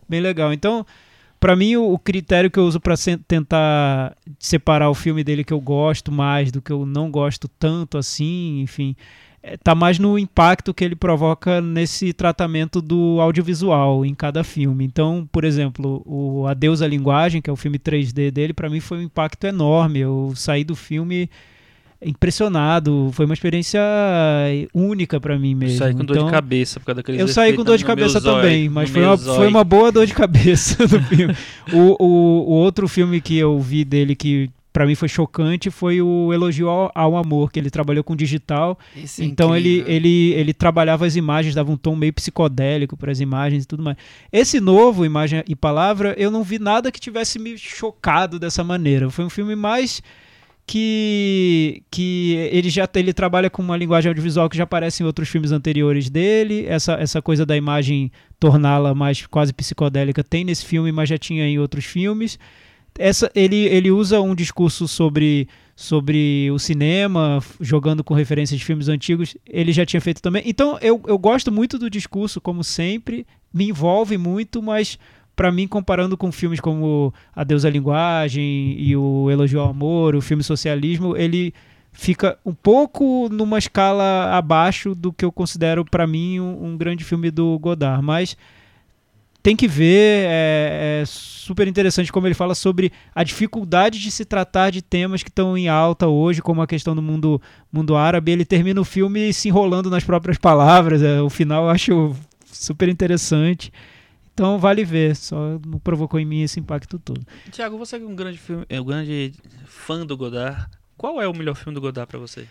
bem 0.07 0.19
legal. 0.19 0.51
Então, 0.53 0.85
Pra 1.39 1.55
mim, 1.55 1.77
o, 1.77 1.93
o 1.93 1.97
critério 1.97 2.51
que 2.51 2.59
eu 2.59 2.65
uso 2.65 2.81
se- 2.97 3.15
tentar 3.19 4.13
separar 4.37 4.89
o 4.89 4.93
filme 4.93 5.23
dele 5.23 5.41
que 5.45 5.53
eu 5.53 5.61
gosto 5.61 6.11
mais 6.11 6.51
do 6.51 6.61
que 6.61 6.69
eu 6.69 6.85
não 6.85 7.09
gosto 7.09 7.47
tanto 7.47 7.97
assim, 7.97 8.59
enfim, 8.59 8.93
é, 9.41 9.55
tá 9.57 9.73
mais 9.73 9.97
no 9.97 10.19
impacto 10.19 10.73
que 10.73 10.83
ele 10.83 10.95
provoca 10.95 11.61
nesse 11.61 12.11
tratamento 12.13 12.81
do 12.81 13.19
audiovisual 13.21 14.05
em 14.05 14.13
cada 14.13 14.43
filme. 14.43 14.83
Então, 14.85 15.27
por 15.31 15.43
exemplo, 15.43 16.01
o 16.05 16.45
Adeus 16.47 16.81
à 16.81 16.87
Linguagem, 16.87 17.41
que 17.41 17.49
é 17.49 17.53
o 17.53 17.55
filme 17.55 17.79
3D 17.79 18.31
dele, 18.31 18.53
pra 18.53 18.69
mim 18.69 18.79
foi 18.79 18.99
um 18.99 19.03
impacto 19.03 19.45
enorme. 19.45 19.99
Eu 19.99 20.33
saí 20.35 20.63
do 20.63 20.75
filme 20.75 21.29
impressionado, 22.01 23.09
foi 23.13 23.25
uma 23.25 23.33
experiência 23.33 23.81
única 24.73 25.19
pra 25.19 25.37
mim 25.37 25.53
mesmo. 25.53 25.77
Saí 25.77 25.93
com 25.93 26.05
dor 26.05 26.15
Então, 26.15 26.27
de 26.27 26.31
cabeça 26.31 26.79
por 26.79 26.85
causa 26.87 26.97
daqueles 26.97 27.19
eu 27.19 27.27
saí 27.27 27.53
com 27.53 27.63
dor 27.63 27.77
de 27.77 27.85
cabeça 27.85 28.21
também, 28.21 28.69
mas 28.69 28.89
foi 28.89 29.03
uma, 29.03 29.17
zóio. 29.17 29.37
foi 29.37 29.47
uma 29.47 29.63
boa 29.63 29.91
dor 29.91 30.05
de 30.05 30.13
cabeça 30.13 30.75
do 30.87 31.01
filme. 31.01 31.35
O, 31.73 32.03
o, 32.03 32.05
o 32.47 32.53
outro 32.53 32.87
filme 32.87 33.19
que 33.19 33.37
eu 33.37 33.59
vi 33.59 33.83
dele 33.83 34.15
que 34.15 34.49
pra 34.71 34.85
mim 34.85 34.95
foi 34.95 35.07
chocante 35.07 35.69
foi 35.69 36.01
o 36.01 36.33
Elogio 36.33 36.69
ao, 36.69 36.91
ao 36.93 37.17
Amor, 37.17 37.51
que 37.51 37.59
ele 37.59 37.69
trabalhou 37.69 38.03
com 38.03 38.15
digital. 38.15 38.77
Esse 38.95 39.23
é 39.23 39.25
então 39.25 39.55
ele, 39.55 39.83
ele, 39.87 40.33
ele 40.33 40.53
trabalhava 40.53 41.05
as 41.05 41.15
imagens, 41.15 41.55
dava 41.55 41.71
um 41.71 41.77
tom 41.77 41.95
meio 41.95 42.13
psicodélico 42.13 42.95
para 42.95 43.11
as 43.11 43.19
imagens 43.19 43.63
e 43.63 43.67
tudo 43.67 43.83
mais. 43.83 43.97
Esse 44.31 44.59
novo, 44.59 45.05
Imagem 45.05 45.43
e 45.47 45.55
Palavra, 45.55 46.13
eu 46.17 46.29
não 46.31 46.43
vi 46.43 46.59
nada 46.59 46.91
que 46.91 46.99
tivesse 46.99 47.39
me 47.39 47.57
chocado 47.57 48.39
dessa 48.39 48.63
maneira. 48.63 49.09
Foi 49.09 49.25
um 49.25 49.29
filme 49.29 49.55
mais 49.55 50.01
que 50.69 51.81
que 51.89 52.35
ele 52.51 52.69
já 52.69 52.87
ele 52.93 53.11
trabalha 53.11 53.49
com 53.49 53.59
uma 53.59 53.75
linguagem 53.75 54.07
audiovisual 54.07 54.47
que 54.47 54.55
já 54.55 54.65
aparece 54.65 55.01
em 55.01 55.05
outros 55.05 55.27
filmes 55.27 55.51
anteriores 55.51 56.11
dele. 56.11 56.65
Essa, 56.67 56.93
essa 56.93 57.23
coisa 57.23 57.43
da 57.43 57.57
imagem 57.57 58.11
torná-la 58.39 58.93
mais 58.93 59.25
quase 59.25 59.51
psicodélica 59.51 60.23
tem 60.23 60.45
nesse 60.45 60.63
filme, 60.63 60.91
mas 60.91 61.09
já 61.09 61.17
tinha 61.17 61.43
em 61.47 61.57
outros 61.57 61.85
filmes. 61.85 62.37
Essa, 62.99 63.31
ele, 63.33 63.55
ele 63.55 63.89
usa 63.89 64.19
um 64.19 64.35
discurso 64.35 64.85
sobre, 64.85 65.47
sobre 65.73 66.51
o 66.51 66.59
cinema, 66.59 67.39
jogando 67.61 68.03
com 68.03 68.13
referências 68.13 68.59
de 68.59 68.65
filmes 68.65 68.89
antigos. 68.89 69.37
Ele 69.47 69.71
já 69.71 69.85
tinha 69.85 70.01
feito 70.01 70.21
também. 70.21 70.43
Então 70.45 70.77
eu, 70.81 71.01
eu 71.07 71.17
gosto 71.17 71.49
muito 71.49 71.79
do 71.79 71.89
discurso, 71.89 72.41
como 72.41 72.61
sempre, 72.61 73.25
me 73.53 73.69
envolve 73.69 74.17
muito, 74.17 74.61
mas 74.61 74.99
para 75.33 75.49
mim, 75.49 75.65
comparando 75.65 76.17
com 76.17 76.29
filmes 76.29 76.59
como 76.59 77.13
Adeus 77.33 77.63
à 77.63 77.69
Linguagem 77.69 78.75
e 78.77 78.93
o 78.97 79.31
Elogio 79.31 79.61
ao 79.61 79.69
Amor, 79.69 80.13
o 80.13 80.21
filme 80.21 80.43
Socialismo, 80.43 81.15
ele 81.15 81.53
fica 81.93 82.37
um 82.45 82.53
pouco 82.53 83.29
numa 83.31 83.57
escala 83.57 84.35
abaixo 84.35 84.93
do 84.93 85.13
que 85.13 85.23
eu 85.23 85.31
considero 85.31 85.85
para 85.85 86.05
mim 86.05 86.41
um, 86.41 86.65
um 86.65 86.77
grande 86.77 87.05
filme 87.05 87.31
do 87.31 87.57
Godard, 87.59 88.03
mas 88.03 88.35
tem 89.49 89.55
que 89.55 89.67
ver, 89.67 90.27
é, 90.27 91.01
é 91.01 91.03
super 91.07 91.67
interessante 91.67 92.11
como 92.11 92.27
ele 92.27 92.35
fala 92.35 92.53
sobre 92.53 92.91
a 93.15 93.23
dificuldade 93.23 93.99
de 93.99 94.11
se 94.11 94.23
tratar 94.23 94.69
de 94.69 94.79
temas 94.79 95.23
que 95.23 95.29
estão 95.29 95.57
em 95.57 95.67
alta 95.67 96.05
hoje, 96.05 96.39
como 96.39 96.61
a 96.61 96.67
questão 96.67 96.95
do 96.95 97.01
mundo, 97.01 97.41
mundo 97.71 97.95
árabe. 97.95 98.31
Ele 98.31 98.45
termina 98.45 98.79
o 98.79 98.85
filme 98.85 99.33
se 99.33 99.47
enrolando 99.47 99.89
nas 99.89 100.03
próprias 100.03 100.37
palavras. 100.37 101.01
É, 101.01 101.19
o 101.19 101.31
final 101.31 101.63
eu 101.63 101.69
acho 101.71 102.15
super 102.45 102.87
interessante. 102.89 103.73
Então 104.35 104.59
vale 104.59 104.85
ver, 104.85 105.15
só 105.15 105.59
não 105.65 105.79
provocou 105.79 106.19
em 106.19 106.25
mim 106.25 106.43
esse 106.43 106.59
impacto 106.59 106.99
todo. 106.99 107.25
Tiago, 107.51 107.75
você 107.75 107.95
é 107.95 107.99
um 107.99 108.15
grande 108.15 108.37
filme, 108.37 108.67
é 108.69 108.79
um 108.79 108.85
grande 108.85 109.33
fã 109.65 110.05
do 110.05 110.15
Godard. 110.15 110.67
Qual 110.95 111.19
é 111.19 111.27
o 111.27 111.35
melhor 111.35 111.55
filme 111.55 111.73
do 111.73 111.81
Godard 111.81 112.07
pra 112.07 112.19
você? 112.19 112.45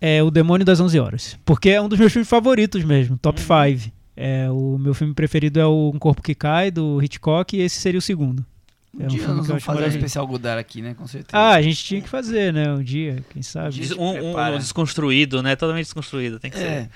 É 0.00 0.20
O 0.20 0.32
Demônio 0.32 0.66
das 0.66 0.80
11 0.80 0.98
Horas, 0.98 1.38
porque 1.44 1.70
é 1.70 1.80
um 1.80 1.88
dos 1.88 1.98
meus 1.98 2.12
filmes 2.12 2.28
favoritos 2.28 2.82
mesmo, 2.82 3.16
top 3.16 3.40
5. 3.40 3.52
Uhum. 3.54 3.99
É, 4.22 4.50
o 4.50 4.76
meu 4.78 4.92
filme 4.92 5.14
preferido 5.14 5.58
é 5.58 5.64
o 5.66 5.90
Um 5.94 5.98
Corpo 5.98 6.20
que 6.20 6.34
Cai, 6.34 6.70
do 6.70 7.02
Hitchcock, 7.02 7.56
e 7.56 7.60
esse 7.60 7.80
seria 7.80 7.98
o 7.98 8.02
segundo. 8.02 8.44
Um 8.94 9.02
É 9.02 9.04
um 9.04 9.08
dia 9.08 9.18
filme 9.20 9.34
nós 9.36 9.46
que 9.46 9.52
eu 9.52 9.54
vamos 9.54 9.64
fazer 9.64 9.84
um 9.84 9.88
especial 9.88 10.26
Godard 10.26 10.60
aqui, 10.60 10.82
né? 10.82 10.94
Com 10.94 11.06
certeza. 11.06 11.30
Ah, 11.36 11.52
a 11.54 11.62
gente 11.62 11.82
tinha 11.82 12.00
que 12.02 12.08
fazer, 12.08 12.52
né? 12.52 12.70
Um 12.72 12.82
dia, 12.82 13.24
quem 13.30 13.40
sabe. 13.40 13.80
Um, 13.96 14.02
um- 14.02 14.54
um 14.54 14.58
desconstruído, 14.58 15.42
né? 15.42 15.56
Totalmente 15.56 15.86
desconstruído, 15.86 16.38
tem 16.38 16.50
que 16.50 16.58
ser. 16.58 16.64
É. 16.66 16.88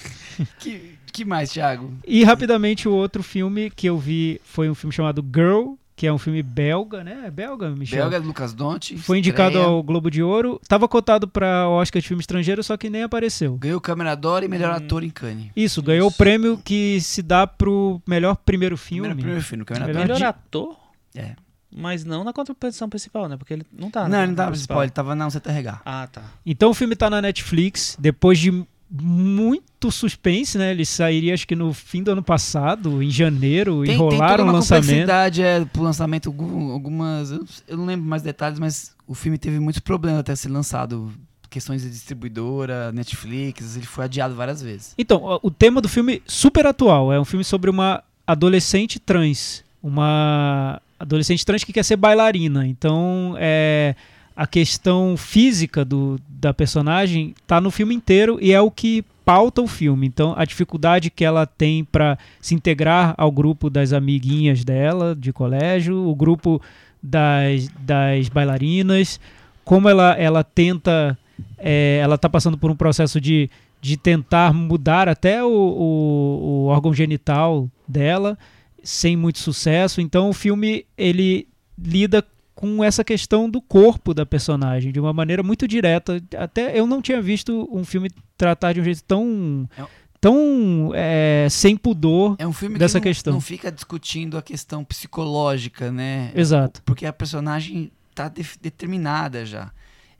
que, 0.58 0.94
que 1.12 1.24
mais, 1.24 1.50
Thiago? 1.52 1.92
E 2.06 2.24
rapidamente 2.24 2.88
o 2.88 2.92
outro 2.92 3.22
filme 3.22 3.68
que 3.68 3.86
eu 3.88 3.98
vi 3.98 4.40
foi 4.44 4.70
um 4.70 4.74
filme 4.74 4.94
chamado 4.94 5.22
Girl, 5.34 5.74
que 6.00 6.06
é 6.06 6.12
um 6.12 6.16
filme 6.16 6.42
belga, 6.42 7.04
né? 7.04 7.24
É 7.26 7.30
belga, 7.30 7.68
Michel? 7.68 8.08
Belga, 8.08 8.26
Lucas 8.26 8.54
Donte. 8.54 8.96
Foi 8.96 9.18
indicado 9.18 9.50
estreia, 9.50 9.66
ao 9.68 9.82
Globo 9.82 10.10
de 10.10 10.22
Ouro. 10.22 10.58
Tava 10.66 10.88
cotado 10.88 11.28
para 11.28 11.68
Oscar 11.68 12.00
de 12.00 12.08
filme 12.08 12.22
estrangeiro, 12.22 12.64
só 12.64 12.74
que 12.78 12.88
nem 12.88 13.02
apareceu. 13.02 13.58
Ganhou 13.58 13.78
Câmera 13.82 14.14
d'Or 14.14 14.42
e 14.42 14.48
melhor 14.48 14.72
Hum. 14.72 14.76
ator 14.76 15.04
em 15.04 15.10
Cannes. 15.10 15.50
Isso, 15.54 15.82
ganhou 15.82 16.08
o 16.08 16.10
prêmio 16.12 16.56
que 16.56 16.98
se 17.02 17.20
dá 17.20 17.46
pro 17.46 18.00
melhor 18.08 18.34
primeiro 18.36 18.78
filme. 18.78 19.02
Primeiro, 19.08 19.18
primeiro 19.18 19.44
filme, 19.44 19.62
Câmera 19.62 19.88
Melhor 19.88 20.06
d'Or. 20.06 20.14
Melhor 20.14 20.28
ator? 20.30 20.76
É. 21.14 21.36
Mas 21.70 22.02
não 22.02 22.24
na 22.24 22.32
competição 22.32 22.88
principal, 22.88 23.28
né? 23.28 23.36
Porque 23.36 23.52
ele 23.52 23.66
não 23.70 23.90
tá. 23.90 24.04
na 24.04 24.08
Não, 24.08 24.18
ele 24.20 24.28
não 24.28 24.34
tava 24.36 24.50
principal. 24.52 24.78
principal, 24.78 24.82
ele 24.84 24.90
tava 24.90 25.14
na 25.14 25.28
CTRH. 25.30 25.82
Ah, 25.84 26.08
tá. 26.10 26.22
Então 26.46 26.70
o 26.70 26.74
filme 26.74 26.96
tá 26.96 27.10
na 27.10 27.20
Netflix, 27.20 27.94
depois 28.00 28.38
de 28.38 28.64
muito 28.90 29.90
suspense, 29.90 30.58
né? 30.58 30.72
Ele 30.72 30.84
sairia 30.84 31.32
acho 31.34 31.46
que 31.46 31.54
no 31.54 31.72
fim 31.72 32.02
do 32.02 32.10
ano 32.10 32.22
passado, 32.22 33.02
em 33.02 33.10
janeiro, 33.10 33.76
Tem, 33.84 33.86
tem 33.86 33.94
enrolaram 33.94 34.28
toda 34.36 34.42
o 34.42 34.46
uma 34.46 34.52
lançamento. 34.54 34.84
complexidade 34.86 35.42
é, 35.42 35.64
pro 35.64 35.82
lançamento, 35.82 36.28
algum- 36.28 36.72
algumas. 36.72 37.30
Eu, 37.68 37.76
não 37.76 37.86
lembro 37.86 38.06
mais 38.06 38.22
detalhes, 38.22 38.58
mas 38.58 38.92
o 39.06 39.14
filme 39.14 39.38
teve 39.38 39.58
muitos 39.60 39.80
problemas 39.80 40.20
até 40.20 40.34
ser 40.34 40.48
lançado. 40.48 41.12
Questões 41.48 41.82
de 41.82 41.90
distribuidora, 41.90 42.92
Netflix, 42.92 43.74
ele 43.76 43.86
foi 43.86 44.04
adiado 44.04 44.34
várias 44.36 44.62
vezes. 44.62 44.94
Então, 44.96 45.40
o 45.42 45.50
tema 45.50 45.80
do 45.80 45.88
filme 45.88 46.22
super 46.24 46.64
atual, 46.64 47.12
é 47.12 47.18
um 47.20 47.24
filme 47.24 47.42
sobre 47.44 47.68
uma 47.68 48.04
adolescente 48.24 49.00
trans, 49.00 49.64
uma 49.82 50.80
adolescente 50.98 51.44
trans 51.44 51.64
que 51.64 51.72
quer 51.72 51.82
ser 51.84 51.96
bailarina. 51.96 52.64
Então, 52.68 53.34
é 53.36 53.96
a 54.34 54.46
questão 54.46 55.16
física 55.16 55.84
do, 55.84 56.18
da 56.28 56.54
personagem 56.54 57.34
tá 57.46 57.60
no 57.60 57.70
filme 57.70 57.94
inteiro 57.94 58.38
e 58.40 58.52
é 58.52 58.60
o 58.60 58.70
que 58.70 59.04
pauta 59.24 59.62
o 59.62 59.66
filme. 59.66 60.06
Então, 60.06 60.34
a 60.36 60.44
dificuldade 60.44 61.10
que 61.10 61.24
ela 61.24 61.46
tem 61.46 61.84
para 61.84 62.18
se 62.40 62.54
integrar 62.54 63.14
ao 63.16 63.30
grupo 63.30 63.70
das 63.70 63.92
amiguinhas 63.92 64.64
dela 64.64 65.14
de 65.14 65.32
colégio, 65.32 66.08
o 66.08 66.14
grupo 66.14 66.60
das, 67.02 67.68
das 67.78 68.28
bailarinas, 68.28 69.20
como 69.64 69.88
ela, 69.88 70.14
ela 70.14 70.42
tenta, 70.42 71.16
é, 71.58 72.00
ela 72.02 72.18
tá 72.18 72.28
passando 72.28 72.58
por 72.58 72.70
um 72.70 72.76
processo 72.76 73.20
de, 73.20 73.48
de 73.80 73.96
tentar 73.96 74.52
mudar 74.52 75.08
até 75.08 75.44
o, 75.44 75.48
o, 75.48 76.40
o 76.42 76.64
órgão 76.66 76.92
genital 76.92 77.68
dela, 77.86 78.38
sem 78.82 79.16
muito 79.16 79.38
sucesso. 79.38 80.00
Então, 80.00 80.28
o 80.28 80.32
filme 80.32 80.86
ele 80.96 81.46
lida 81.78 82.24
com 82.60 82.84
essa 82.84 83.02
questão 83.02 83.48
do 83.48 83.60
corpo 83.62 84.12
da 84.12 84.26
personagem 84.26 84.92
de 84.92 85.00
uma 85.00 85.14
maneira 85.14 85.42
muito 85.42 85.66
direta. 85.66 86.22
Até 86.36 86.78
eu 86.78 86.86
não 86.86 87.00
tinha 87.00 87.22
visto 87.22 87.66
um 87.72 87.82
filme 87.84 88.10
tratar 88.36 88.74
de 88.74 88.80
um 88.80 88.84
jeito 88.84 89.02
tão 89.04 89.66
É 89.76 89.82
um- 89.82 89.86
tão 90.20 90.92
é, 90.94 91.46
sem 91.50 91.74
pudor. 91.74 92.36
É 92.38 92.46
um 92.46 92.52
filme 92.52 92.78
Dessa 92.78 93.00
que 93.00 93.06
não, 93.06 93.10
questão. 93.10 93.32
não 93.32 93.40
fica 93.40 93.72
discutindo 93.72 94.36
a 94.36 94.42
questão 94.42 94.84
psicológica, 94.84 95.90
né? 95.90 96.30
Exato. 96.34 96.82
Porque 96.84 97.06
a 97.06 97.12
personagem 97.14 97.90
tá 98.14 98.28
def- 98.28 98.58
determinada 98.60 99.46
já. 99.46 99.70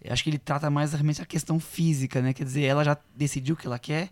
Eu 0.03 0.11
acho 0.13 0.25
que 0.25 0.31
ele 0.31 0.39
trata 0.39 0.71
mais 0.71 0.93
realmente 0.95 1.21
a 1.21 1.27
questão 1.27 1.61
física, 1.61 2.23
né? 2.23 2.33
Quer 2.33 2.45
dizer, 2.45 2.63
ela 2.63 2.83
já 2.83 2.97
decidiu 3.15 3.55
o 3.55 3.59
que 3.59 3.67
ela 3.67 3.79
quer. 3.79 4.09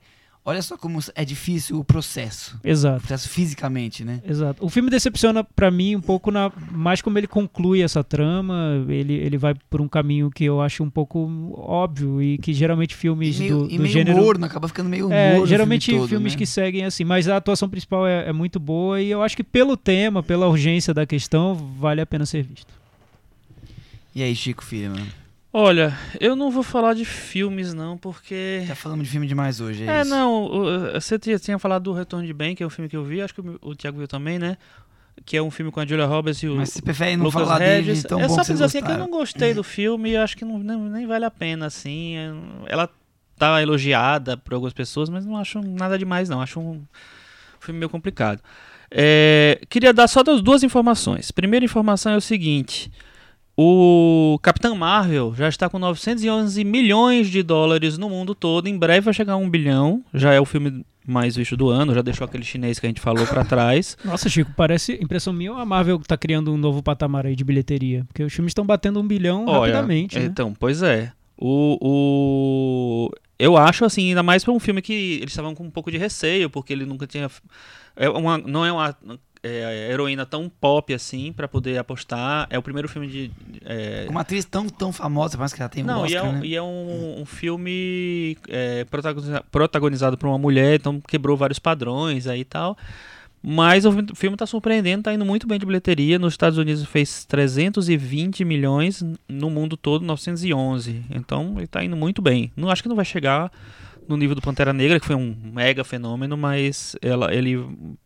Olha 0.48 0.62
só 0.62 0.78
como 0.78 0.98
é 1.14 1.26
difícil 1.26 1.78
o 1.78 1.84
processo. 1.84 2.58
O 2.64 2.66
Exato. 2.66 3.00
processo 3.00 3.28
fisicamente, 3.28 4.02
né? 4.02 4.22
Exato. 4.26 4.64
O 4.64 4.70
filme 4.70 4.88
decepciona 4.88 5.44
pra 5.44 5.70
mim 5.70 5.94
um 5.94 6.00
pouco 6.00 6.30
na 6.30 6.50
mais 6.72 7.02
como 7.02 7.18
ele 7.18 7.26
conclui 7.26 7.82
essa 7.82 8.02
trama. 8.02 8.82
Ele, 8.88 9.12
ele 9.12 9.36
vai 9.36 9.54
por 9.68 9.82
um 9.82 9.86
caminho 9.86 10.30
que 10.30 10.44
eu 10.44 10.62
acho 10.62 10.82
um 10.82 10.88
pouco 10.88 11.52
óbvio 11.54 12.22
e 12.22 12.38
que 12.38 12.54
geralmente 12.54 12.94
filmes 12.94 13.36
E 13.36 13.40
meio, 13.40 13.58
do, 13.58 13.64
e 13.66 13.76
do 13.76 13.82
meio 13.82 13.92
gênero 13.92 14.16
morno, 14.16 14.46
acaba 14.46 14.66
ficando 14.68 14.88
meio 14.88 15.12
É, 15.12 15.32
morno. 15.32 15.44
o 15.44 15.46
geralmente 15.46 15.84
filme 15.84 16.00
todo, 16.00 16.08
filmes 16.08 16.32
né? 16.32 16.38
que 16.38 16.46
seguem 16.46 16.86
assim, 16.86 17.04
mas 17.04 17.28
a 17.28 17.36
atuação 17.36 17.68
principal 17.68 18.06
é, 18.06 18.28
é 18.30 18.32
muito 18.32 18.58
boa 18.58 19.02
e 19.02 19.10
eu 19.10 19.22
acho 19.22 19.36
que 19.36 19.44
pelo 19.44 19.76
tema, 19.76 20.22
pela 20.22 20.48
urgência 20.48 20.94
da 20.94 21.04
questão, 21.04 21.54
vale 21.78 22.00
a 22.00 22.06
pena 22.06 22.24
ser 22.24 22.42
visto. 22.42 22.72
E 24.14 24.22
aí, 24.22 24.34
Chico 24.34 24.64
Filho, 24.64 24.92
mano? 24.92 25.06
Olha, 25.52 25.96
eu 26.20 26.36
não 26.36 26.50
vou 26.50 26.62
falar 26.62 26.94
de 26.94 27.04
filmes, 27.04 27.72
não, 27.72 27.96
porque. 27.96 28.64
Já 28.66 28.74
falamos 28.74 29.06
de 29.06 29.10
filme 29.10 29.26
demais 29.26 29.60
hoje, 29.60 29.84
é, 29.84 29.86
É, 29.98 30.00
isso? 30.02 30.10
não, 30.10 30.48
você 30.92 31.18
tinha, 31.18 31.58
falado 31.58 31.84
do 31.84 31.92
Retorno 31.92 32.26
de 32.26 32.34
Bem, 32.34 32.54
que 32.54 32.62
é 32.62 32.66
um 32.66 32.70
filme 32.70 32.88
que 32.88 32.96
eu 32.96 33.02
vi, 33.04 33.22
acho 33.22 33.34
que 33.34 33.40
o, 33.62 33.74
Thiago 33.74 33.96
viu 33.98 34.06
também, 34.06 34.38
né? 34.38 34.58
Que 35.24 35.36
é 35.36 35.42
um 35.42 35.50
filme 35.50 35.72
com 35.72 35.80
a 35.80 35.86
Julia 35.86 36.04
Roberts 36.04 36.42
e 36.42 36.48
o 36.48 36.56
Mas 36.56 36.70
você 36.70 36.82
prefere 36.82 37.16
não 37.16 37.24
Lucas 37.24 37.42
falar 37.42 37.58
Regis. 37.58 37.86
dele 37.86 38.08
tão 38.08 38.20
é 38.20 38.28
bom 38.28 38.34
só 38.34 38.44
que 38.44 38.52
dizer 38.52 38.64
assim 38.64 38.82
que 38.82 38.90
eu 38.90 38.98
não 38.98 39.10
gostei 39.10 39.52
do 39.54 39.64
filme 39.64 40.10
e 40.10 40.16
acho 40.16 40.36
que 40.36 40.44
não, 40.44 40.58
nem, 40.58 40.78
nem 40.78 41.06
vale 41.06 41.24
a 41.24 41.30
pena, 41.30 41.66
assim. 41.66 42.16
é- 42.16 42.32
Ela 42.66 42.88
tá 43.36 43.60
elogiada 43.62 44.36
por 44.36 44.54
algumas 44.54 44.72
pessoas, 44.74 45.08
mas 45.08 45.24
não 45.24 45.36
acho 45.36 45.60
nada 45.62 45.98
demais, 45.98 46.28
não. 46.28 46.40
Acho 46.40 46.60
um 46.60 46.82
filme 47.58 47.78
meio 47.80 47.88
complicado. 47.90 48.40
É, 48.90 49.60
queria 49.68 49.92
dar 49.92 50.08
só 50.08 50.22
duas 50.22 50.62
informações. 50.62 51.30
Primeira 51.30 51.64
informação 51.64 52.12
é 52.12 52.16
o 52.16 52.20
seguinte. 52.20 52.90
O 53.60 54.38
Capitão 54.40 54.76
Marvel 54.76 55.34
já 55.34 55.48
está 55.48 55.68
com 55.68 55.80
911 55.80 56.62
milhões 56.62 57.28
de 57.28 57.42
dólares 57.42 57.98
no 57.98 58.08
mundo 58.08 58.32
todo. 58.32 58.68
Em 58.68 58.78
breve 58.78 59.00
vai 59.00 59.12
chegar 59.12 59.32
a 59.32 59.36
um 59.36 59.50
bilhão. 59.50 60.04
Já 60.14 60.32
é 60.32 60.38
o 60.38 60.44
filme 60.44 60.86
mais 61.04 61.34
visto 61.34 61.56
do 61.56 61.68
ano. 61.68 61.92
Já 61.92 62.00
deixou 62.00 62.24
aquele 62.24 62.44
chinês 62.44 62.78
que 62.78 62.86
a 62.86 62.88
gente 62.88 63.00
falou 63.00 63.26
pra 63.26 63.44
trás. 63.44 63.98
Nossa, 64.04 64.28
Chico, 64.28 64.52
parece 64.56 64.92
impressão 65.02 65.32
minha 65.32 65.50
ou 65.50 65.58
a 65.58 65.64
Marvel 65.64 65.98
tá 65.98 66.16
criando 66.16 66.52
um 66.52 66.56
novo 66.56 66.84
patamar 66.84 67.26
aí 67.26 67.34
de 67.34 67.42
bilheteria? 67.42 68.04
Porque 68.06 68.22
os 68.22 68.32
filmes 68.32 68.50
estão 68.50 68.64
batendo 68.64 69.00
um 69.00 69.04
bilhão 69.04 69.44
Olha, 69.48 69.72
rapidamente, 69.72 70.16
né? 70.16 70.26
Então, 70.26 70.54
pois 70.54 70.80
é. 70.84 71.10
O, 71.36 71.78
o... 71.80 73.10
Eu 73.40 73.56
acho, 73.56 73.84
assim, 73.84 74.10
ainda 74.10 74.22
mais 74.22 74.44
pra 74.44 74.52
um 74.52 74.60
filme 74.60 74.80
que 74.80 75.14
eles 75.16 75.30
estavam 75.30 75.56
com 75.56 75.64
um 75.64 75.70
pouco 75.70 75.90
de 75.90 75.98
receio, 75.98 76.48
porque 76.48 76.72
ele 76.72 76.86
nunca 76.86 77.08
tinha. 77.08 77.28
É 77.96 78.08
uma, 78.08 78.38
não 78.38 78.64
é 78.64 78.70
uma 78.70 78.96
é, 79.42 79.90
heroína 79.92 80.26
tão 80.26 80.48
pop 80.48 80.92
assim 80.92 81.32
pra 81.32 81.46
poder 81.48 81.78
apostar. 81.78 82.46
É 82.50 82.58
o 82.58 82.62
primeiro 82.62 82.88
filme 82.88 83.06
de. 83.08 83.30
é, 83.64 84.06
Uma 84.10 84.20
atriz 84.22 84.44
tão, 84.44 84.68
tão 84.68 84.92
famosa, 84.92 85.36
parece 85.36 85.54
que 85.54 85.62
ela 85.62 85.68
tem 85.68 85.82
um 85.82 85.86
Não, 85.86 86.02
Oscar, 86.02 86.10
e 86.10 86.16
é, 86.16 86.22
um, 86.22 86.32
né? 86.32 86.40
e 86.44 86.54
é 86.56 86.62
um, 86.62 87.20
um 87.20 87.24
filme 87.26 88.36
é, 88.48 88.84
protagoniza- 88.84 89.44
protagonizado 89.50 90.16
por 90.18 90.26
uma 90.28 90.38
mulher, 90.38 90.74
então 90.76 91.00
quebrou 91.00 91.36
vários 91.36 91.58
padrões 91.58 92.26
aí 92.26 92.40
e 92.40 92.44
tal. 92.44 92.76
Mas 93.40 93.84
o 93.86 93.92
fi- 93.92 94.06
filme 94.16 94.36
tá 94.36 94.44
surpreendendo, 94.46 95.04
tá 95.04 95.14
indo 95.14 95.24
muito 95.24 95.46
bem 95.46 95.60
de 95.60 95.64
bilheteria. 95.64 96.18
Nos 96.18 96.32
Estados 96.34 96.58
Unidos 96.58 96.84
fez 96.84 97.24
320 97.24 98.44
milhões, 98.44 99.04
no 99.28 99.48
mundo 99.48 99.76
todo 99.76 100.04
911. 100.04 101.04
Então 101.08 101.54
ele 101.56 101.68
tá 101.68 101.84
indo 101.84 101.94
muito 101.96 102.20
bem. 102.20 102.50
Não 102.56 102.68
acho 102.68 102.82
que 102.82 102.88
não 102.88 102.96
vai 102.96 103.04
chegar 103.04 103.50
no 104.08 104.16
nível 104.16 104.34
do 104.34 104.42
Pantera 104.42 104.72
Negra, 104.72 104.98
que 104.98 105.06
foi 105.06 105.14
um 105.14 105.36
mega 105.52 105.84
fenômeno, 105.84 106.36
mas 106.36 106.96
ela, 107.02 107.32
ele 107.32 107.56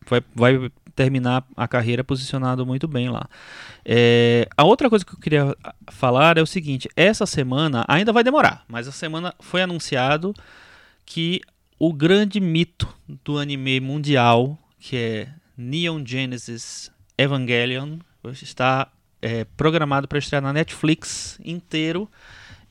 vai, 0.07 0.21
vai 0.35 0.71
terminar 0.95 1.47
a 1.57 1.69
carreira 1.69 2.03
posicionado 2.03 2.67
muito 2.67 2.89
bem 2.89 3.09
lá. 3.09 3.29
É, 3.85 4.49
a 4.57 4.65
outra 4.65 4.91
coisa 4.91 5.05
que 5.05 5.15
eu 5.15 5.19
queria 5.19 5.57
falar 5.91 6.37
é 6.37 6.43
o 6.43 6.47
seguinte: 6.47 6.89
essa 6.97 7.25
semana 7.25 7.85
ainda 7.89 8.13
vai 8.13 8.25
demorar, 8.25 8.65
mas 8.69 8.89
a 8.89 8.93
semana 8.93 9.35
foi 9.41 9.63
anunciado 9.63 10.35
que 11.07 11.41
o 11.79 11.93
grande 11.93 12.41
mito 12.41 12.89
do 13.25 13.39
anime 13.39 13.81
mundial, 13.81 14.59
que 14.79 14.97
é 14.97 15.29
Neon 15.57 16.05
Genesis 16.05 16.91
Evangelion, 17.17 17.99
está 18.33 18.91
é, 19.21 19.45
programado 19.45 20.09
para 20.09 20.19
estrear 20.19 20.43
na 20.43 20.53
Netflix 20.53 21.39
inteiro 21.45 22.09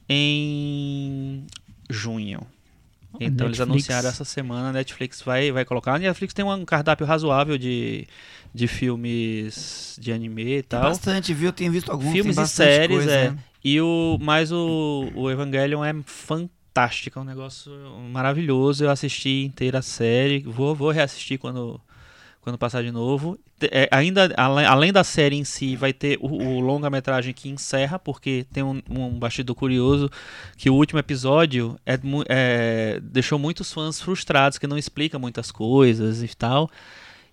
em 0.08 1.46
junho. 1.90 2.46
Então 3.26 3.48
eles 3.48 3.60
Netflix. 3.60 3.90
anunciaram 3.90 4.10
essa 4.10 4.26
semana, 4.26 4.70
a 4.70 4.74
Netflix 4.74 5.22
vai, 5.22 5.52
vai 5.52 5.66
colocar. 5.66 5.96
A 5.96 6.00
Netflix 6.00 6.34
tem 6.34 6.44
um 6.44 6.66
cardápio 6.66 7.06
razoável 7.06 7.58
de, 7.58 8.08
de 8.54 8.68
filmes 8.68 9.98
de 10.00 10.12
anime 10.12 10.42
e 10.42 10.64
Tem 10.64 10.64
tal. 10.64 10.84
bastante, 10.84 11.34
viu? 11.34 11.50
Eu 11.50 11.54
tenho 11.54 11.72
visto 11.72 11.92
alguns. 11.92 12.12
Filmes 12.12 12.36
tem 12.36 12.46
e 12.46 12.48
séries, 12.48 12.98
coisa, 12.98 13.12
é. 13.12 13.30
né? 13.32 13.38
E 13.64 13.80
o, 13.80 14.18
mas 14.20 14.52
o, 14.52 15.12
o 15.16 15.30
Evangelion 15.30 15.84
é 15.84 15.94
fantástico, 16.06 17.20
é 17.20 17.22
um 17.22 17.26
negócio 17.26 17.72
maravilhoso. 18.12 18.84
Eu 18.84 18.90
assisti 18.90 19.44
inteira 19.46 19.80
a 19.80 19.84
série, 19.84 20.40
vou, 20.40 20.74
vou 20.74 20.90
reassistir 20.90 21.38
quando, 21.38 21.80
quando 22.42 22.58
passar 22.58 22.84
de 22.84 22.92
novo. 22.92 23.40
É, 23.62 23.88
ainda, 23.92 24.34
além 24.36 24.92
da 24.92 25.04
série 25.04 25.38
em 25.38 25.44
si, 25.44 25.76
vai 25.76 25.94
ter 25.94 26.18
o, 26.20 26.28
o 26.28 26.60
longa-metragem 26.60 27.34
que 27.34 27.48
encerra, 27.50 28.00
porque 28.00 28.46
tem 28.52 28.64
um, 28.64 28.82
um 28.90 29.20
curioso 29.56 30.10
que 30.58 30.70
o 30.70 30.74
último 30.74 31.00
episódio 31.00 31.80
é, 31.86 32.00
é, 32.28 33.00
deixou 33.02 33.38
muitos 33.38 33.72
fãs 33.72 34.02
frustrados, 34.02 34.58
que 34.58 34.68
não 34.68 34.78
explica 34.78 35.20
muitas 35.20 35.52
coisas 35.52 36.24
e 36.24 36.36
tal. 36.36 36.70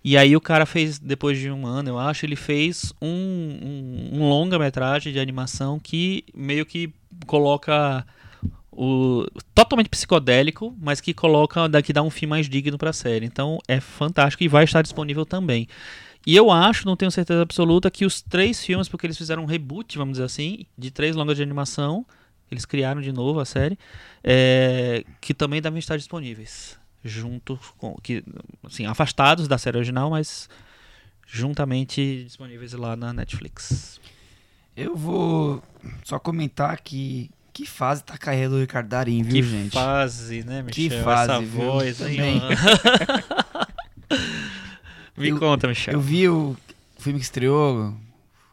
E 0.03 0.15
aí 0.15 0.35
o 0.35 0.41
cara 0.41 0.65
fez, 0.65 0.97
depois 0.97 1.37
de 1.37 1.51
um 1.51 1.65
ano, 1.65 1.89
eu 1.89 1.99
acho, 1.99 2.25
ele 2.25 2.35
fez 2.35 2.93
um, 3.01 3.09
um, 3.09 4.09
um 4.19 4.29
longa-metragem 4.29 5.11
de 5.11 5.19
animação 5.19 5.79
que 5.79 6.23
meio 6.33 6.65
que 6.65 6.93
coloca 7.25 8.05
o 8.81 9.25
totalmente 9.53 9.89
psicodélico, 9.89 10.73
mas 10.79 11.01
que 11.01 11.13
coloca 11.13 11.67
daqui 11.67 11.91
dá 11.91 12.01
um 12.01 12.09
fim 12.09 12.25
mais 12.25 12.47
digno 12.47 12.77
pra 12.77 12.93
série. 12.93 13.25
Então 13.25 13.59
é 13.67 13.81
fantástico 13.81 14.41
e 14.41 14.47
vai 14.47 14.63
estar 14.63 14.81
disponível 14.81 15.25
também. 15.25 15.67
E 16.25 16.33
eu 16.33 16.49
acho, 16.49 16.85
não 16.85 16.95
tenho 16.95 17.11
certeza 17.11 17.41
absoluta, 17.41 17.91
que 17.91 18.05
os 18.05 18.21
três 18.21 18.63
filmes, 18.63 18.87
porque 18.87 19.05
eles 19.05 19.17
fizeram 19.17 19.43
um 19.43 19.45
reboot, 19.45 19.97
vamos 19.97 20.13
dizer 20.13 20.23
assim, 20.23 20.65
de 20.77 20.91
três 20.91 21.13
longas 21.13 21.35
de 21.35 21.43
animação, 21.43 22.05
eles 22.49 22.65
criaram 22.65 23.01
de 23.01 23.11
novo 23.11 23.41
a 23.41 23.45
série, 23.45 23.77
é, 24.23 25.03
que 25.19 25.33
também 25.33 25.61
devem 25.61 25.79
estar 25.79 25.97
disponíveis, 25.97 26.79
junto 27.03 27.59
com, 27.77 27.95
que, 27.95 28.23
assim, 28.63 28.85
afastados 28.85 29.45
da 29.45 29.57
série 29.57 29.77
original, 29.77 30.09
mas 30.09 30.49
juntamente 31.27 32.23
disponíveis 32.23 32.71
lá 32.73 32.95
na 32.95 33.11
Netflix. 33.11 33.99
Eu 34.75 34.95
vou 34.95 35.61
só 36.05 36.17
comentar 36.17 36.79
que 36.79 37.29
que 37.59 37.65
fase 37.65 38.01
tá 38.05 38.13
a 38.13 38.17
carreira 38.17 38.49
do 38.51 38.59
Ricardo 38.61 38.87
Darim, 38.87 39.21
viu, 39.21 39.33
que 39.33 39.43
gente? 39.43 39.71
fase, 39.73 40.43
né, 40.45 40.61
Michel? 40.61 40.89
Que 40.89 41.03
fase, 41.03 41.31
Essa 41.31 41.41
viu? 41.41 41.49
voz, 41.49 41.99
mano? 41.99 42.15
Me 45.17 45.27
Eu- 45.29 45.37
conta, 45.39 45.67
Michel. 45.67 45.93
Eu 45.95 45.99
vi 45.99 46.29
o 46.29 46.55
filme 46.97 47.19
que 47.19 47.25
estreou, 47.25 47.93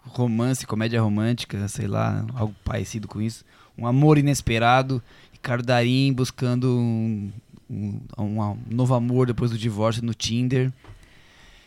romance, 0.04 0.66
comédia 0.66 1.00
romântica, 1.00 1.68
sei 1.68 1.86
lá, 1.86 2.24
algo 2.34 2.52
parecido 2.64 3.06
com 3.06 3.20
isso. 3.22 3.44
Um 3.78 3.86
amor 3.86 4.18
inesperado, 4.18 5.00
Ricardo 5.32 5.64
Darim 5.64 6.12
buscando 6.12 6.76
um, 6.76 7.30
um, 7.70 8.00
um 8.18 8.56
novo 8.68 8.94
amor 8.94 9.28
depois 9.28 9.50
do 9.52 9.58
divórcio 9.58 10.04
no 10.04 10.14
Tinder. 10.14 10.72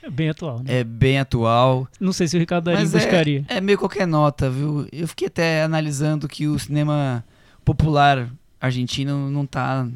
É 0.03 0.09
bem 0.09 0.29
atual, 0.29 0.59
né? 0.59 0.79
É 0.79 0.83
bem 0.83 1.19
atual. 1.19 1.87
Não 1.99 2.11
sei 2.11 2.27
se 2.27 2.35
o 2.35 2.39
Ricardo 2.39 2.65
Darim 2.65 2.79
Mas 2.79 2.93
é- 2.93 2.97
buscaria. 2.99 3.45
É 3.47 3.61
meio 3.61 3.77
qualquer 3.77 4.05
nota, 4.07 4.49
viu? 4.49 4.87
Eu 4.91 5.07
fiquei 5.07 5.27
até 5.27 5.63
analisando 5.63 6.27
que 6.27 6.47
o 6.47 6.57
cinema 6.59 7.23
popular 7.69 8.31
argentino 8.59 9.29
não 9.29 9.45
tá. 9.45 9.87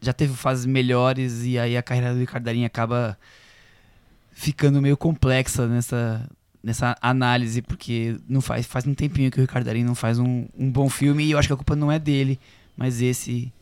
Já 0.00 0.12
teve 0.12 0.32
fases 0.32 0.64
melhores 0.64 1.44
e 1.44 1.58
aí 1.58 1.76
a 1.76 1.82
carreira 1.82 2.14
do 2.14 2.20
Ricardo 2.20 2.44
Darín 2.44 2.64
acaba 2.64 3.18
ficando 4.30 4.80
meio 4.80 4.96
complexa 4.96 5.66
nessa, 5.66 6.26
nessa 6.62 6.96
análise, 7.02 7.60
porque 7.60 8.16
não 8.28 8.40
faz, 8.40 8.64
faz 8.64 8.86
um 8.86 8.94
tempinho 8.94 9.30
que 9.30 9.38
o 9.38 9.42
Ricardo 9.42 9.66
Darín 9.66 9.84
não 9.84 9.94
faz 9.94 10.18
um, 10.18 10.46
um 10.56 10.70
bom 10.70 10.88
filme 10.88 11.24
e 11.24 11.32
eu 11.32 11.38
acho 11.38 11.48
que 11.48 11.52
a 11.52 11.56
culpa 11.56 11.76
não 11.76 11.92
é 11.92 11.98
dele, 11.98 12.38
mas 12.76 13.02
esse. 13.02 13.52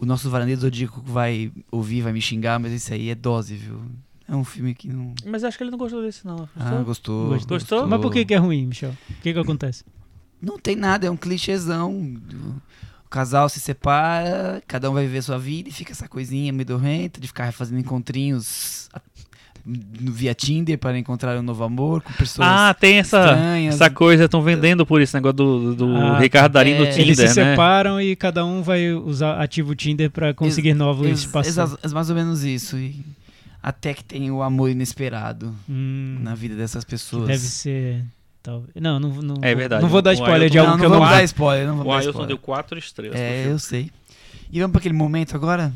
O 0.00 0.06
nosso 0.06 0.30
varandeiro 0.30 0.60
Zodíaco 0.60 1.02
vai 1.04 1.52
ouvir, 1.70 2.02
vai 2.02 2.12
me 2.12 2.20
xingar, 2.20 2.58
mas 2.58 2.72
esse 2.72 2.94
aí 2.94 3.10
é 3.10 3.14
dose, 3.14 3.56
viu? 3.56 3.82
É 4.28 4.34
um 4.34 4.44
filme 4.44 4.74
que 4.74 4.88
não. 4.88 5.12
Mas 5.26 5.42
acho 5.42 5.56
que 5.56 5.64
ele 5.64 5.70
não 5.70 5.78
gostou 5.78 6.02
desse, 6.02 6.26
não. 6.26 6.48
Ah, 6.56 6.82
gostou. 6.84 7.28
Gostou? 7.28 7.58
Gostou? 7.58 7.86
Mas 7.86 8.00
por 8.00 8.12
que, 8.12 8.24
que 8.24 8.34
é 8.34 8.36
ruim, 8.36 8.66
Michel? 8.66 8.90
O 9.10 9.14
que, 9.20 9.32
que 9.32 9.38
acontece? 9.38 9.84
Não 10.40 10.58
tem 10.58 10.76
nada, 10.76 11.06
é 11.06 11.10
um 11.10 11.16
clichêzão. 11.16 11.92
do- 12.00 12.68
O 13.04 13.08
casal 13.10 13.48
se 13.48 13.58
separa, 13.58 14.62
cada 14.68 14.90
um 14.90 14.92
vai 14.94 15.06
viver 15.06 15.22
sua 15.22 15.38
vida 15.38 15.70
e 15.70 15.72
fica 15.72 15.92
essa 15.92 16.06
coisinha 16.06 16.52
medorrenta 16.52 17.18
de 17.18 17.26
ficar 17.26 17.50
fazendo 17.54 17.78
encontrinhos 17.80 18.90
via 19.64 20.34
Tinder 20.34 20.78
para 20.78 20.98
encontrar 20.98 21.38
um 21.38 21.42
novo 21.42 21.62
amor 21.64 22.02
com 22.02 22.12
pessoas 22.12 22.46
Ah, 22.48 22.74
tem 22.78 22.96
essa, 22.98 23.18
estranhas. 23.18 23.74
essa 23.74 23.90
coisa, 23.90 24.24
estão 24.24 24.42
vendendo 24.42 24.84
por 24.86 25.00
esse 25.00 25.12
negócio 25.14 25.34
do, 25.36 25.74
do 25.74 25.96
Ah, 25.96 26.18
Ricardo 26.18 26.52
Darim 26.52 26.74
no 26.78 26.84
é. 26.84 26.90
Tinder, 26.90 27.06
Eles 27.06 27.16
se 27.18 27.24
né? 27.40 27.50
separam 27.52 28.00
e 28.00 28.14
cada 28.16 28.44
um 28.46 28.62
vai 28.62 28.92
usar 28.92 29.40
ativo 29.40 29.74
Tinder 29.74 30.10
pra 30.10 30.32
conseguir 30.34 30.74
novos 30.74 31.06
Ex- 31.06 31.26
parceiros. 31.26 31.78
exa- 31.82 31.94
mais 31.94 32.08
ou 32.10 32.16
menos 32.16 32.44
isso. 32.44 32.76
E 32.78 33.04
até 33.62 33.92
que 33.92 34.04
tem 34.04 34.30
o 34.30 34.42
amor 34.42 34.70
inesperado 34.70 35.54
Hum, 35.68 36.18
na 36.22 36.34
vida 36.34 36.54
dessas 36.54 36.84
pessoas. 36.84 37.26
deve 37.26 37.38
ser. 37.44 38.04
Talvez. 38.42 38.70
Não, 38.80 38.98
não, 39.00 39.10
não, 39.22 39.34
É 39.42 39.54
verdade. 39.54 39.82
não 39.82 39.88
vou 39.88 40.00
dar 40.00 40.10
O 40.10 40.14
spoiler 40.14 40.48
de 40.48 40.58
algo 40.58 40.72
não, 40.72 40.78
que 40.78 40.84
eu 40.86 40.90
não 40.90 41.04
vi. 41.04 41.10
dar 41.10 41.24
spoiler, 41.24 41.66
não 41.66 41.74
O 41.74 41.76
vamos 41.78 41.90
dar 41.92 41.96
Ailton 41.98 42.10
spoiler. 42.10 42.28
deu 42.28 42.38
quatro 42.38 42.78
estrelas. 42.78 43.18
É, 43.18 43.46
eu 43.46 43.58
sei. 43.58 43.90
E 44.50 44.60
vamos 44.60 44.72
para 44.72 44.78
aquele 44.80 44.94
momento 44.94 45.34
agora 45.36 45.72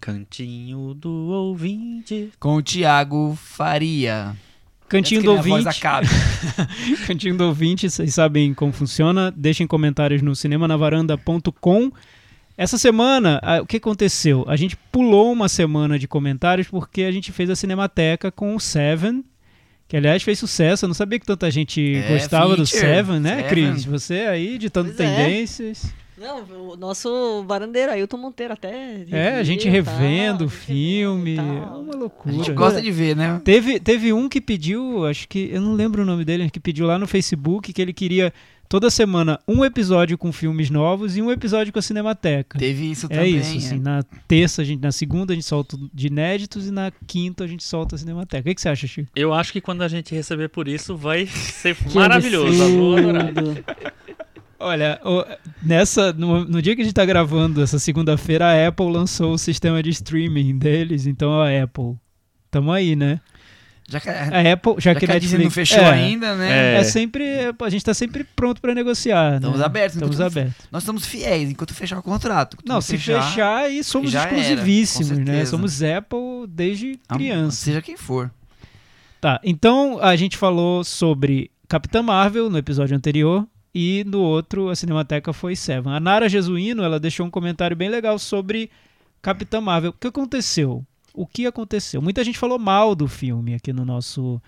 Cantinho 0.00 0.94
do 0.94 1.10
ouvinte. 1.10 2.30
com 2.38 2.56
o 2.56 2.62
Thiago 2.62 3.36
Faria. 3.40 4.36
Cantinho 4.88 5.22
do 5.22 5.32
ouvinte. 5.32 5.80
Cantinho 7.06 7.36
do 7.36 7.44
ouvinte, 7.46 7.90
vocês 7.90 8.14
sabem 8.14 8.54
como 8.54 8.72
funciona. 8.72 9.32
Deixem 9.36 9.66
comentários 9.66 10.22
no 10.22 10.34
cinemanavaranda.com. 10.36 11.90
Essa 12.56 12.78
semana, 12.78 13.40
o 13.60 13.66
que 13.66 13.76
aconteceu? 13.78 14.44
A 14.48 14.56
gente 14.56 14.76
pulou 14.90 15.32
uma 15.32 15.48
semana 15.48 15.98
de 15.98 16.06
comentários 16.08 16.68
porque 16.68 17.02
a 17.02 17.10
gente 17.12 17.30
fez 17.32 17.50
a 17.50 17.56
Cinemateca 17.56 18.30
com 18.30 18.54
o 18.54 18.60
Seven, 18.60 19.24
que 19.88 19.96
aliás 19.96 20.22
fez 20.22 20.38
sucesso. 20.38 20.84
Eu 20.84 20.88
não 20.88 20.94
sabia 20.94 21.18
que 21.18 21.26
tanta 21.26 21.50
gente 21.50 21.94
É, 21.96 22.08
gostava 22.12 22.56
do 22.56 22.66
feature. 22.66 22.80
Seven, 22.94 23.20
né, 23.20 23.36
Seven. 23.42 23.48
Cris? 23.48 23.84
Você 23.84 24.14
aí 24.20 24.58
ditando 24.58 24.92
Pois 24.94 25.00
é. 25.00 25.16
tendências. 25.16 25.94
Não, 26.18 26.42
o 26.70 26.76
nosso 26.78 27.44
barandeiro 27.46 27.92
Ailton 27.92 28.16
Monteiro 28.16 28.54
até. 28.54 29.02
É, 29.12 29.34
a 29.34 29.42
gente 29.42 29.68
reviu, 29.68 29.92
tal, 29.92 30.00
revendo 30.00 30.44
o 30.44 30.46
a 30.46 30.50
filme. 30.50 31.32
revendo 31.36 31.58
É 31.58 31.60
tal. 31.60 31.80
uma 31.82 31.92
A 31.92 31.96
loucura. 31.98 32.34
gente 32.34 32.52
gosta 32.52 32.80
de 32.80 32.90
ver, 32.90 33.14
né? 33.14 33.38
Teve, 33.44 33.78
teve 33.78 34.14
um 34.14 34.26
que 34.26 34.40
pediu, 34.40 35.04
acho 35.06 35.28
que. 35.28 35.50
Eu 35.52 35.60
não 35.60 35.74
lembro 35.74 36.02
o 36.02 36.06
nome 36.06 36.24
dele, 36.24 36.48
que 36.48 36.58
pediu 36.58 36.86
lá 36.86 36.98
no 36.98 37.06
Facebook 37.06 37.70
que 37.70 37.82
ele 37.82 37.92
queria 37.92 38.32
toda 38.68 38.90
semana 38.90 39.38
um 39.46 39.64
episódio 39.64 40.16
com 40.18 40.32
filmes 40.32 40.70
novos 40.70 41.16
e 41.16 41.22
um 41.22 41.30
episódio 41.30 41.72
com 41.72 41.78
a 41.78 41.82
Cinemateca. 41.82 42.58
Teve 42.58 42.90
isso 42.90 43.06
É 43.06 43.16
também. 43.16 43.36
isso, 43.36 43.56
assim, 43.58 43.78
na 43.78 44.02
terça, 44.28 44.62
a 44.62 44.64
gente, 44.64 44.80
na 44.82 44.92
segunda 44.92 45.32
a 45.32 45.36
gente 45.36 45.46
solta 45.46 45.76
de 45.92 46.06
inéditos 46.08 46.66
e 46.66 46.70
na 46.70 46.92
quinta 47.06 47.44
a 47.44 47.46
gente 47.46 47.64
solta 47.64 47.94
a 47.94 47.98
Cinemateca. 47.98 48.40
O 48.40 48.44
que, 48.44 48.54
que 48.54 48.60
você 48.60 48.68
acha, 48.68 48.86
Chico? 48.86 49.10
Eu 49.14 49.32
acho 49.32 49.52
que 49.52 49.60
quando 49.60 49.82
a 49.82 49.88
gente 49.88 50.14
receber 50.14 50.48
por 50.48 50.68
isso, 50.68 50.96
vai 50.96 51.26
ser 51.26 51.76
maravilhoso. 51.94 52.62
Eu 52.62 52.76
vou 52.76 52.96
adorar. 52.96 53.32
Olha, 54.58 54.98
o- 55.04 55.24
nessa, 55.62 56.12
no, 56.14 56.44
no 56.44 56.62
dia 56.62 56.74
que 56.74 56.80
a 56.80 56.84
gente 56.84 56.94
tá 56.94 57.04
gravando, 57.04 57.62
essa 57.62 57.78
segunda-feira, 57.78 58.46
a 58.46 58.68
Apple 58.68 58.90
lançou 58.90 59.34
o 59.34 59.38
sistema 59.38 59.82
de 59.82 59.90
streaming 59.90 60.56
deles, 60.58 61.06
então 61.06 61.40
a 61.40 61.48
Apple. 61.62 61.94
Tamo 62.50 62.72
aí, 62.72 62.96
né? 62.96 63.20
Já 63.88 64.00
que, 64.00 64.08
A 64.08 64.52
Apple, 64.52 64.74
já, 64.78 64.92
já 64.92 64.94
que 64.94 65.06
que 65.06 65.12
a 65.12 65.14
Netflix 65.14 65.20
Disney 65.20 65.44
não 65.44 65.50
fechou 65.50 65.78
é, 65.78 65.90
ainda, 65.90 66.34
né? 66.34 66.74
É. 66.74 66.78
É 66.78 66.84
sempre. 66.84 67.24
A 67.60 67.70
gente 67.70 67.84
tá 67.84 67.94
sempre 67.94 68.24
pronto 68.24 68.60
pra 68.60 68.74
negociar. 68.74 69.36
Estamos 69.36 69.60
né? 69.60 69.64
abertos, 69.64 69.96
Estamos 69.96 70.20
abertos. 70.20 70.66
Nós 70.72 70.82
estamos 70.82 71.06
fiéis 71.06 71.50
enquanto 71.50 71.72
fechar 71.72 71.98
o 71.98 72.02
contrato. 72.02 72.56
Não, 72.66 72.80
se 72.80 72.98
fechar, 72.98 73.58
aí 73.58 73.84
somos 73.84 74.10
já 74.10 74.22
era, 74.22 74.36
exclusivíssimos, 74.36 75.18
com 75.18 75.24
né? 75.24 75.44
Somos 75.44 75.82
Apple 75.82 76.48
desde 76.48 76.98
criança. 77.08 77.56
Seja 77.56 77.80
quem 77.80 77.96
for. 77.96 78.30
Tá, 79.20 79.40
então 79.44 79.98
a 80.02 80.16
gente 80.16 80.36
falou 80.36 80.82
sobre 80.82 81.50
Capitã 81.68 82.02
Marvel 82.02 82.50
no 82.50 82.58
episódio 82.58 82.96
anterior 82.96 83.46
e 83.72 84.04
no 84.04 84.20
outro 84.20 84.68
a 84.68 84.74
Cinemateca 84.74 85.32
foi 85.32 85.54
Seven. 85.54 85.92
A 85.92 86.00
Nara 86.00 86.28
Jesuíno, 86.28 86.82
ela 86.82 86.98
deixou 86.98 87.24
um 87.24 87.30
comentário 87.30 87.76
bem 87.76 87.88
legal 87.88 88.18
sobre 88.18 88.68
Capitã 89.22 89.60
Marvel. 89.60 89.90
O 89.90 89.92
que 89.92 90.08
aconteceu? 90.08 90.84
O 91.16 91.26
que 91.26 91.46
aconteceu? 91.46 92.02
Muita 92.02 92.22
gente 92.22 92.38
falou 92.38 92.58
mal 92.58 92.94
do 92.94 93.08
filme 93.08 93.54
aqui 93.54 93.72
no 93.72 93.84
nosso 93.84 94.40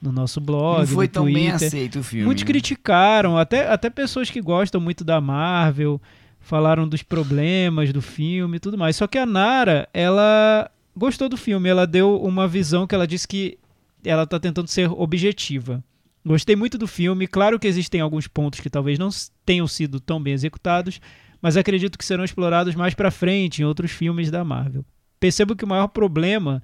no 0.00 0.12
nosso 0.12 0.40
blog, 0.40 0.80
não 0.80 0.86
foi 0.86 1.08
tão 1.08 1.24
bem 1.24 1.50
Twitter. 1.50 1.68
aceito 1.68 1.98
o 2.00 2.02
filme. 2.02 2.26
Muitos 2.26 2.44
né? 2.44 2.46
criticaram, 2.48 3.36
até, 3.36 3.68
até 3.68 3.88
pessoas 3.88 4.30
que 4.30 4.40
gostam 4.40 4.80
muito 4.80 5.02
da 5.04 5.20
Marvel 5.20 6.00
falaram 6.40 6.88
dos 6.88 7.02
problemas 7.02 7.92
do 7.92 8.00
filme 8.00 8.56
e 8.56 8.60
tudo 8.60 8.78
mais. 8.78 8.96
Só 8.96 9.06
que 9.06 9.18
a 9.18 9.26
Nara, 9.26 9.88
ela 9.92 10.70
gostou 10.96 11.28
do 11.28 11.36
filme, 11.36 11.68
ela 11.68 11.86
deu 11.86 12.20
uma 12.22 12.46
visão 12.46 12.86
que 12.86 12.94
ela 12.94 13.06
disse 13.06 13.26
que 13.26 13.58
ela 14.04 14.26
tá 14.26 14.38
tentando 14.38 14.68
ser 14.68 14.90
objetiva. 14.90 15.82
Gostei 16.24 16.56
muito 16.56 16.78
do 16.78 16.86
filme, 16.86 17.26
claro 17.26 17.58
que 17.58 17.66
existem 17.66 18.00
alguns 18.00 18.26
pontos 18.26 18.60
que 18.60 18.70
talvez 18.70 18.98
não 18.98 19.10
tenham 19.44 19.66
sido 19.66 20.00
tão 20.00 20.20
bem 20.20 20.32
executados, 20.32 21.00
mas 21.40 21.56
acredito 21.56 21.98
que 21.98 22.04
serão 22.04 22.24
explorados 22.24 22.74
mais 22.74 22.94
pra 22.94 23.10
frente 23.10 23.62
em 23.62 23.64
outros 23.64 23.90
filmes 23.90 24.30
da 24.30 24.44
Marvel. 24.44 24.84
Percebo 25.26 25.56
que 25.56 25.64
o 25.64 25.68
maior 25.68 25.88
problema 25.88 26.62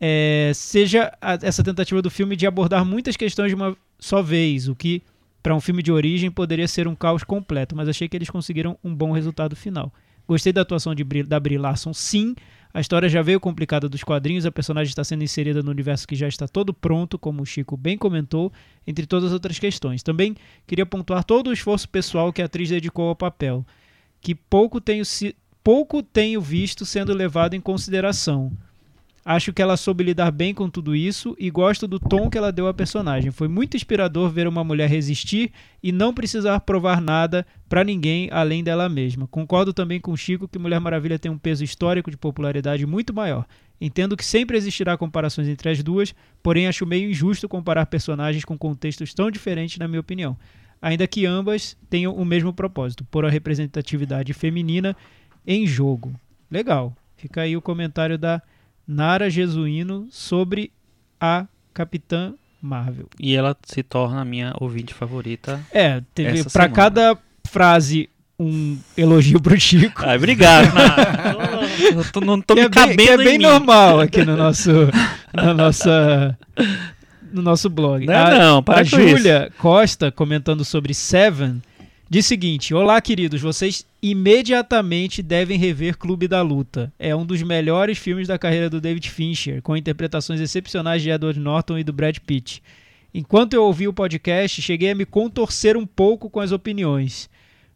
é, 0.00 0.50
seja 0.54 1.12
a- 1.20 1.38
essa 1.42 1.62
tentativa 1.62 2.00
do 2.02 2.10
filme 2.10 2.34
de 2.36 2.46
abordar 2.46 2.84
muitas 2.84 3.16
questões 3.16 3.50
de 3.50 3.54
uma 3.54 3.76
só 3.98 4.20
vez, 4.22 4.66
o 4.66 4.74
que 4.74 5.02
para 5.42 5.54
um 5.54 5.60
filme 5.60 5.82
de 5.82 5.92
origem 5.92 6.30
poderia 6.30 6.66
ser 6.66 6.88
um 6.88 6.94
caos 6.94 7.22
completo, 7.22 7.76
mas 7.76 7.88
achei 7.88 8.08
que 8.08 8.16
eles 8.16 8.30
conseguiram 8.30 8.78
um 8.82 8.94
bom 8.94 9.12
resultado 9.12 9.54
final. 9.54 9.92
Gostei 10.26 10.52
da 10.52 10.62
atuação 10.62 10.94
de 10.94 11.04
Brie, 11.04 11.22
da 11.24 11.38
Brie 11.38 11.58
Larson, 11.58 11.92
sim. 11.92 12.34
A 12.72 12.80
história 12.80 13.08
já 13.08 13.20
veio 13.20 13.38
complicada 13.38 13.88
dos 13.88 14.02
quadrinhos, 14.02 14.46
a 14.46 14.50
personagem 14.52 14.88
está 14.88 15.04
sendo 15.04 15.22
inserida 15.22 15.62
no 15.62 15.70
universo 15.70 16.08
que 16.08 16.14
já 16.16 16.26
está 16.28 16.48
todo 16.48 16.72
pronto, 16.72 17.18
como 17.18 17.42
o 17.42 17.46
Chico 17.46 17.76
bem 17.76 17.98
comentou, 17.98 18.50
entre 18.86 19.04
todas 19.04 19.26
as 19.26 19.32
outras 19.32 19.58
questões. 19.58 20.02
Também 20.02 20.34
queria 20.66 20.86
pontuar 20.86 21.22
todo 21.24 21.48
o 21.50 21.52
esforço 21.52 21.88
pessoal 21.88 22.32
que 22.32 22.40
a 22.40 22.46
atriz 22.46 22.70
dedicou 22.70 23.08
ao 23.08 23.16
papel, 23.16 23.66
que 24.20 24.34
pouco 24.34 24.80
tenho, 24.80 25.04
si- 25.04 25.34
pouco 25.62 26.02
tenho 26.02 26.40
visto 26.40 26.84
sendo 26.84 27.14
levado 27.14 27.54
em 27.54 27.60
consideração. 27.60 28.52
Acho 29.24 29.52
que 29.52 29.62
ela 29.62 29.76
soube 29.76 30.02
lidar 30.02 30.32
bem 30.32 30.52
com 30.52 30.68
tudo 30.68 30.96
isso 30.96 31.36
e 31.38 31.48
gosto 31.48 31.86
do 31.86 32.00
tom 32.00 32.28
que 32.28 32.36
ela 32.36 32.50
deu 32.50 32.66
à 32.66 32.74
personagem. 32.74 33.30
Foi 33.30 33.46
muito 33.46 33.76
inspirador 33.76 34.28
ver 34.28 34.48
uma 34.48 34.64
mulher 34.64 34.88
resistir 34.88 35.52
e 35.80 35.92
não 35.92 36.12
precisar 36.12 36.58
provar 36.60 37.00
nada 37.00 37.46
pra 37.68 37.84
ninguém 37.84 38.28
além 38.32 38.64
dela 38.64 38.88
mesma. 38.88 39.28
Concordo 39.28 39.72
também 39.72 40.00
com 40.00 40.10
o 40.10 40.16
Chico 40.16 40.48
que 40.48 40.58
Mulher 40.58 40.80
Maravilha 40.80 41.20
tem 41.20 41.30
um 41.30 41.38
peso 41.38 41.62
histórico 41.62 42.10
de 42.10 42.16
popularidade 42.16 42.84
muito 42.84 43.14
maior. 43.14 43.46
Entendo 43.80 44.16
que 44.16 44.24
sempre 44.24 44.56
existirá 44.56 44.96
comparações 44.96 45.46
entre 45.46 45.70
as 45.70 45.80
duas, 45.84 46.12
porém 46.42 46.66
acho 46.66 46.84
meio 46.84 47.08
injusto 47.08 47.48
comparar 47.48 47.86
personagens 47.86 48.44
com 48.44 48.58
contextos 48.58 49.14
tão 49.14 49.30
diferentes, 49.30 49.78
na 49.78 49.86
minha 49.86 50.00
opinião. 50.00 50.36
Ainda 50.80 51.06
que 51.06 51.24
ambas 51.26 51.76
tenham 51.88 52.12
o 52.12 52.24
mesmo 52.24 52.52
propósito, 52.52 53.04
pôr 53.04 53.24
a 53.24 53.30
representatividade 53.30 54.32
feminina 54.32 54.96
em 55.46 55.66
jogo. 55.66 56.12
Legal. 56.50 56.92
Fica 57.16 57.42
aí 57.42 57.56
o 57.56 57.62
comentário 57.62 58.18
da 58.18 58.42
Nara 58.86 59.30
Jesuíno 59.30 60.06
sobre 60.10 60.70
a 61.20 61.46
Capitã 61.72 62.34
Marvel. 62.60 63.06
E 63.18 63.34
ela 63.34 63.56
se 63.64 63.82
torna 63.82 64.20
a 64.20 64.24
minha 64.24 64.52
ouvinte 64.60 64.92
favorita. 64.94 65.60
É, 65.72 66.02
teve 66.14 66.42
semana. 66.48 66.72
cada 66.72 67.18
frase 67.44 68.08
um 68.38 68.76
elogio 68.96 69.40
pro 69.40 69.58
Chico. 69.58 70.02
Ai, 70.04 70.16
obrigado, 70.16 70.72
Nara. 70.74 71.62
Eu 71.92 72.04
tô- 72.12 72.20
não 72.20 72.40
tô 72.40 72.54
que 72.54 72.60
me 72.60 72.66
é 72.66 72.68
bem, 72.68 72.80
cabendo 72.88 73.02
que 73.02 73.08
é 73.10 73.14
em 73.14 73.24
bem 73.24 73.38
mim. 73.38 73.44
normal 73.44 74.00
aqui 74.00 74.24
no 74.24 74.36
nosso, 74.36 74.70
na 75.32 75.54
nossa, 75.54 76.38
no 77.32 77.40
nosso 77.42 77.70
blog. 77.70 78.04
Não 78.04 78.12
é 78.14 78.16
a 78.34 78.38
não, 78.38 78.62
para 78.62 78.80
a 78.80 78.84
Júlia 78.84 79.52
Costa, 79.58 80.10
comentando 80.10 80.64
sobre 80.64 80.92
Seven, 80.92 81.62
diz 82.12 82.26
seguinte: 82.26 82.74
Olá, 82.74 83.00
queridos, 83.00 83.40
vocês 83.40 83.86
imediatamente 84.02 85.22
devem 85.22 85.58
rever 85.58 85.96
Clube 85.96 86.28
da 86.28 86.42
Luta. 86.42 86.92
É 86.98 87.16
um 87.16 87.24
dos 87.24 87.42
melhores 87.42 87.96
filmes 87.96 88.28
da 88.28 88.38
carreira 88.38 88.68
do 88.68 88.82
David 88.82 89.08
Fincher, 89.08 89.62
com 89.62 89.74
interpretações 89.74 90.38
excepcionais 90.38 91.00
de 91.00 91.08
Edward 91.08 91.40
Norton 91.40 91.78
e 91.78 91.84
do 91.84 91.90
Brad 91.90 92.18
Pitt. 92.18 92.62
Enquanto 93.14 93.54
eu 93.54 93.64
ouvi 93.64 93.88
o 93.88 93.94
podcast, 93.94 94.60
cheguei 94.60 94.90
a 94.90 94.94
me 94.94 95.06
contorcer 95.06 95.74
um 95.74 95.86
pouco 95.86 96.28
com 96.28 96.38
as 96.38 96.52
opiniões. 96.52 97.30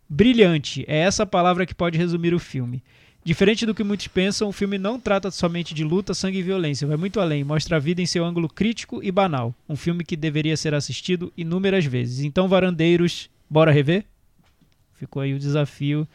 Brilhante 0.07 0.85
é 0.87 0.99
essa 0.99 1.25
palavra 1.25 1.65
que 1.65 1.75
pode 1.75 1.97
resumir 1.97 2.35
o 2.35 2.39
filme. 2.39 2.83
Diferente 3.25 3.65
do 3.65 3.75
que 3.75 3.83
muitos 3.83 4.07
pensam, 4.07 4.51
o 4.51 4.53
filme 4.53 4.77
não 4.77 5.01
trata 5.01 5.31
somente 5.31 5.73
de 5.73 5.83
luta, 5.83 6.13
sangue 6.13 6.41
e 6.41 6.43
violência, 6.43 6.87
vai 6.87 6.99
muito 6.99 7.21
além, 7.21 7.43
mostra 7.43 7.77
a 7.77 7.81
vida 7.81 8.03
em 8.03 8.07
seu 8.07 8.23
ângulo 8.23 8.51
crítico 8.51 9.03
e 9.03 9.11
banal. 9.11 9.55
Um 9.67 9.77
filme 9.77 10.05
que 10.05 10.15
deveria 10.15 10.59
ser 10.59 10.75
assistido 10.75 11.33
inúmeras 11.39 11.87
vezes. 11.87 12.23
Então, 12.23 12.47
varandeiros, 12.47 13.31
bora 13.49 13.73
rever? 13.73 14.05
Ficou 14.97 15.23
aí 15.23 15.35
o 15.35 15.39
desafio 15.39 16.07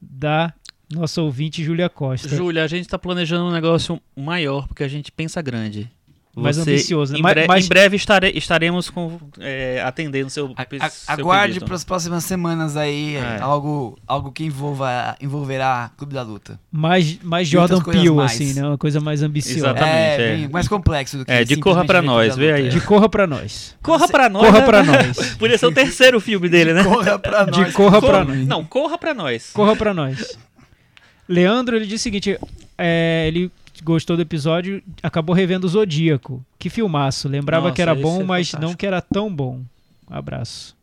da 0.00 0.52
nossa 0.92 1.20
ouvinte 1.20 1.62
Júlia 1.62 1.88
Costa. 1.88 2.28
Júlia, 2.28 2.62
a 2.64 2.68
gente 2.68 2.88
tá 2.88 2.98
planejando 2.98 3.44
um 3.44 3.52
negócio 3.52 4.00
maior, 4.14 4.68
porque 4.68 4.84
a 4.84 4.88
gente 4.88 5.10
pensa 5.10 5.42
grande. 5.42 5.90
Mais 6.38 6.56
Você- 6.56 6.70
ambicioso, 6.70 7.14
né? 7.14 7.18
Em, 7.18 7.22
bre- 7.22 7.46
mais- 7.46 7.64
em 7.64 7.68
breve 7.68 7.96
estare- 7.96 8.30
estaremos 8.36 8.90
com, 8.90 9.18
é, 9.40 9.80
atendendo 9.82 10.28
seu, 10.28 10.52
A- 10.54 10.90
seu 10.90 11.14
aguarde 11.14 11.54
pedido. 11.54 11.64
para 11.64 11.74
as 11.76 11.82
próximas 11.82 12.24
semanas 12.24 12.76
aí 12.76 13.16
É. 13.16 13.38
algo, 13.40 13.98
algo 14.06 14.30
que 14.30 14.44
envolva, 14.44 15.16
envolverá 15.18 15.90
Clube 15.96 16.12
da 16.12 16.20
Luta. 16.22 16.60
mais, 16.70 17.18
mais 17.22 17.48
Jordan 17.48 17.80
Peele, 17.80 18.20
assim, 18.20 18.52
né? 18.52 18.66
Uma 18.66 18.76
coisa 18.76 19.00
mais 19.00 19.22
ambiciosa. 19.22 19.58
Exatamente. 19.70 19.88
é, 20.22 20.42
é. 20.44 20.48
mais 20.48 20.68
complexo 20.68 21.16
do 21.16 21.24
que 21.24 21.32
É, 21.32 21.42
de 21.42 21.56
Corra 21.56 21.84
ver 21.84 22.02
nós, 22.02 22.36
vê 22.36 22.52
aí. 22.52 22.68
De 22.68 22.82
Corra 22.82 23.08
pra 23.08 23.26
nós. 23.26 23.74
Corra 23.82 24.06
pra 24.06 24.28
nós. 24.28 24.44
Corra 24.44 24.60
né? 24.60 24.66
pra 24.66 24.82
nós. 24.82 25.16
Podia 25.40 25.56
ser 25.56 25.66
o 25.66 25.72
terceiro 25.72 26.20
filme 26.20 26.50
dele, 26.50 26.74
né? 26.74 26.84
Corra 26.84 27.18
pra 27.18 27.46
nós. 27.46 27.56
De 27.66 27.72
Corra 27.72 27.98
pra 27.98 28.10
Corra- 28.10 28.24
nós. 28.26 28.46
Não, 28.46 28.62
corra 28.62 28.98
pra 28.98 29.14
nós. 29.14 29.50
Corra 29.54 29.74
pra 29.74 29.94
nós. 29.94 30.36
Leandro, 31.28 31.76
ele 31.76 31.86
disse 31.86 32.02
o 32.02 32.04
seguinte: 32.04 32.38
é, 32.76 33.24
ele 33.28 33.50
gostou 33.82 34.16
do 34.16 34.22
episódio, 34.22 34.82
acabou 35.02 35.34
revendo 35.34 35.66
o 35.66 35.70
Zodíaco. 35.70 36.44
Que 36.58 36.68
filmaço. 36.70 37.28
Lembrava 37.28 37.64
Nossa, 37.64 37.74
que 37.76 37.82
era 37.82 37.94
bom, 37.94 38.20
é 38.20 38.24
mas 38.24 38.48
fantástico. 38.50 38.62
não 38.62 38.74
que 38.74 38.86
era 38.86 39.00
tão 39.00 39.34
bom. 39.34 39.62
Abraço. 40.06 40.76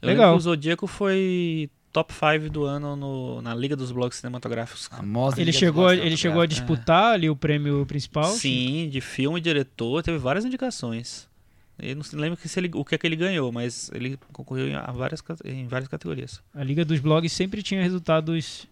Eu 0.00 0.08
Legal. 0.08 0.32
que 0.34 0.38
o 0.38 0.40
Zodíaco 0.40 0.86
foi 0.86 1.70
top 1.92 2.12
5 2.12 2.50
do 2.50 2.64
ano 2.64 2.96
no- 2.96 3.42
na 3.42 3.54
Liga 3.54 3.76
dos 3.76 3.92
Blogs 3.92 4.16
Cinematográficos. 4.18 4.86
Famosa 4.88 5.36
Ele 5.36 5.46
Liga 5.46 5.58
chegou, 5.58 5.88
dos 5.88 5.98
ele 6.04 6.16
chegou 6.16 6.40
a 6.40 6.46
disputar 6.46 7.12
ali 7.14 7.28
o 7.30 7.36
prêmio 7.36 7.84
principal. 7.86 8.24
Sim, 8.32 8.88
de 8.90 9.00
filme, 9.00 9.40
diretor, 9.40 10.02
teve 10.02 10.18
várias 10.18 10.44
indicações. 10.44 11.28
Eu 11.78 11.96
não 11.96 12.02
lembro 12.12 12.36
que 12.36 12.48
se 12.48 12.60
ele- 12.60 12.70
o 12.74 12.84
que 12.84 12.94
é 12.94 12.98
que 12.98 13.06
ele 13.06 13.16
ganhou, 13.16 13.50
mas 13.50 13.90
ele 13.94 14.18
concorreu 14.32 14.68
em, 14.68 14.74
a 14.74 14.90
várias, 14.92 15.22
em 15.44 15.66
várias 15.66 15.88
categorias. 15.88 16.40
A 16.54 16.62
Liga 16.62 16.84
dos 16.84 17.00
Blogs 17.00 17.32
sempre 17.32 17.62
tinha 17.62 17.82
resultados 17.82 18.66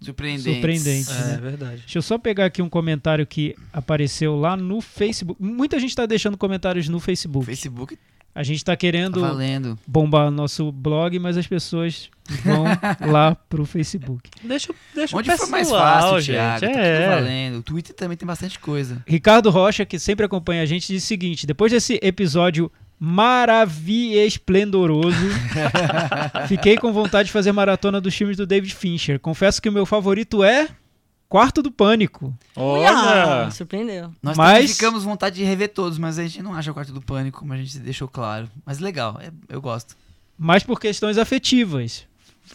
Surpreendentes. 0.00 0.54
surpreendentes. 0.54 1.10
É, 1.10 1.24
né? 1.24 1.38
verdade. 1.40 1.80
Deixa 1.82 1.98
eu 1.98 2.02
só 2.02 2.16
pegar 2.16 2.46
aqui 2.46 2.62
um 2.62 2.68
comentário 2.68 3.26
que 3.26 3.54
apareceu 3.72 4.34
lá 4.34 4.56
no 4.56 4.80
Facebook. 4.80 5.42
Muita 5.42 5.78
gente 5.78 5.90
está 5.90 6.06
deixando 6.06 6.38
comentários 6.38 6.88
no 6.88 6.98
Facebook. 6.98 7.44
Facebook 7.44 7.98
A 8.34 8.42
gente 8.42 8.56
está 8.58 8.72
tá 8.72 8.76
querendo 8.76 9.20
valendo. 9.20 9.78
bombar 9.86 10.30
nosso 10.30 10.72
blog, 10.72 11.18
mas 11.18 11.36
as 11.36 11.46
pessoas 11.46 12.08
vão 12.42 12.64
lá 13.10 13.34
pro 13.34 13.66
Facebook. 13.66 14.30
Deixa, 14.42 14.74
deixa 14.94 15.16
Onde 15.16 15.30
o 15.30 15.36
foi 15.36 15.46
pessoal, 15.46 15.50
mais 15.50 15.68
fácil, 15.68 16.20
gente. 16.20 16.36
Thiago? 16.36 16.60
Tá 16.60 16.66
tudo 16.68 16.78
é. 16.78 17.08
valendo. 17.08 17.58
O 17.58 17.62
Twitter 17.62 17.94
também 17.94 18.16
tem 18.16 18.26
bastante 18.26 18.58
coisa. 18.58 19.02
Ricardo 19.06 19.50
Rocha, 19.50 19.84
que 19.84 19.98
sempre 19.98 20.24
acompanha 20.24 20.62
a 20.62 20.66
gente, 20.66 20.86
diz 20.86 21.04
o 21.04 21.06
seguinte: 21.06 21.46
depois 21.46 21.70
desse 21.70 22.00
episódio 22.02 22.72
maravilhoso 23.00 23.90
e 23.90 24.26
esplendoroso, 24.26 25.16
fiquei 26.46 26.76
com 26.76 26.92
vontade 26.92 27.26
de 27.28 27.32
fazer 27.32 27.50
maratona 27.50 27.98
dos 28.00 28.14
filmes 28.14 28.36
do 28.36 28.46
David 28.46 28.74
Fincher. 28.74 29.18
Confesso 29.18 29.60
que 29.62 29.68
o 29.68 29.72
meu 29.72 29.86
favorito 29.86 30.44
é 30.44 30.68
Quarto 31.28 31.62
do 31.62 31.70
Pânico. 31.70 32.36
Olha! 32.56 33.46
Ah, 33.46 33.50
surpreendeu. 33.52 34.12
Nós 34.22 34.36
Mas- 34.36 34.72
ficamos 34.72 35.04
vontade 35.04 35.36
de 35.36 35.44
rever 35.44 35.68
todos, 35.72 35.96
mas 35.96 36.18
a 36.18 36.22
gente 36.24 36.42
não 36.42 36.52
acha 36.54 36.70
o 36.70 36.74
Quarto 36.74 36.92
do 36.92 37.00
Pânico, 37.00 37.38
como 37.38 37.52
a 37.52 37.56
gente 37.56 37.78
deixou 37.78 38.06
claro. 38.08 38.50
Mas 38.66 38.80
legal, 38.80 39.18
é- 39.22 39.30
eu 39.48 39.60
gosto. 39.62 39.96
mas 40.36 40.62
por 40.62 40.78
questões 40.80 41.16
afetivas. 41.18 42.04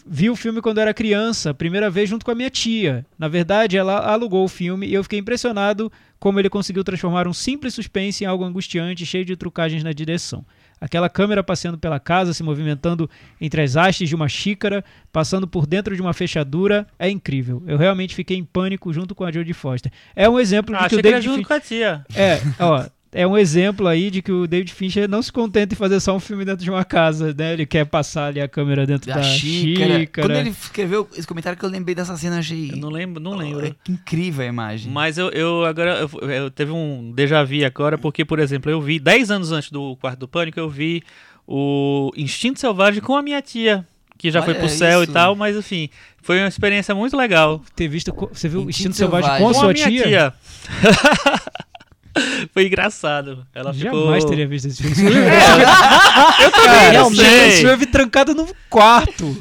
Vi 0.04 0.28
o 0.28 0.36
filme 0.36 0.60
quando 0.60 0.78
era 0.78 0.92
criança, 0.92 1.54
primeira 1.54 1.88
vez 1.88 2.08
junto 2.08 2.24
com 2.24 2.30
a 2.30 2.34
minha 2.34 2.50
tia. 2.50 3.06
Na 3.18 3.28
verdade, 3.28 3.76
ela 3.76 3.98
alugou 3.98 4.44
o 4.44 4.48
filme 4.48 4.86
e 4.86 4.94
eu 4.94 5.02
fiquei 5.02 5.18
impressionado 5.18 5.90
como 6.18 6.38
ele 6.40 6.50
conseguiu 6.50 6.82
transformar 6.82 7.28
um 7.28 7.32
simples 7.32 7.74
suspense 7.74 8.24
em 8.24 8.26
algo 8.26 8.44
angustiante, 8.44 9.06
cheio 9.06 9.24
de 9.24 9.36
trucagens 9.36 9.82
na 9.84 9.92
direção. 9.92 10.44
Aquela 10.78 11.08
câmera 11.08 11.42
passeando 11.42 11.78
pela 11.78 11.98
casa, 11.98 12.34
se 12.34 12.42
movimentando 12.42 13.08
entre 13.40 13.62
as 13.62 13.76
hastes 13.76 14.08
de 14.08 14.14
uma 14.14 14.28
xícara, 14.28 14.84
passando 15.10 15.46
por 15.46 15.66
dentro 15.66 15.96
de 15.96 16.02
uma 16.02 16.12
fechadura, 16.12 16.86
é 16.98 17.08
incrível. 17.08 17.62
Eu 17.66 17.78
realmente 17.78 18.14
fiquei 18.14 18.36
em 18.36 18.44
pânico 18.44 18.92
junto 18.92 19.14
com 19.14 19.24
a 19.24 19.32
Jodie 19.32 19.54
Foster. 19.54 19.90
É 20.14 20.28
um 20.28 20.38
exemplo 20.38 20.76
de 20.76 20.84
Ah, 20.84 20.88
que 20.88 20.96
o 20.96 21.02
David 21.02 21.24
junto 21.24 21.36
Fincher... 21.36 21.48
com 21.48 21.54
a 21.54 21.60
tia. 21.60 22.04
É, 22.14 22.40
ó, 22.60 22.84
é 23.18 23.26
um 23.26 23.36
exemplo 23.38 23.86
aí 23.88 24.10
de 24.10 24.20
que 24.20 24.30
o 24.30 24.46
David 24.46 24.72
Fincher 24.72 25.08
não 25.08 25.22
se 25.22 25.32
contenta 25.32 25.74
em 25.74 25.76
fazer 25.76 25.98
só 26.00 26.14
um 26.14 26.20
filme 26.20 26.44
dentro 26.44 26.62
de 26.64 26.70
uma 26.70 26.84
casa, 26.84 27.34
né? 27.36 27.54
Ele 27.54 27.64
quer 27.64 27.84
passar 27.86 28.26
ali 28.26 28.40
a 28.40 28.46
câmera 28.46 28.86
dentro 28.86 29.08
da, 29.08 29.14
Da 29.16 29.22
xícara. 29.22 29.98
xícara. 30.00 30.26
Quando 30.28 30.36
ele 30.38 30.50
escreveu 30.50 31.08
esse 31.16 31.26
comentário 31.26 31.58
que 31.58 31.64
eu 31.64 31.68
lembrei 31.70 31.94
dessa 31.94 32.16
cena, 32.16 32.38
achei 32.38 32.70
Eu 32.72 32.76
não 32.76 32.90
lembro, 32.90 33.20
não 33.22 33.32
Oh, 33.32 33.36
lembro. 33.36 33.66
é 33.66 33.74
que 33.82 33.92
incrível 33.92 34.44
a 34.44 34.48
imagem. 34.48 34.92
Mas 34.92 35.16
eu, 35.18 35.30
eu 35.30 35.64
agora 35.64 35.98
eu, 36.22 36.30
eu 36.30 36.50
teve 36.50 36.72
um 36.72 37.12
déjà 37.14 37.42
vu 37.42 37.64
agora, 37.64 37.96
porque, 37.96 38.24
por 38.24 38.38
exemplo, 38.38 38.70
eu 38.70 38.80
vi 38.80 38.98
10 38.98 39.30
anos 39.30 39.50
antes 39.52 39.70
do 39.70 39.96
Quarto 39.96 40.20
do 40.20 40.28
Pânico, 40.28 40.60
eu 40.60 40.68
vi 40.68 41.02
o 41.46 42.10
Instinto 42.16 42.60
Selvagem 42.60 43.00
com 43.00 43.16
a 43.16 43.22
minha 43.22 43.40
tia, 43.40 43.86
que 44.18 44.30
já 44.30 44.42
foi 44.42 44.52
Olha 44.52 44.60
pro 44.60 44.68
céu 44.68 45.02
isso. 45.02 45.10
e 45.10 45.14
tal, 45.14 45.34
mas 45.36 45.56
enfim, 45.56 45.88
foi 46.22 46.38
uma 46.40 46.48
experiência 46.48 46.94
muito 46.94 47.16
legal. 47.16 47.62
Ter 47.74 47.88
visto, 47.88 48.12
você 48.32 48.48
viu 48.48 48.60
o 48.60 48.68
Instinto 48.68 48.90
Instinto 48.90 48.96
Selvagem 48.96 49.30
Selvagem. 49.30 49.44
com 49.44 49.50
a 49.50 49.54
com 49.54 49.58
sua 49.60 49.70
a 49.70 49.72
minha 49.72 49.88
tia? 49.88 50.02
tia. 50.04 50.34
foi 52.52 52.66
engraçado. 52.66 53.46
Ela 53.54 53.72
ficou. 53.74 54.04
Jamais 54.06 54.24
teria 54.24 54.46
visto 54.46 54.66
esse 54.68 54.82
filme. 54.82 55.00
Eu 56.42 56.50
também, 56.50 56.90
realmente, 56.92 57.20
sei. 57.22 57.48
Esse 57.48 57.60
filme 57.66 57.86
trancado 57.86 58.34
no 58.34 58.48
quarto. 58.70 59.36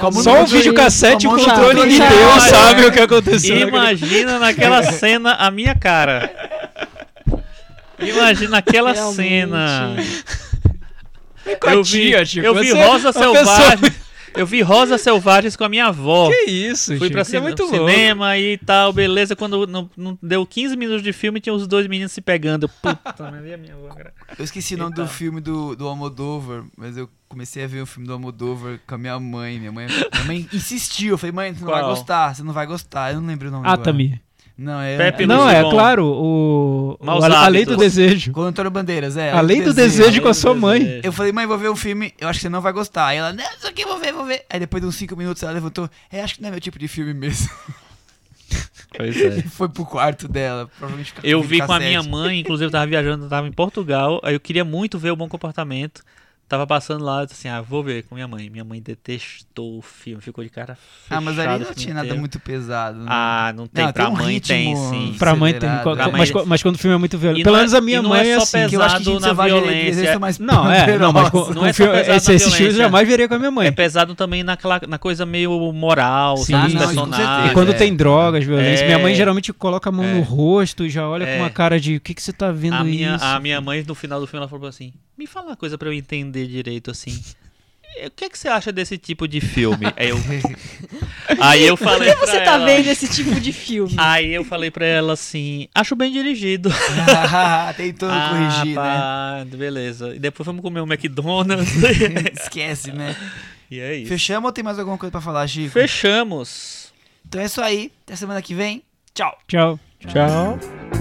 Como 0.00 0.22
Só 0.22 0.38
um 0.38 0.40
no- 0.40 0.46
videocassete 0.46 1.26
e 1.26 1.28
o 1.28 1.36
controle 1.36 1.88
de. 1.88 1.98
Deus 1.98 2.42
sabe 2.44 2.86
o 2.86 2.92
que 2.92 3.00
aconteceu. 3.00 3.54
naquele- 3.54 3.70
Imagina 3.70 4.38
naquela 4.38 4.82
cena 4.92 5.32
a 5.34 5.50
minha 5.50 5.74
cara. 5.74 6.30
Imagina 7.98 8.58
aquela 8.58 8.92
Realmente. 8.92 9.16
cena. 9.16 9.96
Eu 11.62 11.82
vi, 11.84 12.26
Chico, 12.26 12.46
eu 12.46 12.54
vi 12.54 12.70
é 12.70 12.86
Rosa 12.86 13.12
Selvagem. 13.12 13.92
Eu 14.34 14.46
vi 14.46 14.62
Rosa 14.62 14.96
Selvagens 14.98 15.56
com 15.56 15.64
a 15.64 15.68
minha 15.68 15.86
avó. 15.86 16.28
Que 16.30 16.50
isso, 16.50 16.86
Fui 16.96 17.08
Chico, 17.08 17.12
pra 17.12 17.20
é 17.20 17.24
cin- 17.24 17.40
muito 17.40 17.62
louco. 17.64 17.76
cinema 17.90 18.38
e 18.38 18.56
tal, 18.58 18.92
beleza. 18.92 19.34
Quando 19.36 19.66
não, 19.66 19.90
não 19.96 20.18
deu 20.22 20.46
15 20.46 20.76
minutos 20.76 21.02
de 21.02 21.12
filme, 21.12 21.40
tinha 21.40 21.52
os 21.54 21.66
dois 21.66 21.86
meninos 21.86 22.12
se 22.12 22.20
pegando. 22.20 22.68
Puta, 22.68 23.30
mas 23.30 23.44
e 23.46 23.54
a 23.54 23.56
minha 23.56 23.74
avó, 23.74 23.88
cara? 23.88 24.14
Eu 24.38 24.44
esqueci 24.44 24.74
o 24.74 24.78
nome 24.78 24.92
Então. 24.92 25.04
do 25.04 25.10
filme 25.10 25.40
do, 25.40 25.74
do 25.74 25.86
Almodóvar, 25.88 26.64
mas 26.76 26.96
eu 26.96 27.08
comecei 27.28 27.64
a 27.64 27.66
ver 27.66 27.82
o 27.82 27.86
filme 27.86 28.06
do 28.06 28.12
Almodóvar 28.12 28.78
com 28.86 28.94
a 28.94 28.98
minha 28.98 29.18
mãe. 29.18 29.58
Minha 29.58 29.72
mãe, 29.72 29.86
minha 29.86 30.24
mãe 30.24 30.48
insistiu. 30.52 31.10
Eu 31.14 31.18
falei, 31.18 31.32
mãe, 31.32 31.54
você 31.54 31.60
não 31.64 31.70
vai 31.70 31.80
Qual? 31.82 31.90
gostar, 31.90 32.34
você 32.34 32.42
não 32.42 32.52
vai 32.52 32.66
gostar. 32.66 33.12
Eu 33.12 33.20
não 33.20 33.28
lembro 33.28 33.48
o 33.48 33.50
nome 33.50 33.66
agora. 33.66 33.92
Não, 34.60 34.78
é... 34.78 34.94
Pepe 34.98 35.26
Não, 35.26 35.44
Lucy 35.44 35.54
é 35.54 35.62
Bom. 35.62 35.70
claro, 35.70 36.04
o, 36.04 36.98
o 37.00 37.24
a, 37.24 37.44
a 37.46 37.48
Lei 37.48 37.64
do. 37.64 37.78
Desejo. 37.78 38.30
Com 38.30 38.40
o 38.40 38.44
Antônio 38.44 38.70
Bandeiras, 38.70 39.16
é. 39.16 39.32
A 39.32 39.40
Lei 39.40 39.62
do 39.62 39.72
Desejo 39.72 40.20
com 40.20 40.28
a 40.28 40.34
sua 40.34 40.54
mãe. 40.54 41.00
Eu 41.02 41.10
falei, 41.14 41.32
mãe, 41.32 41.46
vou 41.46 41.56
ver 41.56 41.70
um 41.70 41.76
filme, 41.76 42.12
eu 42.20 42.28
acho 42.28 42.40
que 42.40 42.42
você 42.42 42.50
não 42.50 42.60
vai 42.60 42.70
gostar. 42.70 43.06
Aí 43.06 43.16
ela, 43.16 43.32
não, 43.32 43.42
isso 43.56 43.66
aqui 43.66 43.86
vou 43.86 43.98
ver, 43.98 44.12
vou 44.12 44.26
ver. 44.26 44.44
Aí 44.50 44.60
depois 44.60 44.82
de 44.82 44.86
uns 44.86 44.96
5 44.96 45.16
minutos 45.16 45.42
ela 45.42 45.52
levantou, 45.52 45.88
é, 46.12 46.20
acho 46.22 46.34
que 46.34 46.42
não 46.42 46.48
é 46.48 46.50
meu 46.50 46.60
tipo 46.60 46.78
de 46.78 46.88
filme 46.88 47.14
mesmo. 47.14 47.48
Pois 48.96 49.16
é. 49.16 49.38
E 49.38 49.42
foi 49.42 49.68
pro 49.68 49.86
quarto 49.86 50.26
dela. 50.26 50.68
Provavelmente 50.76 51.14
Eu 51.22 51.40
vi 51.42 51.60
com 51.64 51.72
a 51.72 51.78
minha 51.78 52.02
mãe, 52.02 52.40
inclusive 52.40 52.66
eu 52.66 52.72
tava 52.72 52.88
viajando, 52.88 53.26
eu 53.26 53.28
tava 53.28 53.46
em 53.46 53.52
Portugal, 53.52 54.20
aí 54.24 54.34
eu 54.34 54.40
queria 54.40 54.64
muito 54.64 54.98
ver 54.98 55.12
o 55.12 55.16
Bom 55.16 55.28
Comportamento. 55.28 56.02
Tava 56.50 56.66
passando 56.66 57.04
lá, 57.04 57.20
eu 57.22 57.26
disse 57.26 57.46
assim, 57.46 57.48
ah, 57.56 57.60
vou 57.62 57.80
ver 57.80 58.02
com 58.02 58.16
minha 58.16 58.26
mãe. 58.26 58.50
Minha 58.50 58.64
mãe 58.64 58.82
detestou 58.82 59.78
o 59.78 59.80
filme, 59.80 60.20
ficou 60.20 60.42
de 60.42 60.50
cara 60.50 60.74
fechada. 60.74 61.16
Ah, 61.16 61.20
mas 61.20 61.38
ali 61.38 61.48
não 61.50 61.58
filme 61.58 61.74
tinha 61.76 61.94
nada 61.94 62.06
inteiro. 62.06 62.18
muito 62.18 62.40
pesado. 62.40 62.98
né? 62.98 63.06
Ah, 63.08 63.52
não 63.56 63.68
tem. 63.68 63.84
Não, 63.84 63.92
pra 63.92 64.04
tem 64.06 64.12
um 64.12 64.16
mãe 64.16 64.40
tem, 64.40 64.74
sim. 64.74 65.14
Pra 65.16 65.36
mãe 65.36 65.52
tem. 65.52 65.70
Pra 65.70 66.10
mas, 66.10 66.32
mãe- 66.32 66.44
mas 66.46 66.60
quando 66.60 66.74
o 66.74 66.78
filme 66.78 66.96
é 66.96 66.98
muito 66.98 67.16
violento. 67.16 67.44
Pelo 67.44 67.54
é- 67.54 67.58
menos 67.60 67.72
a 67.72 67.80
minha 67.80 68.02
mãe 68.02 68.20
é 68.26 68.30
é 68.32 68.36
só 68.40 68.42
assim. 68.58 68.68
Que 68.68 68.74
eu 68.74 68.82
acho 68.82 68.96
que 69.00 69.20
na 69.20 69.32
violência. 69.32 70.18
mais 70.18 70.40
Não, 70.40 70.68
é, 70.68 70.98
não, 70.98 71.12
mas 71.12 71.30
com. 71.30 71.54
Não 71.54 71.64
é 71.64 71.72
filme, 71.72 71.92
pesado 71.92 72.16
esse, 72.16 72.28
na 72.30 72.34
esses 72.34 72.54
filmes 72.54 72.74
eu 72.74 72.82
jamais 72.82 73.06
veria 73.06 73.28
com 73.28 73.34
a 73.34 73.38
minha 73.38 73.50
mãe. 73.52 73.68
É 73.68 73.70
pesado 73.70 74.16
também 74.16 74.42
naquela, 74.42 74.80
na 74.88 74.98
coisa 74.98 75.24
meio 75.24 75.72
moral, 75.72 76.36
Sim. 76.38 76.52
sabe? 76.52 76.74
Não, 76.74 76.80
personagens. 76.80 77.50
E 77.52 77.54
quando 77.54 77.70
é. 77.70 77.74
tem 77.74 77.94
drogas, 77.94 78.44
violência, 78.44 78.82
É. 78.82 78.86
minha 78.86 78.98
mãe 78.98 79.14
geralmente 79.14 79.52
coloca 79.52 79.88
a 79.88 79.92
mão 79.92 80.04
É. 80.04 80.14
no 80.14 80.22
rosto 80.22 80.84
e 80.84 80.90
já 80.90 81.08
olha 81.08 81.22
É. 81.22 81.36
com 81.36 81.42
uma 81.44 81.50
cara 81.50 81.78
de 81.78 81.94
o 81.94 82.00
que, 82.00 82.12
que 82.12 82.20
você 82.20 82.32
tá 82.32 82.50
vendo 82.50 82.74
A 82.74 82.82
minha, 82.82 83.14
isso? 83.14 83.24
a 83.24 83.38
minha 83.38 83.60
mãe, 83.60 83.84
no 83.86 83.94
final 83.94 84.18
do 84.18 84.26
filme, 84.26 84.40
ela 84.42 84.48
falou 84.48 84.66
assim: 84.66 84.92
Me 85.20 85.26
fala 85.26 85.48
uma 85.48 85.56
coisa 85.56 85.76
pra 85.76 85.86
eu 85.86 85.92
entender 85.92 86.46
direito 86.46 86.90
assim. 86.90 87.22
"Eh, 87.96 88.06
O 88.06 88.10
que, 88.10 88.24
é 88.24 88.30
que 88.30 88.38
você 88.38 88.48
acha 88.48 88.72
desse 88.72 88.96
tipo 88.96 89.28
de 89.28 89.38
filme? 89.38 89.84
Aí 89.94 90.08
eu, 90.08 90.16
aí 91.38 91.62
eu 91.66 91.76
falei 91.76 92.08
Por 92.08 92.20
que 92.20 92.24
pra 92.24 92.32
você 92.32 92.40
tá 92.42 92.54
ela, 92.54 92.64
vendo 92.64 92.86
esse 92.86 93.06
tipo 93.06 93.38
de 93.38 93.52
filme? 93.52 93.94
Aí 93.98 94.32
eu 94.32 94.42
falei 94.44 94.70
pra 94.70 94.86
ela 94.86 95.12
assim: 95.12 95.68
Acho 95.74 95.94
bem 95.94 96.10
dirigido. 96.10 96.70
Tentou 97.76 98.08
Ah, 98.10 98.30
corrigir, 98.30 98.68
né? 98.68 98.74
pá, 98.76 99.44
beleza. 99.58 100.14
E 100.14 100.18
depois 100.18 100.46
fomos 100.46 100.62
comer 100.62 100.80
um 100.80 100.86
McDonald's. 100.90 101.68
Esquece, 102.40 102.90
né? 102.92 103.14
e 103.70 103.78
é 103.78 103.96
isso. 103.96 104.08
Fechamos 104.08 104.48
ou 104.48 104.52
tem 104.52 104.64
mais 104.64 104.78
alguma 104.78 104.96
coisa 104.96 105.10
pra 105.10 105.20
falar, 105.20 105.46
Chico? 105.46 105.68
Fechamos. 105.68 106.94
Então 107.28 107.42
é 107.42 107.44
isso 107.44 107.60
aí. 107.60 107.92
Até 108.06 108.16
semana 108.16 108.40
que 108.40 108.54
vem. 108.54 108.82
Tchau. 109.14 109.36
Tchau. 109.46 109.78
Tchau. 110.08 110.99